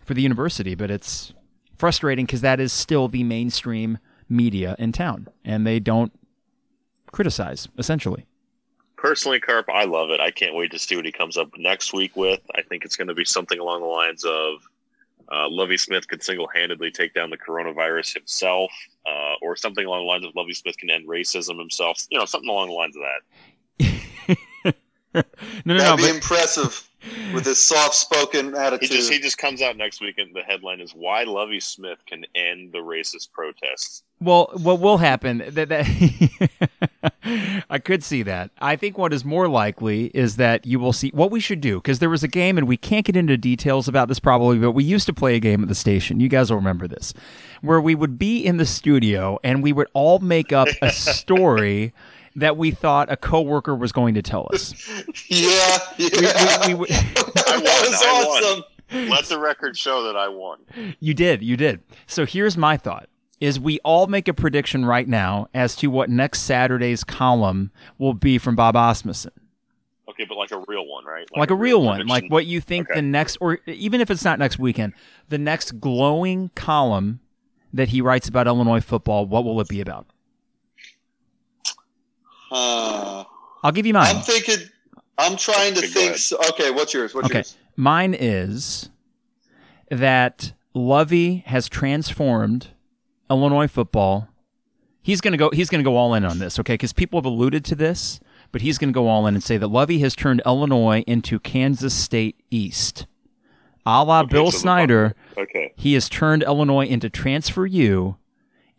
for 0.04 0.14
the 0.14 0.22
university, 0.22 0.76
but 0.76 0.92
it's 0.92 1.34
frustrating 1.78 2.26
because 2.26 2.42
that 2.42 2.60
is 2.60 2.74
still 2.74 3.08
the 3.08 3.24
mainstream 3.24 3.98
media 4.30 4.76
in 4.80 4.92
town 4.92 5.28
and 5.44 5.66
they 5.66 5.80
don't 5.80 6.12
criticize 7.12 7.68
essentially. 7.78 8.26
Personally, 8.98 9.40
Carp, 9.40 9.68
I 9.70 9.84
love 9.84 10.12
it. 10.12 10.22
I 10.22 10.32
can't 10.32 10.56
wait 10.56 10.72
to 10.72 10.80
see 10.80 10.96
what 10.96 11.04
he 11.06 11.12
comes 11.12 11.36
up 11.38 11.50
next 11.58 11.92
week 11.94 12.16
with. 12.16 12.40
I 12.56 12.62
think 12.62 12.86
it's 12.86 12.96
going 12.96 13.10
to 13.10 13.14
be 13.14 13.26
something 13.26 13.60
along 13.60 13.82
the 13.82 13.88
lines 13.88 14.24
of 14.24 14.62
uh, 15.32 15.50
Lovie 15.50 15.78
Smith 15.78 16.08
could 16.08 16.24
single 16.24 16.48
handedly 16.54 16.92
take 16.92 17.14
down 17.14 17.30
the 17.30 17.38
coronavirus 17.38 18.14
himself, 18.14 18.72
uh, 19.06 19.34
or 19.42 19.56
something 19.56 19.86
along 19.86 20.02
the 20.02 20.08
lines 20.08 20.26
of 20.26 20.36
Lovie 20.36 20.54
Smith 20.54 20.78
can 20.78 20.90
end 20.90 21.08
racism 21.08 21.60
himself. 21.60 22.02
You 22.10 22.20
know, 22.20 22.26
something 22.26 22.50
along 22.50 22.68
the 22.68 22.74
lines 22.74 22.96
of 22.96 23.02
that. 23.04 24.76
no, 25.16 25.24
no, 25.66 25.78
That'd 25.78 25.90
no. 25.90 25.98
be 25.98 26.04
But, 26.04 26.16
impressive 26.16 26.90
with 27.34 27.46
his 27.46 27.64
soft-spoken 27.66 28.56
attitude. 28.56 28.90
He 28.90 28.96
just 28.96 29.12
he 29.12 29.20
just 29.20 29.38
comes 29.38 29.62
out 29.62 29.78
next 29.78 30.02
week 30.02 30.18
and 30.18 30.34
the 30.36 30.42
headline 30.42 30.80
is 30.80 30.92
why 30.92 31.24
Lovie 31.24 31.60
Smith 31.60 32.00
can 32.06 32.26
end 32.36 32.72
the 32.72 32.80
racist 32.80 33.32
protests. 33.32 34.04
well, 34.20 34.52
what 34.56 34.80
will 34.80 34.98
happen? 34.98 35.44
That, 35.50 35.70
that 35.70 36.52
I 37.70 37.80
could 37.80 38.04
see 38.04 38.24
that. 38.24 38.52
I 38.60 38.76
think 38.76 38.98
what 38.98 39.14
is 39.14 39.26
more 39.26 39.48
likely 39.48 40.06
is 40.08 40.38
that 40.38 40.66
you 40.66 40.80
will 40.80 40.94
see 40.94 41.10
what 41.14 41.32
we 41.32 41.40
should 41.40 41.62
do 41.62 41.78
because 41.78 42.00
there 42.00 42.10
was 42.10 42.24
a 42.24 42.28
game 42.28 42.58
and 42.58 42.68
we 42.68 42.78
can't 42.78 43.06
get 43.06 43.16
into 43.16 43.38
details 43.38 43.88
about 43.88 44.08
this 44.08 44.20
probably, 44.20 44.58
but 44.60 44.72
we 44.72 44.84
used 44.84 45.06
to 45.08 45.14
play 45.14 45.36
a 45.36 45.40
game 45.40 45.62
at 45.62 45.68
the 45.68 45.76
station. 45.76 46.20
You 46.20 46.30
guys 46.30 46.50
will 46.50 46.58
remember 46.58 46.88
this, 46.88 47.14
where 47.62 47.82
we 47.82 47.96
would 47.96 48.18
be 48.18 48.46
in 48.46 48.58
the 48.58 48.66
studio 48.66 49.40
and 49.44 49.62
we 49.64 49.74
would 49.74 49.88
all 49.94 50.20
make 50.20 50.52
up 50.54 50.68
a 50.82 50.92
story. 50.92 51.94
That 52.36 52.58
we 52.58 52.72
thought 52.72 53.12
a 53.12 53.18
coworker 53.18 53.76
was 53.76 53.92
going 53.92 54.16
to 54.16 54.22
tell 54.24 54.48
us. 54.54 54.74
yeah, 55.30 55.78
We, 56.00 56.10
yeah. 56.12 56.68
we, 56.68 56.74
we, 56.74 56.80
would- 56.80 56.90
that 56.90 57.62
was 57.62 58.02
I 58.04 58.24
won. 58.26 58.44
awesome. 58.44 59.10
Let 59.10 59.26
the 59.26 59.40
record 59.40 59.78
show 59.78 60.04
that 60.04 60.16
I 60.16 60.28
won. 60.30 60.60
You 61.00 61.14
did, 61.14 61.42
you 61.44 61.58
did. 61.58 61.82
So 62.08 62.26
here's 62.26 62.58
my 62.58 62.78
thought 62.78 63.08
is 63.40 63.60
we 63.60 63.80
all 63.80 64.08
make 64.08 64.28
a 64.28 64.34
prediction 64.34 64.86
right 64.86 65.08
now 65.08 65.48
as 65.54 65.76
to 65.76 65.88
what 65.88 66.10
next 66.10 66.42
Saturday's 66.42 67.04
column 67.04 67.72
will 67.98 68.14
be 68.14 68.38
from 68.38 68.56
Bob 68.56 68.76
Asmussen. 68.76 69.32
Okay, 70.10 70.26
but 70.26 70.38
like 70.38 70.52
a 70.52 70.64
real 70.68 70.86
one, 70.88 71.06
right? 71.06 71.28
Like, 71.36 71.50
a 71.50 71.56
real 71.56 71.82
one, 71.82 72.06
like 72.08 72.26
what 72.30 72.46
you 72.46 72.62
think 72.62 72.90
Okay. 72.90 73.00
the 73.00 73.02
next 73.02 73.38
or 73.42 73.60
even 73.68 74.00
if 74.02 74.10
it's 74.12 74.24
not 74.24 74.38
next 74.40 74.60
weekend, 74.60 74.94
the 75.30 75.38
next 75.38 75.80
glowing 75.80 76.52
column 76.56 77.20
that 77.74 77.90
he 77.90 78.00
writes 78.02 78.28
about 78.28 78.48
Illinois 78.48 78.80
football, 78.82 79.26
what 79.26 79.44
will 79.44 79.60
it 79.60 79.68
be 79.68 79.82
about? 79.82 80.06
Uh, 82.54 83.24
I'll 83.64 83.72
give 83.72 83.86
you 83.86 83.94
mine. 83.94 84.16
I'm 84.16 84.22
thinking. 84.22 84.68
I'm 85.18 85.36
trying 85.38 85.74
to 85.76 85.80
Okay, 85.80 85.88
go 85.88 85.94
think. 86.00 86.18
So, 86.18 86.38
okay, 86.50 86.72
what's 86.72 86.94
yours? 86.94 87.14
What's 87.14 87.26
Okay. 87.28 87.40
yours? 87.40 87.56
Mine 87.76 88.14
is 88.18 88.90
that 89.90 90.54
Lovie 90.74 91.44
has 91.48 91.68
transformed 91.70 92.68
Illinois 93.30 93.68
football. 93.68 94.28
He's 95.02 95.22
gonna 95.22 95.38
go. 95.38 95.50
He's 95.52 95.70
gonna 95.70 95.84
go 95.84 95.98
all 95.98 96.14
in 96.14 96.24
on 96.26 96.40
this, 96.40 96.60
okay? 96.60 96.74
Because 96.76 96.94
people 96.94 97.20
have 97.20 97.26
alluded 97.26 97.66
to 97.66 97.76
this, 97.76 98.20
but 98.52 98.62
he's 98.62 98.78
gonna 98.78 98.92
go 98.94 99.08
all 99.08 99.28
in 99.28 99.34
and 99.36 99.44
say 99.44 99.58
that 99.58 99.68
Lovie 99.68 100.00
has 100.00 100.16
turned 100.16 100.42
Illinois 100.46 101.04
into 101.08 101.40
Kansas 101.40 101.94
State 101.94 102.38
East, 102.50 103.06
a 103.86 104.04
la 104.04 104.22
Okay, 104.22 104.30
Bill 104.34 104.46
so 104.52 104.56
the- 104.58 104.62
Snyder. 104.62 105.16
Okay. 105.38 105.74
He 105.76 105.94
has 105.94 106.08
turned 106.08 106.44
Illinois 106.44 106.86
into 106.86 107.10
Transfer 107.10 107.66
U, 107.66 108.18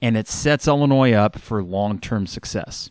and 0.01 0.17
it 0.17 0.27
sets 0.29 0.67
Illinois 0.67 1.13
up 1.13 1.39
for 1.39 1.63
long-term 1.63 2.27
success. 2.27 2.91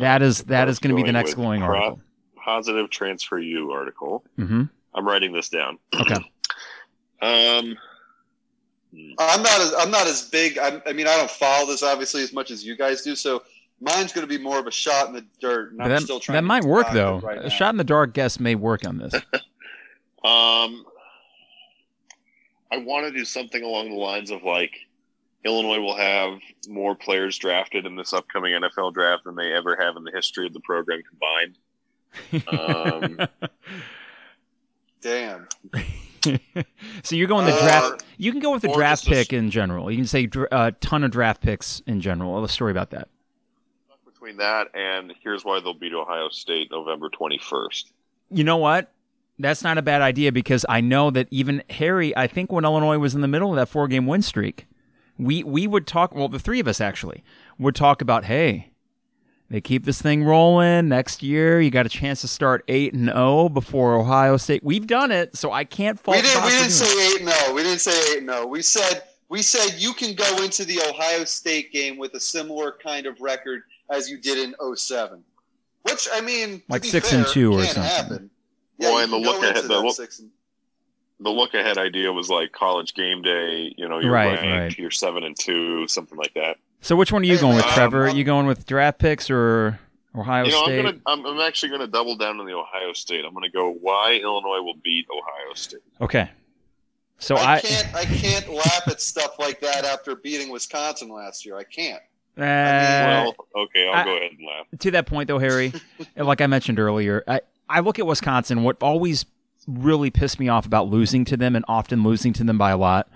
That 0.00 0.22
is 0.22 0.42
that 0.44 0.68
is 0.68 0.78
going 0.78 0.94
to 0.94 1.00
be 1.02 1.06
the 1.06 1.12
next 1.12 1.30
with 1.30 1.36
glowing 1.36 1.60
pro- 1.60 1.76
article. 1.76 2.00
Positive 2.36 2.90
transfer 2.90 3.38
you 3.38 3.70
article. 3.72 4.24
hmm 4.36 4.64
I'm 4.94 5.06
writing 5.06 5.32
this 5.32 5.48
down. 5.48 5.78
Okay. 6.00 6.14
Um, 7.22 7.76
I'm 9.18 9.42
not. 9.42 9.60
As, 9.60 9.74
I'm 9.78 9.90
not 9.90 10.06
as 10.06 10.28
big. 10.28 10.58
I'm, 10.58 10.82
I 10.86 10.92
mean, 10.92 11.06
I 11.06 11.16
don't 11.16 11.30
follow 11.30 11.66
this 11.66 11.82
obviously 11.82 12.22
as 12.22 12.32
much 12.32 12.50
as 12.50 12.64
you 12.64 12.76
guys 12.76 13.02
do. 13.02 13.16
So 13.16 13.42
mine's 13.80 14.12
going 14.12 14.26
to 14.26 14.38
be 14.38 14.42
more 14.42 14.58
of 14.58 14.66
a 14.66 14.70
shot 14.70 15.08
in 15.08 15.14
the 15.14 15.24
dirt. 15.40 15.72
And 15.72 15.82
I'm 15.82 15.88
that, 15.88 16.02
still 16.02 16.20
trying. 16.20 16.34
that 16.34 16.40
to 16.42 16.46
might 16.46 16.64
work 16.64 16.86
though. 16.92 17.18
Right 17.20 17.38
a 17.38 17.42
now. 17.44 17.48
shot 17.48 17.70
in 17.70 17.76
the 17.78 17.84
dark 17.84 18.12
guess 18.12 18.38
may 18.38 18.54
work 18.54 18.86
on 18.86 18.98
this. 18.98 19.14
Um, 20.24 20.86
I 22.72 22.78
want 22.78 23.04
to 23.06 23.12
do 23.12 23.26
something 23.26 23.62
along 23.62 23.90
the 23.90 23.96
lines 23.96 24.30
of 24.30 24.42
like 24.42 24.72
Illinois 25.44 25.78
will 25.80 25.96
have 25.96 26.38
more 26.68 26.94
players 26.94 27.36
drafted 27.38 27.84
in 27.86 27.96
this 27.96 28.12
upcoming 28.12 28.52
NFL 28.54 28.94
draft 28.94 29.24
than 29.24 29.34
they 29.36 29.52
ever 29.52 29.76
have 29.78 29.96
in 29.96 30.04
the 30.04 30.10
history 30.12 30.46
of 30.46 30.52
the 30.52 30.60
program 30.60 31.02
combined. 31.08 31.58
Um, 32.48 33.28
Damn. 35.02 35.46
so 37.02 37.14
you're 37.16 37.28
going 37.28 37.44
the 37.46 37.52
Uh, 37.52 37.62
draft. 37.62 38.04
You 38.16 38.32
can 38.32 38.40
go 38.40 38.52
with 38.52 38.62
the 38.62 38.72
draft 38.72 39.02
just 39.04 39.12
a 39.12 39.18
s- 39.20 39.26
pick 39.26 39.32
in 39.34 39.50
general. 39.50 39.90
You 39.90 39.98
can 39.98 40.06
say 40.06 40.28
a 40.34 40.54
uh, 40.54 40.70
ton 40.80 41.04
of 41.04 41.10
draft 41.10 41.42
picks 41.42 41.80
in 41.86 42.00
general. 42.00 42.42
A 42.42 42.48
story 42.48 42.70
about 42.72 42.90
that. 42.90 43.08
between 44.06 44.38
that 44.38 44.68
and 44.74 45.12
here's 45.22 45.44
why 45.44 45.60
they'll 45.60 45.74
beat 45.74 45.92
Ohio 45.92 46.30
State 46.30 46.70
November 46.70 47.10
21st. 47.10 47.84
You 48.30 48.44
know 48.44 48.56
what? 48.56 48.90
That's 49.38 49.62
not 49.62 49.76
a 49.76 49.82
bad 49.82 50.00
idea 50.00 50.32
because 50.32 50.64
I 50.68 50.80
know 50.80 51.10
that 51.10 51.26
even 51.30 51.62
Harry. 51.68 52.16
I 52.16 52.26
think 52.28 52.50
when 52.52 52.64
Illinois 52.64 52.98
was 52.98 53.14
in 53.14 53.20
the 53.20 53.28
middle 53.28 53.50
of 53.50 53.56
that 53.56 53.68
four 53.68 53.88
game 53.88 54.06
win 54.06 54.22
streak, 54.22 54.66
we 55.18 55.42
we 55.44 55.66
would 55.66 55.86
talk. 55.86 56.14
Well, 56.14 56.28
the 56.28 56.38
three 56.38 56.60
of 56.60 56.68
us 56.68 56.80
actually 56.80 57.22
would 57.58 57.74
talk 57.74 58.00
about, 58.02 58.24
hey, 58.24 58.70
they 59.50 59.60
keep 59.60 59.84
this 59.84 60.00
thing 60.02 60.24
rolling 60.24 60.88
next 60.88 61.22
year. 61.22 61.60
You 61.60 61.70
got 61.70 61.86
a 61.86 61.90
chance 61.90 62.20
to 62.22 62.28
start 62.28 62.64
eight 62.68 62.92
and 62.94 63.06
zero 63.08 63.48
before 63.48 63.94
Ohio 63.96 64.36
State. 64.36 64.64
We've 64.64 64.86
done 64.86 65.12
it, 65.12 65.36
so 65.36 65.52
I 65.52 65.64
can't 65.64 65.98
fault. 66.00 66.16
We 66.16 66.22
didn't. 66.22 66.44
We 66.44 66.50
didn't 66.50 66.70
say 66.70 67.06
eight. 67.08 67.16
and 67.20 67.26
No, 67.26 67.54
we 67.54 67.62
didn't 67.62 67.80
say 67.80 68.12
eight. 68.12 68.18
and 68.18 68.26
No, 68.26 68.46
we 68.46 68.62
said 68.62 69.02
we 69.28 69.42
said 69.42 69.74
you 69.80 69.92
can 69.92 70.14
go 70.14 70.42
into 70.42 70.64
the 70.64 70.80
Ohio 70.88 71.24
State 71.24 71.72
game 71.72 71.96
with 71.98 72.14
a 72.14 72.20
similar 72.20 72.72
kind 72.82 73.06
of 73.06 73.20
record 73.20 73.62
as 73.90 74.08
you 74.10 74.18
did 74.18 74.38
in 74.38 74.54
07. 74.76 75.22
Which 75.82 76.08
I 76.12 76.20
mean, 76.22 76.58
to 76.60 76.62
Like 76.68 76.82
be 76.82 76.88
six 76.88 77.12
and 77.12 77.26
two 77.26 77.52
or 77.52 77.62
something. 77.64 77.82
Happen. 77.82 78.30
Well, 78.78 78.92
you 78.98 79.04
and 79.04 79.12
the 79.12 79.16
look 79.18 79.42
ahead- 79.42 79.56
the 79.56 79.68
that 79.68 79.80
look- 79.80 79.94
six 79.94 80.18
and- 80.18 80.30
The 81.24 81.30
look 81.30 81.54
ahead 81.54 81.78
idea 81.78 82.12
was 82.12 82.28
like 82.28 82.52
college 82.52 82.94
game 82.94 83.22
day, 83.22 83.74
you 83.76 83.88
know, 83.88 83.98
you're 83.98 84.12
Right, 84.12 84.38
ranked, 84.40 84.44
right. 84.74 84.78
you're 84.78 84.90
seven 84.92 85.24
and 85.24 85.36
two, 85.38 85.88
something 85.88 86.16
like 86.18 86.34
that. 86.34 86.58
So 86.82 86.94
which 86.96 87.10
one 87.10 87.22
are 87.22 87.26
you 87.26 87.38
going 87.38 87.56
with, 87.56 87.64
Trevor? 87.66 88.08
um, 88.08 88.16
you 88.16 88.24
going 88.24 88.46
with 88.46 88.66
draft 88.66 88.98
picks 88.98 89.30
or 89.30 89.80
Ohio 90.14 90.44
you 90.44 90.50
know, 90.52 90.62
State? 90.64 90.78
I'm 90.80 90.84
gonna, 90.84 91.00
I'm, 91.06 91.26
I'm 91.26 91.40
actually 91.40 91.70
gonna 91.70 91.86
double 91.86 92.16
down 92.16 92.38
on 92.40 92.46
the 92.46 92.52
Ohio 92.52 92.92
State. 92.92 93.24
I'm 93.24 93.32
gonna 93.34 93.48
go 93.50 93.70
why 93.72 94.20
Illinois 94.22 94.60
will 94.62 94.76
beat 94.84 95.06
Ohio 95.10 95.54
State. 95.54 95.80
Okay. 96.00 96.30
So 97.18 97.36
I, 97.36 97.54
I, 97.54 97.60
can't. 97.60 97.94
I 97.94 98.04
can't 98.04 98.48
laugh 98.50 98.82
at 98.86 99.00
stuff 99.00 99.38
like 99.38 99.60
that 99.60 99.84
after 99.86 100.14
beating 100.16 100.50
Wisconsin 100.50 101.08
last 101.08 101.46
year. 101.46 101.56
I 101.56 101.64
can't. 101.64 102.02
uh, 102.36 102.40
well, 102.40 103.34
okay, 103.64 103.88
I'll 103.88 103.94
I- 104.00 104.04
go 104.04 104.16
ahead 104.16 104.32
and 104.32 104.46
laugh. 104.46 104.66
to 104.80 104.90
that 104.90 105.06
point 105.06 105.28
though, 105.28 105.38
Harry, 105.38 105.72
like 106.16 106.40
I 106.40 106.46
mentioned 106.48 106.78
earlier, 106.78 107.22
I, 107.26 107.40
I 107.68 107.80
look 107.80 107.98
at 107.98 108.06
Wisconsin. 108.06 108.62
What 108.62 108.76
always 108.82 109.24
really 109.66 110.10
pissed 110.10 110.38
me 110.38 110.48
off 110.48 110.66
about 110.66 110.88
losing 110.88 111.24
to 111.26 111.36
them 111.36 111.56
and 111.56 111.64
often 111.68 112.02
losing 112.02 112.32
to 112.34 112.44
them 112.44 112.58
by 112.58 112.70
a 112.70 112.76
lot 112.76 113.08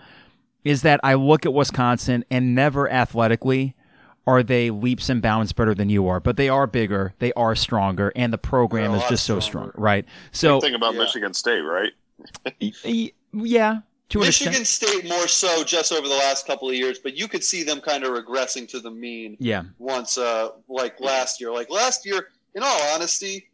is 0.65 0.83
that 0.83 1.01
I 1.03 1.15
look 1.15 1.47
at 1.47 1.53
Wisconsin 1.55 2.25
and 2.31 2.55
never 2.55 2.91
athletically 2.91 3.75
are 4.27 4.43
they 4.43 4.71
leaps 4.71 5.09
and 5.09 5.23
bounds 5.23 5.53
better 5.53 5.75
than 5.75 5.89
you 5.89 6.07
are, 6.09 6.21
but 6.21 6.37
they 6.37 6.49
are 6.51 6.67
bigger, 6.67 7.15
they 7.19 7.33
are 7.33 7.55
stronger, 7.55 8.13
and 8.15 8.31
the 8.33 8.37
program 8.39 8.93
is 8.93 9.01
lot 9.01 9.09
just 9.09 9.25
so 9.25 9.41
strong, 9.41 9.71
right? 9.75 10.05
So 10.33 10.61
Thing 10.61 10.75
about 10.75 10.93
Yeah. 10.95 11.01
Michigan 11.01 11.33
State, 11.33 11.61
right? 11.61 11.93
y- 12.61 12.73
y- 12.85 13.13
yeah, 13.33 13.79
Michigan. 14.15 14.65
State 14.67 15.09
more 15.09 15.29
so 15.29 15.65
just 15.65 15.93
over 15.93 16.07
the 16.09 16.15
last 16.15 16.47
couple 16.47 16.69
of 16.69 16.75
years, 16.75 16.99
but 16.99 17.17
you 17.17 17.27
could 17.29 17.43
see 17.45 17.63
them 17.63 17.81
kind 17.81 18.05
of 18.05 18.13
regressing 18.13 18.69
to 18.69 18.81
the 18.81 18.91
mean 18.91 19.37
Yeah, 19.41 19.63
once, 19.79 20.19
uh, 20.19 20.51
like 20.69 21.01
last 21.01 21.41
year. 21.41 21.51
Like 21.53 21.71
last 21.71 22.05
year, 22.05 22.29
in 22.55 22.63
all 22.63 22.83
honesty, 22.95 23.49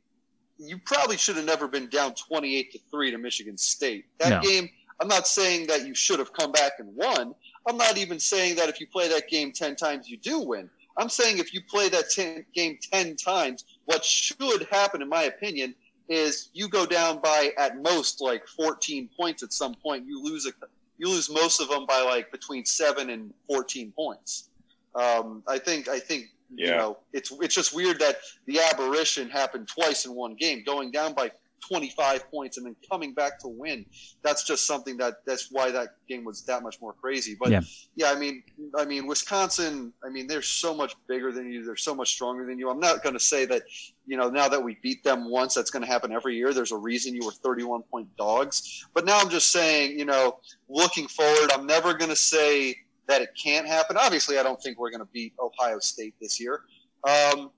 you 0.58 0.78
probably 0.84 1.16
should 1.16 1.36
have 1.36 1.44
never 1.44 1.68
been 1.68 1.88
down 1.88 2.14
twenty-eight 2.14 2.72
to 2.72 2.78
three 2.90 3.10
to 3.10 3.18
Michigan 3.18 3.56
State. 3.58 4.06
That 4.18 4.30
No. 4.30 4.40
game, 4.40 4.68
I'm 5.00 5.08
not 5.08 5.26
saying 5.26 5.66
that 5.68 5.86
you 5.86 5.94
should 5.94 6.18
have 6.18 6.32
come 6.32 6.52
back 6.52 6.72
and 6.78 6.94
won. 6.94 7.34
I'm 7.66 7.76
not 7.76 7.96
even 7.96 8.20
saying 8.20 8.56
that 8.56 8.68
if 8.68 8.80
you 8.80 8.86
play 8.86 9.08
that 9.08 9.28
game 9.28 9.52
ten 9.52 9.74
times, 9.76 10.08
you 10.08 10.16
do 10.16 10.40
win. 10.40 10.70
I'm 10.96 11.08
saying 11.08 11.38
if 11.38 11.52
you 11.52 11.60
play 11.68 11.88
that 11.88 12.10
ten, 12.10 12.44
game 12.54 12.78
ten 12.92 13.16
times, 13.16 13.64
what 13.86 14.04
should 14.04 14.66
happen, 14.70 15.02
in 15.02 15.08
my 15.08 15.24
opinion, 15.24 15.74
is 16.08 16.50
you 16.52 16.68
go 16.68 16.86
down 16.86 17.20
by 17.20 17.52
at 17.58 17.82
most 17.82 18.20
like 18.20 18.46
14 18.46 19.08
points 19.16 19.42
at 19.42 19.52
some 19.52 19.74
point. 19.74 20.06
You 20.06 20.22
lose 20.22 20.46
a, 20.46 20.50
you 20.98 21.08
lose 21.08 21.30
most 21.30 21.60
of 21.60 21.68
them 21.68 21.86
by 21.86 22.00
like 22.02 22.30
between 22.30 22.64
seven 22.64 23.10
and 23.10 23.32
14 23.48 23.90
points. 23.92 24.50
Um, 24.94 25.42
I 25.48 25.58
think, 25.58 25.88
I 25.88 25.98
think, 25.98 26.26
you 26.56 26.66
Yeah. 26.68 26.76
know, 26.76 26.98
it's 27.12 27.32
it's 27.40 27.54
just 27.54 27.74
weird 27.74 27.98
that 28.00 28.16
the 28.46 28.60
aberration 28.60 29.28
happened 29.30 29.68
twice 29.68 30.04
in 30.06 30.14
one 30.14 30.34
game, 30.34 30.62
going 30.64 30.90
down 30.90 31.14
by 31.14 31.30
25 31.68 32.30
points 32.30 32.58
and 32.58 32.66
then 32.66 32.76
coming 32.90 33.14
back 33.14 33.38
to 33.40 33.48
win. 33.48 33.86
That's 34.22 34.44
just 34.44 34.66
something 34.66 34.98
that 34.98 35.14
that's 35.26 35.48
why 35.50 35.70
that 35.70 35.94
game 36.08 36.22
was 36.22 36.44
that 36.44 36.62
much 36.62 36.78
more 36.80 36.92
crazy. 36.92 37.36
But 37.40 37.50
Yeah. 37.52 37.60
yeah, 37.96 38.10
I 38.10 38.16
mean, 38.16 38.42
I 38.76 38.84
mean, 38.84 39.06
Wisconsin. 39.06 39.90
I 40.04 40.10
mean, 40.10 40.26
they're 40.26 40.42
so 40.42 40.74
much 40.74 40.94
bigger 41.08 41.32
than 41.32 41.50
you. 41.50 41.64
They're 41.64 41.76
so 41.76 41.94
much 41.94 42.10
stronger 42.10 42.44
than 42.44 42.58
you. 42.58 42.68
I'm 42.68 42.80
not 42.80 43.02
going 43.02 43.14
to 43.14 43.20
say 43.20 43.46
that, 43.46 43.62
you 44.06 44.18
know, 44.18 44.28
now 44.28 44.46
that 44.48 44.62
we 44.62 44.76
beat 44.82 45.02
them 45.04 45.30
once, 45.30 45.54
that's 45.54 45.70
going 45.70 45.82
to 45.82 45.88
happen 45.88 46.12
every 46.12 46.36
year. 46.36 46.52
There's 46.52 46.72
a 46.72 46.76
reason 46.76 47.14
you 47.14 47.24
were 47.24 47.32
31 47.32 47.82
point 47.84 48.14
dogs. 48.18 48.84
But 48.92 49.06
now 49.06 49.18
I'm 49.18 49.30
just 49.30 49.50
saying, 49.50 49.98
you 49.98 50.04
know, 50.04 50.38
looking 50.68 51.08
forward, 51.08 51.50
I'm 51.52 51.66
never 51.66 51.94
going 51.94 52.10
to 52.10 52.16
say 52.16 52.76
that 53.08 53.22
it 53.22 53.30
can't 53.42 53.66
happen. 53.66 53.96
Obviously, 53.96 54.38
I 54.38 54.42
don't 54.42 54.60
think 54.62 54.78
we're 54.78 54.90
going 54.90 55.00
to 55.00 55.08
beat 55.12 55.34
Ohio 55.40 55.78
State 55.78 56.14
this 56.20 56.40
year. 56.40 56.60
Um, 57.08 57.50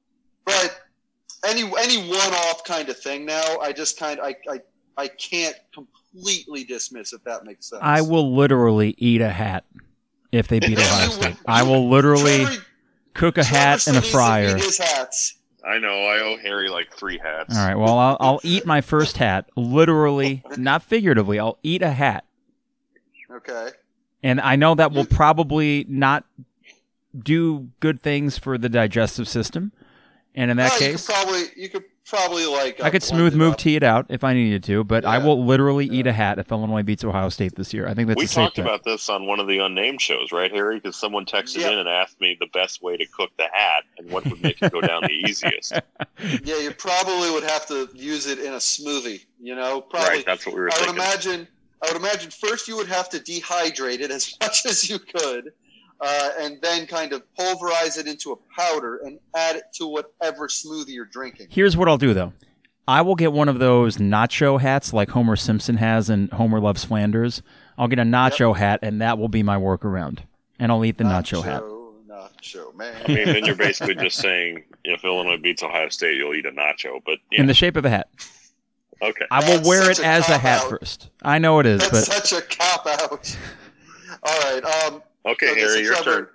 but 0.44 0.80
any 1.46 1.62
any 1.62 2.08
one 2.08 2.34
off 2.34 2.64
kind 2.64 2.88
of 2.88 2.98
thing. 2.98 3.24
Now, 3.24 3.58
I 3.60 3.72
just 3.72 3.98
kind 3.98 4.20
I 4.20 4.36
I 4.50 4.60
I 4.96 5.08
can't 5.08 5.56
completely 5.74 6.64
dismiss 6.64 7.12
if 7.12 7.22
that 7.24 7.44
makes 7.44 7.70
sense. 7.70 7.82
I 7.82 8.00
will 8.02 8.34
literally 8.34 8.94
eat 8.98 9.20
a 9.20 9.30
hat 9.30 9.64
if 10.32 10.48
they 10.48 10.58
beat 10.58 10.70
You 10.78 10.84
Ohio 10.84 11.10
State. 11.10 11.36
I 11.46 11.62
will 11.62 11.88
literally 11.88 12.44
Trevor- 12.44 12.62
cook 13.14 13.38
a 13.38 13.44
hat 13.44 13.80
Trevor 13.80 13.98
and 13.98 14.04
a 14.04 14.08
still 14.08 14.10
needs 14.10 14.10
to 14.10 14.16
fryer. 14.16 14.56
His 14.56 14.78
hats. 14.78 15.38
I 15.66 15.78
know. 15.78 15.88
I 15.88 16.20
owe 16.20 16.36
Harry 16.38 16.68
like 16.68 16.92
three 16.94 17.18
hats. 17.18 17.58
All 17.58 17.66
right. 17.66 17.74
Well, 17.74 17.98
I'll, 17.98 18.16
I'll 18.20 18.40
eat 18.44 18.64
my 18.66 18.80
first 18.80 19.16
hat, 19.16 19.50
literally, 19.56 20.44
not 20.56 20.84
figuratively. 20.84 21.40
I'll 21.40 21.58
eat 21.64 21.82
a 21.82 21.90
hat, 21.90 22.24
Okay. 23.28 23.70
And 24.26 24.40
I 24.40 24.56
know 24.56 24.74
that 24.74 24.92
will 24.92 25.06
probably 25.06 25.86
not 25.88 26.24
do 27.18 27.68
good 27.80 28.00
things 28.02 28.36
for 28.38 28.58
the 28.58 28.68
digestive 28.68 29.28
system. 29.28 29.72
And 30.34 30.50
in 30.50 30.56
that 30.58 30.72
Well, 30.72 30.78
case, 30.80 31.08
you 31.08 31.14
could 31.14 31.14
probably 31.14 31.42
you 31.62 31.68
could 31.70 31.84
probably 32.04 32.44
like. 32.46 32.80
I 32.82 32.88
uh, 32.88 32.90
could 32.90 33.02
smooth 33.02 33.34
move 33.34 33.52
up. 33.54 33.58
tee 33.58 33.74
it 33.76 33.82
out 33.82 34.06
if 34.10 34.22
I 34.22 34.34
needed 34.34 34.62
to, 34.64 34.84
but 34.84 35.06
I 35.06 35.16
will 35.16 35.42
literally 35.46 35.86
eat 35.86 36.06
a 36.06 36.12
hat 36.12 36.38
if 36.38 36.52
Illinois 36.52 36.82
beats 36.82 37.02
Ohio 37.04 37.30
State 37.30 37.54
this 37.56 37.72
year. 37.72 37.88
I 37.88 37.94
think 37.94 38.08
that's 38.08 38.18
we 38.18 38.24
a 38.26 38.28
safe 38.28 38.34
talked 38.34 38.56
bet. 38.56 38.66
about 38.66 38.84
this 38.84 39.08
on 39.08 39.26
one 39.26 39.40
of 39.40 39.46
the 39.46 39.60
unnamed 39.60 40.02
shows, 40.02 40.32
right, 40.32 40.52
Harry? 40.52 40.76
Because 40.76 40.94
someone 40.96 41.24
texted 41.24 41.60
Yeah. 41.60 41.70
in 41.70 41.78
and 41.78 41.88
asked 41.88 42.20
me 42.20 42.36
the 42.38 42.48
best 42.52 42.82
way 42.82 42.98
to 42.98 43.06
cook 43.06 43.30
the 43.38 43.48
hat 43.50 43.84
and 43.96 44.10
what 44.10 44.26
would 44.26 44.42
make 44.42 44.60
it 44.60 44.70
go 44.72 44.82
down 44.82 45.02
the 45.04 45.08
easiest. 45.26 45.72
Yeah, 46.44 46.58
you 46.58 46.72
probably 46.72 47.30
would 47.30 47.44
have 47.44 47.64
to 47.68 47.88
use 47.94 48.26
it 48.26 48.40
in 48.40 48.52
a 48.52 48.58
smoothie. 48.58 49.24
You 49.40 49.54
know, 49.54 49.80
probably. 49.80 50.08
right, 50.16 50.26
that's 50.26 50.44
what 50.44 50.54
we 50.54 50.60
were 50.60 50.70
I 50.74 50.80
would 50.80 50.90
imagine. 50.90 51.48
I 51.82 51.92
would 51.92 51.96
imagine 52.00 52.30
first 52.30 52.68
you 52.68 52.76
would 52.76 52.88
have 52.88 53.08
to 53.10 53.18
dehydrate 53.18 54.00
it 54.00 54.10
as 54.10 54.36
much 54.40 54.66
as 54.66 54.88
you 54.88 54.98
could, 54.98 55.52
uh, 56.00 56.30
and 56.40 56.60
then 56.62 56.86
kind 56.86 57.12
of 57.12 57.22
pulverize 57.34 57.96
it 57.98 58.06
into 58.06 58.32
a 58.32 58.36
powder 58.56 58.98
and 58.98 59.18
add 59.34 59.56
it 59.56 59.64
to 59.74 59.86
whatever 59.86 60.48
smoothie 60.48 60.88
you're 60.90 61.04
drinking. 61.04 61.48
Here's 61.50 61.76
what 61.76 61.88
I'll 61.88 61.98
do 61.98 62.14
though. 62.14 62.32
I 62.88 63.02
will 63.02 63.16
get 63.16 63.32
one 63.32 63.48
of 63.48 63.58
those 63.58 63.96
nacho 63.96 64.60
hats 64.60 64.92
like 64.92 65.10
Homer 65.10 65.34
Simpson 65.34 65.76
has 65.78 66.08
in 66.08 66.28
Homer 66.28 66.60
Loves 66.60 66.84
Flanders. 66.84 67.42
I'll 67.76 67.88
get 67.88 67.98
a 67.98 68.02
nacho 68.02 68.56
hat, 68.56 68.80
and 68.82 69.00
that 69.02 69.18
will 69.18 69.28
be 69.28 69.42
my 69.42 69.56
workaround. 69.56 70.20
And 70.58 70.70
I'll 70.70 70.84
eat 70.84 70.96
the 70.96 71.04
nacho, 71.04 71.42
hat. 71.42 71.62
Nacho, 72.08 72.74
man. 72.76 72.94
I 73.04 73.08
mean, 73.12 73.24
then 73.26 73.44
you're 73.44 73.56
basically 73.56 73.96
just 73.96 74.18
saying 74.18 74.64
if 74.84 75.04
Illinois 75.04 75.36
beats 75.36 75.62
Ohio 75.64 75.88
State, 75.88 76.16
you'll 76.16 76.34
eat 76.34 76.46
a 76.46 76.52
nacho. 76.52 77.02
But 77.04 77.18
yeah, 77.32 77.40
In 77.40 77.46
the 77.46 77.54
shape 77.54 77.76
of 77.76 77.84
a 77.84 77.90
hat. 77.90 78.08
Okay. 79.02 79.24
I 79.30 79.40
will 79.40 79.56
That's 79.56 79.68
wear 79.68 79.90
it 79.90 79.98
a 80.00 80.06
as 80.06 80.28
a 80.28 80.38
hat 80.38 80.60
cop-out. 80.62 80.80
first. 80.80 81.10
I 81.22 81.38
know 81.38 81.58
it 81.60 81.66
is, 81.66 81.80
That's 81.80 82.08
but 82.08 82.24
such 82.26 82.32
a 82.32 82.42
cop 82.46 82.86
out. 82.86 83.36
All 84.22 84.38
right. 84.40 84.64
Um, 84.64 85.02
Okay, 85.26 85.50
Okay, 85.50 85.60
Harry, 85.60 85.72
so 85.72 85.78
your 85.80 85.94
Trevor- 85.96 86.10
turn. 86.26 86.28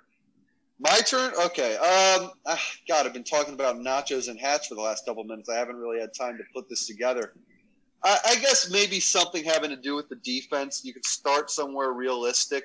My 0.80 0.98
turn. 1.06 1.32
Okay. 1.46 1.76
Um. 1.76 2.30
ah, 2.44 2.60
God, 2.88 3.06
I've 3.06 3.12
been 3.14 3.24
talking 3.24 3.54
about 3.54 3.76
nachos 3.76 4.28
and 4.28 4.38
hats 4.38 4.66
for 4.66 4.74
the 4.74 4.82
last 4.82 5.06
couple 5.06 5.24
minutes. 5.24 5.48
I 5.48 5.54
haven't 5.56 5.76
really 5.76 5.98
had 6.00 6.12
time 6.12 6.36
to 6.36 6.44
put 6.54 6.68
this 6.68 6.86
together. 6.86 7.32
I, 8.04 8.18
I 8.26 8.34
guess 8.36 8.68
maybe 8.70 8.98
something 9.00 9.44
having 9.44 9.70
to 9.70 9.76
do 9.76 9.94
with 9.94 10.08
the 10.10 10.16
defense. 10.16 10.82
You 10.84 10.92
could 10.92 11.06
start 11.06 11.50
somewhere 11.50 11.92
realistic, 11.92 12.64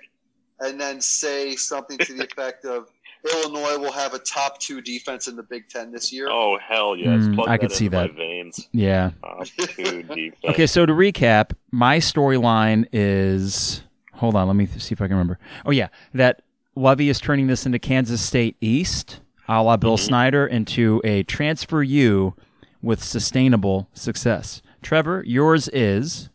and 0.60 0.82
then 0.82 0.99
say 0.99 1.56
something 1.56 1.98
to 1.99 2.14
the 2.14 2.24
effect 2.32 2.65
of 2.65 2.90
Illinois 3.34 3.77
will 3.77 3.91
have 3.91 4.14
a 4.14 4.19
top 4.19 4.60
two 4.60 4.81
defense 4.81 5.27
in 5.27 5.35
the 5.35 5.44
Big 5.44 5.68
Ten 5.69 5.91
this 5.91 6.11
year. 6.14 6.27
Oh 6.30 6.57
hell 6.57 6.95
yes! 6.95 7.23
Mm, 7.23 7.48
I 7.48 7.57
could 7.57 7.72
see 7.72 7.88
that. 7.89 8.14
veins. 8.14 8.68
yeah. 8.72 9.11
Top 9.22 9.45
two. 9.48 10.31
Okay, 10.49 10.68
so 10.68 10.85
to 10.85 10.94
recap, 10.94 11.52
my 11.72 11.98
storyline 11.98 12.88
is 12.94 13.81
hold 14.14 14.35
on, 14.35 14.48
let 14.48 14.56
me 14.56 14.65
see 14.65 14.94
if 14.94 15.02
I 15.02 15.07
can 15.07 15.15
remember. 15.15 15.39
Oh 15.65 15.72
yeah, 15.72 15.88
that 16.14 16.41
Lovie 16.76 17.10
is 17.10 17.19
turning 17.19 17.48
this 17.48 17.65
into 17.65 17.80
Kansas 17.80 18.22
State 18.22 18.56
East, 18.61 19.19
a 19.48 19.61
la 19.64 19.77
Bill 19.77 19.98
Mhm. 19.98 20.02
Snyder, 20.06 20.45
into 20.48 21.02
a 21.03 21.23
transfer 21.23 21.81
U 21.84 22.35
with 22.81 23.03
sustainable 23.03 23.89
success. 23.94 24.61
Trevor, 24.84 25.23
yours 25.26 25.68
is 25.69 26.30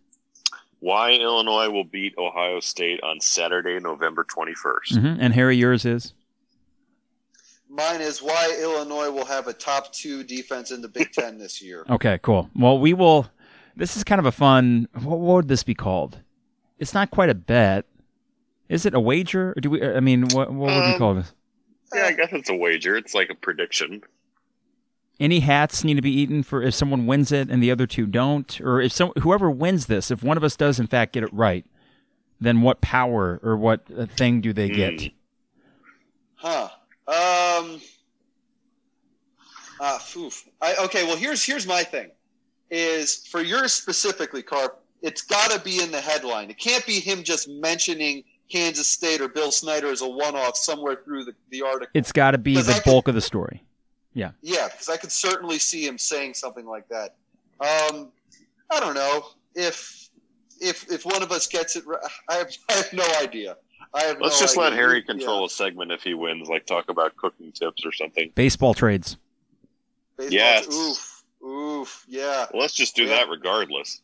Why 0.80 1.12
Illinois 1.12 1.70
will 1.70 1.84
beat 1.84 2.14
Ohio 2.18 2.58
State 2.60 3.00
on 3.04 3.20
Saturday, 3.20 3.78
November 3.78 4.24
21st. 4.24 4.98
mhm, 4.98 5.16
and 5.20 5.32
Harry, 5.34 5.56
yours 5.56 5.84
is 5.84 6.12
Mine 7.74 8.00
is 8.02 8.20
why 8.20 8.54
Illinois 8.60 9.10
will 9.10 9.24
have 9.24 9.46
a 9.48 9.52
top 9.52 9.92
two 9.92 10.22
defense 10.22 10.70
in 10.70 10.82
the 10.82 10.88
Big 10.88 11.10
Ten 11.12 11.38
this 11.38 11.62
year. 11.62 11.84
okay. 11.88 12.18
Cool. 12.22 12.50
Well, 12.54 12.78
we 12.78 12.92
will. 12.92 13.26
This 13.74 13.96
is 13.96 14.04
kind 14.04 14.18
of 14.18 14.26
a 14.26 14.32
fun. 14.32 14.88
What, 14.92 15.18
what 15.18 15.36
would 15.36 15.48
this 15.48 15.62
be 15.64 15.74
called? 15.74 16.18
It's 16.78 16.92
not 16.92 17.10
quite 17.10 17.30
a 17.30 17.34
bet. 17.34 17.86
Is 18.68 18.84
it 18.84 18.92
a 18.94 19.00
wager? 19.00 19.52
Or 19.56 19.60
do 19.60 19.70
we? 19.70 19.82
I 19.82 20.00
mean, 20.00 20.22
what 20.28 20.52
what 20.52 20.74
would 20.74 20.84
we 20.86 20.92
Um, 20.92 20.98
call 20.98 21.14
this? 21.14 21.32
Yeah, 21.94 22.04
I 22.04 22.12
guess 22.12 22.28
it's 22.32 22.50
a 22.50 22.54
wager. 22.56 22.96
It's 22.96 23.14
like 23.14 23.30
a 23.30 23.34
prediction. 23.34 24.02
any 25.20 25.40
hats 25.40 25.84
need 25.84 25.94
to 25.94 26.02
be 26.02 26.10
eaten 26.10 26.42
for 26.42 26.62
if 26.62 26.74
someone 26.74 27.06
wins 27.06 27.30
it 27.32 27.48
and 27.50 27.62
the 27.62 27.70
other 27.70 27.86
two 27.86 28.06
don't 28.06 28.60
or 28.62 28.80
if 28.80 28.90
some 28.92 29.12
whoever 29.20 29.50
wins 29.50 29.86
this 29.86 30.10
if 30.10 30.22
one 30.22 30.36
of 30.36 30.42
us 30.42 30.56
does 30.56 30.80
in 30.80 30.86
fact 30.86 31.12
get 31.12 31.22
it 31.22 31.32
right 31.32 31.64
then 32.40 32.62
what 32.62 32.80
power 32.80 33.38
or 33.42 33.56
what 33.56 33.82
uh, 33.96 34.06
thing 34.06 34.40
do 34.40 34.52
they 34.54 34.68
get 34.68 35.00
Hmm. 35.00 35.06
Huh. 36.36 36.68
Um. 37.08 37.80
Uh, 39.80 39.98
oof. 40.16 40.44
I, 40.60 40.76
okay. 40.84 41.04
Well, 41.04 41.16
here's 41.16 41.42
here's 41.44 41.66
my 41.66 41.82
thing. 41.82 42.10
Is 42.70 43.26
for 43.26 43.42
yours 43.42 43.72
specifically, 43.72 44.42
Carp. 44.42 44.78
It's 45.02 45.22
got 45.22 45.50
to 45.50 45.58
be 45.58 45.82
in 45.82 45.90
the 45.90 46.00
headline. 46.00 46.48
It 46.48 46.58
can't 46.58 46.86
be 46.86 47.00
him 47.00 47.24
just 47.24 47.48
mentioning 47.48 48.22
Kansas 48.48 48.86
State 48.88 49.20
or 49.20 49.26
Bill 49.28 49.50
Snyder 49.50 49.90
as 49.90 50.00
a 50.00 50.08
one-off 50.08 50.56
somewhere 50.56 51.00
through 51.04 51.24
the, 51.24 51.34
the 51.50 51.62
article. 51.62 51.88
it's 51.92 52.12
got 52.12 52.30
to 52.32 52.38
be 52.38 52.54
the 52.54 52.74
could- 52.74 52.84
bulk 52.84 53.08
of 53.08 53.14
the 53.16 53.20
story 53.20 53.64
yeah, 54.14 54.30
Yeah, 54.42 54.68
because 54.68 54.88
I 54.88 54.96
could 54.98 55.10
certainly 55.10 55.58
see 55.58 55.84
him 55.86 55.98
saying 55.98 56.34
something 56.34 56.66
like 56.66 56.86
that. 56.88 57.16
Um, 57.60 58.12
I 58.70 58.78
don't 58.78 58.94
know 58.94 59.26
if 59.54 60.08
if 60.60 60.90
if 60.92 61.04
one 61.04 61.22
of 61.22 61.32
us 61.32 61.46
gets 61.46 61.76
it. 61.76 61.86
right. 61.86 61.98
I 62.28 62.34
have, 62.36 62.50
I 62.70 62.72
have 62.74 62.92
no 62.92 63.06
idea. 63.20 63.56
I 63.94 64.02
have. 64.04 64.20
Let's 64.20 64.40
no 64.40 64.44
just 64.44 64.56
idea. 64.56 64.70
let 64.70 64.72
Harry 64.74 64.98
Yeah. 64.98 65.12
control 65.14 65.44
a 65.44 65.48
segment 65.50 65.92
if 65.92 66.02
he 66.02 66.14
wins, 66.14 66.48
like 66.48 66.66
talk 66.66 66.88
about 66.88 67.16
cooking 67.16 67.52
tips 67.52 67.84
or 67.84 67.92
something. 67.92 68.30
baseball 68.34 68.74
trades 68.74 69.16
Baseball- 70.16 70.32
Yes. 70.32 70.68
Oof. 70.72 71.22
Oof. 71.44 72.04
Yeah. 72.08 72.46
Well, 72.52 72.62
let's 72.62 72.74
just 72.74 72.94
do 72.96 73.04
Yeah. 73.04 73.16
that 73.16 73.28
regardless. 73.28 74.00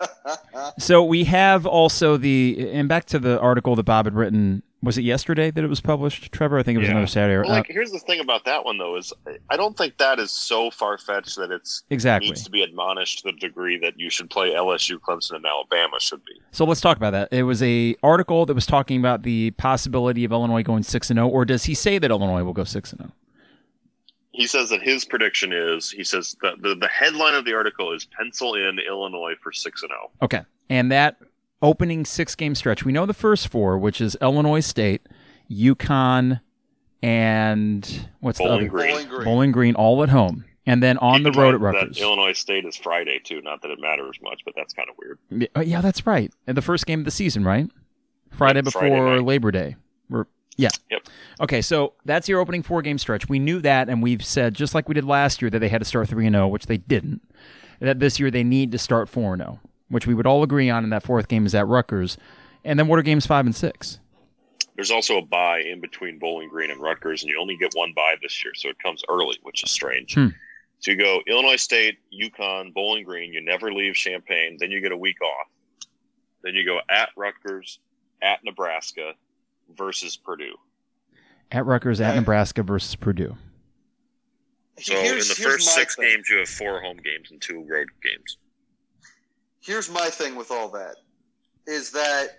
so 0.78 1.02
we 1.04 1.24
have 1.24 1.66
also 1.66 2.16
the 2.16 2.70
and 2.72 2.88
back 2.88 3.04
to 3.06 3.18
the 3.18 3.38
article 3.40 3.76
that 3.76 3.84
bob 3.84 4.06
had 4.06 4.14
written 4.14 4.62
was 4.84 4.96
it 4.98 5.02
yesterday 5.02 5.50
that 5.50 5.64
it 5.64 5.68
was 5.68 5.80
published 5.80 6.30
trevor 6.30 6.58
i 6.58 6.62
think 6.62 6.76
it 6.76 6.78
was 6.78 6.86
Yeah. 6.88 6.92
another 6.92 7.06
saturday 7.06 7.38
Well, 7.48 7.52
uh, 7.52 7.58
like, 7.58 7.66
here's 7.68 7.90
the 7.90 7.98
thing 7.98 8.20
about 8.20 8.44
that 8.44 8.64
one 8.64 8.78
though: 8.78 8.96
is 8.96 9.12
I 9.50 9.56
don't 9.56 9.76
think 9.76 9.96
that 9.98 10.18
is 10.18 10.30
so 10.30 10.70
far 10.70 10.98
fetched 10.98 11.36
that 11.36 11.50
it's 11.50 11.82
exactly 11.90 12.28
needs 12.28 12.44
to 12.44 12.50
be 12.50 12.62
admonished 12.62 13.20
to 13.20 13.32
the 13.32 13.38
degree 13.38 13.78
that 13.78 13.98
you 13.98 14.10
should 14.10 14.30
play 14.30 14.50
LSU, 14.52 14.98
Clemson, 14.98 15.36
and 15.36 15.46
Alabama 15.46 15.98
should 15.98 16.24
be. 16.24 16.32
so 16.52 16.64
let's 16.64 16.80
talk 16.80 16.96
about 16.96 17.10
that 17.12 17.28
it 17.32 17.42
was 17.44 17.62
a 17.62 17.96
article 18.02 18.46
that 18.46 18.54
was 18.54 18.66
talking 18.66 18.98
about 19.00 19.22
the 19.22 19.50
possibility 19.52 20.24
of 20.24 20.32
illinois 20.32 20.62
going 20.62 20.82
6 20.82 21.10
and 21.10 21.16
0 21.18 21.28
or 21.28 21.44
does 21.44 21.64
he 21.64 21.74
say 21.74 21.98
that 21.98 22.10
illinois 22.10 22.42
will 22.44 22.52
go 22.52 22.64
6 22.64 22.92
and 22.92 23.00
oh? 23.00 23.04
0 23.04 23.12
He 24.32 24.46
says 24.46 24.68
that 24.70 24.82
his 24.82 25.04
prediction 25.04 25.52
is 25.52 25.90
he 25.90 26.04
says 26.04 26.36
that 26.42 26.60
the, 26.60 26.74
the 26.74 26.88
headline 26.88 27.34
of 27.34 27.44
the 27.44 27.54
article 27.54 27.92
is 27.94 28.04
pencil 28.04 28.54
in 28.54 28.78
Illinois 28.80 29.34
for 29.42 29.52
six 29.52 29.82
and 29.82 29.92
oh." 29.92 29.94
zero. 29.94 30.10
Okay. 30.22 30.40
And 30.68 30.90
that 30.92 31.16
opening 31.64 32.04
six 32.04 32.34
game 32.34 32.54
stretch, 32.54 32.84
we 32.84 32.92
know 32.92 33.06
the 33.06 33.14
first 33.14 33.48
four, 33.48 33.78
which 33.78 34.00
is 34.00 34.16
Illinois 34.20 34.60
State, 34.60 35.08
UConn, 35.50 36.40
and 37.02 38.08
what's 38.20 38.38
Bowling 38.38 38.52
the 38.52 38.56
other? 38.56 38.68
Green. 38.68 38.90
Bowling 38.90 39.08
Green. 39.08 39.24
Bowling 39.24 39.52
Green, 39.52 39.74
all 39.74 40.02
at 40.02 40.10
home. 40.10 40.44
And 40.66 40.82
then 40.82 40.96
on 40.98 41.22
Keep 41.22 41.34
the 41.34 41.40
road 41.40 41.54
at 41.54 41.60
Rutgers. 41.60 42.00
Illinois 42.00 42.32
State 42.32 42.64
is 42.64 42.76
Friday 42.76 43.20
too. 43.22 43.42
Not 43.42 43.62
that 43.62 43.70
it 43.70 43.78
matters 43.80 44.18
much, 44.22 44.42
but 44.44 44.54
that's 44.56 44.72
kind 44.72 44.88
of 44.88 44.96
weird. 44.98 45.18
Yeah, 45.30 45.48
oh, 45.56 45.60
yeah, 45.60 45.80
that's 45.80 46.06
right. 46.06 46.32
And 46.46 46.56
the 46.56 46.62
first 46.62 46.86
game 46.86 47.00
of 47.00 47.04
the 47.04 47.10
season, 47.10 47.44
right? 47.44 47.68
Friday 48.30 48.58
Yeah, 48.58 48.62
before 48.62 48.80
Friday 48.82 49.00
night. 49.00 49.24
Labor 49.24 49.50
Day. 49.50 49.76
Or 50.10 50.26
Okay, 51.40 51.60
so 51.60 51.94
that's 52.04 52.28
your 52.28 52.40
opening 52.40 52.62
four 52.62 52.80
game 52.80 52.96
stretch. 52.98 53.28
We 53.28 53.38
knew 53.38 53.60
that, 53.60 53.88
and 53.88 54.02
we've 54.02 54.24
said, 54.24 54.54
just 54.54 54.74
like 54.74 54.88
we 54.88 54.94
did 54.94 55.04
last 55.04 55.42
year, 55.42 55.50
that 55.50 55.58
they 55.58 55.68
had 55.68 55.80
to 55.80 55.84
start 55.84 56.08
3 56.08 56.30
0, 56.30 56.48
which 56.48 56.66
they 56.66 56.76
didn't. 56.76 57.22
That 57.80 57.98
this 57.98 58.20
year 58.20 58.30
they 58.30 58.44
need 58.44 58.72
to 58.72 58.78
start 58.78 59.08
4 59.08 59.36
0, 59.36 59.60
which 59.88 60.06
we 60.06 60.14
would 60.14 60.26
all 60.26 60.42
agree 60.42 60.70
on, 60.70 60.84
in 60.84 60.90
that 60.90 61.02
fourth 61.02 61.28
game 61.28 61.46
is 61.46 61.54
at 61.54 61.66
Rutgers. 61.66 62.16
And 62.64 62.78
then 62.78 62.88
what 62.88 62.98
are 62.98 63.02
games 63.02 63.26
five 63.26 63.46
and 63.46 63.54
six? 63.54 63.98
There's 64.76 64.90
also 64.90 65.18
a 65.18 65.22
bye 65.24 65.60
in 65.60 65.80
between 65.80 66.18
Bowling 66.18 66.48
Green 66.48 66.70
and 66.70 66.80
Rutgers, 66.80 67.22
and 67.22 67.30
you 67.30 67.38
only 67.40 67.56
get 67.56 67.72
one 67.74 67.92
bye 67.94 68.14
this 68.22 68.44
year, 68.44 68.54
so 68.56 68.68
it 68.68 68.78
comes 68.80 69.02
early, 69.08 69.38
which 69.42 69.62
is 69.62 69.70
strange. 69.70 70.14
Hmm. 70.14 70.28
So 70.80 70.90
you 70.90 70.96
go 70.98 71.20
Illinois 71.28 71.56
State, 71.56 71.98
UConn, 72.12 72.74
Bowling 72.74 73.04
Green. 73.04 73.32
You 73.32 73.40
never 73.42 73.72
leave 73.72 73.94
Champaign. 73.94 74.56
Then 74.58 74.70
you 74.70 74.80
get 74.80 74.90
a 74.92 74.96
week 74.96 75.20
off. 75.22 75.46
Then 76.42 76.54
you 76.54 76.64
go 76.64 76.80
at 76.90 77.10
Rutgers, 77.16 77.78
at 78.20 78.40
Nebraska, 78.44 79.12
versus 79.76 80.16
Purdue. 80.16 80.56
At 81.52 81.64
Rutgers, 81.66 82.00
at 82.00 82.16
Nebraska 82.16 82.62
versus 82.62 82.96
Purdue. 82.96 83.36
So 84.80 84.94
Here's- 85.00 85.22
in 85.22 85.28
the 85.28 85.48
first 85.50 85.68
six 85.74 85.94
thing. 85.96 86.08
games, 86.08 86.28
you 86.28 86.38
have 86.38 86.48
four 86.48 86.80
home 86.80 86.96
games 86.98 87.30
and 87.30 87.40
two 87.40 87.64
road 87.68 87.88
games. 88.02 88.38
Here's 89.64 89.90
my 89.90 90.08
thing 90.10 90.36
with 90.36 90.50
all 90.50 90.68
that 90.70 90.96
is 91.66 91.90
that 91.92 92.38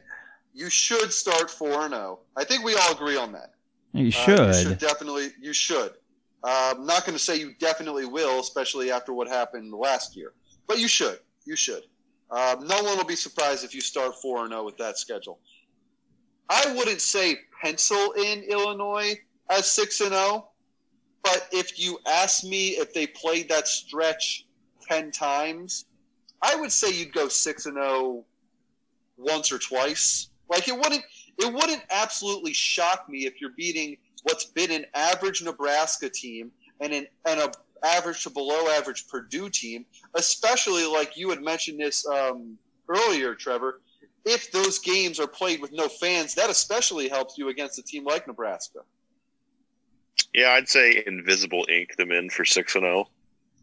you 0.54 0.70
should 0.70 1.12
start 1.12 1.50
4 1.50 1.86
and 1.86 1.94
0. 1.94 2.20
I 2.38 2.44
think 2.44 2.64
we 2.64 2.76
all 2.76 2.92
agree 2.94 3.18
on 3.18 3.32
that. 3.34 3.54
You 3.94 4.08
Uh, 4.10 4.12
should. 4.12 4.56
you 4.56 4.62
should 4.70 4.78
definitely 4.80 5.30
you 5.42 5.54
should. 5.54 5.94
Uh, 6.44 6.76
I'm 6.78 6.86
not 6.86 7.06
going 7.06 7.18
to 7.18 7.24
say 7.24 7.38
you 7.38 7.54
definitely 7.60 8.06
will, 8.06 8.40
especially 8.40 8.92
after 8.92 9.14
what 9.14 9.28
happened 9.28 9.74
last 9.74 10.16
year. 10.16 10.34
But 10.68 10.78
you 10.80 10.88
should. 10.88 11.20
You 11.46 11.56
should. 11.56 11.84
Um, 12.30 12.68
no 12.68 12.82
one 12.84 12.98
will 12.98 13.06
be 13.06 13.16
surprised 13.16 13.64
if 13.64 13.74
you 13.74 13.82
start 13.82 14.16
4 14.22 14.44
and 14.44 14.50
0 14.52 14.64
with 14.64 14.78
that 14.78 14.98
schedule. 14.98 15.40
I 16.50 16.74
wouldn't 16.76 17.02
say 17.02 17.38
pencil 17.62 18.12
in 18.14 18.44
Illinois 18.44 19.16
as 19.50 19.70
6 19.72 20.02
and 20.02 20.12
0, 20.12 20.50
but 21.24 21.48
if 21.52 21.80
you 21.80 21.98
ask 22.08 22.44
me 22.44 22.70
if 22.70 22.94
they 22.94 23.08
played 23.08 23.50
that 23.50 23.68
stretch 23.68 24.46
10 24.88 25.12
times, 25.12 25.86
I 26.46 26.56
would 26.56 26.72
say 26.72 26.92
you'd 26.92 27.14
go 27.14 27.28
6 27.28 27.66
and 27.66 27.76
0 27.76 28.24
once 29.18 29.52
or 29.52 29.58
twice. 29.58 30.30
Like 30.50 30.68
it 30.68 30.76
wouldn't 30.76 31.04
it 31.40 31.52
wouldn't 31.52 31.82
absolutely 31.90 32.54
shock 32.54 33.10
me 33.10 33.26
if 33.26 33.42
you're 33.42 33.54
beating 33.58 33.98
what's 34.24 34.46
been 34.46 34.72
an 34.72 34.86
average 34.94 35.42
Nebraska 35.42 36.10
team 36.10 36.52
and 36.80 36.94
an 36.94 37.08
and 37.26 37.40
a 37.40 37.52
average 37.84 38.24
to 38.24 38.30
below 38.30 38.70
average 38.70 39.08
Purdue 39.08 39.50
team, 39.50 39.86
especially 40.16 40.86
like 40.86 41.18
you 41.18 41.30
had 41.30 41.42
mentioned 41.42 41.80
this 41.80 42.06
um, 42.08 42.58
earlier, 42.88 43.36
Trevor. 43.36 43.82
If 44.24 44.52
those 44.52 44.80
games 44.80 45.20
are 45.20 45.28
played 45.28 45.62
with 45.62 45.72
no 45.72 45.88
fans, 45.88 46.34
that 46.36 46.50
especially 46.50 47.08
helps 47.10 47.38
you 47.38 47.50
against 47.50 47.78
a 47.78 47.84
team 47.84 48.06
like 48.06 48.28
Nebraska. 48.28 48.80
Yeah, 50.34 50.50
I'd 50.52 50.68
say 50.68 51.04
invisible 51.06 51.66
ink 51.70 51.96
them 51.96 52.12
in 52.12 52.30
for 52.30 52.44
six 52.44 52.76
and 52.76 52.84
zero. 52.84 53.08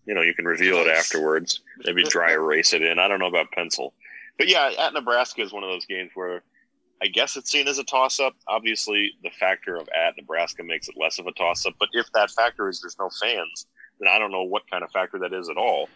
You 0.06 0.14
know, 0.14 0.22
you 0.22 0.34
can 0.34 0.44
reveal 0.44 0.78
it 0.78 0.88
afterwards. 0.88 1.60
Maybe 1.84 2.02
dry 2.04 2.32
erase 2.32 2.72
it 2.72 2.82
in. 2.82 2.98
I 2.98 3.08
don't 3.08 3.20
know 3.20 3.26
about 3.26 3.52
pencil, 3.52 3.94
but 4.38 4.48
yeah, 4.48 4.72
at 4.78 4.94
Nebraska 4.94 5.42
is 5.42 5.52
one 5.52 5.62
of 5.62 5.70
those 5.70 5.86
games 5.86 6.10
where 6.14 6.42
I 7.02 7.06
guess 7.06 7.36
it's 7.36 7.50
seen 7.50 7.66
as 7.66 7.78
a 7.78 7.84
toss 7.84 8.20
up. 8.20 8.34
Obviously, 8.46 9.12
the 9.22 9.30
factor 9.30 9.76
of 9.76 9.88
at 9.88 10.16
Nebraska 10.16 10.62
makes 10.62 10.88
it 10.88 10.94
less 10.96 11.18
of 11.18 11.26
a 11.26 11.32
toss 11.32 11.66
up. 11.66 11.74
But 11.78 11.88
if 11.92 12.10
that 12.12 12.30
factor 12.30 12.68
is 12.68 12.80
there's 12.80 12.96
no 12.98 13.10
fans, 13.20 13.66
then 13.98 14.08
I 14.08 14.20
don't 14.20 14.30
know 14.30 14.44
what 14.44 14.70
kind 14.70 14.84
of 14.84 14.90
factor 14.92 15.18
that 15.18 15.32
is 15.32 15.48
at 15.48 15.56
all. 15.56 15.88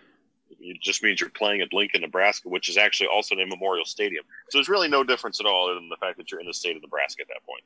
It 0.61 0.81
just 0.81 1.03
means 1.03 1.20
you're 1.20 1.31
playing 1.31 1.61
at 1.61 1.73
Lincoln, 1.73 2.01
Nebraska, 2.01 2.49
which 2.49 2.69
is 2.69 2.77
actually 2.77 3.09
also 3.09 3.35
named 3.35 3.51
Memorial 3.51 3.85
Stadium. 3.85 4.24
So 4.51 4.59
there's 4.59 4.69
really 4.69 4.89
no 4.89 5.05
difference 5.05 5.41
at 5.41 5.47
all, 5.47 5.66
other 5.66 5.74
than 5.74 5.89
the 5.89 5.97
fact 5.97 6.16
that 6.19 6.31
you're 6.31 6.41
in 6.41 6.47
the 6.47 6.55
state 6.55 6.77
of 6.77 6.83
Nebraska 6.83 7.23
at 7.23 7.28
that 7.28 7.45
point. 7.47 7.62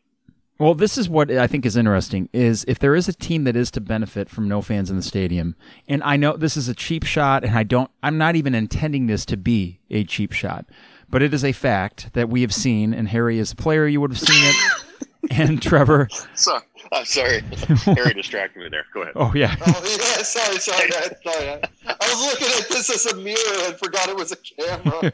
Well, 0.60 0.74
this 0.74 0.98
is 0.98 1.08
what 1.08 1.30
I 1.30 1.46
think 1.46 1.64
is 1.64 1.74
interesting 1.74 2.28
is 2.34 2.66
if 2.68 2.78
there 2.78 2.94
is 2.94 3.08
a 3.08 3.14
team 3.14 3.44
that 3.44 3.56
is 3.56 3.70
to 3.70 3.80
benefit 3.80 4.28
from 4.28 4.46
no 4.46 4.60
fans 4.60 4.90
in 4.90 4.96
the 4.96 5.02
stadium, 5.02 5.56
and 5.88 6.02
I 6.02 6.18
know 6.18 6.36
this 6.36 6.54
is 6.54 6.68
a 6.68 6.74
cheap 6.74 7.04
shot 7.04 7.44
and 7.44 7.56
I 7.56 7.62
don't 7.62 7.90
I'm 8.02 8.18
not 8.18 8.36
even 8.36 8.54
intending 8.54 9.06
this 9.06 9.24
to 9.26 9.38
be 9.38 9.80
a 9.88 10.04
cheap 10.04 10.32
shot, 10.32 10.66
but 11.08 11.22
it 11.22 11.32
is 11.32 11.46
a 11.46 11.52
fact 11.52 12.12
that 12.12 12.28
we 12.28 12.42
have 12.42 12.52
seen 12.52 12.92
and 12.92 13.08
Harry 13.08 13.38
is 13.38 13.52
a 13.52 13.56
player 13.56 13.86
you 13.86 14.02
would 14.02 14.10
have 14.10 14.20
seen 14.20 14.36
it 14.36 14.84
and 15.30 15.60
Trevor 15.62 16.08
So 16.34 16.58
I'm 16.92 17.04
sorry, 17.04 17.40
Harry 17.84 18.14
distracted 18.14 18.60
me 18.62 18.68
there. 18.68 18.84
Go 18.92 19.02
ahead. 19.02 19.12
Oh 19.16 19.32
yeah. 19.34 19.54
Oh 19.66 19.82
yeah, 19.84 20.22
sorry, 20.22 20.58
sorry, 20.58 20.88
man, 20.90 21.10
sorry. 21.24 21.46
man. 21.46 21.60
I 21.86 21.96
was 22.00 22.26
looking 22.32 22.48
at 22.62 22.68
this 22.68 22.90
as 22.90 23.12
a 23.12 23.16
mirror 23.16 23.36
and 23.66 23.76
forgot 23.78 24.08
it 24.08 24.16
was 24.16 24.32
a 24.32 24.36
camera. 24.36 25.12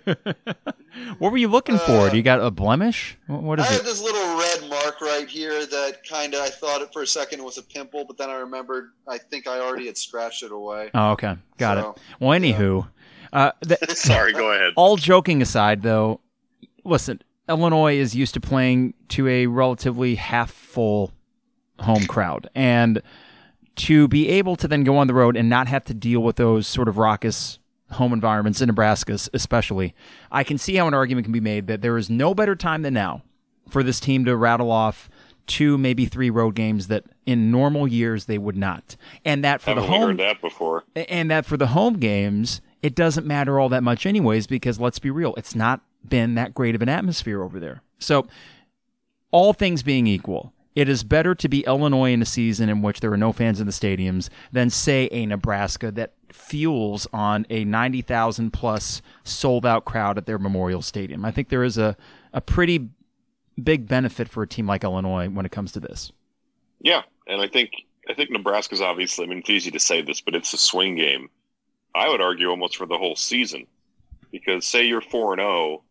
what 1.18 1.32
were 1.32 1.38
you 1.38 1.48
looking 1.48 1.78
for? 1.78 1.93
Uh, 2.06 2.09
Do 2.10 2.16
you 2.16 2.22
got 2.22 2.40
a 2.40 2.51
blemish? 2.51 3.16
Wh- 3.26 3.43
What 3.43 3.60
I 3.60 3.64
is 3.64 3.70
have 3.70 3.80
it? 3.80 3.84
this 3.84 4.02
little 4.02 4.38
red 4.38 4.70
mark 4.70 5.01
right 5.01 5.28
here 5.28 5.66
that 5.66 5.98
kind 6.09 6.34
of 6.34 6.40
I 6.40 6.48
thought 6.48 6.82
it 6.82 6.93
for 6.93 7.02
a 7.02 7.06
second 7.06 7.40
it 7.40 7.44
was 7.44 7.59
a 7.59 7.62
pimple, 7.62 8.05
but 8.05 8.16
then 8.16 8.30
I 8.30 8.36
remembered 8.36 8.90
I 9.09 9.18
think 9.18 9.47
I 9.47 9.60
already 9.60 9.86
had 9.86 9.98
scratched 9.98 10.43
it 10.43 10.52
away. 10.52 10.90
Oh, 10.94 11.12
okay. 11.12 11.36
Got 11.59 11.78
So, 11.78 11.90
it. 11.90 11.98
Well, 12.20 12.38
anywho, 12.40 12.88
uh, 13.32 13.51
th- 13.66 13.80
Sorry, 13.90 14.32
go 14.32 14.52
ahead. 14.52 14.72
all 14.76 14.97
joking 14.97 15.43
aside, 15.43 15.82
though, 15.82 16.20
listen, 16.84 17.20
Illinois 17.48 17.97
is 17.97 18.14
used 18.14 18.35
to 18.35 18.40
playing 18.40 18.94
to 19.09 19.28
a 19.28 19.47
relatively 19.47 20.16
half 20.16 20.51
full 20.51 21.12
home 21.81 22.06
crowd. 22.06 22.48
And 22.55 23.02
to 23.77 24.09
be 24.09 24.28
able 24.28 24.56
to 24.56 24.66
then 24.68 24.85
go 24.85 24.97
on 24.97 25.06
the 25.06 25.14
road 25.14 25.36
and 25.36 25.48
not 25.48 25.68
have 25.68 25.85
to 25.85 25.94
deal 25.94 26.20
with 26.20 26.36
those 26.36 26.66
sort 26.66 26.89
of 26.89 26.98
raucous 26.98 27.59
home 27.93 28.12
environments 28.12 28.60
in 28.60 28.66
Nebraska, 28.66 29.18
especially, 29.32 29.94
I 30.32 30.43
can 30.44 30.59
see 30.59 30.77
how 30.77 30.89
an 30.89 30.94
argument 30.94 31.24
can 31.27 31.32
be 31.32 31.40
made 31.40 31.66
that 31.68 31.82
there 31.82 31.97
is 31.97 32.10
no 32.10 32.35
better 32.35 32.56
time 32.56 32.82
than 32.82 32.94
now 32.94 33.23
for 33.68 33.82
this 33.82 34.01
team 34.01 34.24
to 34.24 34.36
rattle 34.36 34.70
off 34.70 35.09
two, 35.47 35.78
maybe 35.78 36.06
three 36.06 36.31
road 36.31 36.56
games 36.56 36.89
that 36.89 37.05
in 37.27 37.51
normal 37.52 37.86
years 37.86 38.24
they 38.24 38.39
would 38.39 38.56
not. 38.56 38.97
And 39.24 39.44
that 39.44 39.60
for 39.60 39.70
Haven't 39.70 39.85
the 39.85 39.89
home 39.89 40.09
heard 40.09 40.18
that 40.18 40.40
before? 40.40 40.85
and 40.97 41.31
that 41.31 41.47
for 41.47 41.56
the 41.56 41.68
home 41.68 41.98
games, 41.98 42.60
it 42.82 42.97
doesn't 42.97 43.27
matter 43.27 43.60
all 43.60 43.68
that 43.68 43.85
much, 43.85 44.06
anyways, 44.06 44.47
because 44.48 44.81
let's 44.81 44.98
be 44.98 45.10
real, 45.10 45.35
it's 45.36 45.55
not 45.55 45.82
been 46.08 46.34
that 46.34 46.54
great 46.54 46.74
of 46.74 46.82
an 46.82 46.88
atmosphere 46.88 47.42
over 47.42 47.60
there. 47.60 47.82
So, 47.98 48.26
all 49.30 49.52
things 49.52 49.82
being 49.82 50.06
equal, 50.06 50.52
it 50.74 50.88
is 50.88 51.04
better 51.04 51.34
to 51.34 51.48
be 51.48 51.64
Illinois 51.64 52.12
in 52.12 52.22
a 52.22 52.26
season 52.26 52.68
in 52.68 52.82
which 52.82 53.00
there 53.00 53.12
are 53.12 53.16
no 53.16 53.32
fans 53.32 53.60
in 53.60 53.66
the 53.66 53.72
stadiums 53.72 54.28
than, 54.52 54.70
say, 54.70 55.08
a 55.10 55.26
Nebraska 55.26 55.90
that 55.92 56.12
fuels 56.30 57.06
on 57.12 57.46
a 57.48 57.64
90,000 57.64 58.52
plus 58.52 59.00
sold 59.24 59.64
out 59.64 59.84
crowd 59.84 60.18
at 60.18 60.26
their 60.26 60.38
Memorial 60.38 60.82
Stadium. 60.82 61.24
I 61.24 61.30
think 61.30 61.48
there 61.48 61.64
is 61.64 61.78
a, 61.78 61.96
a 62.32 62.40
pretty 62.40 62.90
big 63.62 63.88
benefit 63.88 64.28
for 64.28 64.42
a 64.42 64.46
team 64.46 64.66
like 64.66 64.84
Illinois 64.84 65.28
when 65.28 65.46
it 65.46 65.52
comes 65.52 65.72
to 65.72 65.80
this. 65.80 66.12
Yeah, 66.80 67.02
and 67.26 67.40
I 67.40 67.48
think 67.48 67.70
I 68.08 68.14
think 68.14 68.30
Nebraska's 68.30 68.80
obviously. 68.80 69.24
I 69.24 69.28
mean, 69.28 69.38
it's 69.38 69.50
easy 69.50 69.70
to 69.70 69.80
say 69.80 70.02
this, 70.02 70.20
but 70.20 70.34
it's 70.34 70.52
a 70.52 70.58
swing 70.58 70.96
game. 70.96 71.30
I 71.94 72.08
would 72.08 72.20
argue 72.20 72.50
almost 72.50 72.76
for 72.76 72.86
the 72.86 72.98
whole 72.98 73.16
season, 73.16 73.66
because 74.30 74.66
say 74.66 74.84
you're 74.84 75.00
four 75.00 75.32
and 75.32 75.40
zero, 75.40 75.82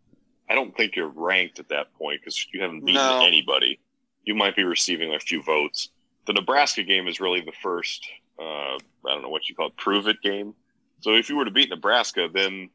I 0.49 0.55
don't 0.55 0.75
think 0.75 0.95
you're 0.95 1.07
ranked 1.07 1.59
at 1.59 1.69
that 1.69 1.93
point 1.93 2.21
because 2.21 2.45
you 2.53 2.61
haven't 2.61 2.85
beaten 2.85 3.01
No. 3.01 3.25
anybody. 3.25 3.79
You 4.23 4.35
might 4.35 4.55
be 4.55 4.63
receiving 4.63 5.13
a 5.13 5.19
few 5.19 5.41
votes. 5.41 5.89
The 6.27 6.33
Nebraska 6.33 6.83
game 6.83 7.07
is 7.07 7.19
really 7.19 7.41
the 7.41 7.53
first. 7.63 8.05
Uh, 8.39 8.43
I 8.75 8.77
don't 9.05 9.21
know 9.21 9.29
what 9.29 9.47
you 9.47 9.55
call 9.55 9.67
it, 9.67 9.77
prove 9.77 10.07
it 10.07 10.21
game. 10.21 10.53
So 11.01 11.13
if 11.13 11.29
you 11.29 11.35
were 11.35 11.45
to 11.45 11.51
beat 11.51 11.69
Nebraska, 11.69 12.27
then 12.33 12.69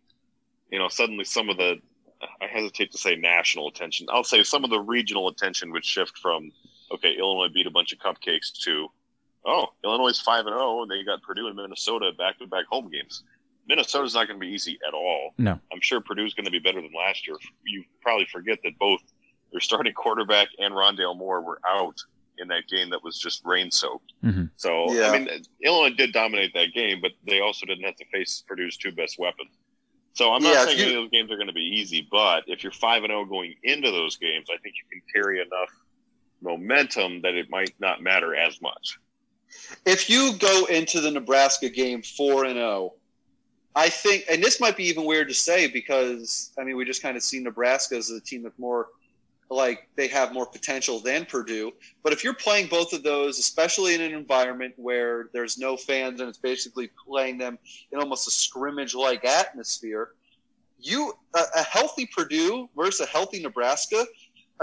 you 0.70 0.78
know 0.78 0.88
suddenly 0.88 1.24
some 1.24 1.48
of 1.48 1.56
the 1.56 1.80
I 2.40 2.46
hesitate 2.46 2.92
to 2.92 2.98
say 2.98 3.16
national 3.16 3.68
attention. 3.68 4.06
I'll 4.10 4.24
say 4.24 4.42
some 4.42 4.64
of 4.64 4.70
the 4.70 4.80
regional 4.80 5.28
attention 5.28 5.72
would 5.72 5.84
shift 5.84 6.18
from 6.18 6.52
okay, 6.92 7.14
Illinois 7.18 7.48
beat 7.52 7.66
a 7.66 7.70
bunch 7.70 7.92
of 7.92 7.98
cupcakes 7.98 8.52
to 8.64 8.88
oh, 9.44 9.66
Illinois 9.84 10.08
is 10.08 10.20
five 10.20 10.46
and 10.46 10.54
zero, 10.54 10.82
and 10.82 10.90
they 10.90 11.02
got 11.02 11.22
Purdue 11.22 11.46
and 11.46 11.56
Minnesota 11.56 12.12
back 12.16 12.38
to 12.38 12.46
back 12.46 12.66
home 12.66 12.90
games. 12.90 13.24
Minnesota's 13.70 14.14
not 14.14 14.26
going 14.26 14.38
to 14.40 14.44
be 14.46 14.52
easy 14.52 14.78
at 14.86 14.92
all. 14.94 15.32
No. 15.38 15.52
I'm 15.72 15.80
sure 15.80 16.00
Purdue's 16.00 16.34
going 16.34 16.44
to 16.44 16.50
be 16.50 16.58
better 16.58 16.82
than 16.82 16.90
last 16.92 17.24
year. 17.26 17.36
You 17.64 17.84
probably 18.02 18.26
forget 18.26 18.58
that 18.64 18.76
both 18.78 19.00
their 19.52 19.60
starting 19.60 19.92
quarterback 19.92 20.48
and 20.58 20.74
Rondale 20.74 21.16
Moore 21.16 21.40
were 21.40 21.60
out 21.68 21.94
in 22.38 22.48
that 22.48 22.66
game 22.68 22.90
that 22.90 23.02
was 23.04 23.16
just 23.18 23.42
rain 23.44 23.70
soaked. 23.70 24.12
Mhm. 24.24 24.50
So 24.56 24.92
Yeah. 24.92 25.10
I 25.10 25.18
mean, 25.18 25.28
Illinois 25.62 25.94
did 25.94 26.12
dominate 26.12 26.52
that 26.54 26.72
game, 26.74 27.00
but 27.00 27.12
they 27.26 27.40
also 27.40 27.64
didn't 27.66 27.84
have 27.84 27.96
to 27.96 28.04
face 28.06 28.42
Purdue's 28.48 28.76
two 28.76 28.90
best 28.92 29.18
weapons. 29.18 29.50
So 30.14 30.32
I'm 30.32 30.42
not 30.42 30.52
Yeah, 30.54 30.64
saying 30.64 30.78
you- 30.78 30.84
any 30.86 30.94
of 30.96 31.02
those 31.02 31.10
games 31.10 31.30
are 31.30 31.36
going 31.36 31.46
to 31.46 31.52
be 31.52 31.60
easy, 31.80 32.08
but 32.10 32.42
if 32.48 32.62
you're 32.64 32.72
five 32.72 33.04
and 33.04 33.10
zero 33.12 33.24
going 33.24 33.54
into 33.62 33.90
those 33.92 34.16
games, 34.16 34.46
I 34.52 34.56
think 34.58 34.74
you 34.76 34.84
can 34.90 35.02
carry 35.14 35.38
enough 35.40 35.70
momentum 36.42 37.20
that 37.22 37.34
it 37.34 37.50
might 37.50 37.74
not 37.78 38.02
matter 38.02 38.34
as 38.34 38.60
much. 38.60 38.98
if 39.84 40.08
you 40.08 40.32
go 40.38 40.64
into 40.66 41.00
the 41.00 41.10
Nebraska 41.10 41.68
game 41.68 42.02
four 42.02 42.44
and 42.44 42.54
zero, 42.54 42.94
I 43.74 43.88
think, 43.88 44.24
and 44.30 44.42
this 44.42 44.60
might 44.60 44.76
be 44.76 44.84
even 44.84 45.04
weird 45.04 45.28
to 45.28 45.34
say 45.34 45.68
because 45.68 46.52
I 46.58 46.64
mean 46.64 46.76
we 46.76 46.84
just 46.84 47.02
kind 47.02 47.16
of 47.16 47.22
see 47.22 47.40
Nebraska 47.40 47.96
as 47.96 48.10
a 48.10 48.20
team 48.20 48.42
that's 48.42 48.58
more 48.58 48.88
like 49.50 49.88
they 49.96 50.06
have 50.08 50.32
more 50.32 50.46
potential 50.46 51.00
than 51.00 51.24
Purdue. 51.24 51.72
But 52.02 52.12
if 52.12 52.22
you're 52.22 52.34
playing 52.34 52.68
both 52.68 52.92
of 52.92 53.02
those, 53.02 53.38
especially 53.38 53.94
in 53.94 54.00
an 54.00 54.12
environment 54.12 54.74
where 54.76 55.28
there's 55.32 55.58
no 55.58 55.76
fans 55.76 56.20
and 56.20 56.28
it's 56.28 56.38
basically 56.38 56.90
playing 57.04 57.38
them 57.38 57.58
in 57.90 57.98
almost 57.98 58.28
a 58.28 58.30
scrimmage-like 58.30 59.24
atmosphere, 59.24 60.10
you 60.80 61.12
a, 61.34 61.42
a 61.56 61.62
healthy 61.62 62.06
Purdue 62.06 62.68
versus 62.76 63.00
a 63.00 63.06
healthy 63.06 63.42
Nebraska. 63.42 64.04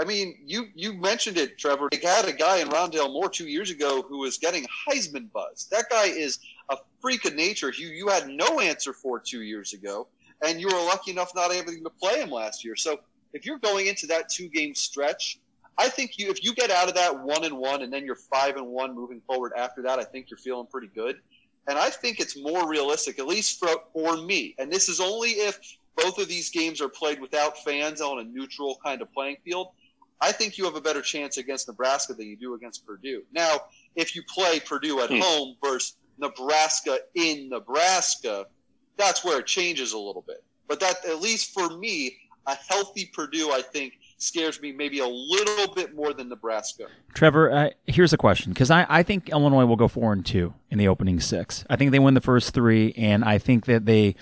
I 0.00 0.04
mean, 0.04 0.38
you 0.44 0.66
you 0.74 0.94
mentioned 0.94 1.36
it, 1.38 1.58
Trevor. 1.58 1.88
They 1.90 1.98
had 1.98 2.26
a 2.26 2.32
guy 2.32 2.58
in 2.58 2.68
Rondale 2.68 3.12
Moore 3.12 3.28
two 3.28 3.48
years 3.48 3.70
ago 3.70 4.02
who 4.02 4.18
was 4.18 4.38
getting 4.38 4.66
Heisman 4.88 5.30
buzz. 5.32 5.66
That 5.70 5.86
guy 5.90 6.06
is 6.06 6.38
a 6.70 6.76
freak 7.00 7.24
of 7.24 7.34
nature. 7.34 7.72
You 7.76 7.88
you 7.88 8.08
had 8.08 8.28
no 8.28 8.60
answer 8.60 8.92
for 8.92 9.20
two 9.20 9.42
years 9.42 9.72
ago, 9.72 10.08
and 10.44 10.60
you 10.60 10.66
were 10.68 10.82
lucky 10.84 11.10
enough 11.10 11.32
not 11.34 11.52
having 11.52 11.82
to 11.82 11.90
play 11.90 12.20
him 12.20 12.30
last 12.30 12.64
year. 12.64 12.76
So 12.76 13.00
if 13.32 13.44
you're 13.44 13.58
going 13.58 13.86
into 13.86 14.06
that 14.08 14.28
two 14.28 14.48
game 14.48 14.74
stretch, 14.74 15.38
I 15.76 15.88
think 15.88 16.18
you 16.18 16.30
if 16.30 16.42
you 16.44 16.54
get 16.54 16.70
out 16.70 16.88
of 16.88 16.94
that 16.94 17.22
one 17.22 17.44
and 17.44 17.56
one, 17.58 17.82
and 17.82 17.92
then 17.92 18.04
you're 18.04 18.18
five 18.32 18.56
and 18.56 18.66
one 18.66 18.94
moving 18.94 19.20
forward 19.26 19.52
after 19.56 19.82
that, 19.82 19.98
I 19.98 20.04
think 20.04 20.30
you're 20.30 20.38
feeling 20.38 20.66
pretty 20.70 20.90
good. 20.94 21.16
And 21.68 21.76
I 21.76 21.90
think 21.90 22.18
it's 22.18 22.40
more 22.40 22.66
realistic, 22.66 23.18
at 23.18 23.26
least 23.26 23.58
for, 23.58 23.68
for 23.92 24.16
me. 24.16 24.54
And 24.58 24.72
this 24.72 24.88
is 24.88 25.00
only 25.00 25.32
if 25.32 25.58
both 25.96 26.16
of 26.18 26.26
these 26.26 26.48
games 26.48 26.80
are 26.80 26.88
played 26.88 27.20
without 27.20 27.58
fans 27.58 28.00
on 28.00 28.20
a 28.20 28.24
neutral 28.24 28.78
kind 28.82 29.02
of 29.02 29.12
playing 29.12 29.36
field. 29.44 29.68
I 30.18 30.32
think 30.32 30.56
you 30.56 30.64
have 30.64 30.76
a 30.76 30.80
better 30.80 31.02
chance 31.02 31.36
against 31.36 31.68
Nebraska 31.68 32.14
than 32.14 32.26
you 32.26 32.38
do 32.38 32.54
against 32.54 32.86
Purdue. 32.86 33.22
Now, 33.34 33.60
if 33.96 34.16
you 34.16 34.22
play 34.34 34.60
Purdue 34.60 35.00
at 35.00 35.10
Hmm. 35.10 35.20
home 35.20 35.56
versus 35.62 35.96
Nebraska 36.18 36.98
in 37.14 37.48
Nebraska, 37.48 38.46
that's 38.96 39.24
where 39.24 39.40
it 39.40 39.46
changes 39.46 39.92
a 39.92 39.98
little 39.98 40.24
bit. 40.26 40.44
But 40.66 40.80
that, 40.80 41.04
at 41.06 41.20
least 41.20 41.54
for 41.54 41.76
me, 41.78 42.16
a 42.46 42.54
healthy 42.68 43.10
Purdue, 43.12 43.50
I 43.52 43.62
think, 43.62 43.94
scares 44.18 44.60
me 44.60 44.72
maybe 44.72 44.98
a 44.98 45.06
little 45.06 45.72
bit 45.74 45.94
more 45.94 46.12
than 46.12 46.28
Nebraska. 46.28 46.86
Trevor, 47.14 47.50
uh, 47.50 47.70
here's 47.86 48.12
a 48.12 48.16
question 48.16 48.52
because 48.52 48.70
I, 48.70 48.84
I 48.88 49.02
think 49.02 49.28
Illinois 49.28 49.64
will 49.64 49.76
go 49.76 49.88
four 49.88 50.12
and 50.12 50.26
two 50.26 50.54
in 50.70 50.78
the 50.78 50.88
opening 50.88 51.20
six. 51.20 51.64
I 51.70 51.76
think 51.76 51.92
they 51.92 51.98
win 51.98 52.14
the 52.14 52.20
first 52.20 52.52
three, 52.52 52.92
and 52.96 53.24
I 53.24 53.38
think 53.38 53.66
that 53.66 53.86
they 53.86 54.16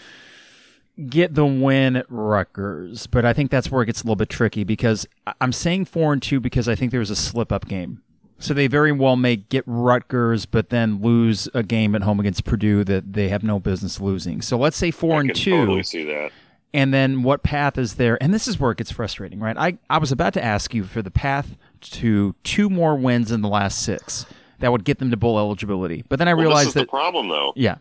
get 1.08 1.34
the 1.34 1.46
win 1.46 1.96
at 1.96 2.06
Rutgers. 2.08 3.06
But 3.06 3.24
I 3.24 3.32
think 3.32 3.50
that's 3.50 3.70
where 3.70 3.82
it 3.82 3.86
gets 3.86 4.02
a 4.02 4.04
little 4.04 4.16
bit 4.16 4.28
tricky 4.28 4.64
because 4.64 5.06
I'm 5.40 5.52
saying 5.52 5.86
four 5.86 6.12
and 6.12 6.22
two 6.22 6.40
because 6.40 6.68
I 6.68 6.74
think 6.74 6.90
there 6.90 7.00
was 7.00 7.10
a 7.10 7.16
slip 7.16 7.52
up 7.52 7.66
game. 7.66 8.02
So 8.38 8.52
they 8.52 8.66
very 8.66 8.92
well 8.92 9.16
may 9.16 9.36
get 9.36 9.64
Rutgers, 9.66 10.44
but 10.44 10.68
then 10.68 11.00
lose 11.00 11.48
a 11.54 11.62
game 11.62 11.94
at 11.94 12.02
home 12.02 12.20
against 12.20 12.44
Purdue 12.44 12.84
that 12.84 13.14
they 13.14 13.28
have 13.28 13.42
no 13.42 13.58
business 13.58 13.98
losing. 14.00 14.42
So 14.42 14.58
let's 14.58 14.76
say 14.76 14.90
four 14.90 15.16
I 15.16 15.20
and 15.20 15.34
two. 15.34 15.50
totally 15.52 15.82
see 15.82 16.04
that. 16.04 16.32
And 16.74 16.92
then 16.92 17.22
what 17.22 17.42
path 17.42 17.78
is 17.78 17.94
there? 17.94 18.22
And 18.22 18.34
this 18.34 18.46
is 18.46 18.60
where 18.60 18.70
it 18.72 18.76
gets 18.78 18.90
frustrating, 18.90 19.40
right? 19.40 19.56
I, 19.56 19.78
I 19.88 19.96
was 19.96 20.12
about 20.12 20.34
to 20.34 20.44
ask 20.44 20.74
you 20.74 20.84
for 20.84 21.00
the 21.00 21.10
path 21.10 21.56
to 21.80 22.34
two 22.44 22.68
more 22.68 22.94
wins 22.96 23.32
in 23.32 23.40
the 23.40 23.48
last 23.48 23.80
six 23.82 24.26
that 24.58 24.70
would 24.70 24.84
get 24.84 24.98
them 24.98 25.10
to 25.10 25.16
bowl 25.16 25.38
eligibility. 25.38 26.04
But 26.08 26.18
then 26.18 26.28
I 26.28 26.34
Well, 26.34 26.42
this 26.42 26.48
realized 26.48 26.68
is 26.68 26.74
that, 26.74 26.80
the 26.80 26.86
problem, 26.88 27.28
though. 27.28 27.54
yeah, 27.56 27.76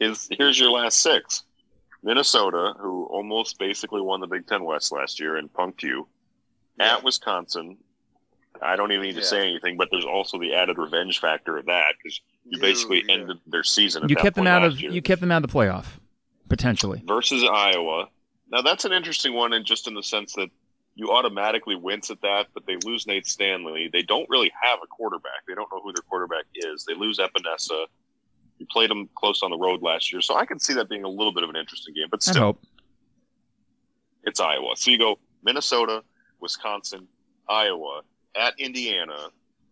Is 0.00 0.28
here's 0.30 0.58
your 0.58 0.70
last 0.70 1.00
six: 1.00 1.44
Minnesota, 2.02 2.74
who 2.78 3.04
almost 3.06 3.58
basically 3.58 4.02
won 4.02 4.20
the 4.20 4.26
Big 4.26 4.46
Ten 4.46 4.64
West 4.64 4.92
last 4.92 5.18
year 5.20 5.36
and 5.36 5.50
punked 5.52 5.82
you. 5.82 6.06
At 6.78 7.04
Wisconsin, 7.04 7.78
I 8.62 8.76
don't 8.76 8.92
even 8.92 9.04
need 9.04 9.14
to 9.14 9.20
Yeah. 9.20 9.26
say 9.26 9.48
anything, 9.48 9.76
but 9.76 9.88
there's 9.90 10.04
also 10.04 10.38
the 10.38 10.54
added 10.54 10.78
revenge 10.78 11.18
factor 11.20 11.56
of 11.56 11.66
that 11.66 11.94
because 11.96 12.20
you 12.44 12.58
basically 12.60 13.02
yeah. 13.06 13.14
ended 13.14 13.38
their 13.46 13.64
season. 13.64 14.04
At 14.04 14.10
you 14.10 14.16
that 14.16 14.22
kept 14.22 14.36
them 14.36 14.46
out 14.46 14.64
of 14.64 14.80
year. 14.80 14.90
you 14.90 15.02
kept 15.02 15.20
them 15.20 15.32
out 15.32 15.44
of 15.44 15.50
the 15.50 15.56
playoff 15.58 15.86
potentially. 16.48 17.02
versus 17.06 17.44
Iowa. 17.44 18.08
Now 18.50 18.62
that's 18.62 18.84
an 18.84 18.92
interesting 18.92 19.34
one, 19.34 19.52
and 19.52 19.64
just 19.64 19.88
in 19.88 19.94
the 19.94 20.02
sense 20.02 20.34
that 20.34 20.50
you 20.94 21.10
automatically 21.10 21.74
wince 21.74 22.10
at 22.10 22.20
that, 22.22 22.46
but 22.54 22.66
they 22.66 22.76
lose 22.84 23.06
Nate 23.06 23.26
Stanley. 23.26 23.90
They 23.92 24.02
don't 24.02 24.28
really 24.30 24.52
have 24.62 24.78
a 24.82 24.86
quarterback. 24.86 25.44
They 25.48 25.54
don't 25.54 25.68
know 25.72 25.80
who 25.82 25.92
their 25.92 26.04
quarterback 26.08 26.44
is. 26.54 26.84
They 26.84 26.94
lose 26.94 27.18
Epenesa. 27.18 27.86
You 28.58 28.66
played 28.70 28.90
them 28.90 29.08
close 29.16 29.42
on 29.42 29.50
the 29.50 29.58
road 29.58 29.82
last 29.82 30.12
year, 30.12 30.20
so 30.20 30.36
I 30.36 30.46
can 30.46 30.60
see 30.60 30.72
that 30.74 30.88
being 30.88 31.02
a 31.02 31.08
little 31.08 31.34
bit 31.34 31.42
of 31.42 31.50
an 31.50 31.56
interesting 31.56 31.94
game. 31.94 32.06
But 32.10 32.22
still, 32.22 32.42
hope. 32.42 32.62
it's 34.22 34.38
Iowa. 34.38 34.76
So 34.76 34.92
you 34.92 34.98
go 34.98 35.18
Minnesota, 35.42 36.04
Wisconsin, 36.40 37.08
Iowa, 37.48 38.02
at 38.36 38.54
Indiana. 38.58 39.28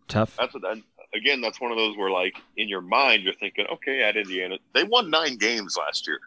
Tough. 0.07 0.35
That's 0.37 0.53
what, 0.53 0.63
again. 1.15 1.41
That's 1.41 1.59
one 1.59 1.71
of 1.71 1.77
those 1.77 1.97
where, 1.97 2.11
like, 2.11 2.35
in 2.57 2.67
your 2.69 2.81
mind, 2.81 3.23
you're 3.23 3.33
thinking, 3.33 3.65
okay, 3.71 4.03
at 4.03 4.15
Indiana, 4.17 4.57
they 4.73 4.83
won 4.83 5.09
nine 5.09 5.37
games 5.37 5.77
last 5.77 6.07
year. 6.07 6.19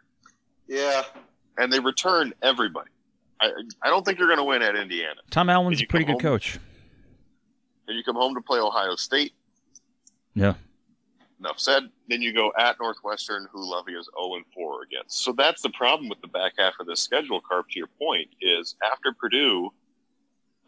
Yeah. 0.67 1.03
and 1.57 1.71
they 1.71 1.79
return 1.79 2.33
everybody. 2.41 2.89
I, 3.39 3.51
I 3.81 3.89
don't 3.89 4.05
think 4.05 4.19
you're 4.19 4.27
going 4.27 4.39
to 4.39 4.43
win 4.43 4.61
at 4.61 4.75
Indiana. 4.75 5.21
Tom 5.29 5.49
Allen's 5.49 5.81
a 5.81 5.85
pretty 5.85 6.05
good 6.05 6.13
home? 6.13 6.21
coach. 6.21 6.59
And 7.87 7.95
you 7.95 8.03
come 8.03 8.15
home 8.15 8.35
to 8.35 8.41
play 8.41 8.59
Ohio 8.59 8.95
State. 8.95 9.33
Yeah. 10.33 10.55
Enough 11.39 11.59
said. 11.59 11.83
Then 12.09 12.21
you 12.21 12.33
go 12.33 12.51
at 12.57 12.77
Northwestern, 12.79 13.47
who 13.51 13.69
Lovie 13.69 13.93
is 13.93 14.09
0 14.19 14.41
4 14.53 14.83
against. 14.83 15.23
So 15.23 15.31
that's 15.31 15.61
the 15.61 15.69
problem 15.69 16.09
with 16.09 16.19
the 16.21 16.27
back 16.27 16.53
half 16.57 16.73
of 16.79 16.87
this 16.87 16.99
schedule, 16.99 17.41
Carp, 17.41 17.69
to 17.69 17.77
your 17.77 17.87
point, 17.99 18.27
is 18.41 18.75
after 18.83 19.13
Purdue, 19.13 19.71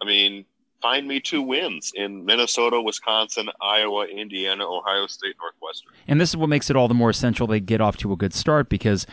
I 0.01 0.05
mean, 0.05 0.45
find 0.81 1.07
me 1.07 1.19
two 1.19 1.41
wins 1.41 1.91
in 1.95 2.25
Minnesota, 2.25 2.81
Wisconsin, 2.81 3.49
Iowa, 3.61 4.05
Indiana, 4.05 4.65
Ohio 4.65 5.07
State, 5.07 5.35
Northwestern. 5.39 5.93
And 6.07 6.19
this 6.19 6.29
is 6.29 6.37
what 6.37 6.49
makes 6.49 6.69
it 6.69 6.75
all 6.75 6.87
the 6.87 6.93
more 6.93 7.09
essential 7.09 7.47
they 7.47 7.59
get 7.59 7.81
off 7.81 7.97
to 7.97 8.11
a 8.11 8.15
good 8.15 8.33
start 8.33 8.69
because 8.69 9.05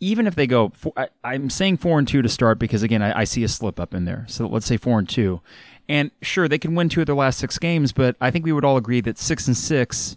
even 0.00 0.26
if 0.26 0.34
they 0.34 0.46
go, 0.46 0.70
four, 0.70 0.92
I, 0.96 1.08
I'm 1.22 1.50
saying 1.50 1.76
four 1.76 1.98
and 1.98 2.08
two 2.08 2.22
to 2.22 2.28
start 2.28 2.58
because 2.58 2.82
again 2.82 3.02
I, 3.02 3.20
I 3.20 3.24
see 3.24 3.44
a 3.44 3.48
slip 3.48 3.78
up 3.78 3.94
in 3.94 4.04
there. 4.04 4.24
So 4.28 4.46
let's 4.46 4.66
say 4.66 4.76
four 4.76 4.98
and 4.98 5.08
two, 5.08 5.40
and 5.88 6.10
sure 6.22 6.48
they 6.48 6.58
can 6.58 6.74
win 6.74 6.88
two 6.88 7.00
of 7.00 7.06
their 7.06 7.14
last 7.14 7.38
six 7.38 7.58
games, 7.58 7.92
but 7.92 8.16
I 8.20 8.30
think 8.30 8.44
we 8.44 8.52
would 8.52 8.64
all 8.64 8.76
agree 8.76 9.00
that 9.02 9.18
six 9.18 9.46
and 9.46 9.56
six 9.56 10.16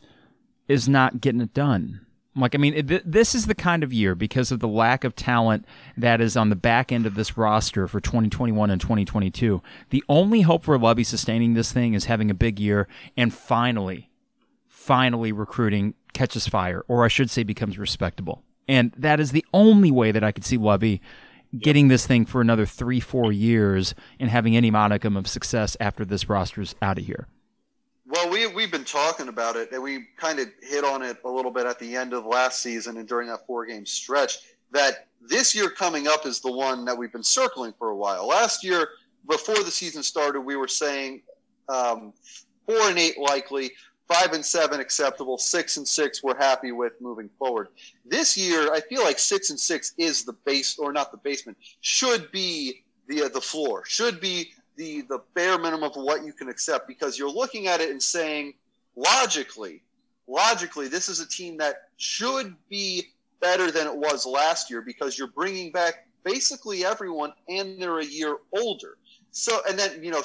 is 0.68 0.88
not 0.88 1.20
getting 1.20 1.42
it 1.42 1.54
done. 1.54 2.03
Like 2.36 2.56
I 2.56 2.58
mean, 2.58 2.74
it, 2.74 2.88
th- 2.88 3.04
this 3.06 3.36
is 3.36 3.46
the 3.46 3.56
kind 3.56 3.84
of 3.84 3.94
year 3.94 4.16
because 4.16 4.52
of 4.52 4.60
the 4.60 4.68
lack 4.68 5.04
of 5.04 5.16
talent 5.16 5.66
that 5.96 6.20
is 6.20 6.36
on 6.36 6.50
the 6.50 6.56
back 6.56 6.92
end 6.92 7.06
of 7.06 7.16
this 7.16 7.38
roster 7.38 7.88
for 7.88 8.00
2021 8.00 8.70
and 8.70 8.82
2022. 8.82 9.62
The 9.92 10.04
only 10.10 10.42
hope 10.42 10.64
for 10.64 10.78
Lovie 10.78 11.04
sustaining 11.04 11.54
this 11.54 11.72
thing 11.72 11.94
is 11.94 12.06
having 12.06 12.32
a 12.32 12.36
big 12.36 12.60
year 12.60 12.88
and 13.16 13.34
finally 13.34 14.10
finally 14.84 15.32
recruiting 15.32 15.94
catches 16.14 16.46
fire, 16.48 16.84
or 16.90 17.06
I 17.06 17.08
should 17.08 17.30
say 17.30 17.44
becomes 17.44 17.80
respectable. 17.80 18.44
And 18.68 18.94
that 18.98 19.20
is 19.20 19.32
the 19.32 19.46
only 19.54 19.92
way 19.92 20.12
that 20.12 20.24
I 20.24 20.34
could 20.34 20.44
see 20.44 20.58
Lovie 20.58 21.02
getting 21.58 21.88
this 21.88 22.06
thing 22.06 22.26
for 22.26 22.42
another 22.42 22.66
three, 22.66 23.00
four 23.00 23.32
years 23.32 23.96
and 24.20 24.30
having 24.30 24.58
any 24.58 24.72
modicum 24.72 25.16
of 25.16 25.28
success 25.28 25.78
after 25.80 26.04
this 26.04 26.28
roster's 26.28 26.76
out 26.82 26.98
of 26.98 27.06
here. 27.06 27.28
Well, 28.14 28.30
we 28.30 28.46
we've 28.46 28.70
been 28.70 28.84
talking 28.84 29.28
about 29.28 29.56
it, 29.56 29.72
and 29.72 29.82
we 29.82 30.06
kind 30.18 30.38
of 30.38 30.48
hit 30.62 30.84
on 30.84 31.02
it 31.02 31.18
a 31.26 31.30
little 31.32 31.50
bit 31.50 31.66
at 31.66 31.80
the 31.80 31.96
end 31.96 32.14
of 32.14 32.28
last 32.28 32.62
season 32.62 32.98
and 32.98 33.08
during 33.08 33.28
that 33.30 33.48
four 33.48 33.66
game 33.66 33.88
stretch. 33.88 34.38
That 34.70 35.08
this 35.20 35.56
year 35.56 35.68
coming 35.68 36.08
up 36.08 36.28
is 36.28 36.40
the 36.40 36.52
one 36.52 36.86
that 36.86 36.96
we've 36.96 37.12
been 37.12 37.24
circling 37.24 37.74
for 37.80 37.90
a 37.90 37.96
while. 37.96 38.28
Last 38.28 38.64
year, 38.64 38.88
before 39.28 39.64
the 39.64 39.72
season 39.72 40.04
started, 40.04 40.42
we 40.42 40.56
were 40.56 40.68
saying 40.68 41.24
um, 41.70 42.14
four 42.68 42.88
and 42.88 43.00
eight 43.00 43.18
likely, 43.18 43.72
five 44.08 44.34
and 44.34 44.46
seven 44.46 44.80
acceptable, 44.80 45.40
six 45.40 45.78
and 45.78 45.88
six 45.88 46.22
we're 46.22 46.38
happy 46.38 46.72
with 46.72 46.94
moving 47.02 47.32
forward. 47.40 47.70
This 48.06 48.38
year, 48.38 48.72
I 48.72 48.82
feel 48.82 49.04
like 49.04 49.18
six 49.18 49.50
and 49.50 49.60
six 49.60 49.96
is 49.98 50.24
the 50.24 50.34
base, 50.46 50.78
or 50.78 50.94
not 50.94 51.10
the 51.10 51.18
basement, 51.18 51.58
should 51.82 52.32
be 52.32 52.84
the 53.08 53.24
uh, 53.24 53.30
the 53.30 53.42
floor, 53.42 53.84
should 53.88 54.22
be 54.22 54.52
the 54.76 55.02
the 55.04 55.20
bare 55.34 55.58
minimum 55.58 55.84
of 55.84 55.96
what 55.96 56.26
you 56.26 56.34
can 56.34 56.50
accept 56.50 56.88
because 56.88 57.18
you're 57.18 57.32
looking 57.32 57.68
at 57.68 57.82
it 57.82 57.90
and 57.90 58.02
saying 58.02 58.54
logically, 58.96 59.82
logically, 60.28 60.88
this 60.88 61.10
is 61.10 61.20
a 61.20 61.28
team 61.28 61.58
that 61.58 61.90
should 61.98 62.56
be 62.70 63.10
better 63.42 63.72
than 63.72 63.88
it 63.88 63.96
was 63.96 64.26
last 64.26 64.70
year 64.70 64.82
because 64.82 65.18
you're 65.18 65.28
bringing 65.28 65.72
back 65.72 66.08
basically 66.24 66.86
everyone 66.86 67.34
and 67.50 67.82
they're 67.82 68.00
a 68.00 68.06
year 68.06 68.38
older. 68.58 68.98
So, 69.32 69.62
and 69.68 69.78
then, 69.78 70.04
you 70.04 70.12
know, 70.12 70.22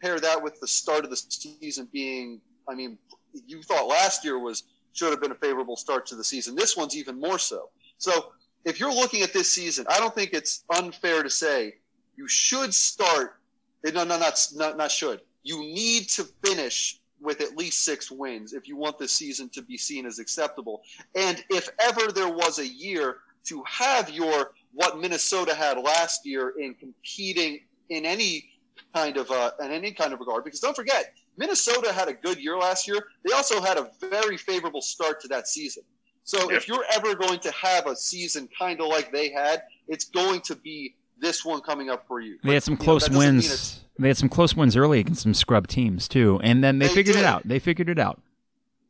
pair 0.00 0.20
that 0.20 0.42
with 0.42 0.60
the 0.60 0.68
start 0.68 1.04
of 1.04 1.10
the 1.10 1.16
season 1.16 1.88
being, 1.92 2.40
I 2.68 2.74
mean, 2.74 2.98
you 3.46 3.62
thought 3.62 3.86
last 3.86 4.24
year 4.24 4.38
was, 4.38 4.64
should 4.92 5.10
have 5.10 5.22
been 5.22 5.32
a 5.32 5.36
favorable 5.36 5.76
start 5.76 6.04
to 6.06 6.16
the 6.16 6.24
season. 6.24 6.54
This 6.54 6.76
one's 6.76 6.94
even 6.94 7.18
more 7.18 7.38
so. 7.38 7.70
So, 7.96 8.32
if 8.64 8.78
you're 8.78 8.92
looking 8.92 9.22
at 9.22 9.32
this 9.32 9.50
season, 9.50 9.86
I 9.88 9.98
don't 9.98 10.14
think 10.14 10.32
it's 10.32 10.64
unfair 10.70 11.22
to 11.22 11.30
say 11.30 11.76
you 12.16 12.28
should 12.28 12.72
start. 12.74 13.40
No, 13.84 14.04
no, 14.04 14.18
not, 14.18 14.46
not, 14.54 14.76
not 14.76 14.90
should. 14.90 15.20
You 15.42 15.60
need 15.60 16.08
to 16.10 16.24
finish 16.44 17.00
with 17.20 17.40
at 17.40 17.56
least 17.56 17.84
six 17.84 18.10
wins 18.10 18.52
if 18.52 18.68
you 18.68 18.76
want 18.76 18.98
this 18.98 19.12
season 19.12 19.48
to 19.50 19.62
be 19.62 19.76
seen 19.76 20.06
as 20.06 20.18
acceptable. 20.18 20.82
And 21.14 21.42
if 21.50 21.68
ever 21.80 22.12
there 22.12 22.28
was 22.28 22.58
a 22.58 22.66
year 22.66 23.18
to 23.44 23.62
have 23.66 24.10
your 24.10 24.52
what 24.74 24.98
Minnesota 24.98 25.54
had 25.54 25.78
last 25.78 26.24
year 26.24 26.54
in 26.58 26.74
competing 26.74 27.60
in 27.90 28.06
any 28.06 28.48
kind 28.94 29.16
of 29.16 29.30
uh, 29.30 29.52
in 29.60 29.70
any 29.70 29.92
kind 29.92 30.12
of 30.12 30.20
regard, 30.20 30.44
because 30.44 30.60
don't 30.60 30.76
forget, 30.76 31.14
Minnesota 31.36 31.92
had 31.92 32.08
a 32.08 32.14
good 32.14 32.38
year 32.38 32.56
last 32.56 32.86
year. 32.86 33.06
They 33.24 33.32
also 33.32 33.60
had 33.60 33.78
a 33.78 33.90
very 34.00 34.36
favorable 34.36 34.82
start 34.82 35.20
to 35.22 35.28
that 35.28 35.48
season. 35.48 35.82
So 36.24 36.50
if 36.52 36.68
you're 36.68 36.84
ever 36.92 37.14
going 37.16 37.40
to 37.40 37.50
have 37.50 37.86
a 37.88 37.96
season 37.96 38.48
kind 38.56 38.80
of 38.80 38.86
like 38.86 39.10
they 39.10 39.30
had, 39.30 39.64
it's 39.88 40.04
going 40.04 40.40
to 40.42 40.54
be 40.54 40.94
this 41.22 41.42
one 41.46 41.62
coming 41.62 41.88
up 41.88 42.06
for 42.06 42.20
you. 42.20 42.36
They 42.44 42.52
had 42.52 42.62
some 42.62 42.74
You 42.74 42.78
know, 42.80 42.84
close 42.84 43.04
that 43.04 43.12
doesn't 43.12 43.26
mean 43.28 43.36
wins. 43.36 43.80
They 43.98 44.08
had 44.08 44.16
some 44.18 44.28
close 44.28 44.54
wins 44.54 44.76
early 44.76 45.00
against 45.00 45.22
some 45.22 45.32
scrub 45.32 45.68
teams 45.68 46.06
too, 46.08 46.38
and 46.42 46.62
then 46.62 46.78
they, 46.78 46.88
They 46.88 46.94
figured 46.94 47.16
it 47.16 47.24
out. 47.24 47.46
They 47.48 47.58
figured 47.58 47.88
it 47.88 47.98
out. 47.98 48.20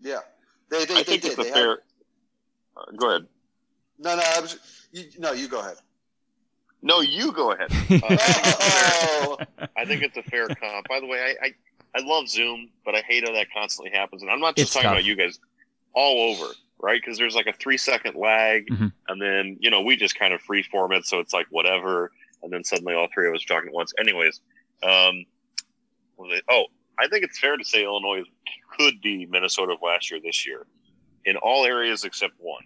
Yeah, 0.00 0.18
they 0.70 0.84
they, 0.86 0.94
I 0.94 0.96
they 0.98 1.02
think 1.04 1.22
did. 1.22 1.30
it's 1.32 1.38
a 1.38 1.42
They 1.42 1.48
had- 1.50 1.54
fair. 1.54 1.78
Uh, 2.76 2.84
go 2.96 3.08
ahead. 3.10 3.26
no, 3.98 4.16
no, 4.16 4.22
I 4.34 4.40
was, 4.40 4.58
you, 4.92 5.04
no, 5.18 5.32
you 5.32 5.46
go 5.46 5.60
ahead. 5.60 5.76
No, 6.84 7.00
you 7.00 7.30
go 7.32 7.52
ahead. 7.52 7.70
Uh, 7.90 8.16
Oh, 9.24 9.38
I 9.76 9.84
think 9.84 10.02
it's 10.02 10.16
a 10.16 10.22
fair 10.24 10.48
comp. 10.48 10.88
By 10.88 10.98
the 11.00 11.06
way, 11.06 11.20
I, 11.40 11.46
I, 11.46 11.54
I 12.00 12.02
love 12.04 12.28
Zoom, 12.28 12.70
but 12.84 12.94
I 12.96 13.02
hate 13.06 13.24
how 13.26 13.32
that 13.34 13.46
constantly 13.56 13.92
happens. 13.96 14.22
And 14.22 14.30
I'm 14.30 14.40
not 14.40 14.56
just 14.56 14.68
It's 14.68 14.72
talking 14.74 14.84
tough. 14.88 14.92
about 14.94 15.04
you 15.04 15.14
guys, 15.14 15.38
all 15.94 16.30
over, 16.32 16.52
right? 16.80 17.00
Because 17.00 17.18
there's 17.18 17.34
like 17.36 17.46
a 17.46 17.52
three 17.52 17.76
second 17.76 18.16
lag, 18.16 18.66
Mhm. 18.68 18.92
and 19.08 19.20
then 19.22 19.58
you 19.60 19.70
know 19.70 19.82
we 19.82 19.96
just 19.96 20.18
kind 20.18 20.32
of 20.34 20.40
free 20.40 20.62
form 20.62 20.90
it, 20.92 21.04
so 21.04 21.20
it's 21.20 21.32
like 21.32 21.46
whatever, 21.50 22.10
and 22.42 22.52
then 22.52 22.64
suddenly 22.64 22.94
all 22.94 23.08
three 23.12 23.28
of 23.28 23.34
us 23.34 23.44
talking 23.44 23.68
at 23.68 23.74
once. 23.74 23.92
Anyways, 23.98 24.40
um, 24.82 25.24
oh, 26.50 26.64
I 26.98 27.08
think 27.08 27.24
it's 27.24 27.38
fair 27.38 27.56
to 27.56 27.64
say 27.64 27.84
Illinois 27.84 28.22
could 28.76 29.00
be 29.02 29.26
Minnesota 29.26 29.72
of 29.72 29.82
last 29.82 30.10
year 30.10 30.20
this 30.22 30.46
year, 30.46 30.66
in 31.24 31.36
all 31.36 31.64
areas 31.64 32.04
except 32.04 32.34
one. 32.38 32.64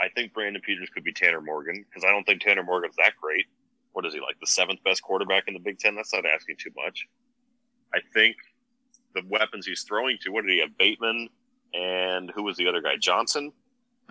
I 0.00 0.08
think 0.08 0.32
Brandon 0.32 0.60
Peters 0.64 0.90
could 0.90 1.04
be 1.04 1.12
Tanner 1.12 1.40
Morgan 1.40 1.84
because 1.88 2.04
I 2.04 2.10
don't 2.10 2.24
think 2.24 2.42
Tanner 2.42 2.64
Morgan's 2.64 2.96
that 2.96 3.12
great 3.20 3.46
what 3.92 4.06
is 4.06 4.14
he 4.14 4.20
like 4.20 4.38
the 4.40 4.46
seventh 4.46 4.82
best 4.84 5.02
quarterback 5.02 5.44
in 5.48 5.54
the 5.54 5.60
Big 5.60 5.78
Ten? 5.78 5.94
That's 5.94 6.12
not 6.12 6.24
asking 6.26 6.56
too 6.58 6.70
much. 6.76 7.06
I 7.94 7.98
think 8.14 8.36
the 9.14 9.22
weapons 9.28 9.66
he's 9.66 9.82
throwing 9.82 10.18
to. 10.22 10.30
What 10.30 10.44
did 10.44 10.52
he 10.52 10.60
have? 10.60 10.76
Bateman 10.78 11.28
and 11.74 12.30
who 12.34 12.42
was 12.42 12.56
the 12.56 12.68
other 12.68 12.80
guy? 12.80 12.96
Johnson. 12.98 13.52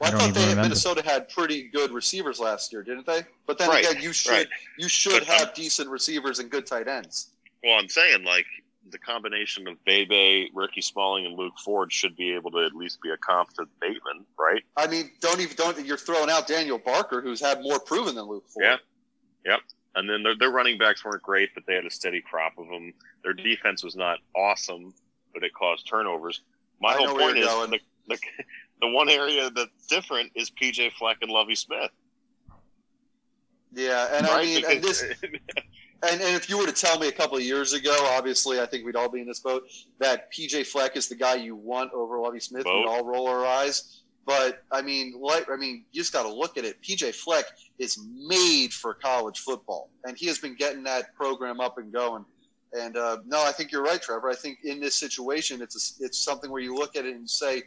Well, 0.02 0.12
I 0.12 0.16
I, 0.16 0.18
don't 0.18 0.20
thought 0.20 0.34
they 0.34 0.42
remember. 0.42 0.64
Minnesota 0.64 1.04
had 1.04 1.30
pretty 1.30 1.70
good 1.70 1.92
receivers 1.92 2.40
last 2.40 2.74
year, 2.74 2.84
didn't 2.84 3.06
they? 3.06 3.22
But 3.46 3.58
then 3.58 3.70
Right, 3.70 3.86
again, 3.86 4.02
you 4.02 4.14
should 4.14 4.32
right. 4.32 4.48
you 4.78 4.90
should 4.90 5.26
But, 5.26 5.30
um, 5.30 5.38
have 5.38 5.54
decent 5.54 5.90
receivers 5.90 6.40
and 6.40 6.50
good 6.50 6.66
tight 6.66 6.88
ends. 6.88 7.32
Well, 7.64 7.78
I'm 7.78 7.88
saying 7.88 8.24
like 8.24 8.46
the 8.90 8.98
combination 8.98 9.68
of 9.68 9.84
Bebe, 9.86 10.50
Ricky 10.54 10.82
Smalling, 10.82 11.26
and 11.28 11.38
Luke 11.38 11.54
Ford 11.64 11.94
should 11.94 12.16
be 12.16 12.34
able 12.34 12.52
to 12.52 12.66
at 12.66 12.74
least 12.74 13.00
be 13.02 13.12
a 13.12 13.18
comp 13.18 13.54
to 13.54 13.66
Bateman, 13.80 14.26
right? 14.40 14.64
I 14.76 14.88
mean, 14.88 15.12
don't 15.20 15.40
even 15.40 15.56
don't 15.56 15.86
you're 15.86 15.98
throwing 15.98 16.30
out 16.30 16.48
Daniel 16.48 16.80
Barker, 16.80 17.22
who's 17.22 17.40
had 17.40 17.62
more 17.62 17.80
proven 17.80 18.16
than 18.16 18.26
Luke 18.26 18.46
Ford. 18.50 18.66
Yeah. 18.66 18.78
Yep. 19.46 19.60
And 19.96 20.10
then 20.10 20.24
their, 20.24 20.36
their 20.38 20.52
running 20.52 20.78
backs 20.78 21.04
weren't 21.04 21.22
great, 21.22 21.50
but 21.54 21.66
they 21.68 21.76
had 21.76 21.86
a 21.86 21.92
steady 21.92 22.22
crop 22.22 22.58
of 22.58 22.68
them. 22.68 22.94
Their 23.24 23.34
defense 23.34 23.84
was 23.84 23.96
not 23.96 24.20
awesome, 24.36 24.94
but 25.34 25.44
it 25.44 25.54
caused 25.54 25.88
turnovers. 25.88 26.42
My 26.80 26.90
I 26.90 26.98
whole 26.98 27.18
point 27.20 27.38
is 27.38 27.46
the, 27.46 27.80
the, 28.08 28.18
the 28.82 28.88
one 28.88 29.10
area 29.10 29.50
that's 29.50 29.88
different 29.88 30.32
is 30.36 30.50
PJ 30.50 30.94
Fleck 30.94 31.18
and 31.22 31.32
Lovie 31.32 31.56
Smith. 31.56 31.92
Yeah, 33.74 34.08
and 34.14 34.28
I 34.28 34.38
right? 34.38 34.46
mean, 34.46 34.64
and 34.70 34.84
this, 34.84 35.04
and, 35.24 35.40
and 36.04 36.22
if 36.22 36.50
you 36.50 36.58
were 36.58 36.66
to 36.66 36.74
tell 36.74 37.00
me 37.00 37.08
a 37.08 37.12
couple 37.12 37.38
of 37.38 37.44
years 37.44 37.74
ago, 37.74 37.96
obviously, 38.10 38.60
I 38.60 38.66
think 38.66 38.86
we'd 38.86 38.96
all 38.96 39.10
be 39.10 39.22
in 39.22 39.28
this 39.28 39.40
boat 39.40 39.64
that 40.00 40.32
PJ 40.34 40.66
Fleck 40.68 40.98
is 40.98 41.08
the 41.08 41.16
guy 41.16 41.36
you 41.36 41.56
want 41.56 41.94
over 41.94 42.20
Lovie 42.20 42.40
Smith. 42.40 42.66
Boat. 42.66 42.80
We'd 42.80 42.90
all 42.90 43.06
roll 43.06 43.28
our 43.28 43.46
eyes. 43.46 44.02
But 44.26 44.64
I 44.72 44.82
mean, 44.82 45.16
like, 45.20 45.50
I 45.50 45.56
mean, 45.56 45.84
you 45.92 46.02
just 46.02 46.14
got 46.14 46.24
to 46.24 46.34
look 46.34 46.58
at 46.58 46.66
it. 46.66 46.82
PJ 46.82 47.16
Fleck 47.16 47.46
is 47.80 48.00
made 48.28 48.74
for 48.74 48.94
college 48.94 49.40
football, 49.40 49.90
and 50.06 50.18
he 50.18 50.28
has 50.28 50.38
been 50.38 50.56
getting 50.56 50.84
that 50.84 51.16
program 51.16 51.60
up 51.60 51.78
and 51.78 51.92
going. 51.92 52.26
And 52.74 52.98
uh, 52.98 53.18
no, 53.26 53.44
I 53.44 53.52
think 53.52 53.72
you're 53.72 53.84
right, 53.84 54.02
Trevor. 54.02 54.30
I 54.30 54.36
think 54.36 54.60
in 54.64 54.80
this 54.80 54.96
situation, 54.96 55.62
it's 55.62 56.00
a, 56.00 56.06
it's 56.06 56.18
something 56.18 56.52
where 56.52 56.62
you 56.62 56.76
look 56.76 56.96
at 56.96 57.06
it 57.06 57.16
and 57.16 57.30
say, 57.30 57.64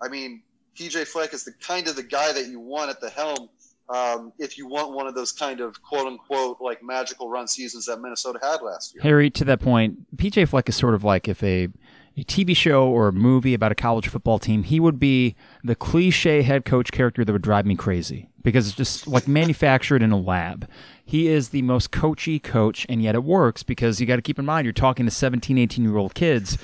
I 0.00 0.08
mean, 0.08 0.42
PJ 0.74 1.06
Fleck 1.06 1.32
is 1.32 1.44
the 1.44 1.52
kind 1.52 1.88
of 1.88 1.96
the 1.96 2.02
guy 2.02 2.32
that 2.32 2.46
you 2.46 2.60
want 2.60 2.90
at 2.90 3.00
the 3.00 3.10
helm 3.10 3.48
um, 3.88 4.32
if 4.38 4.56
you 4.56 4.66
want 4.66 4.92
one 4.92 5.06
of 5.06 5.14
those 5.14 5.32
kind 5.32 5.60
of 5.60 5.82
quote 5.82 6.06
unquote 6.06 6.58
like 6.60 6.82
magical 6.82 7.28
run 7.28 7.46
seasons 7.46 7.86
that 7.86 8.00
Minnesota 8.00 8.38
had 8.42 8.62
last 8.62 8.94
year. 8.94 9.02
Harry, 9.02 9.30
to 9.30 9.44
that 9.44 9.60
point, 9.60 10.16
PJ 10.16 10.48
Fleck 10.48 10.68
is 10.68 10.76
sort 10.76 10.94
of 10.94 11.04
like 11.04 11.28
if 11.28 11.42
a, 11.42 11.68
a 12.16 12.24
TV 12.24 12.56
show 12.56 12.88
or 12.88 13.08
a 13.08 13.12
movie 13.12 13.52
about 13.52 13.72
a 13.72 13.74
college 13.74 14.08
football 14.08 14.38
team, 14.38 14.62
he 14.62 14.80
would 14.80 14.98
be 14.98 15.36
the 15.62 15.74
cliche 15.74 16.42
head 16.42 16.64
coach 16.64 16.92
character 16.92 17.24
that 17.24 17.32
would 17.32 17.42
drive 17.42 17.66
me 17.66 17.76
crazy 17.76 18.28
because 18.42 18.68
it's 18.68 18.76
just 18.76 19.06
like 19.06 19.28
manufactured 19.28 20.02
in 20.02 20.12
a 20.12 20.18
lab. 20.18 20.68
He 21.04 21.28
is 21.28 21.50
the 21.50 21.62
most 21.62 21.90
coachy 21.90 22.38
coach, 22.38 22.86
and 22.88 23.02
yet 23.02 23.14
it 23.14 23.24
works 23.24 23.62
because 23.62 24.00
you 24.00 24.06
got 24.06 24.16
to 24.16 24.22
keep 24.22 24.38
in 24.38 24.46
mind 24.46 24.64
you're 24.64 24.72
talking 24.72 25.04
to 25.04 25.10
17, 25.10 25.58
18 25.58 25.84
year 25.84 25.98
old 25.98 26.14
kids, 26.14 26.56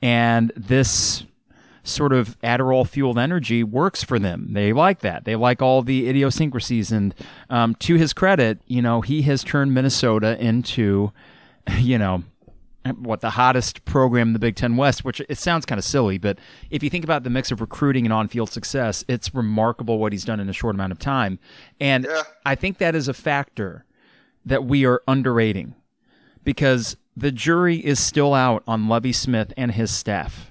and 0.00 0.52
this 0.54 1.24
sort 1.82 2.12
of 2.12 2.38
Adderall 2.40 2.86
fueled 2.86 3.18
energy 3.18 3.64
works 3.64 4.02
for 4.02 4.18
them. 4.18 4.48
They 4.52 4.72
like 4.72 5.00
that. 5.00 5.24
They 5.24 5.36
like 5.36 5.62
all 5.62 5.82
the 5.82 6.08
idiosyncrasies. 6.08 6.92
And 6.92 7.14
um, 7.48 7.74
to 7.76 7.94
his 7.94 8.12
credit, 8.12 8.60
you 8.66 8.82
know, 8.82 9.00
he 9.00 9.22
has 9.22 9.42
turned 9.42 9.72
Minnesota 9.72 10.36
into, 10.42 11.12
you 11.78 11.98
know, 11.98 12.24
what 12.96 13.20
the 13.20 13.30
hottest 13.30 13.84
program 13.84 14.28
in 14.28 14.32
the 14.32 14.38
Big 14.38 14.56
Ten 14.56 14.76
West, 14.76 15.04
which 15.04 15.20
it 15.28 15.36
sounds 15.36 15.66
kind 15.66 15.78
of 15.78 15.84
silly, 15.84 16.16
but 16.16 16.38
if 16.70 16.82
you 16.82 16.88
think 16.88 17.04
about 17.04 17.24
the 17.24 17.30
mix 17.30 17.50
of 17.50 17.60
recruiting 17.60 18.06
and 18.06 18.12
on 18.12 18.26
field 18.26 18.50
success, 18.50 19.04
it's 19.06 19.34
remarkable 19.34 19.98
what 19.98 20.12
he's 20.12 20.24
done 20.24 20.40
in 20.40 20.48
a 20.48 20.52
short 20.54 20.74
amount 20.74 20.90
of 20.92 20.98
time. 20.98 21.38
And 21.78 22.06
Yeah. 22.08 22.22
I 22.46 22.54
think 22.54 22.78
that 22.78 22.94
is 22.94 23.06
a 23.06 23.12
factor 23.12 23.84
that 24.46 24.64
we 24.64 24.86
are 24.86 25.02
underrating 25.06 25.74
because 26.42 26.96
the 27.14 27.30
jury 27.30 27.76
is 27.76 28.00
still 28.00 28.32
out 28.32 28.62
on 28.66 28.88
Lovie 28.88 29.12
Smith 29.12 29.52
and 29.58 29.72
his 29.72 29.90
staff. 29.90 30.49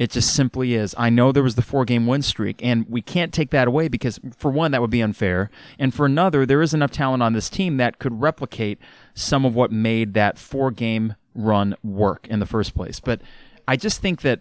It 0.00 0.12
just 0.12 0.34
simply 0.34 0.72
is. 0.76 0.94
I 0.96 1.10
know 1.10 1.30
there 1.30 1.42
was 1.42 1.56
the 1.56 1.62
four 1.62 1.84
game 1.84 2.06
win 2.06 2.22
streak, 2.22 2.64
and 2.64 2.88
we 2.88 3.02
can't 3.02 3.34
take 3.34 3.50
that 3.50 3.68
away 3.68 3.86
because, 3.86 4.18
for 4.34 4.50
one, 4.50 4.70
that 4.70 4.80
would 4.80 4.88
be 4.88 5.02
unfair. 5.02 5.50
And 5.78 5.92
for 5.92 6.06
another, 6.06 6.46
there 6.46 6.62
is 6.62 6.72
enough 6.72 6.90
talent 6.90 7.22
on 7.22 7.34
this 7.34 7.50
team 7.50 7.76
that 7.76 7.98
could 7.98 8.18
replicate 8.18 8.78
some 9.12 9.44
of 9.44 9.54
what 9.54 9.70
made 9.70 10.14
that 10.14 10.38
four 10.38 10.70
game 10.70 11.16
run 11.34 11.76
work 11.84 12.26
in 12.28 12.40
the 12.40 12.46
first 12.46 12.74
place. 12.74 12.98
But 12.98 13.20
I 13.68 13.76
just 13.76 14.00
think 14.00 14.22
that 14.22 14.40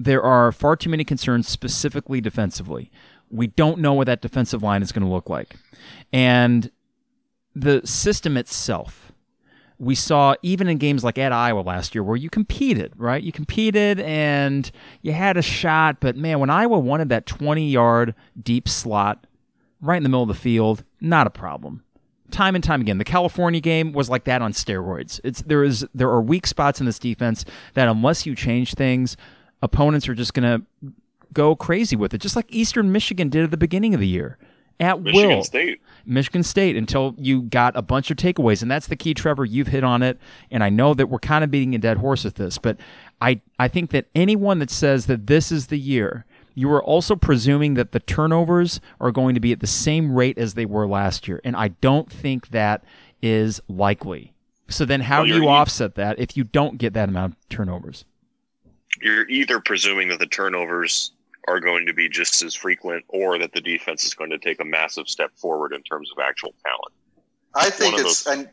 there 0.00 0.22
are 0.22 0.50
far 0.50 0.74
too 0.74 0.88
many 0.88 1.04
concerns 1.04 1.48
specifically 1.48 2.22
defensively. 2.22 2.90
We 3.30 3.48
don't 3.48 3.80
know 3.80 3.92
what 3.92 4.06
that 4.06 4.22
defensive 4.22 4.62
line 4.62 4.80
is 4.80 4.90
going 4.90 5.04
to 5.04 5.12
look 5.12 5.28
like. 5.28 5.56
And 6.14 6.70
the 7.54 7.86
system 7.86 8.38
itself, 8.38 9.03
we 9.78 9.94
saw 9.94 10.34
even 10.42 10.68
in 10.68 10.78
games 10.78 11.02
like 11.02 11.18
at 11.18 11.32
Iowa 11.32 11.60
last 11.60 11.94
year 11.94 12.02
where 12.02 12.16
you 12.16 12.30
competed, 12.30 12.92
right? 12.96 13.22
You 13.22 13.32
competed 13.32 14.00
and 14.00 14.70
you 15.02 15.12
had 15.12 15.36
a 15.36 15.42
shot, 15.42 15.98
but 16.00 16.16
man, 16.16 16.38
when 16.38 16.50
Iowa 16.50 16.78
wanted 16.78 17.08
that 17.08 17.26
20 17.26 17.68
yard 17.68 18.14
deep 18.40 18.68
slot 18.68 19.26
right 19.80 19.96
in 19.96 20.02
the 20.02 20.08
middle 20.08 20.22
of 20.22 20.28
the 20.28 20.34
field, 20.34 20.84
not 21.00 21.26
a 21.26 21.30
problem. 21.30 21.82
Time 22.30 22.54
and 22.54 22.64
time 22.64 22.80
again, 22.80 22.98
the 22.98 23.04
California 23.04 23.60
game 23.60 23.92
was 23.92 24.08
like 24.08 24.24
that 24.24 24.42
on 24.42 24.52
steroids. 24.52 25.20
It's 25.22 25.42
there 25.42 25.62
is 25.62 25.86
there 25.94 26.08
are 26.08 26.22
weak 26.22 26.46
spots 26.46 26.80
in 26.80 26.86
this 26.86 26.98
defense 26.98 27.44
that 27.74 27.88
unless 27.88 28.26
you 28.26 28.34
change 28.34 28.74
things, 28.74 29.16
opponents 29.62 30.08
are 30.08 30.14
just 30.14 30.34
going 30.34 30.60
to 30.82 30.92
go 31.32 31.54
crazy 31.54 31.96
with 31.96 32.14
it, 32.14 32.18
just 32.18 32.36
like 32.36 32.46
Eastern 32.48 32.92
Michigan 32.92 33.28
did 33.28 33.44
at 33.44 33.50
the 33.50 33.56
beginning 33.56 33.92
of 33.92 34.00
the 34.00 34.08
year 34.08 34.38
at 34.80 35.00
Michigan 35.00 35.28
will. 35.28 35.44
State. 35.44 35.80
Michigan 36.06 36.42
State 36.42 36.76
until 36.76 37.14
you 37.18 37.42
got 37.42 37.76
a 37.76 37.82
bunch 37.82 38.10
of 38.10 38.16
takeaways. 38.16 38.62
And 38.62 38.70
that's 38.70 38.86
the 38.86 38.96
key, 38.96 39.14
Trevor. 39.14 39.44
You've 39.44 39.68
hit 39.68 39.84
on 39.84 40.02
it. 40.02 40.18
And 40.50 40.62
I 40.62 40.68
know 40.68 40.94
that 40.94 41.08
we're 41.08 41.18
kind 41.18 41.44
of 41.44 41.50
beating 41.50 41.74
a 41.74 41.78
dead 41.78 41.98
horse 41.98 42.24
with 42.24 42.34
this, 42.34 42.58
but 42.58 42.76
I, 43.20 43.40
I 43.58 43.68
think 43.68 43.90
that 43.90 44.06
anyone 44.14 44.58
that 44.58 44.70
says 44.70 45.06
that 45.06 45.26
this 45.26 45.50
is 45.50 45.68
the 45.68 45.78
year, 45.78 46.26
you 46.54 46.70
are 46.70 46.82
also 46.82 47.16
presuming 47.16 47.74
that 47.74 47.92
the 47.92 48.00
turnovers 48.00 48.80
are 49.00 49.10
going 49.10 49.34
to 49.34 49.40
be 49.40 49.52
at 49.52 49.60
the 49.60 49.66
same 49.66 50.14
rate 50.14 50.38
as 50.38 50.54
they 50.54 50.66
were 50.66 50.86
last 50.86 51.26
year. 51.26 51.40
And 51.42 51.56
I 51.56 51.68
don't 51.68 52.10
think 52.10 52.48
that 52.48 52.84
is 53.22 53.60
likely. 53.68 54.34
So 54.68 54.84
then 54.84 55.00
how 55.02 55.20
Well, 55.20 55.28
do 55.28 55.34
you 55.36 55.48
offset 55.48 55.94
that 55.96 56.18
if 56.18 56.36
you 56.36 56.44
don't 56.44 56.78
get 56.78 56.92
that 56.94 57.08
amount 57.08 57.32
of 57.32 57.48
turnovers? 57.48 58.04
You're 59.02 59.28
either 59.28 59.58
presuming 59.60 60.08
that 60.08 60.18
the 60.18 60.26
turnovers 60.26 61.12
are 61.46 61.60
going 61.60 61.86
to 61.86 61.94
be 61.94 62.08
just 62.08 62.42
as 62.42 62.54
frequent 62.54 63.04
or 63.08 63.38
that 63.38 63.52
the 63.52 63.60
defense 63.60 64.04
is 64.04 64.14
going 64.14 64.30
to 64.30 64.38
take 64.38 64.60
a 64.60 64.64
massive 64.64 65.08
step 65.08 65.30
forward 65.36 65.72
in 65.72 65.82
terms 65.82 66.10
of 66.10 66.22
actual 66.22 66.54
talent. 66.64 66.92
I 67.54 67.70
think 67.70 67.98
it's 67.98 68.26
and 68.26 68.48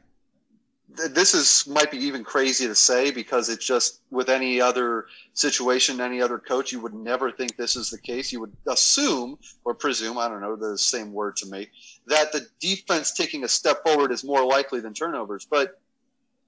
th- 0.97 1.11
this 1.11 1.33
is 1.33 1.67
might 1.67 1.91
be 1.91 1.97
even 1.97 2.23
crazy 2.23 2.67
to 2.67 2.75
say 2.75 3.11
because 3.11 3.49
it's 3.49 3.65
just 3.65 4.01
with 4.11 4.29
any 4.29 4.61
other 4.61 5.07
situation, 5.33 6.01
any 6.01 6.21
other 6.21 6.37
coach, 6.37 6.71
you 6.71 6.79
would 6.81 6.93
never 6.93 7.31
think 7.31 7.55
this 7.55 7.75
is 7.75 7.89
the 7.89 7.97
case. 7.97 8.31
You 8.31 8.41
would 8.41 8.53
assume 8.67 9.37
or 9.63 9.73
presume, 9.73 10.17
I 10.17 10.27
don't 10.27 10.41
know, 10.41 10.55
the 10.55 10.77
same 10.77 11.13
word 11.13 11.37
to 11.37 11.47
me, 11.47 11.67
that 12.07 12.31
the 12.31 12.45
defense 12.59 13.13
taking 13.13 13.43
a 13.43 13.47
step 13.47 13.83
forward 13.83 14.11
is 14.11 14.23
more 14.23 14.45
likely 14.45 14.79
than 14.79 14.93
turnovers. 14.93 15.45
But 15.49 15.79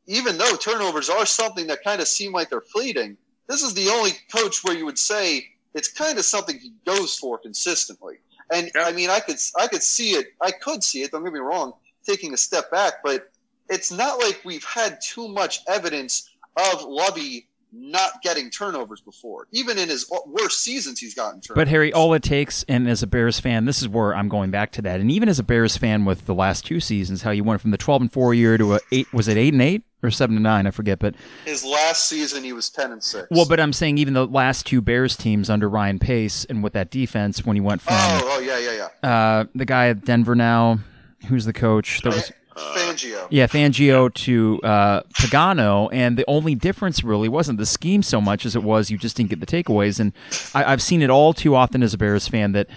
even 0.05 0.37
though 0.37 0.55
turnovers 0.55 1.09
are 1.09 1.25
something 1.25 1.67
that 1.67 1.83
kind 1.83 2.01
of 2.01 2.07
seem 2.07 2.33
like 2.33 2.49
they're 2.49 2.61
fleeting, 2.61 3.17
this 3.47 3.63
is 3.63 3.73
the 3.73 3.89
only 3.89 4.11
coach 4.33 4.63
where 4.63 4.75
you 4.75 4.85
would 4.85 4.99
say 4.99 5.47
it's 5.73 5.91
kind 5.91 6.17
of 6.17 6.25
something 6.25 6.59
he 6.59 6.73
goes 6.85 7.17
for 7.17 7.37
consistently. 7.37 8.15
And 8.51 8.71
Yeah. 8.75 8.83
I 8.85 8.91
mean, 8.91 9.09
I 9.09 9.19
could 9.19 9.37
I 9.59 9.67
could 9.67 9.83
see 9.83 10.11
it. 10.11 10.27
I 10.41 10.51
could 10.51 10.83
see 10.83 11.01
it. 11.01 11.11
Don't 11.11 11.23
get 11.23 11.33
me 11.33 11.39
wrong, 11.39 11.73
taking 12.05 12.33
a 12.33 12.37
step 12.37 12.69
back, 12.71 12.95
but 13.03 13.31
it's 13.69 13.91
not 13.91 14.19
like 14.19 14.41
we've 14.43 14.63
had 14.65 14.99
too 15.01 15.27
much 15.27 15.61
evidence 15.67 16.29
of 16.57 16.83
Lovie 16.83 17.47
not 17.73 18.21
getting 18.21 18.49
turnovers 18.49 19.01
before. 19.01 19.47
Even 19.51 19.77
in 19.77 19.89
his 19.89 20.09
worst 20.27 20.61
seasons, 20.61 20.99
he's 20.99 21.15
gotten 21.15 21.41
turnovers. 21.41 21.61
But 21.61 21.67
Harry, 21.69 21.91
all 21.91 22.13
it 22.13 22.23
takes, 22.23 22.63
and 22.67 22.87
as 22.87 23.01
a 23.03 23.07
Bears 23.07 23.39
fan, 23.39 23.65
this 23.65 23.81
is 23.81 23.89
where 23.89 24.15
I'm 24.15 24.29
going 24.29 24.51
back 24.51 24.71
to 24.73 24.81
that. 24.83 24.99
And 24.99 25.11
even 25.11 25.27
as 25.27 25.39
a 25.39 25.43
Bears 25.43 25.75
fan, 25.77 26.05
with 26.05 26.25
the 26.25 26.35
last 26.35 26.65
two 26.65 26.79
seasons, 26.79 27.23
how 27.23 27.31
you 27.31 27.43
went 27.43 27.61
from 27.61 27.71
the 27.71 27.77
12 27.77 28.01
and 28.03 28.11
four 28.11 28.33
year 28.33 28.57
to 28.57 28.75
a 28.75 28.79
eight, 28.91 29.11
was 29.13 29.27
it 29.27 29.37
eight 29.37 29.53
and 29.53 29.61
eight 29.61 29.83
or 30.03 30.11
seven 30.11 30.35
and 30.35 30.43
nine? 30.43 30.67
I 30.67 30.71
forget. 30.71 30.99
But 30.99 31.15
his 31.45 31.65
last 31.65 32.07
season, 32.07 32.43
he 32.43 32.53
was 32.53 32.69
ten 32.69 32.91
and 32.91 33.03
six. 33.03 33.27
well, 33.31 33.45
but 33.47 33.59
I'm 33.59 33.73
saying 33.73 33.97
even 33.97 34.13
the 34.13 34.27
last 34.27 34.65
two 34.65 34.81
Bears 34.81 35.17
teams 35.17 35.49
under 35.49 35.69
Ryan 35.69 35.99
Pace 35.99 36.45
and 36.45 36.63
with 36.63 36.73
that 36.73 36.91
defense, 36.91 37.45
when 37.45 37.55
he 37.55 37.61
went 37.61 37.81
from 37.81 37.95
oh, 37.95 38.21
oh 38.23 38.39
yeah, 38.39 38.59
yeah, 38.59 38.89
yeah. 39.03 39.09
uh, 39.09 39.45
the 39.55 39.65
guy 39.65 39.87
at 39.87 40.05
Denver 40.05 40.35
now, 40.35 40.79
who's 41.27 41.45
the 41.45 41.53
coach? 41.53 42.01
That 42.01 42.13
was 42.13 42.31
Uh, 42.55 42.75
Fangio. 42.75 43.27
Yeah, 43.29 43.47
Fangio 43.47 44.13
to 44.13 44.59
uh, 44.63 45.03
Pagano, 45.13 45.89
and 45.91 46.17
the 46.17 46.25
only 46.27 46.55
difference 46.55 47.03
really 47.03 47.29
wasn't 47.29 47.57
the 47.57 47.65
scheme 47.65 48.03
so 48.03 48.21
much 48.21 48.45
as 48.45 48.55
it 48.55 48.63
was 48.63 48.89
you 48.91 48.97
just 48.97 49.17
didn't 49.17 49.29
get 49.29 49.39
the 49.39 49.45
takeaways. 49.45 49.99
And 49.99 50.13
I, 50.53 50.71
I've 50.71 50.81
seen 50.81 51.01
it 51.01 51.09
all 51.09 51.33
too 51.33 51.55
often 51.55 51.83
as 51.83 51.93
a 51.93 51.97
Bears 51.97 52.27
fan 52.27 52.51
that 52.53 52.67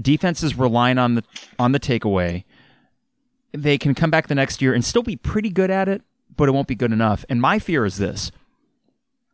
defenses 0.00 0.56
relying 0.56 0.98
on 0.98 1.14
the 1.14 1.24
on 1.58 1.72
the 1.72 1.80
takeaway. 1.80 2.44
They 3.52 3.78
can 3.78 3.94
come 3.94 4.10
back 4.10 4.26
the 4.28 4.34
next 4.34 4.60
year 4.60 4.74
and 4.74 4.84
still 4.84 5.02
be 5.02 5.16
pretty 5.16 5.48
good 5.48 5.70
at 5.70 5.88
it, 5.88 6.02
but 6.36 6.48
it 6.48 6.52
won't 6.52 6.68
be 6.68 6.74
good 6.74 6.92
enough. 6.92 7.24
And 7.28 7.40
my 7.40 7.58
fear 7.58 7.84
is 7.84 7.96
this: 7.96 8.30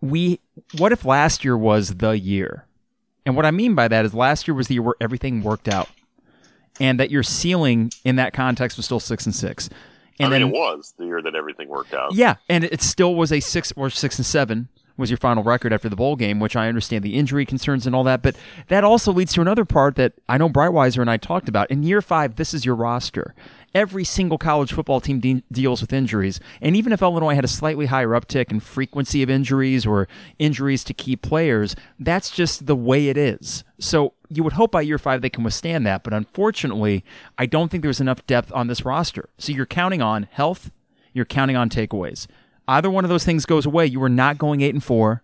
we 0.01 0.41
what 0.77 0.93
if 0.93 1.05
last 1.05 1.45
year 1.45 1.57
was 1.57 1.97
the 1.97 2.11
year? 2.11 2.67
And 3.25 3.37
what 3.37 3.47
I 3.47 3.51
mean 3.51 3.75
by 3.75 3.89
that 3.89 4.05
is 4.05 4.15
last 4.15 4.49
year 4.49 4.55
was 4.55 4.69
the 4.69 4.75
year 4.75 4.83
where 4.83 4.95
everything 5.01 5.43
worked 5.43 5.69
out, 5.69 5.89
and 6.83 6.99
that 6.99 7.11
your 7.11 7.23
ceiling 7.23 7.93
in 8.05 8.17
that 8.17 8.33
context 8.33 8.77
was 8.77 8.85
still 8.85 9.01
six 9.01 9.25
and 9.25 9.35
six. 9.35 9.71
And 10.19 10.27
I 10.27 10.39
mean, 10.39 10.51
then 10.53 10.55
it 10.55 10.59
was 10.59 10.95
the 10.99 11.07
year 11.07 11.23
that 11.23 11.35
everything 11.35 11.69
worked 11.69 11.95
out. 11.95 12.15
yeah, 12.15 12.35
and 12.49 12.65
it 12.65 12.83
still 12.83 13.15
was 13.15 13.33
a 13.33 13.41
six 13.41 13.73
or 13.77 13.89
six 13.89 14.19
and 14.19 14.27
seven 14.27 14.69
was 14.97 15.11
your 15.11 15.17
final 15.17 15.43
record 15.43 15.73
after 15.73 15.89
the 15.89 15.97
bowl 15.97 16.17
game, 16.17 16.41
which 16.41 16.57
I 16.57 16.69
understand 16.69 17.05
the 17.05 17.17
injury 17.17 17.47
concerns 17.47 17.87
and 17.87 17.95
all 17.95 18.05
that. 18.05 18.23
But 18.23 18.37
that 18.69 18.85
also 18.85 19.13
leads 19.13 19.33
to 19.35 19.41
another 19.41 19.65
part 19.65 19.97
that 19.97 20.13
I 20.29 20.39
know 20.39 20.49
Brightweiser 20.49 21.01
and 21.01 21.11
I 21.11 21.17
talked 21.17 21.49
about. 21.49 21.71
In 21.71 21.83
year 21.83 22.03
five, 22.03 22.37
this 22.37 22.55
is 22.55 22.65
your 22.65 22.75
roster. 22.75 23.35
Every 23.75 24.05
single 24.05 24.37
college 24.37 24.73
football 24.73 25.01
team 25.01 25.19
de- 25.19 25.43
deals 25.51 25.81
with 25.81 25.95
injuries. 25.95 26.41
And 26.61 26.77
even 26.77 26.93
if 26.93 27.01
Illinois 27.01 27.35
had 27.35 27.45
a 27.45 27.49
slightly 27.49 27.87
higher 27.87 28.09
uptick 28.09 28.51
in 28.51 28.61
frequency 28.61 29.23
of 29.23 29.31
injuries 29.31 29.87
or 29.87 30.09
injuries 30.39 30.85
to 30.85 30.95
key 30.95 31.17
players, 31.17 31.75
that's 31.99 32.31
just 32.31 32.67
the 32.67 32.77
way 32.77 33.09
it 33.09 33.17
is. 33.17 33.65
So 33.79 34.13
you 34.29 34.45
would 34.45 34.55
hope 34.55 34.73
by 34.73 34.83
year 34.83 34.99
five 34.99 35.23
they 35.23 35.31
can 35.31 35.45
withstand 35.45 35.87
that. 35.87 36.05
But 36.05 36.13
unfortunately, 36.13 37.03
I 37.39 37.47
don't 37.47 37.71
think 37.71 37.83
there's 37.83 38.01
enough 38.01 38.27
depth 38.27 38.53
on 38.53 38.67
this 38.67 38.85
roster. 38.85 39.31
So 39.39 39.53
you're 39.53 39.67
counting 39.67 40.03
on 40.03 40.29
health, 40.31 40.71
you're 41.15 41.25
counting 41.25 41.57
on 41.57 41.71
takeaways. 41.71 42.27
Either 42.73 42.91
one 42.91 43.05
of 43.05 43.11
those 43.11 43.25
things 43.25 43.45
goes 43.45 43.67
away, 43.67 43.85
you 43.85 44.03
are 44.03 44.09
not 44.09 44.39
going 44.39 44.63
eight 44.63 44.73
and 44.73 44.83
four. 44.83 45.23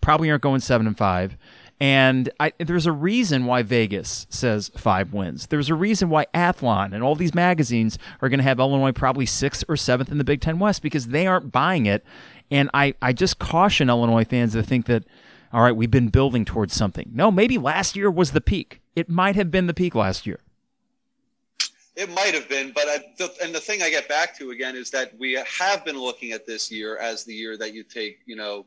Probably 0.00 0.30
aren't 0.30 0.42
going 0.42 0.60
seven 0.60 0.86
and 0.86 0.96
five. 0.96 1.36
And 1.78 2.30
I, 2.40 2.54
there's 2.58 2.86
a 2.86 2.92
reason 2.92 3.44
why 3.44 3.60
Vegas 3.62 4.26
says 4.30 4.70
five 4.74 5.12
wins. 5.12 5.48
There's 5.48 5.68
a 5.68 5.74
reason 5.74 6.08
why 6.08 6.24
Athlon 6.32 6.94
and 6.94 7.02
all 7.02 7.14
these 7.14 7.34
magazines 7.34 7.98
are 8.22 8.30
going 8.30 8.38
to 8.38 8.44
have 8.44 8.58
Illinois 8.58 8.92
probably 8.92 9.26
sixth 9.26 9.64
or 9.68 9.76
seventh 9.76 10.10
in 10.10 10.16
the 10.16 10.24
Big 10.24 10.40
Ten 10.40 10.58
West 10.58 10.80
because 10.80 11.08
they 11.08 11.26
aren't 11.26 11.52
buying 11.52 11.84
it. 11.84 12.06
And 12.50 12.70
I, 12.72 12.94
I 13.02 13.12
just 13.12 13.38
caution 13.38 13.90
Illinois 13.90 14.24
fans 14.24 14.54
to 14.54 14.62
think 14.62 14.86
that, 14.86 15.04
all 15.52 15.60
right, 15.60 15.76
we've 15.76 15.90
been 15.90 16.08
building 16.08 16.46
towards 16.46 16.72
something. 16.72 17.10
No, 17.12 17.30
maybe 17.30 17.58
last 17.58 17.96
year 17.96 18.10
was 18.10 18.32
the 18.32 18.40
peak. 18.40 18.80
It 18.96 19.10
might 19.10 19.36
have 19.36 19.50
been 19.50 19.66
the 19.66 19.74
peak 19.74 19.94
last 19.94 20.26
year. 20.26 20.40
It 21.98 22.08
might 22.14 22.32
have 22.32 22.48
been, 22.48 22.70
but 22.72 22.84
I, 22.86 22.98
the, 23.16 23.28
and 23.42 23.52
the 23.52 23.58
thing 23.58 23.82
I 23.82 23.90
get 23.90 24.08
back 24.08 24.38
to 24.38 24.52
again 24.52 24.76
is 24.76 24.88
that 24.92 25.18
we 25.18 25.32
have 25.32 25.84
been 25.84 25.98
looking 25.98 26.30
at 26.30 26.46
this 26.46 26.70
year 26.70 26.96
as 26.96 27.24
the 27.24 27.34
year 27.34 27.56
that 27.56 27.74
you 27.74 27.82
take, 27.82 28.20
you 28.24 28.36
know, 28.36 28.66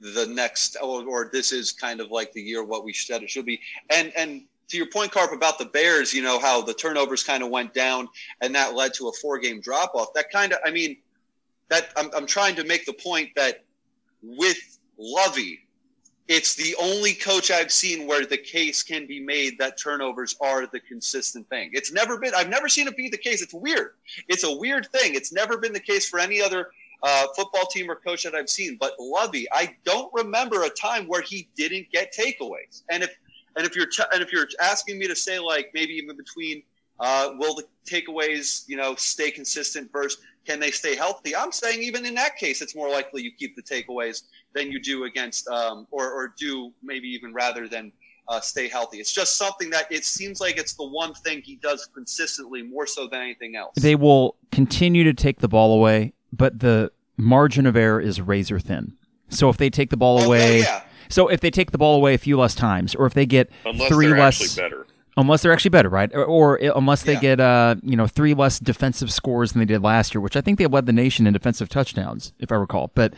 the 0.00 0.24
next, 0.26 0.78
or, 0.82 1.04
or 1.04 1.28
this 1.30 1.52
is 1.52 1.70
kind 1.70 2.00
of 2.00 2.10
like 2.10 2.32
the 2.32 2.40
year 2.40 2.64
what 2.64 2.82
we 2.82 2.94
said 2.94 3.22
it 3.22 3.28
should 3.28 3.44
be. 3.44 3.60
And 3.90 4.10
and 4.16 4.44
to 4.68 4.78
your 4.78 4.86
point, 4.86 5.12
Carp, 5.12 5.32
about 5.32 5.58
the 5.58 5.66
Bears, 5.66 6.14
you 6.14 6.22
know 6.22 6.38
how 6.38 6.62
the 6.62 6.72
turnovers 6.72 7.22
kind 7.22 7.42
of 7.42 7.50
went 7.50 7.74
down, 7.74 8.08
and 8.40 8.54
that 8.54 8.74
led 8.74 8.94
to 8.94 9.08
a 9.08 9.12
four-game 9.20 9.60
drop-off. 9.60 10.14
That 10.14 10.30
kind 10.30 10.54
of, 10.54 10.58
I 10.64 10.70
mean, 10.70 10.96
that 11.68 11.92
I'm 11.94 12.10
I'm 12.16 12.26
trying 12.26 12.56
to 12.56 12.64
make 12.64 12.86
the 12.86 12.94
point 12.94 13.28
that 13.36 13.64
with 14.22 14.78
Lovie, 14.96 15.61
it's 16.32 16.54
the 16.54 16.74
only 16.80 17.12
coach 17.12 17.50
I've 17.50 17.70
seen 17.70 18.06
where 18.06 18.24
the 18.24 18.38
case 18.38 18.82
can 18.82 19.06
be 19.06 19.20
made 19.20 19.58
that 19.58 19.78
turnovers 19.78 20.34
are 20.40 20.66
the 20.66 20.80
consistent 20.80 21.46
thing. 21.50 21.68
It's 21.74 21.92
never 21.92 22.16
been, 22.16 22.32
I've 22.34 22.48
never 22.48 22.70
seen 22.70 22.88
it 22.88 22.96
be 22.96 23.10
the 23.10 23.18
case. 23.18 23.42
It's 23.42 23.52
weird. 23.52 23.96
It's 24.28 24.42
a 24.42 24.50
weird 24.50 24.86
thing. 24.86 25.14
It's 25.14 25.30
never 25.30 25.58
been 25.58 25.74
the 25.74 25.80
case 25.80 26.08
for 26.08 26.18
any 26.18 26.40
other 26.40 26.70
uh, 27.02 27.26
football 27.36 27.66
team 27.66 27.90
or 27.90 27.96
coach 27.96 28.22
that 28.22 28.34
I've 28.34 28.48
seen. 28.48 28.78
But 28.80 28.94
Lovie, 28.98 29.46
I 29.52 29.76
don't 29.84 30.10
remember 30.14 30.64
a 30.64 30.70
time 30.70 31.06
where 31.06 31.20
he 31.20 31.50
didn't 31.54 31.90
get 31.92 32.14
takeaways. 32.14 32.82
And 32.90 33.02
if, 33.02 33.14
and 33.56 33.66
if 33.66 33.76
you're, 33.76 33.88
t- 33.88 34.04
and 34.14 34.22
if 34.22 34.32
you're 34.32 34.48
asking 34.58 34.98
me 34.98 35.06
to 35.08 35.14
say 35.14 35.38
like 35.38 35.70
maybe 35.74 35.92
even 35.92 36.16
between, 36.16 36.62
uh, 36.98 37.32
will 37.36 37.54
the 37.54 37.64
takeaways, 37.84 38.66
you 38.68 38.78
know, 38.78 38.94
stay 38.94 39.30
consistent 39.30 39.92
versus 39.92 40.22
can 40.44 40.60
they 40.60 40.70
stay 40.70 40.94
healthy? 40.96 41.34
I'm 41.36 41.52
saying 41.52 41.82
even 41.82 42.04
in 42.06 42.14
that 42.14 42.36
case, 42.36 42.62
it's 42.62 42.74
more 42.74 42.90
likely 42.90 43.22
you 43.22 43.30
keep 43.38 43.54
the 43.56 43.62
takeaways 43.62 44.22
than 44.54 44.70
you 44.72 44.80
do 44.80 45.04
against, 45.04 45.48
um, 45.48 45.86
or, 45.90 46.10
or 46.10 46.34
do 46.38 46.72
maybe 46.82 47.08
even 47.08 47.32
rather 47.32 47.68
than 47.68 47.92
uh, 48.28 48.40
stay 48.40 48.68
healthy. 48.68 48.98
It's 48.98 49.12
just 49.12 49.36
something 49.36 49.70
that 49.70 49.90
it 49.90 50.04
seems 50.04 50.40
like 50.40 50.56
it's 50.56 50.74
the 50.74 50.86
one 50.86 51.14
thing 51.14 51.42
he 51.42 51.56
does 51.56 51.88
consistently 51.94 52.62
more 52.62 52.86
so 52.86 53.06
than 53.08 53.20
anything 53.20 53.56
else. 53.56 53.74
They 53.76 53.94
will 53.94 54.36
continue 54.50 55.04
to 55.04 55.12
take 55.14 55.40
the 55.40 55.48
ball 55.48 55.74
away, 55.74 56.12
but 56.32 56.60
the 56.60 56.92
margin 57.16 57.66
of 57.66 57.76
error 57.76 58.00
is 58.00 58.20
razor 58.20 58.58
thin. 58.60 58.96
So 59.28 59.48
if 59.48 59.56
they 59.56 59.70
take 59.70 59.90
the 59.90 59.96
ball 59.96 60.20
Oh, 60.22 60.26
away, 60.26 60.60
yeah. 60.60 60.82
so 61.08 61.28
if 61.28 61.40
they 61.40 61.50
take 61.50 61.70
the 61.70 61.78
ball 61.78 61.96
away 61.96 62.14
a 62.14 62.18
few 62.18 62.38
less 62.38 62.54
times, 62.54 62.94
or 62.94 63.06
if 63.06 63.14
they 63.14 63.26
get 63.26 63.50
Unless 63.64 63.88
three 63.88 64.08
less, 64.08 64.56
better. 64.56 64.86
Unless 65.16 65.42
they're 65.42 65.52
actually 65.52 65.70
better, 65.70 65.90
right? 65.90 66.10
Or, 66.14 66.24
or 66.24 66.56
unless 66.56 67.02
they 67.02 67.12
Yeah. 67.14 67.20
get 67.20 67.40
uh, 67.40 67.74
you 67.82 67.96
know, 67.96 68.06
three 68.06 68.32
less 68.32 68.58
defensive 68.58 69.12
scores 69.12 69.52
than 69.52 69.60
they 69.60 69.66
did 69.66 69.82
last 69.82 70.14
year, 70.14 70.20
which 70.22 70.36
I 70.36 70.40
think 70.40 70.58
they 70.58 70.66
led 70.66 70.86
the 70.86 70.92
nation 70.92 71.26
in 71.26 71.32
defensive 71.34 71.68
touchdowns, 71.68 72.32
if 72.38 72.50
I 72.50 72.54
recall. 72.54 72.90
But 72.94 73.12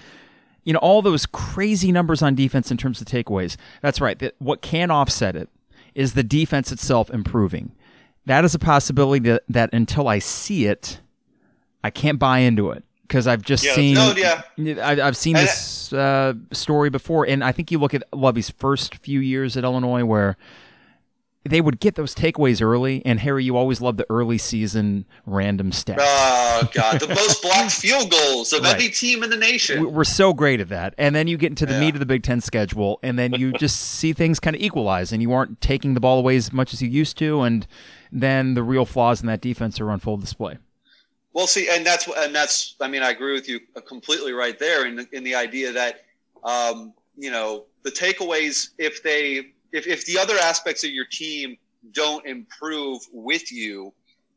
you 0.64 0.72
know, 0.72 0.78
all 0.80 1.02
those 1.02 1.26
crazy 1.26 1.92
numbers 1.92 2.20
on 2.22 2.34
defense 2.34 2.70
in 2.70 2.76
terms 2.78 3.00
of 3.00 3.06
takeaways. 3.06 3.56
That's 3.82 4.00
right. 4.00 4.18
That 4.18 4.34
what 4.38 4.60
can 4.62 4.90
offset 4.90 5.36
it 5.36 5.48
is 5.94 6.14
the 6.14 6.22
defense 6.24 6.72
itself 6.72 7.10
improving. 7.10 7.72
That 8.26 8.44
is 8.44 8.54
a 8.54 8.58
possibility 8.58 9.28
that, 9.28 9.42
that 9.50 9.70
until 9.74 10.08
I 10.08 10.18
see 10.18 10.64
it, 10.66 11.00
I 11.84 11.90
can't 11.90 12.18
buy 12.18 12.38
into 12.38 12.70
it 12.70 12.82
because 13.02 13.26
I've 13.26 13.42
just 13.42 13.62
Yeah, 13.62 13.74
seen. 13.74 13.94
No, 13.94 14.14
yeah. 14.16 14.42
I, 14.82 15.06
I've 15.06 15.16
seen 15.18 15.34
this 15.36 15.92
uh, 15.92 16.32
story 16.50 16.88
before, 16.88 17.26
and 17.26 17.44
I 17.44 17.52
think 17.52 17.70
you 17.70 17.78
look 17.78 17.92
at 17.94 18.02
Lovie's 18.12 18.48
first 18.48 18.96
few 18.96 19.20
years 19.20 19.56
at 19.58 19.62
Illinois, 19.64 20.04
where 20.06 20.38
they 21.46 21.60
would 21.60 21.78
get 21.80 21.94
those 21.94 22.14
takeaways 22.14 22.62
early. 22.62 23.02
And 23.04 23.20
Harry, 23.20 23.44
you 23.44 23.56
always 23.56 23.80
love 23.80 23.96
the 23.98 24.06
early 24.08 24.38
season 24.38 25.04
random 25.26 25.70
stats. 25.72 25.96
Oh 26.00 26.68
God, 26.72 27.00
the 27.00 27.08
most 27.08 27.42
blocked 27.42 27.72
field 27.82 28.10
goals 28.10 28.52
of 28.52 28.62
Right. 28.62 28.76
any 28.76 28.88
team 28.88 29.22
in 29.22 29.30
the 29.30 29.36
nation. 29.36 29.80
We- 29.80 29.86
We're 29.88 30.04
so 30.04 30.32
great 30.32 30.60
at 30.60 30.68
that. 30.70 30.94
And 30.96 31.14
then 31.14 31.26
you 31.26 31.36
get 31.36 31.48
into 31.50 31.66
the 31.66 31.74
Yeah. 31.74 31.80
meat 31.80 31.94
of 31.94 32.00
the 32.00 32.06
Big 32.06 32.22
Ten 32.22 32.40
schedule, 32.40 32.98
and 33.02 33.18
then 33.18 33.34
you 33.34 33.52
just 33.52 33.76
see 33.98 34.12
things 34.12 34.40
kind 34.40 34.56
of 34.56 34.62
equalize, 34.62 35.12
and 35.12 35.20
you 35.20 35.32
aren't 35.32 35.60
taking 35.60 35.94
the 35.94 36.00
ball 36.00 36.18
away 36.18 36.36
as 36.36 36.52
much 36.52 36.72
as 36.72 36.80
you 36.80 36.88
used 36.88 37.18
to, 37.18 37.42
and 37.42 37.66
then 38.10 38.54
the 38.54 38.62
real 38.62 38.86
flaws 38.86 39.20
in 39.20 39.26
that 39.26 39.40
defense 39.40 39.80
are 39.80 39.90
on 39.90 39.98
full 40.00 40.16
display. 40.16 40.56
Well, 41.34 41.46
see, 41.48 41.68
and 41.68 41.84
that's 41.84 42.06
and 42.16 42.32
that's. 42.34 42.76
I 42.80 42.86
mean, 42.88 43.02
I 43.02 43.10
agree 43.10 43.32
with 43.32 43.48
you 43.48 43.58
completely 43.88 44.32
right 44.32 44.56
there 44.58 44.86
in 44.86 44.94
the, 44.96 45.08
in 45.12 45.24
the 45.24 45.34
idea 45.34 45.72
that, 45.72 46.02
um, 46.44 46.94
you 47.16 47.30
know, 47.32 47.64
the 47.82 47.90
takeaways 47.90 48.68
if 48.78 49.02
they 49.02 49.52
if 49.74 49.86
if 49.88 50.06
the 50.06 50.16
other 50.16 50.38
aspects 50.38 50.84
of 50.84 50.90
your 50.90 51.04
team 51.04 51.56
don't 51.92 52.24
improve 52.26 53.02
with 53.12 53.52
you, 53.52 53.92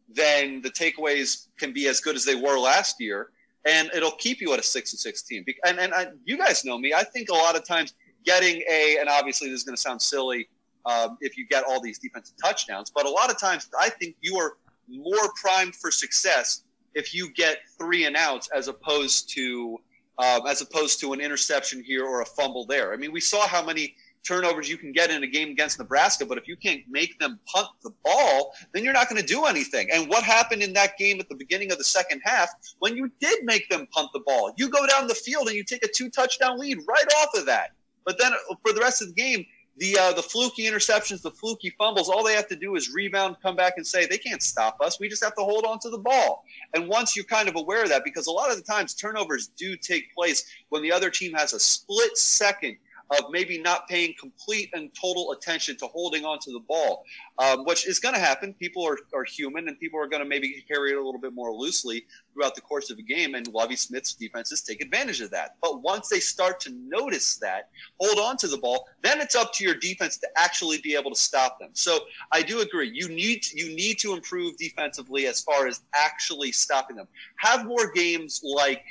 then 0.09 0.61
the 0.61 0.69
takeaways 0.69 1.47
can 1.57 1.71
be 1.71 1.87
as 1.87 2.01
good 2.01 2.15
as 2.15 2.25
they 2.25 2.35
were 2.35 2.57
last 2.57 2.99
year, 2.99 3.29
and 3.65 3.89
it'll 3.95 4.17
keep 4.17 4.41
you 4.41 4.51
at 4.53 4.59
a 4.59 4.63
six 4.63 4.91
and 4.91 4.99
six 4.99 5.21
team. 5.21 5.45
And 5.65 5.79
and 5.79 5.93
I, 5.93 6.07
you 6.25 6.37
guys 6.37 6.65
know 6.65 6.77
me. 6.77 6.93
I 6.93 7.03
think 7.03 7.29
a 7.29 7.35
lot 7.35 7.55
of 7.55 7.63
times 7.63 7.93
getting 8.25 8.63
a 8.69 8.97
and 8.99 9.07
obviously 9.07 9.49
this 9.49 9.59
is 9.59 9.63
going 9.63 9.75
to 9.75 9.81
sound 9.81 10.01
silly 10.01 10.49
um, 10.85 11.17
if 11.21 11.37
you 11.37 11.47
get 11.47 11.63
all 11.63 11.79
these 11.79 11.99
defensive 11.99 12.35
touchdowns, 12.43 12.89
but 12.89 13.05
a 13.05 13.09
lot 13.09 13.29
of 13.29 13.39
times 13.39 13.69
I 13.79 13.89
think 13.89 14.15
you 14.21 14.37
are 14.37 14.57
more 14.89 15.31
primed 15.39 15.75
for 15.75 15.91
success 15.91 16.63
if 16.95 17.13
you 17.13 17.31
get 17.33 17.59
three 17.77 18.05
and 18.05 18.15
outs 18.15 18.49
as 18.55 18.67
opposed 18.67 19.29
to 19.35 19.77
um, 20.17 20.47
as 20.47 20.61
opposed 20.61 20.99
to 21.01 21.13
an 21.13 21.21
interception 21.21 21.83
here 21.83 22.03
or 22.03 22.21
a 22.21 22.25
fumble 22.25 22.65
there. 22.65 22.91
I 22.91 22.97
mean, 22.97 23.11
we 23.11 23.21
saw 23.21 23.47
how 23.47 23.63
many 23.63 23.95
turnovers 24.25 24.69
you 24.69 24.77
can 24.77 24.91
get 24.91 25.09
in 25.09 25.23
a 25.23 25.27
game 25.27 25.49
against 25.49 25.79
Nebraska, 25.79 26.25
but 26.25 26.37
if 26.37 26.47
you 26.47 26.55
can't 26.55 26.81
make 26.89 27.17
them 27.19 27.39
punt 27.45 27.67
the 27.83 27.91
ball, 28.03 28.53
then 28.73 28.83
you're 28.83 28.93
not 28.93 29.09
going 29.09 29.21
to 29.21 29.27
do 29.27 29.45
anything. 29.45 29.89
And 29.91 30.09
what 30.09 30.23
happened 30.23 30.61
in 30.61 30.73
that 30.73 30.97
game 30.97 31.19
at 31.19 31.29
the 31.29 31.35
beginning 31.35 31.71
of 31.71 31.77
the 31.77 31.83
second 31.83 32.21
half 32.23 32.49
when 32.79 32.95
you 32.95 33.11
did 33.19 33.43
make 33.43 33.69
them 33.69 33.87
punt 33.87 34.09
the 34.13 34.21
ball? 34.21 34.53
You 34.57 34.69
go 34.69 34.85
down 34.87 35.07
the 35.07 35.15
field 35.15 35.47
and 35.47 35.55
you 35.55 35.63
take 35.63 35.83
a 35.83 35.89
two 35.93 36.09
touchdown 36.09 36.59
lead 36.59 36.79
right 36.87 37.07
off 37.21 37.37
of 37.37 37.45
that. 37.45 37.71
But 38.05 38.17
then 38.19 38.33
uh, 38.33 38.55
for 38.65 38.73
the 38.73 38.79
rest 38.81 39.01
of 39.01 39.09
the 39.09 39.13
game, 39.13 39.45
the 39.77 39.97
uh, 39.97 40.13
the 40.13 40.23
fluky 40.23 40.63
interceptions, 40.63 41.21
the 41.21 41.31
fluky 41.31 41.71
fumbles, 41.77 42.09
all 42.09 42.23
they 42.23 42.33
have 42.33 42.47
to 42.47 42.55
do 42.55 42.75
is 42.75 42.91
rebound, 42.93 43.35
come 43.43 43.55
back, 43.55 43.73
and 43.77 43.85
say 43.85 44.05
they 44.05 44.17
can't 44.17 44.41
stop 44.41 44.77
us. 44.81 44.99
We 44.99 45.07
just 45.07 45.23
have 45.23 45.35
to 45.35 45.43
hold 45.43 45.65
on 45.65 45.77
to 45.79 45.89
the 45.89 45.99
ball. 45.99 46.43
And 46.73 46.87
once 46.87 47.15
you're 47.15 47.25
kind 47.25 47.47
of 47.47 47.55
aware 47.55 47.83
of 47.83 47.89
that, 47.89 48.03
because 48.03 48.27
a 48.27 48.31
lot 48.31 48.49
of 48.49 48.57
the 48.57 48.63
times 48.63 48.95
turnovers 48.95 49.49
do 49.49 49.77
take 49.77 50.13
place 50.15 50.43
when 50.69 50.81
the 50.81 50.91
other 50.91 51.09
team 51.09 51.33
has 51.33 51.53
a 51.53 51.59
split 51.59 52.17
second 52.17 52.77
of 53.11 53.25
maybe 53.31 53.59
not 53.59 53.87
paying 53.87 54.13
complete 54.19 54.69
and 54.73 54.91
total 54.99 55.31
attention 55.31 55.77
to 55.77 55.87
holding 55.87 56.25
on 56.25 56.39
to 56.39 56.51
the 56.51 56.59
ball, 56.67 57.03
um, 57.39 57.65
which 57.65 57.87
is 57.87 57.99
going 57.99 58.15
to 58.15 58.19
happen. 58.19 58.53
People 58.53 58.85
are, 58.85 58.97
are 59.13 59.23
human 59.23 59.67
and 59.67 59.79
people 59.79 59.99
are 59.99 60.07
going 60.07 60.21
to 60.21 60.27
maybe 60.27 60.63
carry 60.67 60.91
it 60.91 60.97
a 60.97 61.03
little 61.03 61.19
bit 61.19 61.33
more 61.33 61.53
loosely 61.53 62.05
throughout 62.33 62.55
the 62.55 62.61
course 62.61 62.89
of 62.89 62.97
a 62.97 63.01
game. 63.01 63.35
And 63.35 63.47
Lovie 63.47 63.75
Smith's 63.75 64.13
defenses 64.13 64.61
take 64.61 64.81
advantage 64.81 65.21
of 65.21 65.31
that. 65.31 65.55
But 65.61 65.81
once 65.81 66.09
they 66.09 66.19
start 66.19 66.59
to 66.61 66.71
notice 66.87 67.37
that, 67.37 67.69
hold 67.99 68.19
on 68.19 68.37
to 68.37 68.47
the 68.47 68.57
ball, 68.57 68.87
then 69.01 69.19
it's 69.21 69.35
up 69.35 69.53
to 69.53 69.63
your 69.63 69.75
defense 69.75 70.17
to 70.17 70.27
actually 70.37 70.79
be 70.81 70.95
able 70.95 71.11
to 71.11 71.19
stop 71.19 71.59
them. 71.59 71.69
So 71.73 71.99
I 72.31 72.41
do 72.41 72.61
agree. 72.61 72.91
You 72.93 73.09
need 73.09 73.45
you 73.53 73.75
need 73.75 73.99
to 73.99 74.13
improve 74.13 74.57
defensively 74.57 75.27
as 75.27 75.41
far 75.41 75.67
as 75.67 75.81
actually 75.95 76.51
stopping 76.51 76.95
them. 76.95 77.07
Have 77.37 77.65
more 77.65 77.91
games 77.91 78.41
like 78.43 78.83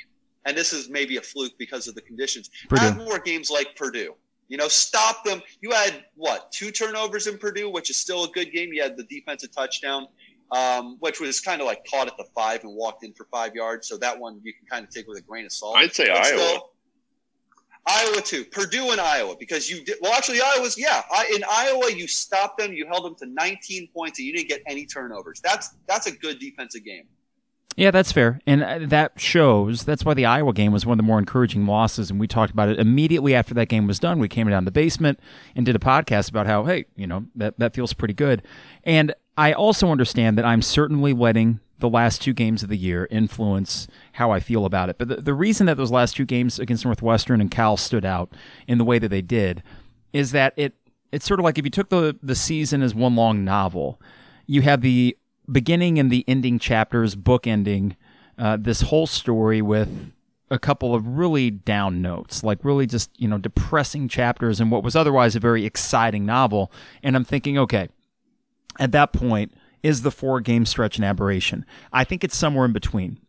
and 0.45 0.57
this 0.57 0.73
is 0.73 0.89
maybe 0.89 1.17
a 1.17 1.21
fluke 1.21 1.53
because 1.57 1.87
of 1.87 1.95
the 1.95 2.01
conditions. 2.01 2.49
Purdue. 2.69 2.81
Have 2.81 2.97
more 2.97 3.19
games 3.19 3.49
like 3.49 3.75
Purdue. 3.75 4.15
You 4.47 4.57
know, 4.57 4.67
stop 4.67 5.25
them. 5.25 5.41
You 5.61 5.71
had 5.71 6.05
what 6.15 6.51
two 6.51 6.71
turnovers 6.71 7.27
in 7.27 7.37
Purdue, 7.37 7.69
which 7.69 7.89
is 7.89 7.97
still 7.97 8.23
a 8.23 8.29
good 8.29 8.51
game. 8.51 8.71
You 8.71 8.81
had 8.81 8.95
the 8.95 9.03
defensive 9.03 9.51
touchdown, 9.51 10.07
um, 10.51 10.97
which 10.99 11.19
was 11.19 11.41
kind 11.41 11.59
of 11.59 11.67
like 11.67 11.85
caught 11.89 12.07
at 12.07 12.15
the 12.17 12.25
five 12.33 12.63
and 12.63 12.73
walked 12.73 13.03
in 13.03 13.13
for 13.13 13.27
five 13.29 13.55
yards. 13.55 13.87
So 13.87 13.97
that 13.97 14.17
one 14.17 14.39
you 14.43 14.53
can 14.53 14.65
kind 14.67 14.85
of 14.85 14.89
take 14.89 15.07
with 15.07 15.17
a 15.17 15.21
grain 15.21 15.45
of 15.45 15.51
salt. 15.51 15.75
I'd 15.75 15.93
say 15.93 16.07
but 16.07 16.25
Iowa. 16.25 16.47
Still, 16.47 16.69
Iowa 17.89 18.21
too, 18.21 18.43
Purdue 18.45 18.91
and 18.91 18.99
Iowa, 18.99 19.35
because 19.39 19.69
you 19.69 19.83
did 19.83 19.97
well. 20.01 20.13
Actually, 20.13 20.41
Iowa's 20.41 20.77
yeah. 20.77 21.03
In 21.33 21.43
Iowa, 21.49 21.91
you 21.91 22.07
stopped 22.07 22.57
them, 22.59 22.73
you 22.73 22.85
held 22.85 23.05
them 23.05 23.15
to 23.15 23.25
19 23.25 23.89
points, 23.93 24.19
and 24.19 24.25
you 24.25 24.33
didn't 24.33 24.49
get 24.49 24.61
any 24.67 24.85
turnovers. 24.85 25.39
That's 25.41 25.75
that's 25.87 26.07
a 26.07 26.11
good 26.11 26.39
defensive 26.39 26.83
game. 26.83 27.05
Yeah, 27.77 27.91
that's 27.91 28.11
fair. 28.11 28.41
And 28.47 28.63
uh, 28.63 28.79
that 28.87 29.19
shows 29.19 29.85
that's 29.85 30.03
why 30.03 30.15
the 30.15 30.25
Iowa 30.25 30.51
game 30.51 30.71
was 30.71 30.83
one 30.83 30.93
of 30.93 30.97
the 30.97 31.07
more 31.07 31.19
encouraging 31.19 31.67
losses. 31.67 32.09
And 32.09 32.19
we 32.19 32.27
talked 32.27 32.51
about 32.51 32.69
it 32.69 32.79
immediately 32.79 33.35
after 33.35 33.53
that 33.53 33.67
game 33.67 33.85
was 33.85 33.99
done. 33.99 34.17
We 34.17 34.27
came 34.27 34.49
down 34.49 34.65
the 34.65 34.71
basement 34.71 35.19
and 35.55 35.63
did 35.63 35.75
a 35.75 35.79
podcast 35.79 36.29
about 36.29 36.47
how, 36.47 36.63
hey, 36.63 36.85
you 36.95 37.05
know, 37.05 37.27
that, 37.35 37.59
that 37.59 37.75
feels 37.75 37.93
pretty 37.93 38.15
good. 38.15 38.41
And 38.83 39.13
I 39.37 39.53
also 39.53 39.89
understand 39.89 40.39
that 40.39 40.45
I'm 40.45 40.63
certainly 40.63 41.13
letting 41.13 41.59
the 41.77 41.87
last 41.87 42.19
two 42.23 42.33
games 42.33 42.63
of 42.63 42.69
the 42.69 42.77
year 42.77 43.07
influence 43.11 43.87
how 44.13 44.31
I 44.31 44.39
feel 44.39 44.65
about 44.65 44.89
it. 44.89 44.97
But 44.97 45.09
the, 45.09 45.15
the 45.17 45.35
reason 45.35 45.67
that 45.67 45.77
those 45.77 45.91
last 45.91 46.15
two 46.15 46.25
games 46.25 46.57
against 46.57 46.83
Northwestern 46.83 47.39
and 47.39 47.51
Cal 47.51 47.77
stood 47.77 48.03
out 48.03 48.33
in 48.67 48.79
the 48.79 48.85
way 48.85 48.97
that 48.97 49.09
they 49.09 49.21
did 49.21 49.61
is 50.13 50.31
that 50.31 50.53
it 50.57 50.73
it's 51.11 51.27
sort 51.27 51.39
of 51.39 51.43
like 51.43 51.59
if 51.59 51.63
you 51.63 51.69
took 51.69 51.89
the 51.89 52.17
the 52.23 52.33
season 52.33 52.81
as 52.81 52.95
one 52.95 53.15
long 53.15 53.45
novel, 53.45 54.01
you 54.47 54.63
have 54.63 54.81
the 54.81 55.15
beginning 55.51 55.99
and 55.99 56.11
the 56.11 56.23
ending 56.27 56.59
chapters, 56.59 57.15
bookending 57.15 57.95
uh, 58.37 58.57
this 58.59 58.81
whole 58.81 59.07
story 59.07 59.61
with 59.61 60.13
a 60.49 60.59
couple 60.59 60.95
of 60.95 61.05
really 61.05 61.49
down 61.51 62.01
notes, 62.01 62.43
like 62.43 62.63
really 62.63 62.85
just, 62.85 63.09
you 63.19 63.27
know, 63.27 63.37
depressing 63.37 64.07
chapters 64.07 64.61
in 64.61 64.69
what 64.69 64.83
was 64.83 64.95
otherwise 64.95 65.35
a 65.35 65.39
very 65.39 65.65
exciting 65.65 66.25
novel. 66.25 66.71
And 67.03 67.15
I'm 67.15 67.25
thinking, 67.25 67.57
okay, 67.57 67.89
at 68.79 68.91
that 68.93 69.11
point, 69.11 69.53
is 69.83 70.01
the 70.01 70.11
four 70.11 70.39
game 70.39 70.65
stretch 70.65 70.97
an 70.97 71.03
aberration? 71.03 71.65
I 71.91 72.03
think 72.03 72.23
it's 72.23 72.35
somewhere 72.35 72.65
in 72.65 72.73
between. 72.73 73.19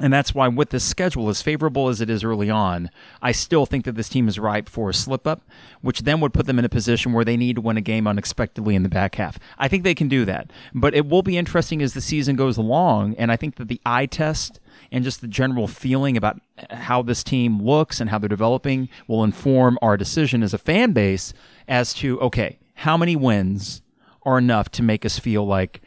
And 0.00 0.12
that's 0.12 0.34
why, 0.34 0.48
with 0.48 0.70
this 0.70 0.82
schedule, 0.82 1.28
as 1.28 1.40
favorable 1.40 1.88
as 1.88 2.00
it 2.00 2.10
is 2.10 2.24
early 2.24 2.50
on, 2.50 2.90
I 3.22 3.30
still 3.30 3.64
think 3.64 3.84
that 3.84 3.94
this 3.94 4.08
team 4.08 4.26
is 4.26 4.40
ripe 4.40 4.68
for 4.68 4.90
a 4.90 4.94
slip 4.94 5.24
up, 5.24 5.42
which 5.82 6.00
then 6.00 6.18
would 6.18 6.34
put 6.34 6.46
them 6.46 6.58
in 6.58 6.64
a 6.64 6.68
position 6.68 7.12
where 7.12 7.24
they 7.24 7.36
need 7.36 7.56
to 7.56 7.62
win 7.62 7.76
a 7.76 7.80
game 7.80 8.08
unexpectedly 8.08 8.74
in 8.74 8.82
the 8.82 8.88
back 8.88 9.14
half. 9.14 9.38
I 9.56 9.68
think 9.68 9.84
they 9.84 9.94
can 9.94 10.08
do 10.08 10.24
that. 10.24 10.50
But 10.74 10.94
it 10.94 11.06
will 11.06 11.22
be 11.22 11.38
interesting 11.38 11.80
as 11.80 11.94
the 11.94 12.00
season 12.00 12.34
goes 12.34 12.56
along. 12.56 13.14
And 13.18 13.30
I 13.30 13.36
think 13.36 13.54
that 13.54 13.68
the 13.68 13.80
eye 13.86 14.06
test 14.06 14.58
and 14.90 15.04
just 15.04 15.20
the 15.20 15.28
general 15.28 15.68
feeling 15.68 16.16
about 16.16 16.40
how 16.70 17.00
this 17.00 17.22
team 17.22 17.62
looks 17.62 18.00
and 18.00 18.10
how 18.10 18.18
they're 18.18 18.28
developing 18.28 18.88
will 19.06 19.22
inform 19.22 19.78
our 19.80 19.96
decision 19.96 20.42
as 20.42 20.52
a 20.52 20.58
fan 20.58 20.90
base 20.90 21.32
as 21.68 21.94
to, 21.94 22.20
okay, 22.20 22.58
how 22.74 22.96
many 22.96 23.14
wins 23.14 23.80
are 24.24 24.38
enough 24.38 24.70
to 24.70 24.82
make 24.82 25.06
us 25.06 25.20
feel 25.20 25.46
like, 25.46 25.82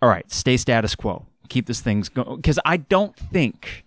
all 0.00 0.08
right, 0.08 0.32
stay 0.32 0.56
status 0.56 0.94
quo 0.94 1.26
keep 1.48 1.66
this 1.66 1.80
things 1.80 2.08
going 2.08 2.36
because 2.36 2.58
I 2.64 2.76
don't 2.76 3.16
think 3.16 3.84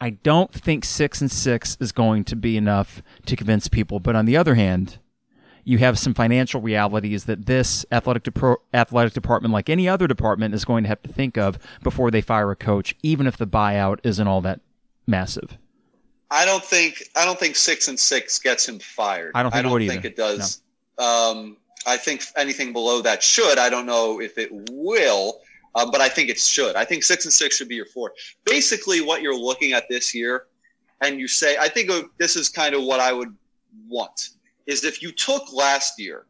I 0.00 0.10
don't 0.10 0.52
think 0.52 0.84
six 0.84 1.20
and 1.20 1.30
six 1.30 1.76
is 1.78 1.92
going 1.92 2.24
to 2.24 2.36
be 2.36 2.56
enough 2.56 3.02
to 3.26 3.36
convince 3.36 3.68
people. 3.68 4.00
But 4.00 4.16
on 4.16 4.24
the 4.24 4.36
other 4.36 4.54
hand, 4.54 4.98
you 5.64 5.78
have 5.78 5.98
some 5.98 6.14
financial 6.14 6.60
realities 6.60 7.24
that 7.26 7.46
this 7.46 7.84
athletic 7.92 8.22
de- 8.22 8.56
athletic 8.72 9.12
department, 9.12 9.52
like 9.52 9.68
any 9.68 9.88
other 9.88 10.06
department, 10.06 10.54
is 10.54 10.64
going 10.64 10.84
to 10.84 10.88
have 10.88 11.02
to 11.02 11.12
think 11.12 11.36
of 11.36 11.58
before 11.82 12.10
they 12.10 12.22
fire 12.22 12.50
a 12.50 12.56
coach, 12.56 12.96
even 13.02 13.26
if 13.26 13.36
the 13.36 13.46
buyout 13.46 13.98
isn't 14.02 14.26
all 14.26 14.40
that 14.40 14.60
massive. 15.06 15.58
I 16.30 16.44
don't 16.46 16.64
think 16.64 17.02
I 17.16 17.24
don't 17.24 17.38
think 17.38 17.56
six 17.56 17.88
and 17.88 17.98
six 17.98 18.38
gets 18.38 18.68
him 18.68 18.78
fired. 18.78 19.32
I 19.34 19.42
don't 19.42 19.52
think, 19.52 19.66
I 19.66 19.68
don't 19.68 19.82
it, 19.82 19.88
think 19.88 20.04
it 20.04 20.16
does. 20.16 20.62
No. 20.98 21.04
Um, 21.04 21.56
I 21.86 21.96
think 21.96 22.24
anything 22.36 22.72
below 22.72 23.02
that 23.02 23.22
should. 23.22 23.58
I 23.58 23.68
don't 23.68 23.86
know 23.86 24.20
if 24.20 24.38
it 24.38 24.50
will. 24.70 25.40
Um, 25.74 25.90
but 25.90 26.00
I 26.00 26.08
think 26.08 26.28
it 26.30 26.38
should. 26.38 26.74
I 26.76 26.84
think 26.84 27.04
six 27.04 27.24
and 27.24 27.32
six 27.32 27.56
should 27.56 27.68
be 27.68 27.76
your 27.76 27.86
four. 27.86 28.12
Basically, 28.44 29.00
what 29.00 29.22
you're 29.22 29.38
looking 29.38 29.72
at 29.72 29.88
this 29.88 30.14
year, 30.14 30.46
and 31.00 31.18
you 31.20 31.28
say, 31.28 31.56
I 31.58 31.68
think 31.68 31.90
this 32.18 32.36
is 32.36 32.48
kind 32.48 32.74
of 32.74 32.82
what 32.82 33.00
I 33.00 33.12
would 33.12 33.34
want, 33.88 34.30
is 34.66 34.84
if 34.84 35.02
you 35.02 35.12
took 35.12 35.52
last 35.52 35.98
year 35.98 36.26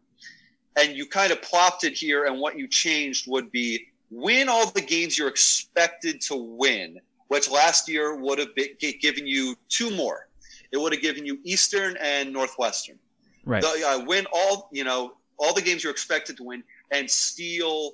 and 0.79 0.95
you 0.95 1.07
kind 1.07 1.33
of 1.33 1.41
plopped 1.43 1.85
it 1.85 1.95
here, 1.95 2.27
and 2.27 2.39
what 2.39 2.59
you 2.59 2.69
changed 2.69 3.31
would 3.31 3.51
be 3.51 3.87
win 4.11 4.49
all 4.49 4.71
the 4.71 4.81
games 4.81 5.17
you're 5.17 5.29
expected 5.29 6.21
to 6.23 6.37
win, 6.37 7.01
which 7.29 7.51
last 7.51 7.89
year 7.89 8.17
would 8.17 8.39
have 8.39 8.55
been, 8.55 8.69
given 9.01 9.27
you 9.27 9.57
two 9.69 9.91
more. 9.97 10.29
It 10.73 10.79
would 10.79 10.93
have 10.93 11.03
given 11.03 11.25
you 11.25 11.39
Eastern 11.45 11.97
and 12.01 12.33
Northwestern. 12.33 12.99
Right. 13.45 13.63
The, 13.63 13.85
uh, 13.87 14.05
win 14.05 14.27
all, 14.33 14.69
you 14.73 14.85
know, 14.85 15.15
all 15.39 15.55
the 15.55 15.63
games 15.63 15.83
you're 15.83 15.93
expected 15.93 16.37
to 16.37 16.45
win 16.45 16.63
and 16.93 17.11
steal 17.11 17.93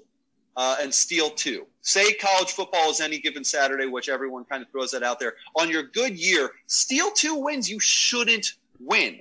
uh, 0.56 0.76
and 0.80 0.92
steal 0.92 1.30
two. 1.30 1.66
Say 1.82 2.14
college 2.14 2.52
football 2.52 2.90
is 2.90 3.00
any 3.00 3.18
given 3.18 3.44
Saturday, 3.44 3.86
which 3.86 4.08
everyone 4.08 4.44
kind 4.44 4.62
of 4.62 4.70
throws 4.70 4.90
that 4.92 5.02
out 5.02 5.20
there. 5.20 5.34
On 5.54 5.70
your 5.70 5.84
good 5.84 6.18
year, 6.18 6.50
steal 6.66 7.10
two 7.10 7.36
wins 7.36 7.70
you 7.70 7.78
shouldn't 7.78 8.54
win. 8.80 9.20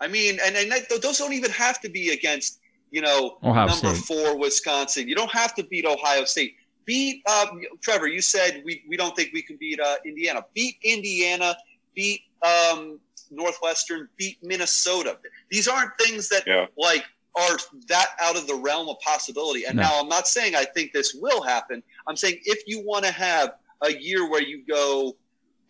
I 0.00 0.08
mean, 0.08 0.38
and, 0.44 0.56
and 0.56 0.72
that, 0.72 0.88
those 1.00 1.18
don't 1.18 1.32
even 1.32 1.50
have 1.52 1.80
to 1.82 1.88
be 1.88 2.10
against, 2.10 2.60
you 2.90 3.02
know, 3.02 3.38
Ohio 3.44 3.68
number 3.68 3.94
State. 3.94 4.04
four 4.04 4.36
Wisconsin. 4.36 5.08
You 5.08 5.14
don't 5.14 5.30
have 5.30 5.54
to 5.54 5.62
beat 5.62 5.84
Ohio 5.84 6.24
State. 6.24 6.56
Beat 6.84 7.22
uh, 7.26 7.46
Trevor. 7.80 8.08
You 8.08 8.20
said 8.20 8.62
we, 8.64 8.82
we 8.88 8.96
don't 8.96 9.14
think 9.14 9.30
we 9.32 9.42
can 9.42 9.56
beat 9.56 9.78
uh, 9.78 9.96
Indiana. 10.04 10.44
Beat 10.54 10.78
Indiana. 10.82 11.56
Beat 11.94 12.22
um, 12.42 12.98
Northwestern. 13.30 14.08
Beat 14.16 14.38
Minnesota. 14.42 15.18
These 15.50 15.68
aren't 15.68 15.96
things 15.98 16.28
that 16.30 16.42
yeah. 16.46 16.66
like 16.76 17.04
are 17.34 17.56
that 17.88 18.08
out 18.20 18.36
of 18.36 18.46
the 18.46 18.54
realm 18.54 18.88
of 18.88 18.98
possibility. 19.00 19.64
And 19.64 19.76
no. 19.76 19.82
now 19.82 20.00
I'm 20.00 20.08
not 20.08 20.28
saying 20.28 20.54
I 20.54 20.64
think 20.64 20.92
this 20.92 21.14
will 21.14 21.42
happen. 21.42 21.82
I'm 22.06 22.16
saying 22.16 22.40
if 22.44 22.62
you 22.66 22.84
want 22.84 23.04
to 23.04 23.12
have 23.12 23.54
a 23.80 23.92
year 23.92 24.28
where 24.28 24.42
you 24.42 24.62
go 24.66 25.16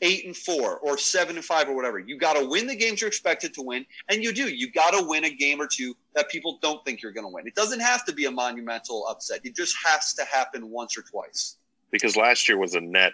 eight 0.03 0.27
and 0.27 0.37
four 0.37 0.79
or 0.79 0.99
seven 0.99 1.37
and 1.37 1.45
five 1.45 1.69
or 1.69 1.75
whatever, 1.75 1.99
you 1.99 2.19
got 2.19 2.35
to 2.35 2.47
win 2.47 2.67
the 2.67 2.75
games 2.75 3.01
you're 3.01 3.09
expected 3.09 3.55
to 3.55 3.63
win. 3.63 3.87
And 4.09 4.23
you 4.23 4.33
do. 4.33 4.49
You 4.49 4.71
got 4.71 4.91
to 4.91 5.07
win 5.07 5.25
a 5.25 5.31
game 5.31 5.61
or 5.61 5.69
two 5.69 5.95
that 6.15 6.29
people 6.29 6.59
don't 6.61 6.85
think 6.85 7.03
you're 7.03 7.13
going 7.13 7.25
to 7.25 7.33
win. 7.33 7.47
It 7.47 7.55
doesn't 7.55 7.81
have 7.81 8.05
to 8.07 8.13
be 8.13 8.27
a 8.27 8.31
monumental 8.31 9.07
upset. 9.09 9.41
It 9.45 9.55
just 9.55 9.77
has 9.85 10.13
to 10.15 10.25
happen 10.25 10.69
once 10.69 10.99
or 10.99 11.03
twice. 11.03 11.57
Because 11.91 12.17
last 12.17 12.49
year 12.49 12.59
was 12.59 12.75
a 12.75 12.81
net 12.81 13.13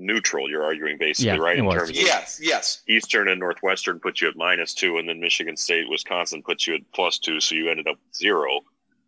neutral. 0.00 0.48
You're 0.48 0.64
arguing 0.64 0.98
basically, 0.98 1.36
yeah, 1.38 1.44
right? 1.44 1.58
In 1.58 1.66
was. 1.66 1.76
terms 1.76 1.90
of 1.90 1.96
yes, 1.96 2.40
yes. 2.42 2.82
Eastern 2.88 3.28
and 3.28 3.38
Northwestern 3.38 4.00
put 4.00 4.20
you 4.20 4.28
at 4.28 4.36
minus 4.36 4.74
two, 4.74 4.98
and 4.98 5.08
then 5.08 5.20
Michigan 5.20 5.56
State, 5.56 5.88
Wisconsin 5.88 6.42
put 6.42 6.66
you 6.66 6.74
at 6.74 6.80
plus 6.92 7.18
two, 7.18 7.40
so 7.40 7.54
you 7.54 7.70
ended 7.70 7.86
up 7.86 7.98
zero. 8.14 8.60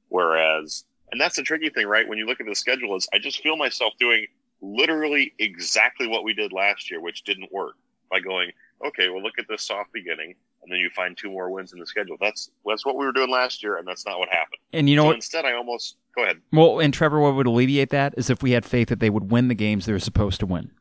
Whereas, 0.08 0.84
and 1.10 1.20
that's 1.20 1.36
the 1.36 1.42
tricky 1.42 1.70
thing, 1.70 1.86
right? 1.86 2.06
When 2.08 2.18
you 2.18 2.26
look 2.26 2.40
at 2.40 2.46
the 2.46 2.54
schedule, 2.54 2.94
is 2.96 3.08
I 3.12 3.18
just 3.18 3.42
feel 3.42 3.56
myself 3.56 3.94
doing 3.98 4.26
literally 4.60 5.32
exactly 5.38 6.06
what 6.06 6.22
we 6.22 6.34
did 6.34 6.52
last 6.52 6.90
year, 6.90 7.00
which 7.00 7.24
didn't 7.24 7.50
work. 7.52 7.74
By 8.10 8.20
going, 8.20 8.52
okay, 8.86 9.08
well, 9.08 9.22
look 9.22 9.38
at 9.38 9.46
this 9.48 9.62
soft 9.62 9.90
beginning, 9.94 10.34
and 10.62 10.70
then 10.70 10.78
you 10.78 10.90
find 10.90 11.16
two 11.16 11.30
more 11.30 11.50
wins 11.50 11.72
in 11.72 11.78
the 11.78 11.86
schedule. 11.86 12.18
That's 12.20 12.50
that's 12.66 12.84
what 12.84 12.98
we 12.98 13.06
were 13.06 13.12
doing 13.12 13.30
last 13.30 13.62
year, 13.62 13.78
and 13.78 13.88
that's 13.88 14.04
not 14.04 14.18
what 14.18 14.28
happened. 14.28 14.60
And 14.74 14.86
you 14.86 14.96
know 14.96 15.04
so 15.04 15.06
what? 15.06 15.16
Instead, 15.16 15.44
I 15.46 15.54
almost 15.54 15.96
go 16.14 16.24
ahead. 16.24 16.42
Well, 16.52 16.78
and 16.78 16.92
Trevor, 16.92 17.20
what 17.20 17.34
would 17.34 17.46
alleviate 17.46 17.88
that 17.88 18.12
is 18.18 18.28
if 18.28 18.42
we 18.42 18.50
had 18.50 18.66
faith 18.66 18.88
that 18.88 19.00
they 19.00 19.08
would 19.08 19.30
win 19.30 19.48
the 19.48 19.54
games 19.54 19.86
they're 19.86 19.98
supposed 19.98 20.40
to 20.40 20.46
win. 20.46 20.72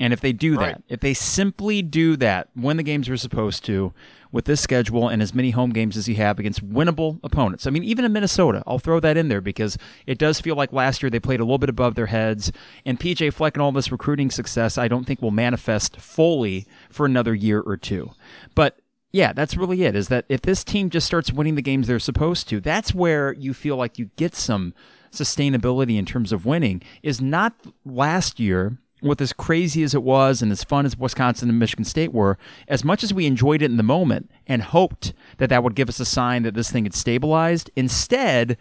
And 0.00 0.12
if 0.12 0.20
they 0.20 0.32
do 0.32 0.56
right. 0.56 0.74
that, 0.74 0.82
if 0.88 1.00
they 1.00 1.14
simply 1.14 1.80
do 1.80 2.16
that, 2.16 2.48
when 2.54 2.76
the 2.76 2.82
games 2.82 3.06
they're 3.06 3.16
supposed 3.16 3.64
to, 3.66 3.92
with 4.34 4.46
this 4.46 4.60
schedule 4.60 5.08
and 5.08 5.22
as 5.22 5.32
many 5.32 5.50
home 5.50 5.70
games 5.70 5.96
as 5.96 6.08
you 6.08 6.16
have 6.16 6.40
against 6.40 6.68
winnable 6.68 7.20
opponents. 7.22 7.68
I 7.68 7.70
mean, 7.70 7.84
even 7.84 8.04
in 8.04 8.12
Minnesota, 8.12 8.64
I'll 8.66 8.80
throw 8.80 8.98
that 8.98 9.16
in 9.16 9.28
there 9.28 9.40
because 9.40 9.78
it 10.08 10.18
does 10.18 10.40
feel 10.40 10.56
like 10.56 10.72
last 10.72 11.04
year 11.04 11.08
they 11.08 11.20
played 11.20 11.38
a 11.38 11.44
little 11.44 11.56
bit 11.56 11.68
above 11.68 11.94
their 11.94 12.06
heads. 12.06 12.50
And 12.84 12.98
PJ 12.98 13.32
Fleck 13.32 13.54
and 13.54 13.62
all 13.62 13.70
this 13.70 13.92
recruiting 13.92 14.32
success, 14.32 14.76
I 14.76 14.88
don't 14.88 15.04
think 15.04 15.22
will 15.22 15.30
manifest 15.30 15.98
fully 15.98 16.66
for 16.90 17.06
another 17.06 17.32
year 17.32 17.60
or 17.60 17.76
two. 17.76 18.10
But 18.56 18.80
yeah, 19.12 19.32
that's 19.32 19.56
really 19.56 19.84
it. 19.84 19.94
Is 19.94 20.08
that 20.08 20.24
if 20.28 20.42
this 20.42 20.64
team 20.64 20.90
just 20.90 21.06
starts 21.06 21.32
winning 21.32 21.54
the 21.54 21.62
games 21.62 21.86
they're 21.86 22.00
supposed 22.00 22.48
to, 22.48 22.60
that's 22.60 22.92
where 22.92 23.34
you 23.34 23.54
feel 23.54 23.76
like 23.76 24.00
you 24.00 24.10
get 24.16 24.34
some 24.34 24.74
sustainability 25.12 25.96
in 25.96 26.06
terms 26.06 26.32
of 26.32 26.44
winning. 26.44 26.82
Is 27.04 27.20
not 27.20 27.54
last 27.84 28.40
year 28.40 28.78
with 29.04 29.20
as 29.20 29.32
crazy 29.32 29.82
as 29.82 29.94
it 29.94 30.02
was 30.02 30.42
and 30.42 30.50
as 30.50 30.64
fun 30.64 30.86
as 30.86 30.96
Wisconsin 30.96 31.48
and 31.48 31.58
Michigan 31.58 31.84
State 31.84 32.12
were, 32.12 32.38
as 32.66 32.84
much 32.84 33.04
as 33.04 33.14
we 33.14 33.26
enjoyed 33.26 33.62
it 33.62 33.70
in 33.70 33.76
the 33.76 33.82
moment 33.82 34.30
and 34.46 34.62
hoped 34.62 35.12
that 35.38 35.50
that 35.50 35.62
would 35.62 35.74
give 35.74 35.88
us 35.88 36.00
a 36.00 36.04
sign 36.04 36.42
that 36.42 36.54
this 36.54 36.70
thing 36.70 36.84
had 36.84 36.94
stabilized, 36.94 37.70
instead, 37.76 38.56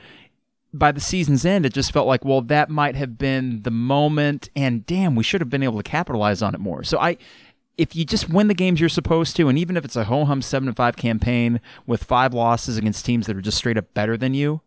by 0.74 0.91
the 0.91 0.99
season's 0.99 1.45
end, 1.45 1.65
it 1.65 1.74
just 1.74 1.91
felt 1.91 2.07
like, 2.07 2.26
well, 2.26 2.41
that 2.41 2.70
might 2.70 2.95
have 2.95 3.18
been 3.18 3.61
the 3.61 3.72
moment, 3.72 4.49
and 4.56 4.86
damn, 4.86 5.15
we 5.15 5.24
should 5.24 5.41
have 5.41 5.49
been 5.49 5.64
able 5.64 5.78
to 5.78 5.90
capitalize 5.90 6.41
on 6.41 6.53
it 6.53 6.60
more. 6.60 6.84
So 6.84 6.99
I, 6.99 7.18
if 7.78 7.95
you 7.95 8.06
just 8.06 8.30
win 8.30 8.48
the 8.48 8.53
games 8.53 8.80
you're 8.80 8.90
supposed 8.90 9.36
to, 9.38 9.48
and 9.48 9.57
even 9.57 9.78
if 9.78 9.86
it's 9.86 9.95
a 9.95 10.06
ho 10.06 10.26
hum 10.26 10.41
seven 10.41 10.68
and 10.68 10.78
five 10.78 10.95
campaign 10.95 11.61
with 11.86 12.03
five 12.03 12.34
losses 12.34 12.78
against 12.78 13.06
teams 13.06 13.28
that 13.28 13.38
are 13.38 13.41
just 13.41 13.57
straight 13.57 13.78
up 13.78 13.94
better 13.94 14.18
than 14.18 14.34
you, 14.34 14.61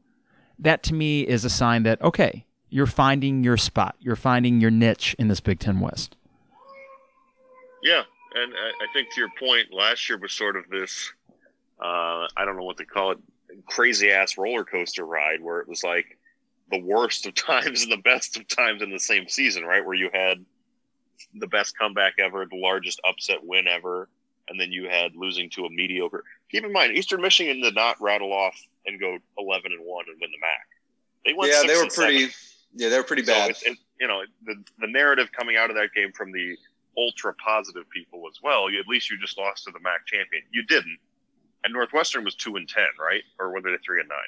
that 0.58 0.82
to 0.84 0.94
me 0.94 1.22
is 1.22 1.44
a 1.44 1.50
sign 1.50 1.82
that 1.82 2.00
okay, 2.00 2.46
you're 2.68 2.86
finding 2.86 3.44
your 3.44 3.56
spot, 3.56 3.96
you're 4.00 4.16
finding 4.16 4.60
your 4.60 4.70
niche 4.70 5.14
in 5.18 5.28
this 5.28 5.40
Big 5.40 5.58
Ten 5.58 5.80
West. 5.80 6.16
Yeah, 7.82 8.02
and 8.34 8.52
I 8.54 8.92
think 8.92 9.12
to 9.14 9.20
your 9.20 9.30
point, 9.38 9.72
last 9.72 10.08
year 10.08 10.18
was 10.18 10.32
sort 10.32 10.56
of 10.56 10.68
this. 10.68 11.12
Uh, 11.80 12.26
I 12.36 12.44
don't 12.44 12.56
know 12.56 12.64
what 12.64 12.78
to 12.78 12.84
call 12.84 13.12
it, 13.12 13.18
crazy 13.66 14.10
ass 14.10 14.36
roller 14.36 14.64
coaster 14.64 15.04
ride 15.04 15.40
where 15.40 15.60
it 15.60 15.68
was 15.68 15.82
like 15.84 16.18
the 16.70 16.80
worst 16.80 17.26
of 17.26 17.34
times 17.34 17.82
and 17.82 17.92
the 17.92 17.98
best 17.98 18.36
of 18.36 18.48
times 18.48 18.82
in 18.82 18.90
the 18.90 18.98
same 18.98 19.28
season, 19.28 19.64
right? 19.64 19.84
Where 19.84 19.94
you 19.94 20.10
had 20.12 20.44
the 21.34 21.46
best 21.46 21.78
comeback 21.78 22.14
ever, 22.18 22.44
the 22.44 22.56
largest 22.56 23.00
upset 23.08 23.38
win 23.42 23.66
ever, 23.68 24.08
and 24.48 24.60
then 24.60 24.72
you 24.72 24.88
had 24.88 25.14
losing 25.14 25.48
to 25.50 25.64
a 25.64 25.70
mediocre. 25.70 26.24
Keep 26.50 26.64
in 26.64 26.72
mind, 26.72 26.96
Eastern 26.96 27.20
Michigan 27.20 27.60
did 27.60 27.74
not 27.74 28.00
rattle 28.00 28.32
off 28.32 28.60
and 28.86 28.98
go 29.00 29.18
eleven 29.38 29.72
and 29.72 29.84
one 29.84 30.04
and 30.08 30.16
win 30.20 30.30
the 30.30 30.38
MAC. 30.40 30.66
They 31.24 31.32
went. 31.34 31.52
Yeah, 31.52 31.62
they 31.66 31.76
were 31.76 31.88
pretty. 31.88 32.28
Seven. 32.28 32.34
Yeah, 32.76 32.90
they're 32.90 33.02
pretty 33.02 33.22
bad. 33.22 33.56
So 33.56 33.72
it, 33.72 33.78
you 33.98 34.06
know, 34.06 34.20
the 34.44 34.54
the 34.78 34.86
narrative 34.86 35.30
coming 35.32 35.56
out 35.56 35.70
of 35.70 35.76
that 35.76 35.88
game 35.94 36.12
from 36.12 36.30
the 36.30 36.56
ultra 36.98 37.34
positive 37.34 37.88
people 37.90 38.22
as 38.30 38.38
well. 38.42 38.70
You, 38.70 38.78
at 38.78 38.86
least 38.86 39.10
you 39.10 39.18
just 39.18 39.38
lost 39.38 39.64
to 39.64 39.70
the 39.72 39.80
MAC 39.80 40.06
champion. 40.06 40.42
You 40.52 40.62
didn't. 40.64 40.98
And 41.64 41.72
Northwestern 41.72 42.22
was 42.22 42.34
two 42.34 42.56
and 42.56 42.68
ten, 42.68 42.86
right? 43.00 43.22
Or 43.40 43.50
were 43.50 43.60
they 43.60 43.70
three 43.84 44.00
and 44.00 44.08
nine? 44.08 44.18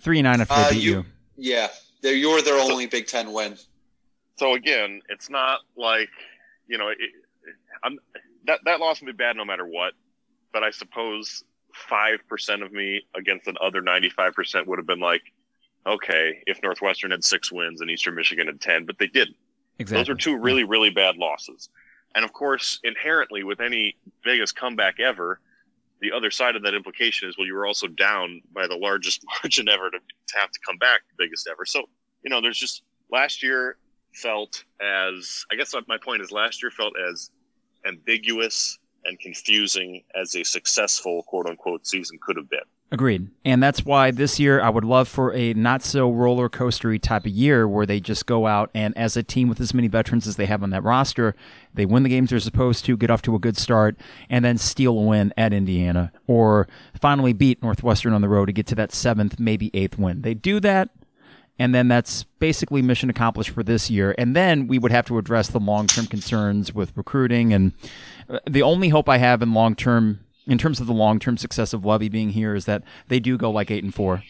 Three 0.00 0.20
and 0.20 0.24
nine 0.24 0.40
if 0.40 0.48
they 0.48 0.54
uh, 0.54 0.70
beat 0.70 0.82
you, 0.82 0.92
you. 0.92 1.04
Yeah, 1.36 1.68
they're, 2.00 2.14
you're 2.14 2.42
their 2.42 2.58
so, 2.58 2.72
only 2.72 2.86
Big 2.86 3.06
Ten 3.06 3.32
win. 3.32 3.56
So 4.36 4.54
again, 4.54 5.02
it's 5.08 5.28
not 5.28 5.60
like 5.76 6.10
you 6.68 6.78
know, 6.78 6.88
it, 6.88 6.98
I'm 7.82 7.98
that 8.46 8.60
that 8.64 8.80
loss 8.80 9.00
would 9.00 9.06
be 9.06 9.12
bad 9.12 9.36
no 9.36 9.44
matter 9.44 9.66
what. 9.66 9.94
But 10.52 10.62
I 10.62 10.70
suppose 10.70 11.44
five 11.72 12.20
percent 12.28 12.62
of 12.62 12.72
me 12.72 13.02
against 13.16 13.46
the 13.46 13.54
other 13.54 13.80
ninety 13.80 14.10
five 14.10 14.32
percent 14.32 14.66
would 14.68 14.78
have 14.78 14.86
been 14.86 15.00
like, 15.00 15.22
okay, 15.86 16.42
if 16.46 16.62
Northwestern 16.62 17.10
had 17.10 17.24
six 17.24 17.52
wins 17.52 17.80
and 17.80 17.90
Eastern 17.90 18.14
Michigan 18.14 18.46
had 18.46 18.60
ten, 18.60 18.84
but 18.84 18.98
they 18.98 19.06
didn't. 19.06 19.36
Exactly. 19.78 20.00
Those 20.00 20.08
are 20.10 20.14
two 20.14 20.36
really 20.36 20.64
really 20.64 20.90
bad 20.90 21.16
losses. 21.16 21.68
And 22.14 22.24
of 22.24 22.32
course, 22.32 22.80
inherently, 22.84 23.42
with 23.42 23.60
any 23.60 23.96
biggest 24.22 24.54
comeback 24.54 25.00
ever, 25.00 25.40
the 26.00 26.12
other 26.12 26.30
side 26.30 26.54
of 26.54 26.62
that 26.62 26.74
implication 26.74 27.28
is 27.28 27.36
well, 27.36 27.46
you 27.46 27.54
were 27.54 27.66
also 27.66 27.88
down 27.88 28.40
by 28.54 28.66
the 28.66 28.76
largest 28.76 29.24
margin 29.42 29.68
ever 29.68 29.90
to, 29.90 29.98
to 29.98 30.38
have 30.38 30.50
to 30.50 30.60
come 30.66 30.78
back, 30.78 31.00
the 31.08 31.24
biggest 31.24 31.48
ever. 31.50 31.64
So 31.64 31.84
you 32.22 32.30
know, 32.30 32.40
there's 32.40 32.58
just 32.58 32.82
last 33.10 33.42
year 33.42 33.76
felt 34.14 34.64
as 34.80 35.44
I 35.50 35.56
guess 35.56 35.74
my 35.88 35.98
point 35.98 36.22
is 36.22 36.30
last 36.30 36.62
year 36.62 36.70
felt 36.70 36.94
as 37.10 37.30
ambiguous 37.86 38.78
and 39.04 39.18
confusing 39.18 40.02
as 40.14 40.34
a 40.34 40.44
successful 40.44 41.22
quote 41.24 41.46
unquote 41.46 41.86
season 41.86 42.18
could 42.20 42.36
have 42.36 42.48
been. 42.48 42.60
Agreed. 42.94 43.28
And 43.44 43.60
that's 43.60 43.84
why 43.84 44.12
this 44.12 44.38
year 44.38 44.60
I 44.60 44.68
would 44.68 44.84
love 44.84 45.08
for 45.08 45.34
a 45.34 45.52
not 45.54 45.82
so 45.82 46.12
roller 46.12 46.48
coastery 46.48 47.02
type 47.02 47.26
of 47.26 47.32
year 47.32 47.66
where 47.66 47.86
they 47.86 47.98
just 47.98 48.24
go 48.24 48.46
out 48.46 48.70
and 48.72 48.96
as 48.96 49.16
a 49.16 49.22
team 49.24 49.48
with 49.48 49.60
as 49.60 49.74
many 49.74 49.88
veterans 49.88 50.28
as 50.28 50.36
they 50.36 50.46
have 50.46 50.62
on 50.62 50.70
that 50.70 50.84
roster, 50.84 51.34
they 51.72 51.86
win 51.86 52.04
the 52.04 52.08
games 52.08 52.30
they're 52.30 52.38
supposed 52.38 52.84
to, 52.84 52.96
get 52.96 53.10
off 53.10 53.22
to 53.22 53.34
a 53.34 53.40
good 53.40 53.56
start, 53.56 53.96
and 54.30 54.44
then 54.44 54.58
steal 54.58 54.96
a 54.96 55.02
win 55.02 55.34
at 55.36 55.52
Indiana 55.52 56.12
or 56.28 56.68
finally 56.94 57.32
beat 57.32 57.60
Northwestern 57.62 58.12
on 58.12 58.20
the 58.20 58.28
road 58.28 58.46
to 58.46 58.52
get 58.52 58.66
to 58.68 58.76
that 58.76 58.92
seventh, 58.92 59.40
maybe 59.40 59.72
eighth 59.74 59.98
win. 59.98 60.22
They 60.22 60.34
do 60.34 60.60
that, 60.60 60.90
and 61.58 61.74
then 61.74 61.88
that's 61.88 62.24
basically 62.38 62.82
mission 62.82 63.10
accomplished 63.10 63.50
for 63.50 63.62
this 63.62 63.90
year. 63.90 64.14
And 64.18 64.34
then 64.34 64.66
we 64.66 64.78
would 64.78 64.92
have 64.92 65.06
to 65.06 65.18
address 65.18 65.48
the 65.48 65.60
long 65.60 65.86
term 65.86 66.06
concerns 66.06 66.74
with 66.74 66.96
recruiting. 66.96 67.52
And 67.52 67.72
uh, 68.28 68.40
the 68.48 68.62
only 68.62 68.88
hope 68.88 69.08
I 69.08 69.18
have 69.18 69.42
in 69.42 69.54
long 69.54 69.74
term, 69.74 70.20
in 70.46 70.58
terms 70.58 70.80
of 70.80 70.86
the 70.86 70.92
long 70.92 71.18
term 71.18 71.36
success 71.36 71.72
of 71.72 71.84
Lovie 71.84 72.08
being 72.08 72.30
here, 72.30 72.54
is 72.54 72.64
that 72.64 72.82
they 73.08 73.20
do 73.20 73.36
go 73.36 73.50
like 73.50 73.70
eight 73.70 73.84
and 73.84 73.94
four, 73.94 74.22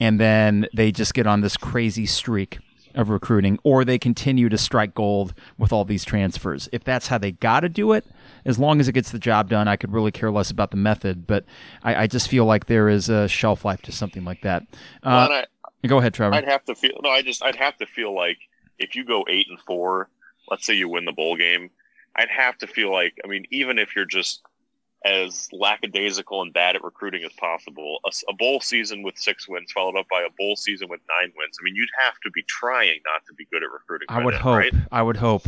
and 0.00 0.18
then 0.18 0.66
they 0.74 0.92
just 0.92 1.14
get 1.14 1.26
on 1.26 1.40
this 1.40 1.56
crazy 1.56 2.06
streak 2.06 2.58
of 2.94 3.10
recruiting, 3.10 3.58
or 3.62 3.84
they 3.84 3.98
continue 3.98 4.48
to 4.48 4.56
strike 4.56 4.94
gold 4.94 5.34
with 5.58 5.70
all 5.70 5.84
these 5.84 6.04
transfers. 6.04 6.66
If 6.72 6.82
that's 6.82 7.08
how 7.08 7.18
they 7.18 7.32
got 7.32 7.60
to 7.60 7.68
do 7.68 7.92
it, 7.92 8.06
as 8.46 8.58
long 8.58 8.80
as 8.80 8.88
it 8.88 8.92
gets 8.92 9.10
the 9.10 9.18
job 9.18 9.50
done, 9.50 9.68
I 9.68 9.76
could 9.76 9.92
really 9.92 10.10
care 10.10 10.30
less 10.30 10.50
about 10.50 10.70
the 10.70 10.78
method. 10.78 11.26
But 11.26 11.44
I, 11.82 12.04
I 12.04 12.06
just 12.06 12.28
feel 12.28 12.46
like 12.46 12.66
there 12.66 12.88
is 12.88 13.10
a 13.10 13.28
shelf 13.28 13.64
life 13.66 13.82
to 13.82 13.92
something 13.92 14.24
like 14.24 14.40
that. 14.42 14.62
Uh, 15.02 15.26
well, 15.28 15.44
Go 15.86 15.98
ahead, 15.98 16.14
Trevor. 16.14 16.34
I'd 16.34 16.44
have 16.44 16.64
to 16.64 16.74
feel 16.74 16.98
no. 17.02 17.10
I 17.10 17.22
just 17.22 17.42
I'd 17.42 17.56
have 17.56 17.76
to 17.78 17.86
feel 17.86 18.14
like 18.14 18.38
if 18.78 18.94
you 18.94 19.04
go 19.04 19.24
eight 19.28 19.46
and 19.48 19.58
four, 19.60 20.08
let's 20.50 20.66
say 20.66 20.74
you 20.74 20.88
win 20.88 21.04
the 21.04 21.12
bowl 21.12 21.36
game, 21.36 21.70
I'd 22.14 22.28
have 22.28 22.58
to 22.58 22.66
feel 22.66 22.92
like 22.92 23.14
I 23.24 23.28
mean, 23.28 23.44
even 23.50 23.78
if 23.78 23.96
you're 23.96 24.06
just 24.06 24.42
as 25.04 25.48
lackadaisical 25.52 26.42
and 26.42 26.52
bad 26.52 26.74
at 26.74 26.82
recruiting 26.82 27.22
as 27.24 27.32
possible, 27.34 28.00
a, 28.04 28.10
a, 28.28 28.34
bowl 28.34 28.60
season 28.60 29.02
with 29.02 29.16
six 29.16 29.48
wins 29.48 29.70
followed 29.70 29.96
up 29.96 30.06
by 30.10 30.20
a 30.22 30.30
bowl 30.36 30.56
season 30.56 30.88
with 30.88 31.00
nine 31.08 31.32
wins. 31.36 31.56
I 31.60 31.62
mean, 31.62 31.76
you'd 31.76 31.88
have 32.04 32.14
to 32.24 32.30
be 32.30 32.42
trying 32.42 33.00
not 33.04 33.24
to 33.28 33.34
be 33.34 33.46
good 33.52 33.62
at 33.62 33.70
recruiting. 33.70 34.06
I 34.08 34.24
would 34.24 34.34
then, 34.34 34.40
hope. 34.40 34.58
Right? 34.58 34.74
I 34.90 35.02
would 35.02 35.18
hope. 35.18 35.46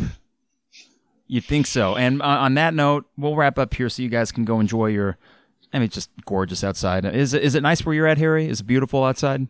You'd 1.27 1.43
think 1.43 1.67
so. 1.67 1.95
And 1.95 2.21
uh, 2.21 2.25
on 2.25 2.53
that 2.53 2.73
note, 2.73 3.05
we'll 3.17 3.35
wrap 3.35 3.59
up 3.59 3.73
here 3.73 3.89
so 3.89 4.01
you 4.01 4.09
guys 4.09 4.31
can 4.31 4.45
go 4.45 4.59
enjoy 4.59 4.87
your. 4.87 5.17
I 5.73 5.77
mean, 5.77 5.85
it's 5.85 5.95
just 5.95 6.09
gorgeous 6.25 6.63
outside. 6.63 7.05
Is 7.05 7.33
it, 7.33 7.43
is 7.43 7.53
it 7.53 7.61
nice 7.61 7.85
where 7.85 7.93
you're 7.93 8.07
at, 8.07 8.17
Harry? 8.17 8.47
Is 8.47 8.61
it 8.61 8.63
beautiful 8.63 9.03
outside? 9.03 9.47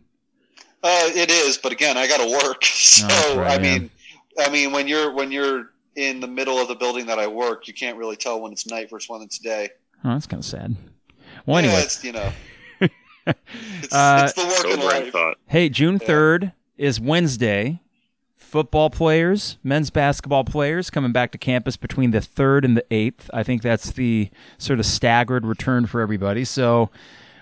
Uh, 0.82 1.10
it 1.14 1.30
is, 1.30 1.58
but 1.58 1.72
again, 1.72 1.96
I 1.96 2.06
got 2.08 2.18
to 2.18 2.46
work. 2.46 2.64
So 2.90 3.06
oh, 3.08 3.38
right, 3.38 3.58
I 3.58 3.62
mean, 3.62 3.90
I 4.38 4.50
mean, 4.50 4.72
when 4.72 4.88
you're 4.88 5.12
when 5.12 5.30
you're 5.30 5.70
in 5.94 6.20
the 6.20 6.26
middle 6.26 6.58
of 6.58 6.68
the 6.68 6.74
building 6.74 7.06
that 7.06 7.18
I 7.18 7.28
work, 7.28 7.68
you 7.68 7.72
can't 7.72 7.96
really 7.96 8.16
tell 8.16 8.40
when 8.40 8.52
it's 8.52 8.66
night 8.66 8.90
versus 8.90 9.08
when 9.08 9.22
it's 9.22 9.38
day. 9.38 9.70
Oh, 10.04 10.10
that's 10.10 10.26
kind 10.26 10.40
of 10.40 10.44
sad. 10.44 10.76
Well, 11.46 11.60
yeah, 11.62 11.68
anyway, 11.68 11.82
it's, 11.82 12.04
you 12.04 12.12
know, 12.12 12.32
it's, 12.80 13.92
uh, 13.94 14.28
it's 14.28 14.34
the 14.34 14.46
working 14.46 14.84
life. 14.84 15.12
Thought. 15.12 15.38
Hey, 15.46 15.68
June 15.68 15.98
third 15.98 16.52
yeah. 16.76 16.86
is 16.86 17.00
Wednesday. 17.00 17.80
Football 18.36 18.90
players, 18.90 19.58
men's 19.62 19.90
basketball 19.90 20.42
players 20.42 20.90
coming 20.90 21.12
back 21.12 21.30
to 21.30 21.38
campus 21.38 21.76
between 21.76 22.10
the 22.10 22.20
third 22.20 22.64
and 22.64 22.76
the 22.76 22.84
eighth. 22.90 23.30
I 23.32 23.44
think 23.44 23.62
that's 23.62 23.92
the 23.92 24.30
sort 24.58 24.80
of 24.80 24.86
staggered 24.86 25.46
return 25.46 25.86
for 25.86 26.00
everybody. 26.00 26.44
So, 26.44 26.90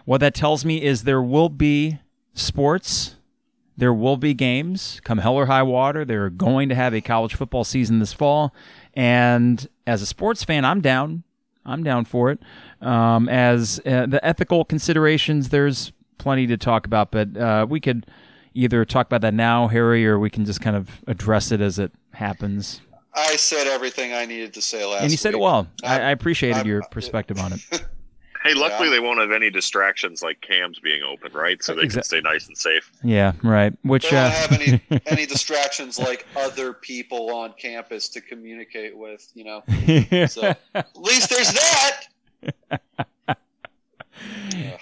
what 0.05 0.19
that 0.19 0.35
tells 0.35 0.67
me 0.67 0.83
is 0.83 1.05
there 1.05 1.23
will 1.23 1.49
be 1.49 1.99
sports 2.35 3.17
there 3.79 3.95
will 3.95 4.17
be 4.17 4.35
games 4.35 5.01
come 5.05 5.19
hell 5.19 5.37
or 5.37 5.47
high 5.47 5.63
water. 5.63 6.05
They're 6.05 6.31
going 6.31 6.69
to 6.69 6.75
have 6.75 6.93
a 6.93 7.01
college 7.01 7.35
football 7.37 7.63
season 7.63 8.01
this 8.01 8.13
fall. 8.13 8.53
And 8.93 9.67
as 9.87 10.03
a 10.03 10.07
sports 10.07 10.43
fan, 10.43 10.65
I'm 10.65 10.81
down. 10.81 11.23
I'm 11.65 11.85
down 11.85 12.05
for 12.05 12.31
it. 12.31 12.41
Um, 12.81 13.29
as 13.29 13.81
uh, 13.87 14.07
the 14.07 14.21
ethical 14.25 14.65
considerations, 14.65 15.51
there's 15.51 15.93
plenty 16.19 16.49
to 16.49 16.57
talk 16.57 16.87
about, 16.87 17.13
but 17.13 17.37
uh, 17.37 17.67
we 17.69 17.79
could 17.79 18.07
either 18.53 18.85
talk 18.85 19.07
about 19.07 19.21
that 19.21 19.35
now, 19.35 19.69
Harry, 19.69 20.05
or 20.07 20.19
we 20.19 20.29
can 20.29 20.45
just 20.45 20.61
kind 20.61 20.75
of 20.75 21.01
address 21.07 21.53
it 21.53 21.61
as 21.61 21.79
it 21.79 21.93
happens. 22.13 22.81
I 23.15 23.37
said 23.37 23.69
everything 23.69 24.13
I 24.13 24.25
needed 24.25 24.55
to 24.55 24.63
say 24.63 24.85
last. 24.85 25.03
And 25.03 25.11
you 25.13 25.17
said 25.17 25.35
it 25.35 25.41
well. 25.41 25.69
I, 25.85 26.01
I 26.01 26.11
appreciated 26.11 26.61
I'm, 26.61 26.67
your 26.67 26.83
perspective 26.91 27.39
on 27.39 27.53
it. 27.53 27.61
Hey, 28.49 28.55
luckily 28.55 28.89
yeah. 28.89 28.95
they 28.95 29.01
won't 29.01 29.21
have 29.21 29.31
any 29.31 29.51
distractions 29.51 30.23
like 30.23 30.41
cams 30.41 30.79
being 30.79 31.03
open, 31.03 31.33
right? 31.33 31.63
So 31.63 31.75
they 31.75 31.83
exactly. 31.83 32.21
can 32.21 32.25
stay 32.25 32.33
nice 32.33 32.47
and 32.49 32.57
safe. 32.57 32.91
Yeah, 33.05 33.33
right. 33.43 33.75
Which 33.83 34.05
they 34.05 34.17
don't 34.17 34.25
uh... 34.25 34.31
have 34.31 34.53
any 34.53 34.81
any 35.07 35.27
distractions 35.27 35.99
like 35.99 36.27
other 36.35 36.73
people 36.73 37.31
on 37.35 37.53
campus 37.59 38.09
to 38.11 38.23
communicate 38.23 38.97
with. 38.97 39.31
You 39.35 39.45
know, 39.45 40.27
so 40.29 40.55
at 40.75 40.97
least 40.97 41.29
there's 41.29 41.53
that. 41.53 42.01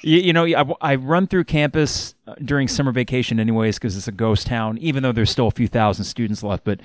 You, 0.01 0.19
you, 0.19 0.33
know, 0.33 0.47
I, 0.47 0.93
I, 0.93 0.95
run 0.95 1.27
through 1.27 1.45
campus 1.45 2.15
uh, 2.27 2.37
during 2.43 2.69
summer 2.69 2.91
vacation, 2.91 3.39
anyways, 3.39 3.77
because 3.77 3.95
it's 3.95 4.09
a 4.09 4.13
ghost 4.13 4.47
town. 4.47 4.79
Even 4.79 5.03
though 5.03 5.13
there's 5.13 5.31
still 5.31 5.49
a 5.49 5.51
few 5.51 5.69
thousand 5.69 6.07
students 6.07 6.43
left, 6.43 6.65
but 6.65 6.81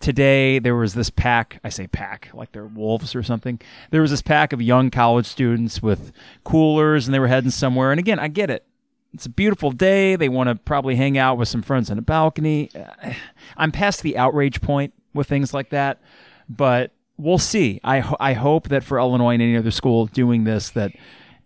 today 0.00 0.58
there 0.58 0.74
was 0.74 0.94
this 0.94 1.10
pack 1.10 1.58
i 1.64 1.68
say 1.68 1.86
pack 1.86 2.28
like 2.34 2.52
they're 2.52 2.66
wolves 2.66 3.14
or 3.14 3.22
something. 3.22 3.60
There 3.90 4.02
was 4.02 4.10
this 4.10 4.22
pack 4.22 4.52
of 4.52 4.60
young 4.60 4.90
college 4.90 5.26
students 5.26 5.82
with 5.82 6.12
coolers 6.44 7.06
and 7.06 7.14
they 7.14 7.18
were 7.18 7.28
heading 7.28 7.50
somewhere. 7.50 7.90
And 7.90 7.98
again 7.98 8.18
i 8.18 8.28
get 8.28 8.50
it. 8.50 8.64
It's 9.12 9.26
a 9.26 9.30
beautiful 9.30 9.70
day. 9.70 10.16
They 10.16 10.28
want 10.28 10.48
to 10.48 10.56
probably 10.56 10.96
hang 10.96 11.16
out 11.16 11.38
with 11.38 11.48
some 11.48 11.62
friends 11.62 11.90
on 11.90 11.98
a 11.98 12.02
balcony. 12.02 12.70
I'm 13.56 13.72
past 13.72 14.02
the 14.02 14.18
outrage 14.18 14.60
point 14.60 14.92
with 15.14 15.28
things 15.28 15.54
like 15.54 15.70
that 15.70 16.00
but 16.48 16.92
we'll 17.16 17.38
see. 17.38 17.80
I, 17.82 18.00
ho- 18.00 18.16
I 18.20 18.34
hope 18.34 18.68
that 18.68 18.84
for 18.84 18.98
illinois 18.98 19.34
and 19.34 19.42
any 19.42 19.56
other 19.56 19.70
school 19.70 20.06
doing 20.06 20.44
this 20.44 20.70
that 20.70 20.92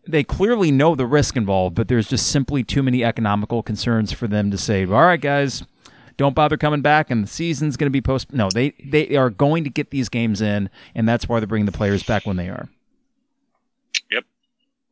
they 0.06 0.24
clearly 0.24 0.70
know 0.70 0.94
the 0.94 1.06
risk 1.06 1.36
involved 1.36 1.74
but 1.74 1.88
there's 1.88 2.08
just 2.08 2.26
simply 2.26 2.64
too 2.64 2.82
many 2.82 3.04
economical 3.04 3.62
concerns 3.62 4.12
for 4.12 4.26
them 4.26 4.50
to 4.50 4.58
say 4.58 4.84
all 4.84 5.02
right 5.02 5.20
guys 5.20 5.62
don't 6.20 6.34
bother 6.34 6.58
coming 6.58 6.82
back, 6.82 7.10
and 7.10 7.24
the 7.24 7.26
season's 7.28 7.78
going 7.78 7.86
to 7.86 7.90
be 7.90 8.02
post. 8.02 8.30
No, 8.30 8.50
they 8.50 8.72
they 8.84 9.16
are 9.16 9.30
going 9.30 9.64
to 9.64 9.70
get 9.70 9.90
these 9.90 10.10
games 10.10 10.42
in, 10.42 10.68
and 10.94 11.08
that's 11.08 11.26
why 11.26 11.40
they're 11.40 11.46
bringing 11.46 11.64
the 11.64 11.72
players 11.72 12.02
back 12.02 12.26
when 12.26 12.36
they 12.36 12.50
are. 12.50 12.68
Yep. 14.10 14.24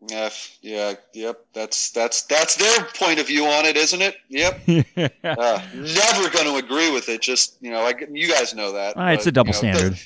Yeah, 0.09 0.31
yeah, 0.63 0.95
yep. 1.13 1.45
That's 1.53 1.91
that's 1.91 2.23
that's 2.23 2.57
their 2.57 2.83
point 2.95 3.21
of 3.21 3.27
view 3.27 3.45
on 3.45 3.67
it, 3.67 3.77
isn't 3.77 4.01
it? 4.01 4.17
Yep. 4.31 4.63
uh, 5.23 5.63
never 5.75 6.31
going 6.31 6.47
to 6.47 6.57
agree 6.57 6.91
with 6.91 7.11
it. 7.11 7.21
Just 7.21 7.59
you 7.61 7.71
know, 7.71 7.81
I, 7.81 7.93
you 8.11 8.27
guys 8.27 8.55
know 8.55 8.73
that. 8.73 8.97
Uh, 8.97 9.09
it's 9.09 9.27
a 9.27 9.33
double 9.33 9.49
you 9.49 9.53
know, 9.53 9.75
standard. 9.75 10.01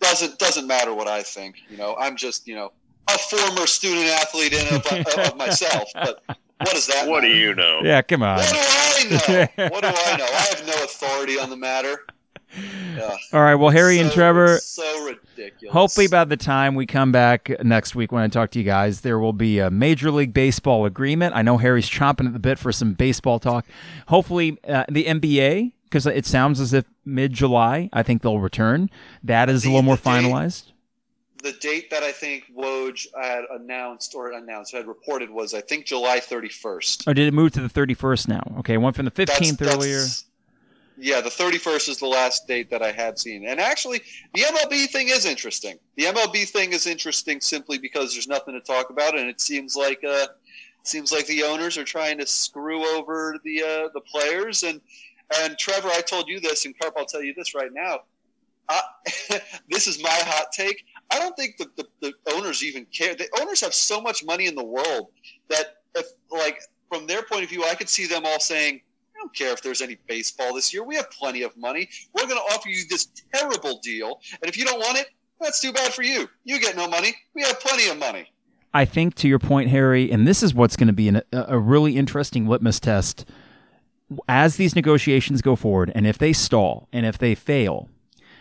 Doesn't 0.00 0.38
doesn't 0.38 0.66
matter 0.66 0.92
what 0.92 1.08
I 1.08 1.22
think. 1.22 1.56
You 1.70 1.78
know, 1.78 1.96
I'm 1.98 2.16
just 2.16 2.46
you 2.46 2.54
know 2.54 2.72
a 3.08 3.16
former 3.16 3.66
student 3.66 4.08
athlete 4.08 4.52
in 4.52 4.74
of, 4.74 4.86
of 5.26 5.36
myself. 5.38 5.88
But 5.94 6.22
what 6.60 6.70
does 6.70 6.86
that? 6.86 7.08
What 7.08 7.22
matter? 7.22 7.34
do 7.34 7.38
you 7.40 7.54
know? 7.54 7.80
Yeah, 7.82 8.02
come 8.02 8.22
on. 8.22 8.38
What 8.38 8.48
do 8.48 8.56
I 8.56 9.08
know? 9.10 9.68
what 9.70 9.82
do 9.82 9.88
I 9.88 10.16
know? 10.16 10.24
I 10.24 10.46
have 10.50 10.64
no 10.66 10.72
authority 10.84 11.38
on 11.38 11.50
the 11.50 11.56
matter. 11.56 12.04
Yeah. 12.96 13.16
All 13.32 13.40
right. 13.42 13.54
Well, 13.54 13.70
Harry 13.70 13.98
and 14.00 14.10
Trevor, 14.10 14.58
So 14.58 15.04
ridiculous. 15.06 15.72
hopefully 15.72 16.08
by 16.08 16.24
the 16.24 16.36
time 16.36 16.74
we 16.74 16.84
come 16.84 17.12
back 17.12 17.48
next 17.62 17.94
week 17.94 18.10
when 18.10 18.22
I 18.24 18.28
talk 18.28 18.50
to 18.50 18.58
you 18.58 18.64
guys, 18.64 19.02
there 19.02 19.20
will 19.20 19.32
be 19.32 19.60
a 19.60 19.70
Major 19.70 20.10
League 20.10 20.32
Baseball 20.34 20.84
agreement. 20.84 21.34
I 21.36 21.42
know 21.42 21.58
Harry's 21.58 21.88
chomping 21.88 22.26
at 22.26 22.32
the 22.32 22.40
bit 22.40 22.58
for 22.58 22.72
some 22.72 22.94
baseball 22.94 23.38
talk. 23.38 23.66
Hopefully, 24.08 24.58
uh, 24.66 24.84
the 24.90 25.04
NBA, 25.04 25.72
because 25.84 26.06
it 26.06 26.26
sounds 26.26 26.58
as 26.58 26.72
if 26.72 26.84
mid 27.04 27.32
July, 27.32 27.88
I 27.92 28.02
think 28.02 28.22
they'll 28.22 28.40
return. 28.40 28.90
That 29.22 29.48
is 29.48 29.64
a 29.64 29.68
little 29.68 29.82
more 29.82 29.96
the 29.96 30.02
date- 30.02 30.24
finalized. 30.24 30.72
The 31.42 31.52
date 31.52 31.90
that 31.90 32.02
I 32.02 32.12
think 32.12 32.44
Woj 32.56 33.06
had 33.20 33.44
announced 33.50 34.14
or 34.14 34.32
announced 34.32 34.72
had 34.72 34.86
reported 34.86 35.30
was 35.30 35.54
I 35.54 35.60
think 35.60 35.86
July 35.86 36.20
31st. 36.20 37.06
Or 37.08 37.14
did 37.14 37.26
it 37.28 37.34
move 37.34 37.52
to 37.52 37.60
the 37.60 37.68
31st 37.68 38.28
now? 38.28 38.42
Okay, 38.58 38.74
it 38.74 38.78
went 38.78 38.96
from 38.96 39.04
the 39.06 39.10
15th 39.10 39.58
That's- 39.58 39.74
earlier. 39.74 39.96
that's- 39.98 40.24
Yeah, 40.98 41.20
the 41.22 41.30
31st 41.30 41.88
is 41.88 41.96
the 41.98 42.06
last 42.06 42.46
date 42.46 42.68
that 42.70 42.82
I 42.82 42.92
had 42.92 43.18
seen. 43.18 43.46
And 43.46 43.58
actually, 43.58 44.02
the 44.34 44.42
MLB 44.42 44.86
thing 44.86 45.08
is 45.08 45.24
interesting. 45.24 45.78
The 45.96 46.04
MLB 46.04 46.44
thing 46.46 46.72
is 46.72 46.86
interesting 46.86 47.40
simply 47.40 47.78
because 47.78 48.12
there's 48.12 48.28
nothing 48.28 48.52
to 48.54 48.60
talk 48.60 48.90
about, 48.90 49.16
and 49.18 49.28
it 49.28 49.40
seems 49.40 49.74
like 49.76 50.04
uh, 50.04 50.26
seems 50.82 51.10
like 51.12 51.26
the 51.26 51.42
owners 51.42 51.78
are 51.78 51.84
trying 51.84 52.18
to 52.18 52.26
screw 52.26 52.84
over 52.98 53.36
the 53.44 53.62
uh, 53.62 53.88
the 53.94 54.00
players. 54.02 54.62
And 54.62 54.80
and 55.40 55.56
Trevor, 55.56 55.88
I 55.88 56.00
told 56.02 56.28
you 56.28 56.38
this, 56.38 56.66
and 56.66 56.78
Carp, 56.78 56.94
I'll 56.98 57.06
tell 57.06 57.22
you 57.22 57.32
this 57.34 57.54
right 57.54 57.70
now. 57.72 58.00
I, 58.68 58.80
this 59.70 59.86
is 59.86 60.02
my 60.02 60.10
hot 60.10 60.52
take. 60.52 60.84
I 61.12 61.18
don't 61.18 61.36
think 61.36 61.56
the, 61.56 61.68
the, 61.76 61.86
the 62.00 62.14
owners 62.34 62.62
even 62.62 62.86
care. 62.86 63.14
The 63.14 63.28
owners 63.40 63.60
have 63.60 63.74
so 63.74 64.00
much 64.00 64.24
money 64.24 64.46
in 64.46 64.54
the 64.54 64.64
world 64.64 65.08
that 65.48 65.76
if 65.94 66.06
like 66.30 66.60
from 66.88 67.06
their 67.06 67.22
point 67.22 67.44
of 67.44 67.50
view, 67.50 67.64
I 67.64 67.74
could 67.74 67.88
see 67.88 68.06
them 68.06 68.22
all 68.24 68.40
saying, 68.40 68.80
I 69.14 69.18
don't 69.18 69.34
care 69.34 69.52
if 69.52 69.62
there's 69.62 69.82
any 69.82 69.98
baseball 70.06 70.54
this 70.54 70.72
year. 70.72 70.84
We 70.84 70.96
have 70.96 71.10
plenty 71.10 71.42
of 71.42 71.56
money. 71.56 71.88
We're 72.14 72.26
going 72.26 72.36
to 72.36 72.54
offer 72.54 72.68
you 72.68 72.82
this 72.88 73.08
terrible 73.34 73.80
deal. 73.82 74.20
And 74.40 74.48
if 74.48 74.56
you 74.56 74.64
don't 74.64 74.78
want 74.78 74.98
it, 74.98 75.08
that's 75.40 75.60
too 75.60 75.72
bad 75.72 75.92
for 75.92 76.02
you. 76.02 76.28
You 76.44 76.60
get 76.60 76.76
no 76.76 76.88
money. 76.88 77.14
We 77.34 77.42
have 77.42 77.60
plenty 77.60 77.88
of 77.88 77.98
money. 77.98 78.32
I 78.72 78.84
think 78.84 79.14
to 79.16 79.28
your 79.28 79.38
point, 79.38 79.70
Harry, 79.70 80.10
and 80.10 80.28
this 80.28 80.42
is 80.42 80.54
what's 80.54 80.76
going 80.76 80.86
to 80.86 80.92
be 80.92 81.08
an, 81.08 81.22
a, 81.32 81.44
a 81.48 81.58
really 81.58 81.96
interesting 81.96 82.46
litmus 82.46 82.78
test 82.78 83.24
as 84.28 84.56
these 84.56 84.74
negotiations 84.74 85.42
go 85.42 85.56
forward, 85.56 85.92
and 85.94 86.06
if 86.06 86.18
they 86.18 86.32
stall 86.32 86.88
and 86.92 87.06
if 87.06 87.18
they 87.18 87.34
fail, 87.34 87.88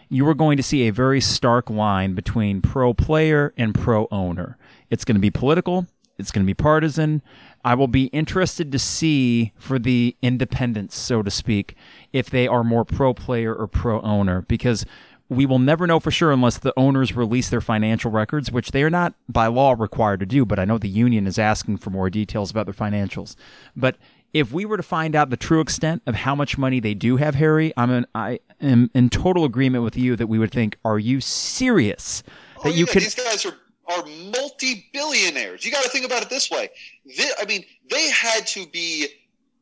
you 0.10 0.28
are 0.28 0.34
going 0.34 0.58
to 0.58 0.64
see 0.64 0.88
a 0.88 0.92
very 0.92 1.22
stark 1.22 1.70
line 1.70 2.16
between 2.16 2.62
pro 2.62 2.94
player 2.94 3.54
and 3.56 3.76
pro 3.76 4.08
owner. 4.12 4.58
It's 4.90 5.06
going 5.06 5.16
to 5.16 5.22
be 5.22 5.30
political. 5.30 5.86
It's 6.18 6.32
going 6.32 6.46
to 6.46 6.50
be 6.50 6.56
partisan. 6.56 7.22
I 7.64 7.76
will 7.76 7.88
be 7.88 8.06
interested 8.06 8.72
to 8.72 8.80
see 8.80 9.54
for 9.58 9.80
the 9.80 10.16
independents, 10.22 10.98
so 10.98 11.22
to 11.22 11.32
speak, 11.32 11.76
if 12.12 12.30
they 12.30 12.48
are 12.48 12.64
more 12.64 12.84
pro 12.84 13.14
player 13.14 13.54
or 13.54 13.68
pro 13.68 14.02
owner, 14.02 14.42
because 14.42 14.86
we 15.30 15.46
will 15.46 15.60
never 15.60 15.86
know 15.86 16.00
for 16.00 16.10
sure 16.10 16.32
unless 16.32 16.58
the 16.58 16.74
owners 16.76 17.16
release 17.16 17.50
their 17.50 17.62
financial 17.62 18.10
records, 18.10 18.52
which 18.52 18.72
they 18.72 18.82
are 18.82 18.90
not 18.90 19.14
by 19.28 19.46
law 19.46 19.76
required 19.78 20.20
to 20.22 20.26
do. 20.26 20.44
But 20.44 20.58
I 20.58 20.66
know 20.66 20.80
the 20.80 20.90
union 20.90 21.28
is 21.28 21.38
asking 21.38 21.78
for 21.78 21.92
more 21.92 22.10
details 22.10 22.50
about 22.50 22.66
their 22.66 22.74
financials. 22.74 23.36
But 23.76 23.98
if 24.34 24.52
we 24.52 24.66
were 24.66 24.78
to 24.78 24.84
find 24.84 25.16
out 25.16 25.30
the 25.30 25.38
true 25.38 25.62
extent 25.62 26.02
of 26.06 26.16
how 26.16 26.36
much 26.36 26.58
money 26.58 26.80
they 26.80 26.94
do 26.94 27.18
have, 27.18 27.36
Harry, 27.36 27.74
I'm 27.76 27.92
in, 27.92 28.06
I 28.14 28.40
am 28.62 28.90
in 28.94 29.10
total 29.10 29.46
agreement 29.46 29.84
with 29.84 29.98
you 29.98 30.16
that 30.16 30.28
we 30.28 30.40
would 30.40 30.52
think, 30.52 30.78
"Are 30.86 31.00
you 31.00 31.22
serious?" 31.22 32.24
That 32.64 32.70
Oh, 32.70 32.70
you 32.70 32.86
yeah, 32.86 32.94
could 32.94 33.02
These 33.04 33.16
guys 33.16 33.46
are, 33.46 33.58
are 33.88 34.06
multi-billionaires. 34.06 35.66
You 35.66 35.72
got 35.72 35.84
to 35.84 35.90
think 35.90 36.06
about 36.06 36.22
it 36.22 36.30
this 36.30 36.52
way. 36.52 36.70
I 37.40 37.46
mean, 37.46 37.64
they 37.90 38.10
had 38.10 38.46
to 38.48 38.68
be 38.68 39.08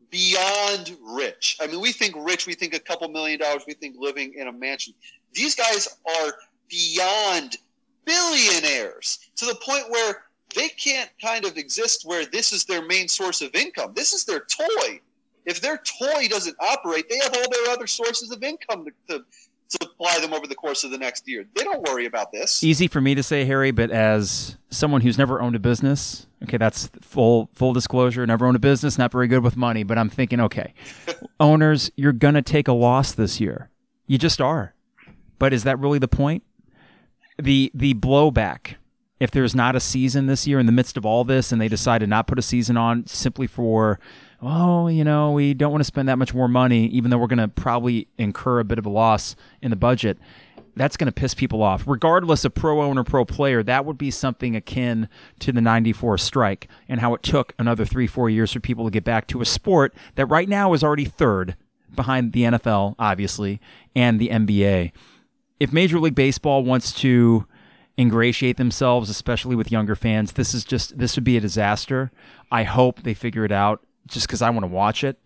beyond 0.10 0.98
rich. 1.02 1.57
I 1.61 1.68
mean, 1.68 1.80
we 1.81 1.91
think 1.91 2.15
rich, 2.18 2.48
we 2.48 2.53
think 2.53 2.73
a 2.73 2.80
couple 2.80 3.07
million 3.10 3.39
dollars, 3.39 3.64
we 3.68 3.73
think 3.73 3.95
living 3.99 4.34
in 4.35 4.48
a 4.48 4.52
mansion. 4.52 4.94
These 5.34 5.56
guys 5.56 5.88
are 6.06 6.34
beyond 6.69 7.57
billionaires 8.06 9.19
to 9.35 9.45
the 9.45 9.56
point 9.56 9.89
where 9.89 10.23
they 10.56 10.69
can't 10.69 11.10
kind 11.22 11.45
of 11.45 11.57
exist 11.57 12.03
where 12.06 12.26
this 12.26 12.52
is 12.52 12.65
their 12.65 12.86
main 12.86 13.07
source 13.07 13.41
of 13.41 13.53
income. 13.56 13.94
This 13.95 14.14
is 14.14 14.26
their 14.26 14.41
toy. 14.41 15.02
If 15.45 15.61
their 15.61 15.78
toy 15.78 16.28
doesn't 16.28 16.56
operate, 16.60 17.10
they 17.10 17.18
have 17.18 17.34
all 17.36 17.49
their 17.49 17.74
other 17.74 17.88
sources 17.88 18.32
of 18.32 18.44
income 18.44 18.86
to, 18.86 19.19
to 19.19 19.26
supply 19.69 20.19
them 20.19 20.34
over 20.34 20.48
the 20.48 20.56
course 20.56 20.84
of 20.84 20.91
the 20.91 20.98
next 20.98 21.28
year. 21.28 21.45
They 21.56 21.64
don't 21.64 21.88
worry 21.88 22.06
about 22.06 22.32
this. 22.32 22.64
easy 22.64 22.88
for 22.88 23.02
me 23.02 23.15
to 23.15 23.24
say, 23.24 23.45
Harry, 23.45 23.72
but 23.72 23.91
as 23.91 24.57
someone 24.69 25.02
who's 25.02 25.18
never 25.18 25.41
owned 25.41 25.56
a 25.56 25.60
business, 25.60 26.28
okay, 26.44 26.57
that's 26.57 26.90
full 27.02 27.49
full 27.53 27.74
disclosure. 27.74 28.26
Never 28.26 28.45
owned 28.45 28.56
a 28.56 28.60
business, 28.60 28.98
not 28.98 29.11
very 29.11 29.28
good 29.28 29.44
with 29.44 29.57
money, 29.57 29.84
but 29.84 29.98
I'm 29.98 30.10
thinking, 30.10 30.40
okay, 30.41 30.74
owners, 31.40 31.91
you're 31.95 32.14
gonna 32.14 32.41
take 32.41 32.68
a 32.68 32.74
loss 32.74 33.11
this 33.11 33.40
year. 33.40 33.69
You 34.06 34.18
just 34.18 34.40
are. 34.41 34.74
But 35.40 35.53
is 35.53 35.64
that 35.64 35.80
really 35.80 35.99
the 35.99 36.07
point? 36.07 36.44
The 37.38 37.72
the 37.74 37.94
blowback. 37.94 38.76
If 39.19 39.31
there's 39.31 39.56
not 39.56 39.76
a 39.76 39.80
season 39.80 40.27
this 40.27 40.45
year 40.45 40.60
in 40.60 40.68
the 40.68 40.72
midst 40.72 40.95
of 40.98 41.06
all 41.06 41.23
this, 41.23 41.52
and 41.52 41.60
they 41.60 41.68
decide 41.68 41.99
to 41.99 42.07
not 42.07 42.27
put 42.27 42.38
a 42.38 42.44
season 42.44 42.77
on 42.77 43.07
simply 43.07 43.48
for, 43.48 43.99
oh, 44.41 44.88
you 44.88 45.03
know, 45.03 45.31
we 45.31 45.53
don't 45.53 45.72
want 45.72 45.81
to 45.81 45.85
spend 45.85 46.07
that 46.07 46.18
much 46.18 46.34
more 46.34 46.48
money, 46.48 46.85
even 46.88 47.10
though 47.10 47.18
we're 47.18 47.27
going 47.27 47.39
to 47.39 47.48
probably 47.48 48.07
incur 48.18 48.60
a 48.60 48.64
bit 48.64 48.77
of 48.77 48.85
a 48.85 48.89
loss 48.89 49.35
in 49.61 49.72
the 49.72 49.76
budget 49.76 50.18
that's 50.77 50.95
going 50.95 51.07
to 51.07 51.11
piss 51.11 51.34
people 51.34 51.64
off. 51.64 51.84
Regardless 51.88 52.45
of 52.45 52.53
pro 52.53 52.81
owner, 52.81 53.03
pro 53.03 53.26
player, 53.26 53.64
that 53.64 53.85
would 53.85 53.98
be 53.98 54.11
something 54.11 54.56
akin 54.56 55.10
to 55.39 55.52
the 55.52 55.61
94 55.61 56.18
strike 56.19 56.68
and 56.88 57.02
how 57.02 57.14
it 57.14 57.23
took 57.23 57.53
another 57.57 57.85
three, 57.85 58.07
four 58.07 58.30
years 58.30 58.53
for 58.53 58.60
people 58.60 58.85
to 58.85 58.91
get 58.91 59.03
back 59.03 59.27
to 59.27 59.41
a 59.41 59.45
sport 59.45 59.94
that 60.15 60.27
right 60.27 60.48
now 60.48 60.73
is 60.73 60.84
already 60.84 61.06
third 61.06 61.56
behind 61.94 62.34
the 62.34 62.44
NFL, 62.44 62.95
obviously, 62.99 63.60
and 63.95 64.19
the 64.19 64.30
NBA. 64.30 64.91
If 65.60 65.73
Major 65.73 65.99
League 65.99 66.15
Baseball 66.15 66.64
wants 66.64 66.94
to 66.99 67.48
ingratiate 67.98 68.57
themselves, 68.57 69.10
especially 69.10 69.56
with 69.56 69.72
younger 69.72 69.95
fans, 69.95 70.34
this 70.34 70.53
is 70.53 70.64
just, 70.64 70.98
this 70.98 71.15
would 71.15 71.24
be 71.24 71.38
a 71.38 71.41
disaster. 71.41 72.11
I 72.52 72.64
hope 72.64 73.03
they 73.03 73.14
figure 73.14 73.45
it 73.45 73.52
out 73.52 73.86
just 74.07 74.28
because 74.28 74.41
I 74.41 74.49
want 74.49 74.64
to 74.64 74.68
watch 74.68 75.03
it 75.03 75.19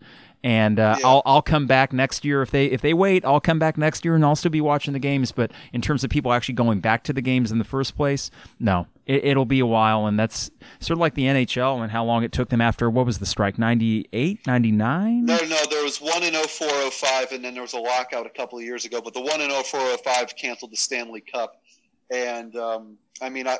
and 0.44 0.80
uh, 0.80 0.96
Yeah. 0.98 1.06
I'll 1.06 1.22
I'll 1.24 1.42
come 1.42 1.66
back 1.66 1.92
next 1.92 2.24
year 2.24 2.42
if 2.42 2.50
they 2.50 2.66
if 2.66 2.80
they 2.80 2.94
wait. 2.94 3.24
I'll 3.24 3.40
come 3.40 3.58
back 3.58 3.78
next 3.78 4.04
year 4.04 4.14
and 4.14 4.24
I'll 4.24 4.36
still 4.36 4.50
be 4.50 4.60
watching 4.60 4.92
the 4.92 4.98
games. 4.98 5.32
But 5.32 5.52
in 5.72 5.80
terms 5.80 6.04
of 6.04 6.10
people 6.10 6.32
actually 6.32 6.54
going 6.54 6.80
back 6.80 7.04
to 7.04 7.12
the 7.12 7.22
games 7.22 7.52
in 7.52 7.58
the 7.58 7.64
first 7.64 7.96
place, 7.96 8.30
no, 8.58 8.86
it, 9.06 9.24
it'll 9.24 9.44
be 9.44 9.60
a 9.60 9.66
while, 9.66 10.06
and 10.06 10.18
that's 10.18 10.50
sort 10.80 10.96
of 10.96 11.00
like 11.00 11.14
the 11.14 11.24
NHL 11.24 11.80
and 11.82 11.92
how 11.92 12.04
long 12.04 12.24
it 12.24 12.32
took 12.32 12.48
them 12.48 12.60
after 12.60 12.90
what 12.90 13.06
was 13.06 13.18
the 13.18 13.26
strike 13.26 13.58
98, 13.58 14.46
99? 14.46 15.26
No, 15.26 15.38
no, 15.48 15.58
there 15.70 15.84
was 15.84 16.00
one 16.00 16.22
in 16.22 16.34
0405, 16.34 17.32
and 17.32 17.44
then 17.44 17.54
there 17.54 17.62
was 17.62 17.72
a 17.74 17.78
lockout 17.78 18.26
a 18.26 18.30
couple 18.30 18.58
of 18.58 18.64
years 18.64 18.84
ago. 18.84 19.00
But 19.00 19.14
the 19.14 19.20
one 19.20 19.40
in 19.40 19.50
0405 19.50 20.36
canceled 20.36 20.72
the 20.72 20.76
Stanley 20.76 21.20
Cup, 21.20 21.61
and 22.10 22.56
um, 22.56 22.98
I 23.20 23.28
mean, 23.28 23.46
I, 23.46 23.58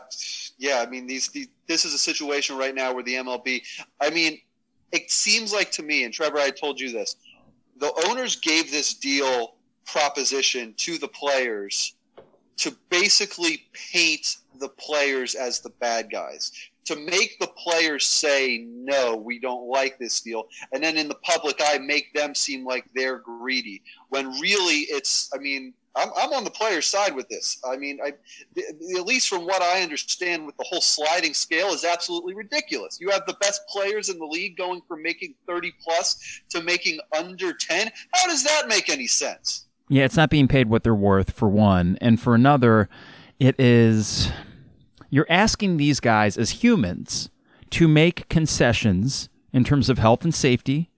yeah, 0.59 0.85
I 0.87 0.91
mean, 0.91 1.07
these, 1.07 1.29
these 1.29 1.49
this 1.69 1.85
is 1.85 1.95
a 1.95 1.99
situation 1.99 2.57
right 2.57 2.75
now 2.75 2.93
where 2.93 3.03
the 3.03 3.15
MLB. 3.15 3.63
I 4.01 4.11
mean, 4.11 4.39
it 4.91 5.11
seems 5.11 5.53
like 5.53 5.71
to 5.73 5.83
me, 5.83 6.05
and 6.05 6.13
Trevor, 6.13 6.39
I 6.39 6.51
told 6.51 6.81
you 6.81 6.91
this, 6.91 7.17
the 7.79 7.93
owners 8.09 8.37
gave 8.37 8.71
this 8.71 8.95
deal 8.95 9.57
proposition 9.85 10.75
to 10.79 10.99
the 10.99 11.09
players 11.09 11.95
to 12.59 12.77
basically 12.91 13.67
paint 13.73 14.37
the 14.61 14.69
players 14.69 15.35
as 15.35 15.61
the 15.61 15.71
bad 15.71 16.11
guys 16.11 16.53
to 16.85 16.97
make 16.97 17.39
the 17.41 17.51
players 17.57 18.07
say 18.07 18.67
no 18.69 19.17
we 19.17 19.39
don't 19.39 19.69
like 19.69 19.99
this 19.99 20.21
deal 20.21 20.45
and 20.73 20.83
then 20.83 20.97
in 20.97 21.09
the 21.09 21.15
public 21.17 21.57
eye 21.61 21.79
make 21.79 22.13
them 22.13 22.35
seem 22.35 22.65
like 22.65 22.85
they're 22.95 23.19
greedy 23.19 23.83
when 24.11 24.29
really 24.41 24.87
it's 24.91 25.31
i 25.35 25.39
mean 25.39 25.73
i'm, 25.97 26.09
I'm 26.17 26.33
on 26.33 26.45
the 26.45 26.51
player's 26.51 26.87
side 26.87 27.15
with 27.15 27.29
this. 27.29 27.59
I 27.65 27.77
mean 27.77 27.99
I, 28.05 28.13
at 28.97 29.07
least 29.07 29.29
from 29.29 29.47
what 29.47 29.63
i 29.63 29.83
understand 29.83 30.47
with 30.47 30.57
the 30.57 30.65
whole 30.65 30.81
sliding 30.81 31.35
scale 31.35 31.69
is 31.69 31.85
absolutely 31.85 32.35
ridiculous. 32.35 32.99
You 33.01 33.11
have 33.11 33.27
the 33.27 33.37
best 33.41 33.63
players 33.69 34.09
in 34.09 34.19
the 34.19 34.27
league 34.27 34.57
going 34.57 34.83
from 34.89 35.03
making 35.03 35.35
30 35.47 35.73
plus 35.83 36.43
to 36.51 36.63
making 36.63 36.99
under 37.17 37.53
10 37.53 37.91
how 38.15 38.27
does 38.29 38.45
that 38.45 38.69
make 38.69 38.89
any 38.89 39.07
sense? 39.07 39.67
Yeah, 39.89 40.05
it's 40.05 40.17
not 40.17 40.31
being 40.31 40.49
paid 40.49 40.71
what 40.71 40.85
they're 40.85 40.95
worth 40.95 41.33
for 41.33 41.51
one, 41.51 41.99
and 42.01 42.19
for 42.19 42.35
another, 42.35 42.89
it 43.39 43.61
is 43.61 44.31
you're 45.11 45.27
asking 45.29 45.77
these 45.77 46.01
guys 46.01 46.39
as 46.39 46.63
humans 46.63 47.29
to 47.71 47.87
make 47.87 48.27
concessions 48.31 49.29
in 49.53 49.65
terms 49.65 49.91
of 49.91 49.99
health 49.99 50.25
and 50.25 50.35
safety, 50.35 50.91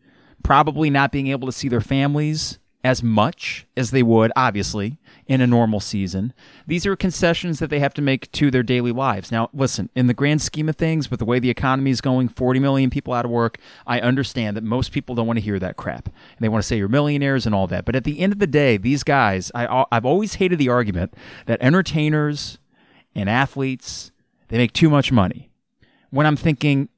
probably 0.44 0.90
not 0.90 1.10
being 1.10 1.26
able 1.26 1.46
to 1.46 1.52
see 1.52 1.68
their 1.68 1.80
families 1.80 2.60
as 2.84 3.02
much 3.02 3.66
as 3.76 3.90
they 3.90 4.02
would, 4.02 4.30
obviously, 4.36 4.98
in 5.26 5.40
a 5.40 5.46
normal 5.46 5.80
season. 5.80 6.34
These 6.66 6.84
are 6.84 6.94
concessions 6.94 7.58
that 7.58 7.70
they 7.70 7.78
have 7.78 7.94
to 7.94 8.02
make 8.02 8.30
to 8.32 8.50
their 8.50 8.62
daily 8.62 8.92
lives. 8.92 9.32
Now, 9.32 9.48
listen, 9.54 9.88
in 9.94 10.06
the 10.06 10.12
grand 10.12 10.42
scheme 10.42 10.68
of 10.68 10.76
things, 10.76 11.10
with 11.10 11.18
the 11.18 11.24
way 11.24 11.38
the 11.38 11.48
economy 11.48 11.90
is 11.90 12.02
going, 12.02 12.28
40 12.28 12.60
million 12.60 12.90
people 12.90 13.14
out 13.14 13.24
of 13.24 13.30
work, 13.30 13.56
I 13.86 14.00
understand 14.00 14.54
that 14.56 14.64
most 14.64 14.92
people 14.92 15.14
don't 15.14 15.26
want 15.26 15.38
to 15.38 15.44
hear 15.44 15.58
that 15.58 15.76
crap. 15.76 16.06
And 16.06 16.40
they 16.40 16.48
want 16.50 16.62
to 16.62 16.68
say 16.68 16.76
you're 16.76 16.88
millionaires 16.88 17.46
and 17.46 17.54
all 17.54 17.66
that. 17.68 17.86
But 17.86 17.96
at 17.96 18.04
the 18.04 18.20
end 18.20 18.34
of 18.34 18.38
the 18.38 18.46
day, 18.46 18.76
these 18.76 19.02
guys, 19.02 19.50
I, 19.54 19.86
I've 19.90 20.04
always 20.04 20.34
hated 20.34 20.58
the 20.58 20.68
argument 20.68 21.14
that 21.46 21.62
entertainers 21.62 22.58
and 23.14 23.30
athletes, 23.30 24.12
they 24.48 24.58
make 24.58 24.74
too 24.74 24.90
much 24.90 25.10
money. 25.10 25.50
When 26.10 26.26
I'm 26.26 26.36
thinking, 26.36 26.90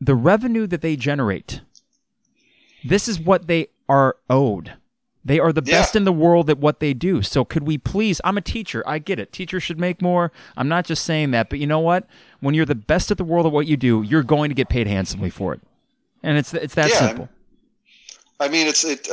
the 0.00 0.16
revenue 0.16 0.66
that 0.66 0.82
they 0.82 0.96
generate, 0.96 1.60
this 2.84 3.06
is 3.06 3.20
what 3.20 3.46
they 3.46 3.68
are 3.88 4.16
owed. 4.28 4.74
They 5.26 5.40
are 5.40 5.52
the 5.52 5.62
Yeah. 5.64 5.80
best 5.80 5.96
in 5.96 6.04
the 6.04 6.12
world 6.12 6.48
at 6.48 6.58
what 6.58 6.78
they 6.78 6.94
do. 6.94 7.20
So 7.20 7.44
could 7.44 7.66
we 7.66 7.78
please? 7.78 8.20
I'm 8.24 8.38
a 8.38 8.40
teacher. 8.40 8.84
I 8.86 9.00
get 9.00 9.18
it. 9.18 9.32
Teachers 9.32 9.64
should 9.64 9.80
make 9.80 10.00
more. 10.00 10.30
I'm 10.56 10.68
not 10.68 10.84
just 10.86 11.04
saying 11.04 11.32
that, 11.32 11.50
but 11.50 11.58
you 11.58 11.66
know 11.66 11.80
what? 11.80 12.06
When 12.38 12.54
you're 12.54 12.64
the 12.64 12.76
best 12.76 13.10
at 13.10 13.18
the 13.18 13.24
world 13.24 13.44
at 13.44 13.50
what 13.52 13.66
you 13.66 13.76
do, 13.76 14.02
you're 14.02 14.22
going 14.22 14.50
to 14.50 14.54
get 14.54 14.68
paid 14.68 14.86
handsomely 14.86 15.30
for 15.30 15.52
it. 15.52 15.60
And 16.22 16.38
it's 16.38 16.54
it's 16.54 16.74
that 16.76 16.90
Yeah, 16.90 17.08
simple. 17.08 17.28
I 18.38 18.48
mean, 18.48 18.66
it's 18.66 18.84
it. 18.84 19.08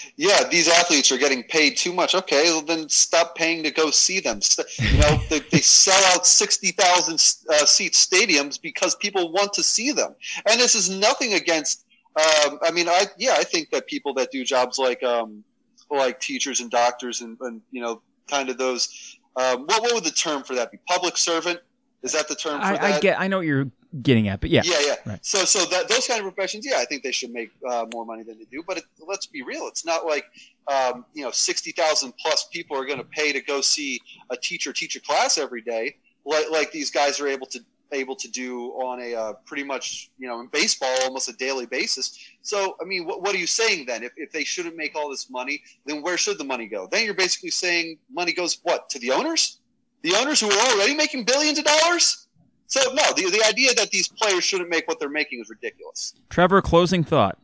yeah, 0.16 0.48
these 0.48 0.66
athletes 0.68 1.12
are 1.12 1.18
getting 1.18 1.42
paid 1.44 1.76
too 1.76 1.92
much. 1.92 2.14
Okay, 2.14 2.44
well, 2.44 2.62
then 2.62 2.88
stop 2.88 3.36
paying 3.36 3.62
to 3.64 3.70
go 3.70 3.90
see 3.90 4.18
them. 4.18 4.40
You 4.78 4.98
know, 4.98 5.20
they, 5.28 5.40
they 5.40 5.58
sell 5.60 6.02
out 6.14 6.26
sixty 6.26 6.72
thousand 6.72 7.16
uh, 7.50 7.66
seat 7.66 7.92
stadiums 7.92 8.60
because 8.60 8.94
people 8.96 9.30
want 9.30 9.52
to 9.52 9.62
see 9.62 9.92
them. 9.92 10.14
And 10.50 10.58
this 10.60 10.74
is 10.74 10.88
nothing 10.90 11.34
against. 11.34 11.84
Um, 12.16 12.58
I 12.62 12.70
mean, 12.70 12.88
I 12.88 13.06
yeah, 13.18 13.34
I 13.36 13.44
think 13.44 13.70
that 13.70 13.86
people 13.86 14.14
that 14.14 14.30
do 14.30 14.44
jobs 14.44 14.78
like 14.78 15.02
um, 15.02 15.44
like 15.90 16.20
teachers 16.20 16.60
and 16.60 16.70
doctors 16.70 17.20
and, 17.20 17.36
and 17.40 17.60
you 17.70 17.82
know, 17.82 18.02
kind 18.28 18.48
of 18.48 18.58
those. 18.58 19.18
Um, 19.36 19.66
what 19.66 19.82
what 19.82 19.94
would 19.94 20.04
the 20.04 20.10
term 20.10 20.42
for 20.42 20.54
that 20.54 20.72
be? 20.72 20.78
Public 20.88 21.16
servant. 21.16 21.60
Is 22.02 22.12
that 22.12 22.28
the 22.28 22.34
term 22.34 22.60
for 22.60 22.72
that? 22.72 22.82
I, 22.82 22.96
I 22.96 23.00
get. 23.00 23.20
I 23.20 23.28
know 23.28 23.38
what 23.38 23.46
you're 23.46 23.70
getting 24.02 24.28
at, 24.28 24.40
but 24.40 24.50
yeah. 24.50 24.62
yeah, 24.64 24.80
yeah. 24.80 24.94
Right. 25.04 25.24
So, 25.24 25.44
so 25.44 25.64
that 25.66 25.88
those 25.88 26.06
kind 26.06 26.24
of 26.24 26.34
professions, 26.34 26.66
yeah, 26.66 26.78
I 26.78 26.84
think 26.84 27.02
they 27.02 27.12
should 27.12 27.30
make 27.30 27.50
uh, 27.68 27.86
more 27.92 28.04
money 28.06 28.22
than 28.22 28.38
they 28.38 28.44
do. 28.44 28.62
But 28.66 28.78
it, 28.78 28.84
let's 29.06 29.26
be 29.26 29.42
real; 29.42 29.66
it's 29.66 29.84
not 29.84 30.06
like 30.06 30.24
um, 30.68 31.04
you 31.14 31.22
know 31.22 31.30
sixty 31.30 31.72
thousand 31.72 32.14
plus 32.16 32.48
people 32.52 32.78
are 32.78 32.84
going 32.84 32.98
to 32.98 33.04
pay 33.04 33.32
to 33.32 33.40
go 33.40 33.60
see 33.60 34.00
a 34.30 34.36
teacher 34.36 34.72
teach 34.72 34.96
a 34.96 35.00
class 35.00 35.38
every 35.38 35.62
day, 35.62 35.96
like 36.24 36.50
like 36.50 36.72
these 36.72 36.90
guys 36.90 37.20
are 37.20 37.28
able 37.28 37.46
to 37.46 37.60
able 37.92 38.16
to 38.16 38.28
do 38.28 38.70
on 38.72 39.00
a 39.00 39.14
uh, 39.14 39.32
pretty 39.44 39.64
much 39.64 40.10
you 40.18 40.28
know 40.28 40.40
in 40.40 40.46
baseball 40.48 40.94
almost 41.04 41.28
a 41.28 41.32
daily 41.34 41.66
basis. 41.66 42.18
So, 42.42 42.76
I 42.80 42.84
mean, 42.84 43.06
what, 43.06 43.22
what 43.22 43.34
are 43.34 43.38
you 43.38 43.46
saying 43.46 43.86
then? 43.86 44.02
If, 44.02 44.12
if 44.16 44.32
they 44.32 44.44
shouldn't 44.44 44.76
make 44.76 44.94
all 44.94 45.10
this 45.10 45.30
money, 45.30 45.62
then 45.84 46.02
where 46.02 46.16
should 46.16 46.38
the 46.38 46.44
money 46.44 46.66
go? 46.66 46.88
Then 46.90 47.04
you're 47.04 47.14
basically 47.14 47.50
saying 47.50 47.98
money 48.10 48.32
goes 48.32 48.58
what 48.62 48.88
to 48.90 48.98
the 48.98 49.10
owners, 49.10 49.60
the 50.02 50.14
owners 50.14 50.40
who 50.40 50.50
are 50.50 50.72
already 50.72 50.94
making 50.94 51.24
billions 51.24 51.58
of 51.58 51.64
dollars. 51.64 52.26
So 52.68 52.80
no, 52.94 53.12
the, 53.14 53.30
the 53.30 53.44
idea 53.46 53.74
that 53.74 53.90
these 53.90 54.08
players 54.08 54.44
shouldn't 54.44 54.70
make 54.70 54.88
what 54.88 54.98
they're 54.98 55.08
making 55.08 55.40
is 55.40 55.50
ridiculous. 55.50 56.14
Trevor, 56.30 56.60
closing 56.62 57.04
thought. 57.04 57.38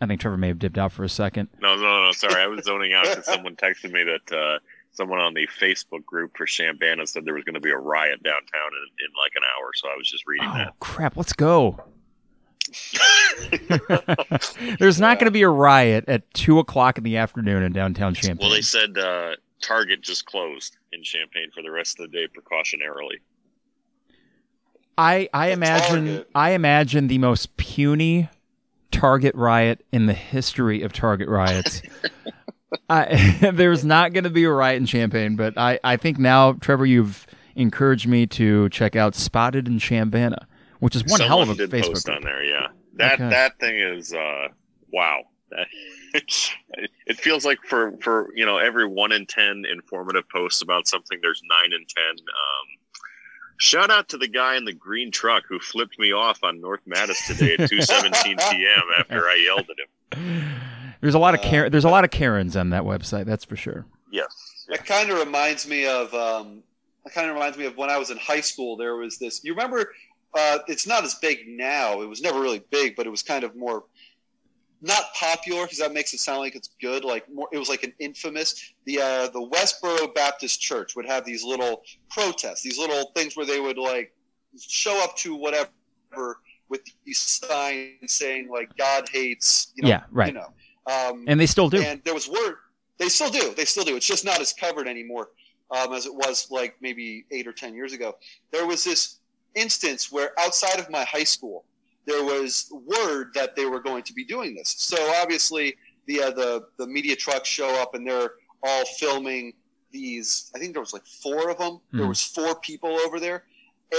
I 0.00 0.06
think 0.06 0.20
Trevor 0.20 0.36
may 0.36 0.48
have 0.48 0.58
dipped 0.58 0.76
out 0.76 0.92
for 0.92 1.04
a 1.04 1.08
second. 1.08 1.48
No, 1.60 1.76
no, 1.76 2.04
no. 2.04 2.12
Sorry, 2.12 2.42
I 2.42 2.46
was 2.46 2.64
zoning 2.64 2.92
out 2.92 3.04
because 3.04 3.24
someone 3.26 3.56
texted 3.56 3.92
me 3.92 4.04
that 4.04 4.36
uh, 4.36 4.58
someone 4.94 5.20
on 5.20 5.34
the 5.34 5.46
Facebook 5.60 6.04
group 6.04 6.36
for 6.36 6.46
Chambana 6.46 7.06
said 7.06 7.24
there 7.24 7.34
was 7.34 7.44
going 7.44 7.54
to 7.54 7.60
be 7.60 7.70
a 7.70 7.76
riot 7.76 8.22
downtown 8.22 8.70
in, 8.72 9.04
in 9.04 9.12
like 9.20 9.32
an 9.36 9.42
hour. 9.56 9.70
So 9.74 9.88
I 9.88 9.96
was 9.96 10.10
just 10.10 10.26
reading 10.26 10.48
Oh 10.48 10.70
crap! 10.80 11.16
Let's 11.16 11.32
go. 11.32 11.78
There's 14.78 14.98
not 14.98 15.18
going 15.18 15.26
to 15.26 15.30
be 15.30 15.42
a 15.42 15.48
riot 15.48 16.04
at 16.08 16.32
two 16.34 16.58
o'clock 16.58 16.98
in 16.98 17.04
the 17.04 17.16
afternoon 17.16 17.62
in 17.62 17.72
downtown 17.72 18.14
that. 18.14 18.22
Champaign. 18.22 18.46
Well, 18.46 18.54
they 18.54 18.62
said 18.62 18.96
uh, 18.96 19.32
Target 19.60 20.00
just 20.00 20.26
closed 20.26 20.76
in 20.92 21.02
Champaign 21.02 21.50
for 21.54 21.62
the 21.62 21.70
rest 21.70 22.00
of 22.00 22.10
the 22.10 22.16
day 22.16 22.26
precautionarily. 22.28 23.18
I 24.96 25.28
I 25.34 25.48
The 25.48 25.52
imagine 25.52 26.06
Target. 26.06 26.30
I 26.34 26.50
imagine 26.50 27.08
the 27.08 27.18
most 27.18 27.56
puny 27.56 28.28
Target 28.90 29.34
riot 29.34 29.84
in 29.92 30.06
the 30.06 30.14
history 30.14 30.82
of 30.82 30.92
Target 30.92 31.28
riots. 31.28 31.82
I, 32.88 33.38
there's 33.52 33.84
not 33.84 34.12
going 34.12 34.24
to 34.24 34.30
be 34.30 34.44
a 34.44 34.50
riot 34.50 34.76
in 34.78 34.86
Champaign, 34.86 35.36
but 35.36 35.56
I, 35.58 35.78
I 35.84 35.96
think 35.96 36.18
now, 36.18 36.52
Trevor, 36.54 36.86
you've 36.86 37.26
encouraged 37.56 38.06
me 38.06 38.26
to 38.26 38.68
check 38.70 38.96
out 38.96 39.14
Spotted 39.14 39.68
in 39.68 39.78
Chambana, 39.78 40.44
which 40.80 40.96
is 40.96 41.02
one 41.04 41.18
Someone 41.18 41.28
hell 41.28 41.42
of 41.42 41.50
a 41.50 41.54
did 41.54 41.70
Facebook 41.70 41.92
post 41.92 42.06
group. 42.06 42.16
on 42.18 42.22
there. 42.24 42.42
Yeah, 42.42 42.66
that 42.94 43.14
Okay. 43.14 43.28
that 43.30 43.58
thing 43.60 43.78
is 43.78 44.12
uh, 44.12 44.48
wow. 44.92 45.20
That, 45.50 45.66
it 47.06 47.16
feels 47.18 47.44
like 47.44 47.58
for 47.68 47.92
for 48.00 48.28
you 48.34 48.44
know 48.46 48.58
every 48.58 48.86
one 48.86 49.12
in 49.12 49.26
ten 49.26 49.64
informative 49.70 50.28
posts 50.28 50.62
about 50.62 50.86
something, 50.88 51.18
there's 51.22 51.42
nine 51.48 51.72
in 51.72 51.84
ten. 51.86 52.10
Um, 52.10 52.66
shout 53.58 53.90
out 53.90 54.08
to 54.08 54.18
the 54.18 54.26
guy 54.28 54.56
in 54.56 54.64
the 54.64 54.72
green 54.72 55.10
truck 55.12 55.44
who 55.48 55.58
flipped 55.60 55.98
me 55.98 56.12
off 56.12 56.40
on 56.42 56.60
North 56.60 56.80
Mattis 56.88 57.24
today 57.26 57.56
at 57.58 57.68
two 57.68 57.82
seventeen 57.82 58.36
p.m. 58.50 58.82
after 58.98 59.20
I 59.28 59.42
yelled 59.44 59.68
at 59.70 60.18
him. 60.18 60.53
There's 61.04 61.14
a 61.14 61.18
lot 61.18 61.34
of 61.34 61.40
Uh, 61.40 61.50
Karen, 61.50 61.70
there's 61.70 61.84
a 61.84 61.90
lot 61.90 62.04
of 62.04 62.10
Karens 62.10 62.56
on 62.56 62.70
that 62.70 62.82
website, 62.82 63.26
that's 63.26 63.44
for 63.44 63.56
sure. 63.56 63.84
Yes. 64.10 64.64
It 64.70 64.86
kind 64.86 65.10
of 65.10 65.18
reminds 65.18 65.68
me 65.68 65.86
of. 65.86 66.14
Um, 66.14 66.62
it 67.04 67.12
kind 67.12 67.28
of 67.28 67.34
reminds 67.34 67.58
me 67.58 67.66
of 67.66 67.76
when 67.76 67.90
I 67.90 67.98
was 67.98 68.08
in 68.08 68.16
high 68.16 68.40
school. 68.40 68.78
There 68.78 68.96
was 68.96 69.18
this. 69.18 69.44
You 69.44 69.52
remember? 69.52 69.92
Uh, 70.32 70.60
it's 70.66 70.86
not 70.86 71.04
as 71.04 71.16
big 71.16 71.46
now. 71.46 72.00
It 72.00 72.06
was 72.06 72.22
never 72.22 72.40
really 72.40 72.64
big, 72.70 72.96
but 72.96 73.06
it 73.06 73.10
was 73.10 73.22
kind 73.22 73.44
of 73.44 73.54
more 73.54 73.84
not 74.80 75.12
popular 75.14 75.64
because 75.64 75.76
that 75.76 75.92
makes 75.92 76.14
it 76.14 76.20
sound 76.20 76.38
like 76.38 76.56
it's 76.56 76.70
good. 76.80 77.04
Like 77.04 77.30
more, 77.30 77.48
it 77.52 77.58
was 77.58 77.68
like 77.68 77.82
an 77.82 77.92
infamous. 77.98 78.72
The 78.86 79.02
uh, 79.02 79.28
the 79.28 79.46
Westboro 79.46 80.14
Baptist 80.14 80.58
Church 80.58 80.96
would 80.96 81.04
have 81.04 81.26
these 81.26 81.44
little 81.44 81.82
protests, 82.08 82.62
these 82.62 82.78
little 82.78 83.12
things 83.14 83.36
where 83.36 83.44
they 83.44 83.60
would 83.60 83.76
like 83.76 84.14
show 84.58 85.04
up 85.04 85.18
to 85.18 85.34
whatever 85.36 85.68
with 86.70 86.80
these 87.04 87.18
signs 87.18 88.14
saying 88.14 88.48
like 88.48 88.74
God 88.78 89.06
hates. 89.10 89.74
You 89.76 89.82
know, 89.82 89.88
Yeah, 89.90 90.04
right. 90.10 90.28
You 90.28 90.40
know. 90.40 90.54
Um, 90.86 91.24
And 91.26 91.40
they 91.40 91.46
still 91.46 91.68
do. 91.70 91.80
and 91.82 92.02
there 92.04 92.14
was 92.14 92.28
word. 92.28 92.56
They 92.98 93.08
still 93.08 93.30
do. 93.30 93.54
They 93.54 93.64
still 93.64 93.84
do. 93.84 93.96
It's 93.96 94.06
just 94.06 94.24
not 94.24 94.40
as 94.40 94.52
covered 94.52 94.86
anymore 94.86 95.30
um, 95.70 95.92
as 95.92 96.06
it 96.06 96.14
was 96.14 96.48
like 96.50 96.76
maybe 96.80 97.24
eight 97.30 97.46
or 97.46 97.52
ten 97.52 97.74
years 97.74 97.92
ago. 97.92 98.16
There 98.52 98.66
was 98.66 98.84
this 98.84 99.18
instance 99.54 100.12
where 100.12 100.32
outside 100.38 100.78
of 100.78 100.90
my 100.90 101.04
high 101.04 101.24
school, 101.24 101.64
there 102.06 102.22
was 102.22 102.70
word 102.86 103.30
that 103.34 103.56
they 103.56 103.64
were 103.66 103.80
going 103.80 104.02
to 104.04 104.12
be 104.12 104.24
doing 104.24 104.54
this. 104.54 104.74
So 104.78 104.96
obviously, 105.20 105.76
the 106.06 106.22
uh, 106.22 106.30
the 106.32 106.66
the 106.78 106.86
media 106.86 107.16
trucks 107.16 107.48
show 107.48 107.68
up 107.80 107.94
and 107.94 108.06
they're 108.06 108.32
all 108.62 108.84
filming 108.98 109.54
these. 109.90 110.50
I 110.54 110.58
think 110.58 110.72
there 110.74 110.80
was 110.82 110.92
like 110.92 111.06
four 111.06 111.50
of 111.50 111.58
them. 111.58 111.80
There 111.92 112.04
Mhm. 112.04 112.08
was 112.08 112.22
four 112.22 112.56
people 112.60 112.90
over 113.00 113.18
there, 113.18 113.44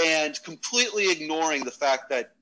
and 0.06 0.40
completely 0.44 1.10
ignoring 1.10 1.64
the 1.64 1.70
fact 1.72 2.08
that 2.10 2.32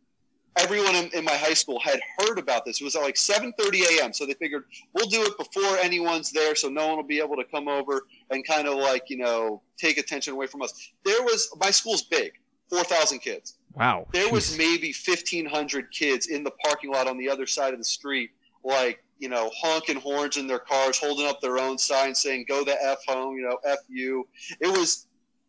everyone 0.57 0.95
in, 0.95 1.11
in 1.15 1.25
my 1.25 1.35
high 1.35 1.55
school 1.55 1.81
had 1.81 2.01
heard 2.19 2.39
about 2.39 2.65
this. 2.65 2.81
It 2.81 2.85
was 2.85 2.97
at 2.97 3.03
like 3.03 3.17
7:30 3.17 3.99
a.m. 3.99 4.13
So 4.13 4.27
they 4.27 4.35
figured 4.35 4.65
we'll 4.93 5.09
do 5.09 5.23
it 5.23 5.37
before 5.37 5.77
anyone's 5.79 6.31
there, 6.31 6.55
so 6.55 6.69
no 6.69 6.89
one 6.89 6.97
will 6.97 7.05
be 7.05 7.19
able 7.19 7.37
to 7.37 7.45
come 7.45 7.69
over 7.69 8.07
and 8.31 8.47
kind 8.47 8.69
of 8.69 8.75
like 8.77 9.11
you 9.11 9.17
know 9.17 9.63
take 9.77 9.99
attention 9.99 10.33
away 10.33 10.47
from 10.47 10.63
us. 10.63 10.93
There 11.05 11.23
was 11.23 11.55
my 11.59 11.71
school's 11.71 12.03
big, 12.03 12.33
4,000 12.71 13.19
kids. 13.19 13.57
wow. 13.75 14.07
There 14.13 14.31
was 14.31 14.57
maybe 14.57 14.95
1,500 14.95 15.91
kids 15.93 16.29
in 16.29 16.45
the 16.45 16.53
parking 16.65 16.91
lot 16.93 17.07
on 17.07 17.19
the 17.19 17.29
other 17.29 17.47
side 17.47 17.73
of 17.73 17.79
the 17.79 17.85
street, 17.85 18.31
like 18.63 19.03
you 19.19 19.29
know 19.29 19.51
honking 19.57 19.97
horns 19.97 20.37
in 20.37 20.47
their 20.47 20.59
cars, 20.59 20.99
holding 20.99 21.27
up 21.27 21.41
their 21.41 21.59
own 21.59 21.79
signs 21.79 22.21
saying 22.21 22.47
"Go 22.49 22.65
the 22.65 22.81
f 22.83 22.99
home," 23.07 23.37
you 23.37 23.43
know 23.43 23.59
"f 23.65 23.79
you." 23.89 24.29
It 24.61 24.69
was 24.69 25.07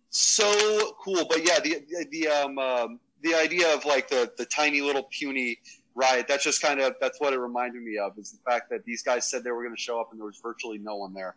so 0.10 0.96
cool. 1.00 1.26
But 1.30 1.46
yeah, 1.46 1.60
the 1.60 1.84
the, 1.90 2.06
the 2.12 2.28
um, 2.28 2.58
um 2.58 3.00
the 3.26 3.36
idea 3.36 3.74
of 3.74 3.84
like 3.86 4.08
the 4.08 4.32
the 4.38 4.46
tiny 4.46 4.82
little 4.82 5.04
puny 5.04 5.58
riot 5.96 6.28
that's 6.28 6.44
just 6.44 6.62
kind 6.62 6.80
of 6.80 6.94
that's 7.02 7.20
what 7.20 7.34
it 7.34 7.40
reminded 7.40 7.82
me 7.82 7.98
of 7.98 8.18
is 8.18 8.32
the 8.32 8.38
fact 8.50 8.70
that 8.70 8.86
these 8.86 9.02
guys 9.02 9.30
said 9.30 9.44
they 9.44 9.52
were 9.52 9.64
going 9.64 9.76
to 9.76 9.82
show 9.82 10.00
up 10.00 10.10
and 10.12 10.20
there 10.20 10.28
was 10.28 10.40
virtually 10.42 10.78
no 10.78 10.96
one 10.96 11.14
there 11.14 11.36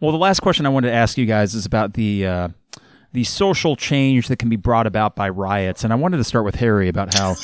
Well, 0.00 0.12
the 0.12 0.18
last 0.18 0.40
question 0.40 0.66
I 0.66 0.68
wanted 0.68 0.88
to 0.88 0.94
ask 0.94 1.16
you 1.16 1.26
guys 1.26 1.54
is 1.54 1.64
about 1.64 1.94
the 1.94 2.26
uh, 2.26 2.48
the 3.12 3.24
social 3.24 3.76
change 3.76 4.28
that 4.28 4.38
can 4.38 4.50
be 4.50 4.56
brought 4.56 4.86
about 4.86 5.16
by 5.16 5.30
riots, 5.30 5.84
and 5.84 5.92
I 5.92 5.96
wanted 5.96 6.18
to 6.18 6.24
start 6.24 6.44
with 6.44 6.56
Harry 6.56 6.88
about 6.88 7.14
how. 7.14 7.36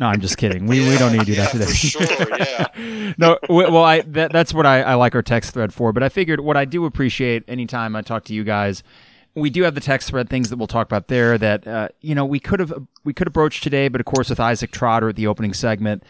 No, 0.00 0.06
I'm 0.06 0.20
just 0.20 0.38
kidding. 0.38 0.68
We, 0.68 0.88
we 0.88 0.96
don't 0.96 1.10
need 1.10 1.22
to 1.22 1.24
do 1.24 1.34
that 1.34 1.50
today. 1.50 1.64
for 1.64 1.72
sure, 1.72 2.38
yeah. 2.38 3.14
no, 3.18 3.36
well, 3.48 3.82
I 3.82 4.02
that, 4.02 4.30
that's 4.30 4.54
what 4.54 4.64
I, 4.64 4.82
I 4.82 4.94
like 4.94 5.16
our 5.16 5.22
text 5.22 5.52
thread 5.52 5.74
for. 5.74 5.92
But 5.92 6.04
I 6.04 6.08
figured 6.08 6.38
what 6.38 6.56
I 6.56 6.64
do 6.64 6.84
appreciate 6.84 7.42
anytime 7.48 7.96
I 7.96 8.02
talk 8.02 8.22
to 8.26 8.32
you 8.32 8.44
guys, 8.44 8.84
we 9.40 9.50
do 9.50 9.62
have 9.62 9.74
the 9.74 9.80
text 9.80 10.08
thread 10.08 10.28
things 10.28 10.50
that 10.50 10.56
we'll 10.56 10.66
talk 10.66 10.86
about 10.86 11.08
there 11.08 11.38
that 11.38 11.66
uh, 11.66 11.88
you 12.00 12.14
know 12.14 12.24
we 12.24 12.40
could 12.40 12.60
have 12.60 12.72
we 13.04 13.12
could 13.12 13.26
have 13.26 13.34
broached 13.34 13.62
today, 13.62 13.88
but 13.88 14.00
of 14.00 14.06
course 14.06 14.30
with 14.30 14.40
Isaac 14.40 14.70
Trotter 14.70 15.08
at 15.08 15.16
the 15.16 15.26
opening 15.26 15.52
segment, 15.52 16.02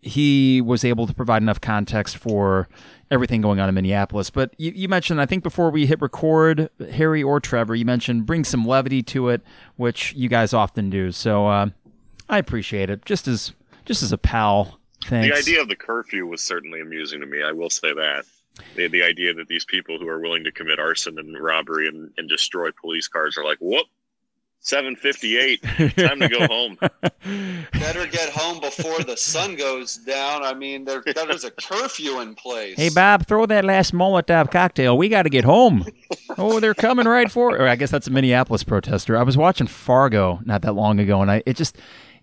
he 0.00 0.60
was 0.60 0.84
able 0.84 1.06
to 1.06 1.14
provide 1.14 1.42
enough 1.42 1.60
context 1.60 2.16
for 2.16 2.68
everything 3.10 3.40
going 3.40 3.60
on 3.60 3.68
in 3.68 3.74
Minneapolis. 3.74 4.30
But 4.30 4.54
you, 4.58 4.72
you 4.74 4.88
mentioned, 4.88 5.20
I 5.20 5.26
think 5.26 5.42
before 5.42 5.70
we 5.70 5.86
hit 5.86 6.00
record, 6.00 6.70
Harry 6.92 7.22
or 7.22 7.40
Trevor, 7.40 7.74
you 7.74 7.84
mentioned 7.84 8.26
bring 8.26 8.44
some 8.44 8.64
levity 8.64 9.02
to 9.04 9.28
it, 9.28 9.42
which 9.76 10.12
you 10.14 10.28
guys 10.28 10.52
often 10.52 10.90
do. 10.90 11.12
So 11.12 11.46
uh, 11.46 11.68
I 12.28 12.38
appreciate 12.38 12.90
it, 12.90 13.04
just 13.04 13.28
as 13.28 13.52
just 13.84 14.02
as 14.02 14.12
a 14.12 14.18
pal 14.18 14.80
Thanks. 15.04 15.28
The 15.28 15.38
idea 15.38 15.62
of 15.62 15.68
the 15.68 15.76
curfew 15.76 16.26
was 16.26 16.42
certainly 16.42 16.80
amusing 16.80 17.20
to 17.20 17.26
me. 17.26 17.42
I 17.42 17.52
will 17.52 17.70
say 17.70 17.92
that. 17.92 18.24
The, 18.74 18.88
the 18.88 19.02
idea 19.02 19.34
that 19.34 19.48
these 19.48 19.64
people 19.64 19.98
who 19.98 20.08
are 20.08 20.20
willing 20.20 20.44
to 20.44 20.52
commit 20.52 20.78
arson 20.78 21.18
and 21.18 21.38
robbery 21.38 21.88
and, 21.88 22.12
and 22.16 22.28
destroy 22.28 22.70
police 22.72 23.08
cars 23.08 23.36
are 23.38 23.44
like, 23.44 23.58
whoop, 23.60 23.86
758, 24.60 25.62
time 25.96 26.18
to 26.18 26.28
go 26.28 26.44
home. 26.48 26.76
Better 27.72 28.06
get 28.08 28.30
home 28.30 28.60
before 28.60 28.98
the 29.04 29.16
sun 29.16 29.54
goes 29.54 29.96
down. 29.96 30.42
I 30.42 30.54
mean, 30.54 30.84
there 30.84 31.04
there's 31.06 31.44
a 31.44 31.52
curfew 31.52 32.18
in 32.20 32.34
place. 32.34 32.76
Hey 32.76 32.88
Bob, 32.88 33.26
throw 33.26 33.46
that 33.46 33.64
last 33.64 33.92
Molotov 33.92 34.50
cocktail. 34.50 34.98
We 34.98 35.08
got 35.08 35.22
to 35.22 35.30
get 35.30 35.44
home. 35.44 35.86
oh, 36.36 36.58
they're 36.58 36.74
coming 36.74 37.06
right 37.06 37.30
for. 37.30 37.56
it. 37.56 37.60
I 37.70 37.76
guess 37.76 37.92
that's 37.92 38.08
a 38.08 38.10
Minneapolis 38.10 38.64
protester. 38.64 39.16
I 39.16 39.22
was 39.22 39.36
watching 39.36 39.68
Fargo 39.68 40.40
not 40.44 40.62
that 40.62 40.72
long 40.72 40.98
ago, 40.98 41.22
and 41.22 41.30
I 41.30 41.44
it 41.46 41.54
just 41.54 41.78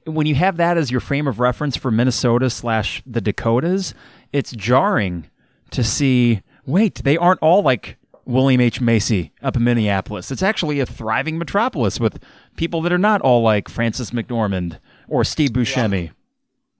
when 0.05 0.27
you 0.27 0.35
have 0.35 0.57
that 0.57 0.77
as 0.77 0.91
your 0.91 0.99
frame 0.99 1.27
of 1.27 1.39
reference 1.39 1.77
for 1.77 1.91
Minnesota 1.91 2.49
slash 2.49 3.01
the 3.05 3.21
Dakotas, 3.21 3.93
it's 4.33 4.51
jarring 4.51 5.29
to 5.73 5.83
see. 5.83 6.41
Wait, 6.65 6.95
they 7.03 7.17
aren't 7.17 7.41
all 7.41 7.61
like 7.61 7.97
William 8.25 8.61
H. 8.61 8.79
Macy 8.79 9.33
up 9.41 9.57
in 9.57 9.63
Minneapolis. 9.65 10.31
It's 10.31 10.41
actually 10.43 10.79
a 10.79 10.85
thriving 10.85 11.37
metropolis 11.37 11.99
with 11.99 12.23
people 12.55 12.81
that 12.81 12.93
are 12.93 12.97
not 12.97 13.19
all 13.21 13.41
like 13.41 13.67
Frances 13.67 14.11
McDormand 14.11 14.79
or 15.09 15.23
Steve 15.25 15.49
Buscemi. 15.51 16.11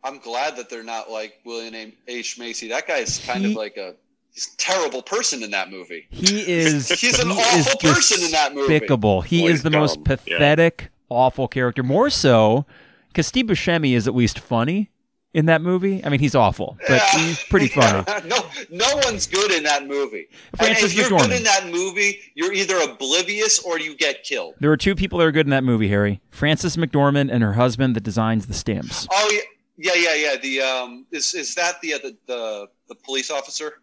I'm 0.05 0.19
glad 0.19 0.55
that 0.57 0.69
they're 0.69 0.83
not 0.83 1.11
like 1.11 1.39
William 1.45 1.91
H. 2.07 2.37
Macy. 2.39 2.69
That 2.69 2.87
guy's 2.87 3.19
kind 3.25 3.43
He- 3.45 3.51
of 3.51 3.57
like 3.57 3.75
a 3.77 3.95
he's 4.33 4.53
a 4.53 4.57
terrible 4.57 5.01
person 5.01 5.43
in 5.43 5.51
that 5.51 5.69
movie. 5.69 6.07
He 6.09 6.41
is 6.49 6.89
He's 7.01 7.19
an 7.19 7.29
he 7.29 7.37
is 7.39 7.67
awful 7.67 7.91
person 7.91 8.23
in 8.25 8.31
that 8.31 8.53
movie. 8.55 8.67
despicable. 8.73 9.21
He 9.21 9.41
Boy, 9.41 9.49
is 9.49 9.63
the 9.63 9.69
most 9.69 10.03
dumb. 10.03 10.17
Yeah. 10.25 10.37
pathetic, 10.37 10.89
awful 11.09 11.47
character. 11.49 11.83
More 11.83 12.09
so 12.09 12.65
because 13.09 13.27
Steve 13.27 13.45
Buscemi 13.47 13.93
is 13.95 14.07
at 14.07 14.15
least 14.15 14.39
funny 14.39 14.89
in 15.33 15.47
that 15.47 15.61
movie. 15.61 16.03
I 16.05 16.09
mean, 16.09 16.19
he's 16.19 16.35
awful, 16.35 16.77
but 16.87 17.01
Yeah. 17.13 17.19
he's 17.19 17.43
pretty 17.45 17.67
funny. 17.69 18.03
no, 18.27 18.45
no 18.69 18.95
one's 19.03 19.25
good 19.27 19.51
in 19.51 19.63
that 19.63 19.87
movie. 19.87 20.27
And 20.51 20.59
Frances 20.59 20.91
if 20.91 20.97
you're 20.97 21.09
McDormand. 21.09 21.27
good 21.29 21.37
in 21.37 21.43
that 21.43 21.67
movie, 21.71 22.19
you're 22.35 22.53
either 22.53 22.77
oblivious 22.81 23.59
or 23.59 23.79
you 23.79 23.95
get 23.97 24.23
killed. 24.23 24.53
There 24.59 24.71
are 24.71 24.77
two 24.77 24.95
people 24.95 25.19
that 25.19 25.25
are 25.25 25.31
good 25.31 25.45
in 25.47 25.51
that 25.51 25.63
movie, 25.63 25.87
Harry. 25.89 26.21
Frances 26.29 26.77
McDormand 26.77 27.31
and 27.33 27.41
her 27.43 27.53
husband 27.53 27.95
that 27.95 28.03
designs 28.03 28.45
the 28.45 28.53
stamps. 28.53 29.07
Oh 29.11 29.31
yeah, 29.77 29.91
yeah, 29.95 30.13
yeah, 30.13 30.13
yeah. 30.31 30.35
The 30.37 30.61
um, 30.61 31.05
is 31.11 31.33
is 31.33 31.55
that 31.55 31.81
the 31.81 31.95
uh, 31.95 31.97
the, 32.03 32.17
the 32.27 32.67
the 32.89 32.95
police 32.95 33.31
officer? 33.31 33.79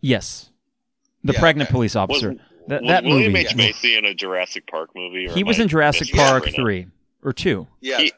Yes. 0.00 0.50
The 1.24 1.32
Yeah, 1.32 1.40
pregnant 1.40 1.68
okay. 1.68 1.72
police 1.74 1.94
Was, 1.94 2.10
officer. 2.10 2.34
That, 2.68 2.82
was 2.82 2.88
that 2.88 3.04
William 3.04 3.32
movie. 3.32 3.46
H. 3.46 3.56
Macy 3.56 3.96
in 3.96 4.04
a 4.04 4.14
Jurassic 4.14 4.66
Park 4.68 4.90
movie? 4.94 5.26
or 5.26 5.32
He 5.34 5.42
was 5.44 5.58
I 5.58 5.62
in 5.64 5.68
Jurassic 5.68 6.12
Park 6.12 6.48
3 6.54 6.86
or 7.22 7.32
2. 7.32 7.66
Yeah, 7.80 7.98
He- 7.98 8.12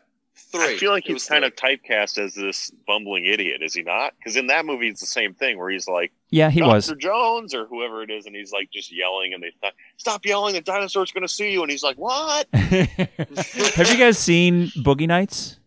three. 0.51 0.75
I 0.75 0.77
feel 0.77 0.91
like 0.91 1.05
It 1.05 1.09
he's 1.09 1.15
was 1.15 1.27
kind 1.27 1.45
three. 1.45 1.73
of 1.75 1.81
typecast 1.81 2.19
as 2.19 2.35
this 2.35 2.71
bumbling 2.87 3.25
idiot, 3.27 3.63
is 3.63 3.75
he 3.75 3.83
not? 3.83 4.15
Because 4.19 4.37
in 4.37 4.47
that 4.49 4.65
movie, 4.67 4.89
it's 4.89 5.01
the 5.01 5.07
same 5.07 5.35
thing 5.35 5.59
where 5.59 5.71
he's 5.71 5.87
like, 5.89 6.13
Yeah, 6.31 6.51
he 6.51 6.61
Dr. 6.61 6.75
was. 6.75 6.95
Jones 6.99 7.55
or 7.55 7.67
whoever 7.67 8.03
it 8.03 8.11
is, 8.11 8.27
and 8.27 8.35
he's 8.35 8.53
like 8.53 8.71
just 8.71 8.91
yelling, 8.95 9.35
and 9.35 9.43
they 9.43 9.53
th- 9.61 9.75
stop 9.97 10.25
yelling, 10.27 10.55
the 10.55 10.61
dinosaur's 10.61 11.13
going 11.13 11.23
to 11.27 11.33
see 11.33 11.53
you, 11.53 11.63
and 11.63 11.71
he's 11.71 11.83
like, 11.83 11.97
what? 11.97 12.47
Have 12.53 13.91
you 13.91 13.97
guys 13.99 14.19
seen 14.19 14.69
Boogie 14.69 15.07
Nights? 15.09 15.59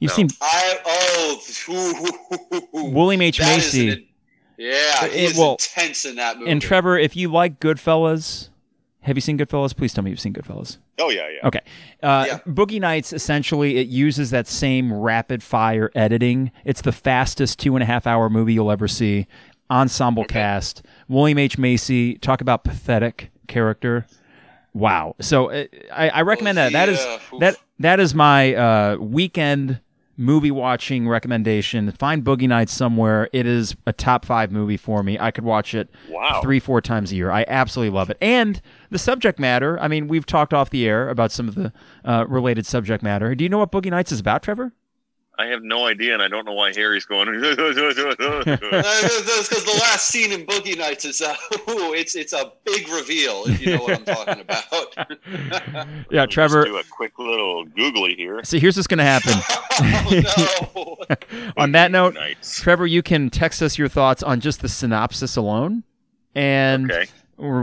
You've 0.00 0.10
No. 0.12 0.16
seen 0.16 0.28
I 0.40 0.78
oh 0.86 2.68
William 2.72 3.20
H. 3.22 3.38
that 3.38 3.58
is 3.58 3.64
Macy. 3.74 3.88
an- 3.90 4.04
yeah, 4.56 5.04
It- 5.06 5.12
he 5.12 5.24
is 5.24 5.36
well, 5.38 5.52
intense 5.52 6.04
in 6.04 6.16
that 6.16 6.38
movie. 6.38 6.50
And 6.50 6.60
Trevor, 6.62 6.98
if 6.98 7.16
you 7.16 7.30
like 7.30 7.60
Goodfellas, 7.60 8.48
have 9.08 9.16
you 9.16 9.20
seen 9.20 9.36
Goodfellas? 9.36 9.76
Please 9.76 9.92
tell 9.92 10.04
me 10.04 10.10
you've 10.10 10.20
seen 10.20 10.32
Goodfellas. 10.32 10.78
Oh, 11.00 11.10
yeah, 11.10 11.28
yeah. 11.28 11.48
Okay. 11.48 11.60
Uh, 12.02 12.24
Yeah. 12.28 12.38
Boogie 12.46 12.80
Nights 12.80 13.12
essentially 13.12 13.78
it 13.78 13.88
uses 13.88 14.30
that 14.30 14.46
same 14.46 14.92
rapid 14.92 15.42
fire 15.42 15.90
editing. 15.96 16.52
It's 16.64 16.82
the 16.82 16.92
fastest 16.92 17.58
two 17.58 17.74
and 17.74 17.82
a 17.82 17.86
half 17.86 18.06
hour 18.06 18.30
movie 18.30 18.52
you'll 18.52 18.70
ever 18.70 18.86
see. 18.86 19.26
Ensemble 19.70 20.24
cast. 20.24 20.82
William 21.08 21.38
H 21.38 21.58
Macy. 21.58 22.16
Talk 22.18 22.40
about 22.40 22.62
pathetic 22.64 23.30
character. 23.48 24.06
Wow. 24.74 25.16
So 25.20 25.50
uh, 25.50 25.64
I, 25.92 26.08
I 26.10 26.22
recommend 26.22 26.58
that. 26.58 26.72
That 26.72 26.88
is 26.88 27.00
oof. 27.00 27.32
that 27.40 27.56
that 27.80 28.00
is 28.00 28.14
my 28.14 28.54
uh, 28.54 28.96
weekend 28.98 29.80
movie 30.18 30.50
watching 30.50 31.08
recommendation. 31.08 31.90
Find 31.92 32.24
Boogie 32.24 32.48
Nights 32.48 32.72
somewhere. 32.72 33.28
It 33.32 33.46
is 33.46 33.76
a 33.86 33.92
top 33.92 34.24
five 34.24 34.50
movie 34.52 34.76
for 34.76 35.02
me. 35.02 35.18
I 35.18 35.30
could 35.30 35.44
watch 35.44 35.74
it 35.74 35.88
Wow. 36.10 36.40
three, 36.42 36.58
four 36.58 36.80
times 36.80 37.12
a 37.12 37.16
year. 37.16 37.30
I 37.30 37.44
absolutely 37.46 37.94
love 37.96 38.10
it. 38.10 38.18
And 38.20 38.60
the 38.90 38.98
subject 38.98 39.38
matter, 39.38 39.78
I 39.80 39.86
mean, 39.88 40.08
we've 40.08 40.26
talked 40.26 40.52
off 40.52 40.70
the 40.70 40.86
air 40.88 41.08
about 41.08 41.30
some 41.32 41.46
of 41.48 41.54
the 41.54 41.72
uh, 42.04 42.24
related 42.28 42.66
subject 42.66 43.02
matter. 43.02 43.34
Do 43.34 43.44
you 43.44 43.48
know 43.48 43.58
what 43.58 43.70
Boogie 43.72 43.90
Nights 43.90 44.10
is 44.12 44.18
about, 44.20 44.42
Trevor? 44.42 44.72
I 45.40 45.46
have 45.46 45.62
no 45.62 45.86
idea, 45.86 46.12
and 46.14 46.20
I 46.22 46.26
don't 46.26 46.44
know 46.44 46.52
why 46.52 46.72
Harry's 46.74 47.04
going. 47.04 47.28
Uh, 47.28 47.32
that's 47.54 47.76
because 49.48 49.64
the 49.64 49.78
last 49.80 50.08
scene 50.08 50.32
in 50.32 50.44
Boogie 50.44 50.76
Nights 50.76 51.04
is 51.04 51.20
uh, 51.20 51.32
ooh, 51.70 51.94
it's 51.94 52.16
it's 52.16 52.32
a 52.32 52.52
big 52.64 52.88
reveal 52.88 53.44
if 53.46 53.60
you 53.60 53.76
know 53.76 53.82
what 53.84 53.98
I'm 53.98 54.04
talking 54.04 54.40
about. 54.40 54.64
yeah, 56.10 56.26
Just 56.26 56.32
Trevor. 56.32 56.64
do 56.64 56.76
a 56.78 56.82
quick 56.90 57.18
little 57.18 57.64
googly 57.64 58.14
here. 58.16 58.42
See, 58.42 58.58
here's 58.58 58.76
what's 58.76 58.88
going 58.88 58.98
to 58.98 59.04
happen. 59.04 59.34
oh 59.80 60.96
no! 61.06 61.16
on 61.56 61.70
that 61.72 61.90
note, 61.92 62.14
Nights. 62.14 62.60
Trevor, 62.60 62.86
you 62.86 63.02
can 63.02 63.30
text 63.30 63.62
us 63.62 63.78
your 63.78 63.88
thoughts 63.88 64.22
on 64.24 64.40
just 64.40 64.60
the 64.60 64.68
synopsis 64.68 65.36
alone. 65.36 65.84
And 66.34 66.90
Okay. 66.90 67.06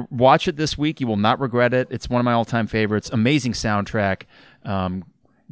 watch 0.09 0.47
it 0.47 0.55
this 0.57 0.77
week. 0.77 1.01
You 1.01 1.07
will 1.07 1.17
not 1.17 1.39
regret 1.39 1.73
it. 1.73 1.87
It's 1.91 2.09
one 2.09 2.19
of 2.19 2.25
my 2.25 2.33
all-time 2.33 2.67
favorites. 2.67 3.09
Amazing 3.11 3.51
soundtrack, 3.53 4.23
um, 4.63 5.03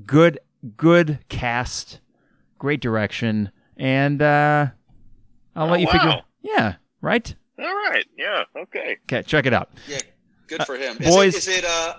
good, 0.05 0.39
good 0.77 1.19
cast, 1.29 1.99
great 2.63 2.79
direction, 2.79 3.51
and 3.75 4.21
uh, 4.21 4.67
I'll 5.53 5.67
Oh, 5.67 5.71
let 5.71 5.81
you 5.81 5.87
figure. 5.87 6.07
wow. 6.07 6.21
Yeah, 6.41 6.75
right. 7.01 7.35
All 7.59 7.65
right. 7.65 8.05
Yeah. 8.17 8.43
Okay. 8.55 8.95
Okay, 9.03 9.21
check 9.23 9.45
it 9.45 9.53
out. 9.53 9.69
Yeah, 9.85 9.99
good 10.47 10.63
for 10.65 10.77
him. 10.77 10.97
boys- 10.97 11.35
is 11.35 11.47
it, 11.49 11.51
is 11.51 11.57
it 11.59 11.65
uh, 11.65 11.95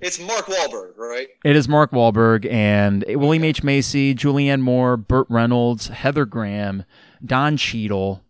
it's 0.00 0.18
Mark 0.18 0.46
Wahlberg, 0.46 0.96
right? 0.96 1.28
It 1.44 1.54
is 1.54 1.68
Mark 1.68 1.90
Wahlberg 1.90 2.50
and 2.50 3.04
William 3.08 3.44
H 3.44 3.62
Macy, 3.62 4.14
Julianne 4.14 4.62
Moore, 4.62 4.96
Burt 4.96 5.26
Reynolds, 5.28 5.88
Heather 5.88 6.24
Graham, 6.24 6.84
Don 7.22 7.58
Cheadle. 7.58 8.22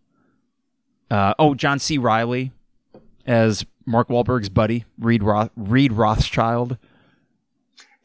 Uh, 1.09 1.33
oh, 1.39 1.55
John 1.55 1.79
C. 1.79 1.97
Reilly 1.97 2.51
as 3.25 3.65
Mark 3.85 4.09
Wahlberg's 4.09 4.49
buddy, 4.49 4.83
Reed 4.99 5.23
Roth, 5.23 5.51
Reed 5.55 5.93
Rothschild. 5.93 6.77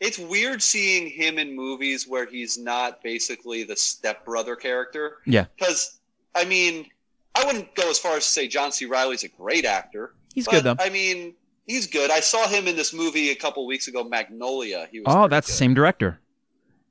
It's 0.00 0.18
weird 0.18 0.62
seeing 0.62 1.08
him 1.08 1.38
in 1.38 1.56
movies 1.56 2.06
where 2.06 2.26
he's 2.26 2.58
not 2.58 3.02
basically 3.02 3.64
the 3.64 3.76
stepbrother 3.76 4.56
character. 4.56 5.18
Yeah. 5.24 5.46
Because 5.56 5.98
I 6.34 6.44
mean, 6.44 6.86
I 7.34 7.44
wouldn't 7.44 7.74
go 7.74 7.88
as 7.88 7.98
far 7.98 8.16
as 8.16 8.24
to 8.24 8.30
say 8.30 8.48
John 8.48 8.72
C. 8.72 8.86
Reilly's 8.86 9.24
a 9.24 9.28
great 9.28 9.64
actor. 9.64 10.14
He's 10.34 10.44
but, 10.44 10.52
good 10.52 10.64
though. 10.64 10.76
I 10.78 10.90
mean, 10.90 11.34
he's 11.66 11.86
good. 11.86 12.10
I 12.10 12.20
saw 12.20 12.46
him 12.46 12.68
in 12.68 12.76
this 12.76 12.92
movie 12.92 13.30
a 13.30 13.34
couple 13.34 13.66
weeks 13.66 13.88
ago, 13.88 14.04
Magnolia. 14.04 14.88
He 14.90 15.00
was 15.00 15.14
Oh, 15.14 15.28
that's 15.28 15.46
the 15.46 15.54
same 15.54 15.74
director. 15.74 16.20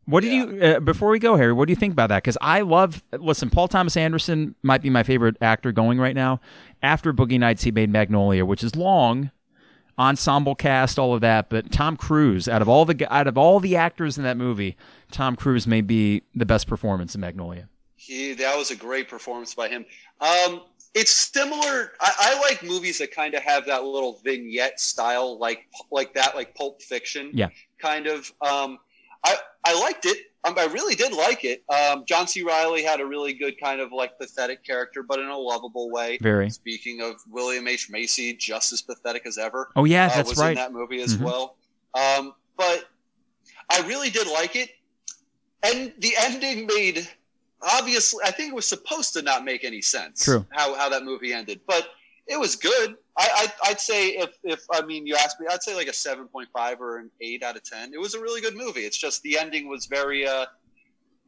What 0.07 0.21
did 0.21 0.33
you 0.33 0.61
uh, 0.61 0.79
before 0.79 1.09
we 1.09 1.17
go, 1.17 1.35
Harry? 1.35 1.51
What 1.51 1.67
do 1.67 1.71
you 1.71 1.75
think 1.75 1.91
about 1.91 2.09
that? 2.09 2.21
Because 2.21 2.37
I 2.39 2.61
love. 2.61 3.03
Listen, 3.11 3.49
Paul 3.49 3.67
Thomas 3.67 3.97
Anderson 3.97 4.53
might 4.61 4.83
be 4.83 4.91
my 4.91 5.01
favorite 5.01 5.35
actor 5.41 5.71
going 5.71 5.99
right 5.99 6.15
now. 6.15 6.41
After 6.83 7.11
Boogie 7.11 7.39
Nights, 7.39 7.63
he 7.63 7.71
made 7.71 7.89
Magnolia, 7.89 8.45
which 8.45 8.63
is 8.63 8.75
long, 8.75 9.31
ensemble 9.97 10.55
cast, 10.55 10.99
all 10.99 11.13
of 11.13 11.21
that. 11.21 11.49
But 11.49 11.71
Tom 11.71 11.97
Cruise, 11.97 12.47
out 12.47 12.61
of 12.61 12.69
all 12.69 12.85
the 12.85 13.13
out 13.13 13.27
of 13.27 13.37
all 13.37 13.59
the 13.59 13.75
actors 13.75 14.17
in 14.17 14.23
that 14.23 14.37
movie, 14.37 14.77
Tom 15.11 15.35
Cruise 15.35 15.67
may 15.67 15.81
be 15.81 16.23
the 16.33 16.45
best 16.45 16.67
performance 16.67 17.15
in 17.15 17.21
Magnolia. 17.21 17.69
He 17.95 18.33
that 18.33 18.57
was 18.57 18.71
a 18.71 18.75
great 18.75 19.09
performance 19.09 19.55
by 19.55 19.69
him. 19.69 19.85
Um, 20.21 20.61
it's 20.93 21.11
similar. 21.11 21.91
I, 21.99 22.13
I 22.17 22.39
like 22.41 22.63
movies 22.63 22.99
that 22.99 23.11
kind 23.11 23.33
of 23.33 23.43
have 23.43 23.65
that 23.65 23.83
little 23.83 24.19
vignette 24.23 24.79
style, 24.79 25.37
like 25.37 25.67
like 25.91 26.13
that, 26.13 26.35
like 26.35 26.55
Pulp 26.55 26.81
Fiction. 26.81 27.31
Yeah. 27.33 27.49
Kind 27.79 28.07
of. 28.07 28.31
Um, 28.41 28.79
I 29.25 29.35
I 29.65 29.79
liked 29.79 30.05
it. 30.05 30.17
Um, 30.43 30.53
I 30.59 30.65
really 30.65 30.93
did 30.93 31.11
like 31.11 31.43
it. 31.43 31.63
Um, 31.69 32.03
John 32.07 32.27
C. 32.27 32.43
Reilly 32.43 32.83
had 32.83 32.99
a 32.99 33.05
really 33.05 33.33
good 33.33 33.59
kind 33.59 33.81
of 33.81 33.91
like 33.91 34.17
pathetic 34.19 34.63
character, 34.63 35.01
but 35.01 35.19
in 35.19 35.25
a 35.27 35.35
lovable 35.37 35.89
way. 35.89 36.19
Very. 36.21 36.51
Speaking 36.51 37.01
of 37.01 37.15
William 37.29 37.67
H 37.67 37.89
Macy, 37.89 38.33
just 38.35 38.71
as 38.71 38.81
pathetic 38.81 39.25
as 39.25 39.37
ever. 39.39 39.71
Oh 39.75 39.85
yeah, 39.85 40.05
uh, 40.05 40.15
that's 40.17 40.29
was 40.29 40.37
right. 40.37 40.49
in 40.49 40.55
that 40.55 40.71
movie 40.71 41.01
as 41.01 41.17
Mhm. 41.17 41.21
well. 41.21 41.57
Um, 41.95 42.35
but 42.57 42.85
I 43.71 43.81
really 43.87 44.11
did 44.11 44.27
like 44.27 44.55
it, 44.55 44.69
and 45.63 45.91
the 45.97 46.13
ending 46.19 46.67
made 46.67 47.07
obviously. 47.61 48.19
I 48.23 48.29
think 48.31 48.51
it 48.51 48.55
was 48.55 48.67
supposed 48.67 49.13
to 49.13 49.23
not 49.23 49.43
make 49.43 49.63
any 49.63 49.81
sense. 49.81 50.23
True. 50.23 50.45
How 50.51 50.75
how 50.75 50.89
that 50.89 51.03
movie 51.03 51.33
ended, 51.33 51.61
but 51.65 51.87
it 52.27 52.39
was 52.39 52.55
good. 52.55 52.97
I, 53.17 53.47
I 53.63 53.69
I'd 53.69 53.79
say 53.79 54.09
if 54.09 54.37
if 54.43 54.65
I 54.71 54.81
mean 54.85 55.07
you 55.07 55.15
asked 55.15 55.39
me, 55.39 55.47
I'd 55.49 55.63
say 55.63 55.75
like 55.75 55.87
a 55.87 55.93
seven 55.93 56.27
point 56.27 56.49
five 56.53 56.81
or 56.81 56.97
an 56.97 57.09
eight 57.21 57.43
out 57.43 57.55
of 57.55 57.63
ten. 57.63 57.93
It 57.93 57.99
was 57.99 58.13
a 58.13 58.19
really 58.19 58.41
good 58.41 58.55
movie. 58.55 58.81
It's 58.81 58.97
just 58.97 59.21
the 59.23 59.37
ending 59.37 59.67
was 59.69 59.85
very. 59.85 60.27
Uh, 60.27 60.45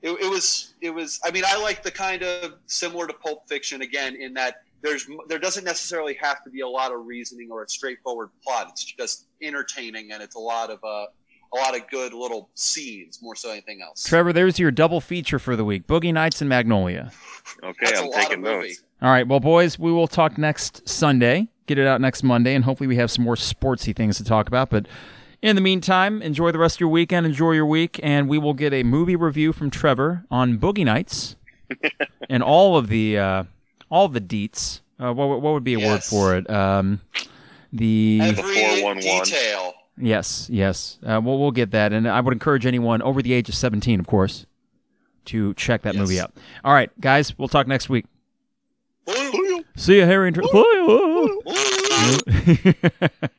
it, 0.02 0.12
it 0.12 0.30
was 0.30 0.74
it 0.82 0.90
was. 0.92 1.20
I 1.24 1.32
mean, 1.32 1.44
I 1.48 1.60
like 1.62 1.84
the 1.84 1.92
kind 1.92 2.24
of 2.24 2.56
similar 2.68 3.08
to 3.08 3.14
Pulp 3.14 3.48
Fiction 3.48 3.82
again 3.82 4.16
in 4.16 4.34
that 4.36 4.58
there's 4.84 5.08
there 5.28 5.40
doesn't 5.40 5.64
necessarily 5.64 6.16
have 6.22 6.44
to 6.44 6.50
be 6.50 6.62
a 6.62 6.68
lot 6.68 6.92
of 6.92 7.06
reasoning 7.06 7.50
or 7.52 7.64
a 7.64 7.70
straightforward 7.70 8.30
plot. 8.44 8.68
It's 8.70 8.84
just 8.84 9.28
entertaining 9.42 10.12
and 10.12 10.22
it's 10.22 10.36
a 10.36 10.40
lot 10.40 10.70
of 10.70 10.80
uh, 10.84 11.06
a 11.54 11.58
lot 11.58 11.76
of 11.76 11.88
good 11.90 12.14
little 12.14 12.50
scenes 12.54 13.20
more 13.22 13.36
so 13.36 13.48
than 13.48 13.58
anything 13.58 13.82
else. 13.82 14.04
Trevor, 14.04 14.34
there's 14.34 14.60
your 14.60 14.70
double 14.72 15.02
feature 15.02 15.40
for 15.40 15.56
the 15.56 15.66
week: 15.66 15.88
Boogie 15.88 16.14
Nights 16.14 16.42
and 16.42 16.50
Magnolia. 16.50 17.12
Okay, 17.64 17.74
That's 17.86 18.00
a 18.00 18.04
I'm 18.04 18.10
lot 18.10 18.18
of 18.18 18.24
taking 18.28 18.42
movie. 18.42 18.68
notes. 18.68 18.84
All 19.02 19.10
right, 19.10 19.28
well, 19.28 19.40
boys, 19.40 19.80
we 19.80 19.92
will 19.92 20.08
talk 20.08 20.38
next 20.38 20.88
Sunday. 20.88 21.48
Get 21.68 21.78
it 21.78 21.86
out 21.86 22.02
next 22.02 22.24
Monday, 22.24 22.56
and 22.56 22.64
hopefully 22.66 22.88
we 22.88 22.96
have 22.96 23.12
some 23.12 23.24
more 23.24 23.36
sportsy 23.36 23.96
things 23.96 24.18
to 24.18 24.24
talk 24.24 24.48
about. 24.48 24.70
But 24.70 24.88
in 25.42 25.56
the 25.56 25.62
meantime, 25.62 26.22
enjoy 26.22 26.52
the 26.52 26.58
rest 26.60 26.78
of 26.78 26.80
your 26.80 26.90
weekend. 26.90 27.26
Enjoy 27.26 27.52
your 27.52 27.66
week, 27.66 28.00
and 28.02 28.28
we 28.28 28.38
will 28.38 28.54
get 28.56 28.74
a 28.74 28.84
movie 28.84 29.16
review 29.16 29.54
from 29.54 29.70
Trevor 29.70 30.26
on 30.32 30.58
Boogie 30.58 30.86
Nights 30.86 31.36
and 32.30 32.42
all 32.42 32.78
of 32.78 32.88
the 32.88 33.18
uh, 33.20 33.44
all 33.90 34.06
of 34.06 34.14
the 34.14 34.22
deets. 34.22 34.80
Uh, 35.00 35.14
what, 35.14 35.42
what 35.42 35.54
would 35.54 35.64
be 35.64 35.76
a 35.76 35.88
word 35.88 36.04
for 36.04 36.36
it? 36.36 36.50
Um, 36.50 37.02
the 37.72 38.20
Every 38.22 38.42
411. 38.56 39.04
detail. 39.04 39.74
yes, 39.98 40.50
yes. 40.52 40.98
Uh, 41.06 41.20
we'll 41.24 41.38
we'll 41.38 41.52
get 41.52 41.72
that, 41.72 41.92
and 41.94 42.08
I 42.08 42.20
would 42.22 42.34
encourage 42.34 42.66
anyone 42.66 43.02
over 43.02 43.22
the 43.22 43.34
age 43.34 43.50
of 43.50 43.56
seventeen, 43.56 44.00
of 44.00 44.08
course, 44.08 44.46
to 45.26 45.54
check 45.56 45.82
that 45.82 45.94
Yes. 45.96 46.02
movie 46.02 46.20
out. 46.22 46.34
All 46.64 46.74
right, 46.74 46.90
guys, 47.02 47.38
we'll 47.38 47.50
talk 47.50 47.68
next 47.68 47.90
week. 47.90 48.06
See 49.78 49.98
you, 49.98 50.06
Harry. 50.06 50.30
And 50.30 50.36
Tre- 50.36 50.44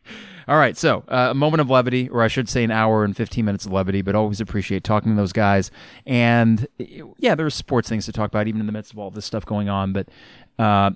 All 0.48 0.56
right, 0.56 0.76
so 0.78 1.04
uh, 1.08 1.28
a 1.30 1.34
moment 1.34 1.60
of 1.60 1.68
levity, 1.68 2.08
or 2.08 2.22
I 2.22 2.28
should 2.28 2.48
say 2.48 2.64
an 2.64 2.70
hour 2.70 3.04
and 3.04 3.14
15 3.14 3.44
minutes 3.44 3.66
of 3.66 3.72
levity, 3.72 4.00
but 4.00 4.14
always 4.14 4.40
appreciate 4.40 4.82
talking 4.82 5.12
to 5.12 5.16
those 5.16 5.34
guys. 5.34 5.70
And 6.06 6.66
yeah, 7.18 7.34
there's 7.34 7.54
sports 7.54 7.86
things 7.88 8.06
to 8.06 8.12
talk 8.12 8.30
about, 8.30 8.48
even 8.48 8.60
in 8.60 8.66
the 8.66 8.72
midst 8.72 8.92
of 8.92 8.98
all 8.98 9.10
this 9.10 9.26
stuff 9.26 9.44
going 9.44 9.68
on. 9.68 9.92
But 9.92 10.08
uh, 10.58 10.92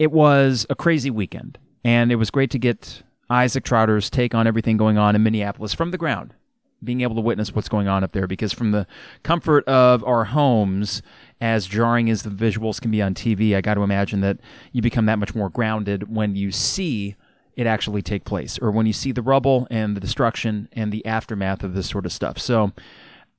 it 0.00 0.10
was 0.10 0.66
a 0.68 0.74
crazy 0.74 1.10
weekend, 1.10 1.56
and 1.84 2.10
it 2.10 2.16
was 2.16 2.30
great 2.30 2.50
to 2.50 2.58
get 2.58 3.04
Isaac 3.30 3.62
Trotter's 3.62 4.10
take 4.10 4.34
on 4.34 4.48
everything 4.48 4.76
going 4.76 4.98
on 4.98 5.14
in 5.14 5.22
Minneapolis 5.22 5.72
from 5.72 5.92
the 5.92 5.98
ground, 5.98 6.34
being 6.82 7.00
able 7.00 7.14
to 7.14 7.20
witness 7.20 7.54
what's 7.54 7.68
going 7.68 7.88
on 7.88 8.02
up 8.04 8.12
there. 8.12 8.26
Because 8.26 8.52
from 8.52 8.72
the 8.72 8.86
comfort 9.22 9.66
of 9.68 10.04
our 10.04 10.24
homes, 10.24 11.02
as 11.40 11.66
jarring 11.66 12.08
as 12.10 12.22
the 12.22 12.30
visuals 12.30 12.80
can 12.80 12.90
be 12.90 13.02
on 13.02 13.14
TV, 13.14 13.54
I 13.56 13.60
got 13.60 13.74
to 13.74 13.82
imagine 13.82 14.20
that 14.20 14.38
you 14.72 14.82
become 14.82 15.06
that 15.06 15.18
much 15.18 15.34
more 15.34 15.48
grounded 15.48 16.14
when 16.14 16.36
you 16.36 16.50
see 16.50 17.16
it 17.54 17.66
actually 17.66 18.00
take 18.00 18.24
place, 18.24 18.58
or 18.60 18.70
when 18.70 18.86
you 18.86 18.94
see 18.94 19.12
the 19.12 19.20
rubble 19.20 19.66
and 19.70 19.94
the 19.94 20.00
destruction 20.00 20.68
and 20.72 20.90
the 20.90 21.04
aftermath 21.04 21.62
of 21.62 21.74
this 21.74 21.88
sort 21.88 22.06
of 22.06 22.12
stuff. 22.12 22.38
So, 22.38 22.72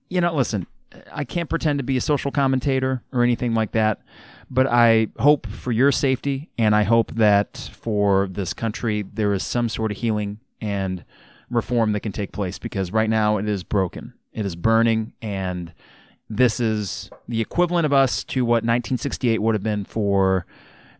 you 0.07 0.21
know, 0.21 0.35
listen, 0.35 0.67
I 1.11 1.23
can't 1.23 1.49
pretend 1.49 1.79
to 1.79 1.83
be 1.83 1.97
a 1.97 2.01
social 2.01 2.31
commentator 2.31 3.01
or 3.11 3.23
anything 3.23 3.55
like 3.55 3.71
that, 3.71 4.01
but 4.51 4.67
I 4.67 5.07
hope 5.17 5.47
for 5.47 5.71
your 5.71 5.91
safety 5.91 6.51
and 6.59 6.75
I 6.75 6.83
hope 6.83 7.15
that 7.15 7.71
for 7.73 8.27
this 8.27 8.53
country 8.53 9.01
there 9.01 9.33
is 9.33 9.43
some 9.43 9.69
sort 9.69 9.91
of 9.91 9.97
healing 9.97 10.39
and 10.61 11.03
reform 11.53 11.93
that 11.93 12.01
can 12.01 12.11
take 12.11 12.31
place 12.31 12.59
because 12.59 12.91
right 12.91 13.09
now 13.09 13.37
it 13.37 13.47
is 13.47 13.63
broken. 13.63 14.13
It 14.33 14.45
is 14.45 14.55
burning 14.55 15.13
and 15.21 15.73
this 16.29 16.59
is 16.59 17.09
the 17.27 17.41
equivalent 17.41 17.85
of 17.85 17.93
us 17.93 18.23
to 18.25 18.43
what 18.43 18.63
1968 18.63 19.41
would 19.41 19.55
have 19.55 19.63
been 19.63 19.85
for 19.85 20.45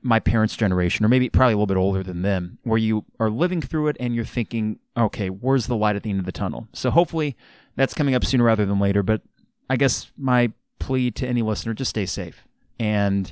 my 0.04 0.20
parents' 0.20 0.56
generation, 0.56 1.06
or 1.06 1.10
maybe 1.10 1.30
probably 1.30 1.54
a 1.54 1.56
little 1.56 1.66
bit 1.66 1.78
older 1.78 2.04
than 2.04 2.22
them, 2.22 2.60
where 2.64 2.78
you 2.78 3.06
are 3.20 3.30
living 3.30 3.62
through 3.62 3.88
it 3.88 3.98
and 4.00 4.14
you're 4.14 4.26
thinking, 4.26 4.80
okay, 4.98 5.30
where's 5.30 5.68
the 5.68 5.78
light 5.78 5.96
at 5.96 6.04
the 6.04 6.10
end 6.10 6.20
of 6.20 6.26
the 6.26 6.32
tunnel? 6.32 6.68
So 6.74 6.92
hopefully 6.92 7.38
that's 7.76 7.94
coming 7.94 8.14
up 8.14 8.26
sooner 8.26 8.44
rather 8.44 8.66
than 8.66 8.80
later. 8.80 9.02
But 9.02 9.22
I 9.70 9.78
guess 9.78 10.12
my 10.18 10.52
plea 10.80 11.10
to 11.12 11.28
any 11.28 11.42
listener: 11.42 11.74
just 11.74 11.90
stay 11.90 12.06
safe 12.06 12.46
and 12.80 13.32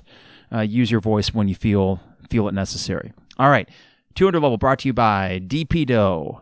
uh, 0.52 0.62
use 0.62 0.90
your 0.90 1.02
voice 1.02 1.34
when 1.34 1.48
you 1.48 1.56
feel 1.56 2.00
feel 2.30 2.48
it 2.48 2.54
necessary. 2.54 3.12
All 3.38 3.50
right, 3.50 3.70
200 4.16 4.40
level 4.40 4.58
brought 4.58 4.80
to 4.80 4.88
you 4.88 4.94
by 4.94 5.42
DP 5.46 5.86
Dough, 5.86 6.42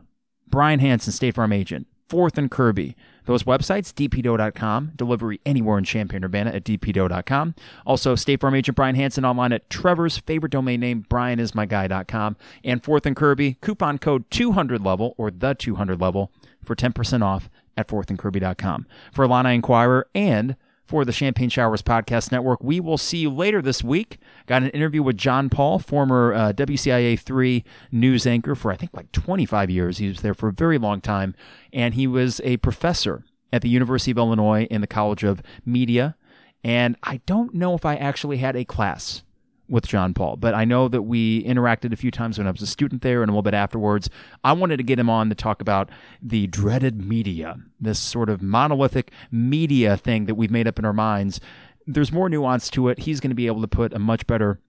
Brian 0.49 0.79
Hansen, 0.79 1.13
State 1.13 1.35
Farm 1.35 1.53
agent, 1.53 1.87
Fourth 2.07 2.37
and 2.37 2.49
Kirby. 2.49 2.95
Those 3.25 3.43
websites, 3.43 3.93
dpdough.com, 3.93 4.93
delivery 4.95 5.39
anywhere 5.45 5.77
in 5.77 5.83
Champaign, 5.83 6.23
Urbana 6.23 6.49
at 6.49 6.63
dpdough.com. 6.63 7.53
Also, 7.85 8.15
State 8.15 8.41
Farm 8.41 8.55
agent 8.55 8.75
Brian 8.75 8.95
Hansen 8.95 9.23
online 9.23 9.53
at 9.53 9.69
Trevor's 9.69 10.17
favorite 10.17 10.51
domain 10.51 10.79
name, 10.79 11.05
brianismyguy.com. 11.09 12.37
And 12.63 12.83
Fourth 12.83 13.05
and 13.05 13.15
Kirby, 13.15 13.57
coupon 13.61 13.99
code 13.99 14.25
200 14.31 14.83
level 14.83 15.13
or 15.17 15.29
the 15.29 15.53
200 15.53 16.01
level 16.01 16.31
for 16.63 16.75
10% 16.75 17.23
off 17.23 17.49
at 17.77 17.87
fourthandkirby.com. 17.87 18.87
For 19.11 19.25
Illini 19.25 19.55
Inquirer 19.55 20.07
and 20.15 20.55
for 20.89 21.05
the 21.05 21.11
Champagne 21.11 21.49
Showers 21.49 21.83
Podcast 21.83 22.31
Network. 22.31 22.63
We 22.63 22.79
will 22.79 22.97
see 22.97 23.19
you 23.19 23.29
later 23.29 23.61
this 23.61 23.83
week. 23.83 24.17
Got 24.47 24.63
an 24.63 24.69
interview 24.69 25.03
with 25.03 25.17
John 25.17 25.47
Paul, 25.47 25.77
former 25.77 26.33
uh, 26.33 26.53
WCIA 26.53 27.19
3 27.19 27.63
news 27.91 28.25
anchor 28.25 28.55
for 28.55 28.71
I 28.71 28.75
think 28.75 28.95
like 28.95 29.11
25 29.11 29.69
years. 29.69 29.99
He 29.99 30.07
was 30.07 30.21
there 30.21 30.33
for 30.33 30.49
a 30.49 30.51
very 30.51 30.79
long 30.79 30.99
time, 30.99 31.35
and 31.71 31.93
he 31.93 32.07
was 32.07 32.41
a 32.43 32.57
professor 32.57 33.23
at 33.53 33.61
the 33.61 33.69
University 33.69 34.09
of 34.09 34.17
Illinois 34.17 34.63
in 34.71 34.81
the 34.81 34.87
College 34.87 35.23
of 35.23 35.43
Media. 35.63 36.15
And 36.63 36.95
I 37.03 37.21
don't 37.27 37.53
know 37.53 37.75
if 37.75 37.85
I 37.85 37.95
actually 37.95 38.37
had 38.37 38.55
a 38.55 38.65
class 38.65 39.21
with 39.69 39.87
John 39.87 40.13
Paul, 40.13 40.35
but 40.35 40.53
I 40.53 40.65
know 40.65 40.87
that 40.87 41.03
we 41.03 41.43
interacted 41.43 41.93
a 41.93 41.95
few 41.95 42.11
times 42.11 42.37
when 42.37 42.47
I 42.47 42.51
was 42.51 42.61
a 42.61 42.67
student 42.67 43.01
there 43.01 43.21
and 43.21 43.29
a 43.29 43.33
little 43.33 43.43
bit 43.43 43.53
afterwards. 43.53 44.09
I 44.43 44.53
wanted 44.53 44.77
to 44.77 44.83
get 44.83 44.99
him 44.99 45.09
on 45.09 45.29
to 45.29 45.35
talk 45.35 45.61
about 45.61 45.89
the 46.21 46.47
dreaded 46.47 47.01
media, 47.01 47.57
this 47.79 47.99
sort 47.99 48.29
of 48.29 48.41
monolithic 48.41 49.11
media 49.31 49.95
thing 49.95 50.25
that 50.25 50.35
we've 50.35 50.51
made 50.51 50.67
up 50.67 50.79
in 50.79 50.85
our 50.85 50.93
minds. 50.93 51.39
There's 51.85 52.11
more 52.11 52.29
nuance 52.29 52.69
to 52.71 52.89
it. 52.89 52.99
He's 52.99 53.19
going 53.19 53.31
to 53.31 53.35
be 53.35 53.47
able 53.47 53.61
to 53.61 53.67
put 53.67 53.93
a 53.93 53.99
much 53.99 54.27
better 54.27 54.59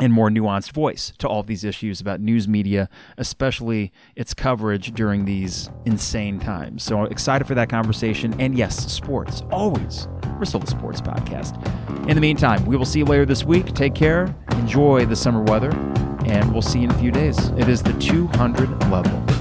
and 0.00 0.12
more 0.12 0.30
nuanced 0.30 0.72
voice 0.72 1.12
to 1.18 1.28
all 1.28 1.42
these 1.42 1.64
issues 1.64 2.00
about 2.00 2.20
news 2.20 2.46
media, 2.46 2.88
especially 3.16 3.92
its 4.14 4.34
coverage 4.34 4.92
during 4.92 5.24
these 5.24 5.70
insane 5.86 6.38
times. 6.38 6.82
So 6.82 7.04
excited 7.04 7.46
for 7.46 7.54
that 7.54 7.68
conversation. 7.68 8.38
And 8.40 8.56
yes, 8.56 8.90
sports, 8.92 9.42
always. 9.50 10.06
We're 10.38 10.44
still 10.44 10.60
the 10.60 10.66
sports 10.66 11.00
podcast. 11.00 11.56
In 12.08 12.14
the 12.14 12.20
meantime, 12.20 12.64
we 12.64 12.76
will 12.76 12.84
see 12.84 13.00
you 13.00 13.04
later 13.04 13.26
this 13.26 13.44
week. 13.44 13.74
Take 13.74 13.94
care, 13.94 14.34
enjoy 14.52 15.04
the 15.06 15.16
summer 15.16 15.42
weather, 15.42 15.70
and 16.26 16.52
we'll 16.52 16.62
see 16.62 16.78
you 16.78 16.84
in 16.84 16.90
a 16.90 16.98
few 16.98 17.10
days. 17.10 17.48
It 17.50 17.68
is 17.68 17.82
the 17.82 17.92
200 17.94 18.90
level. 18.90 19.37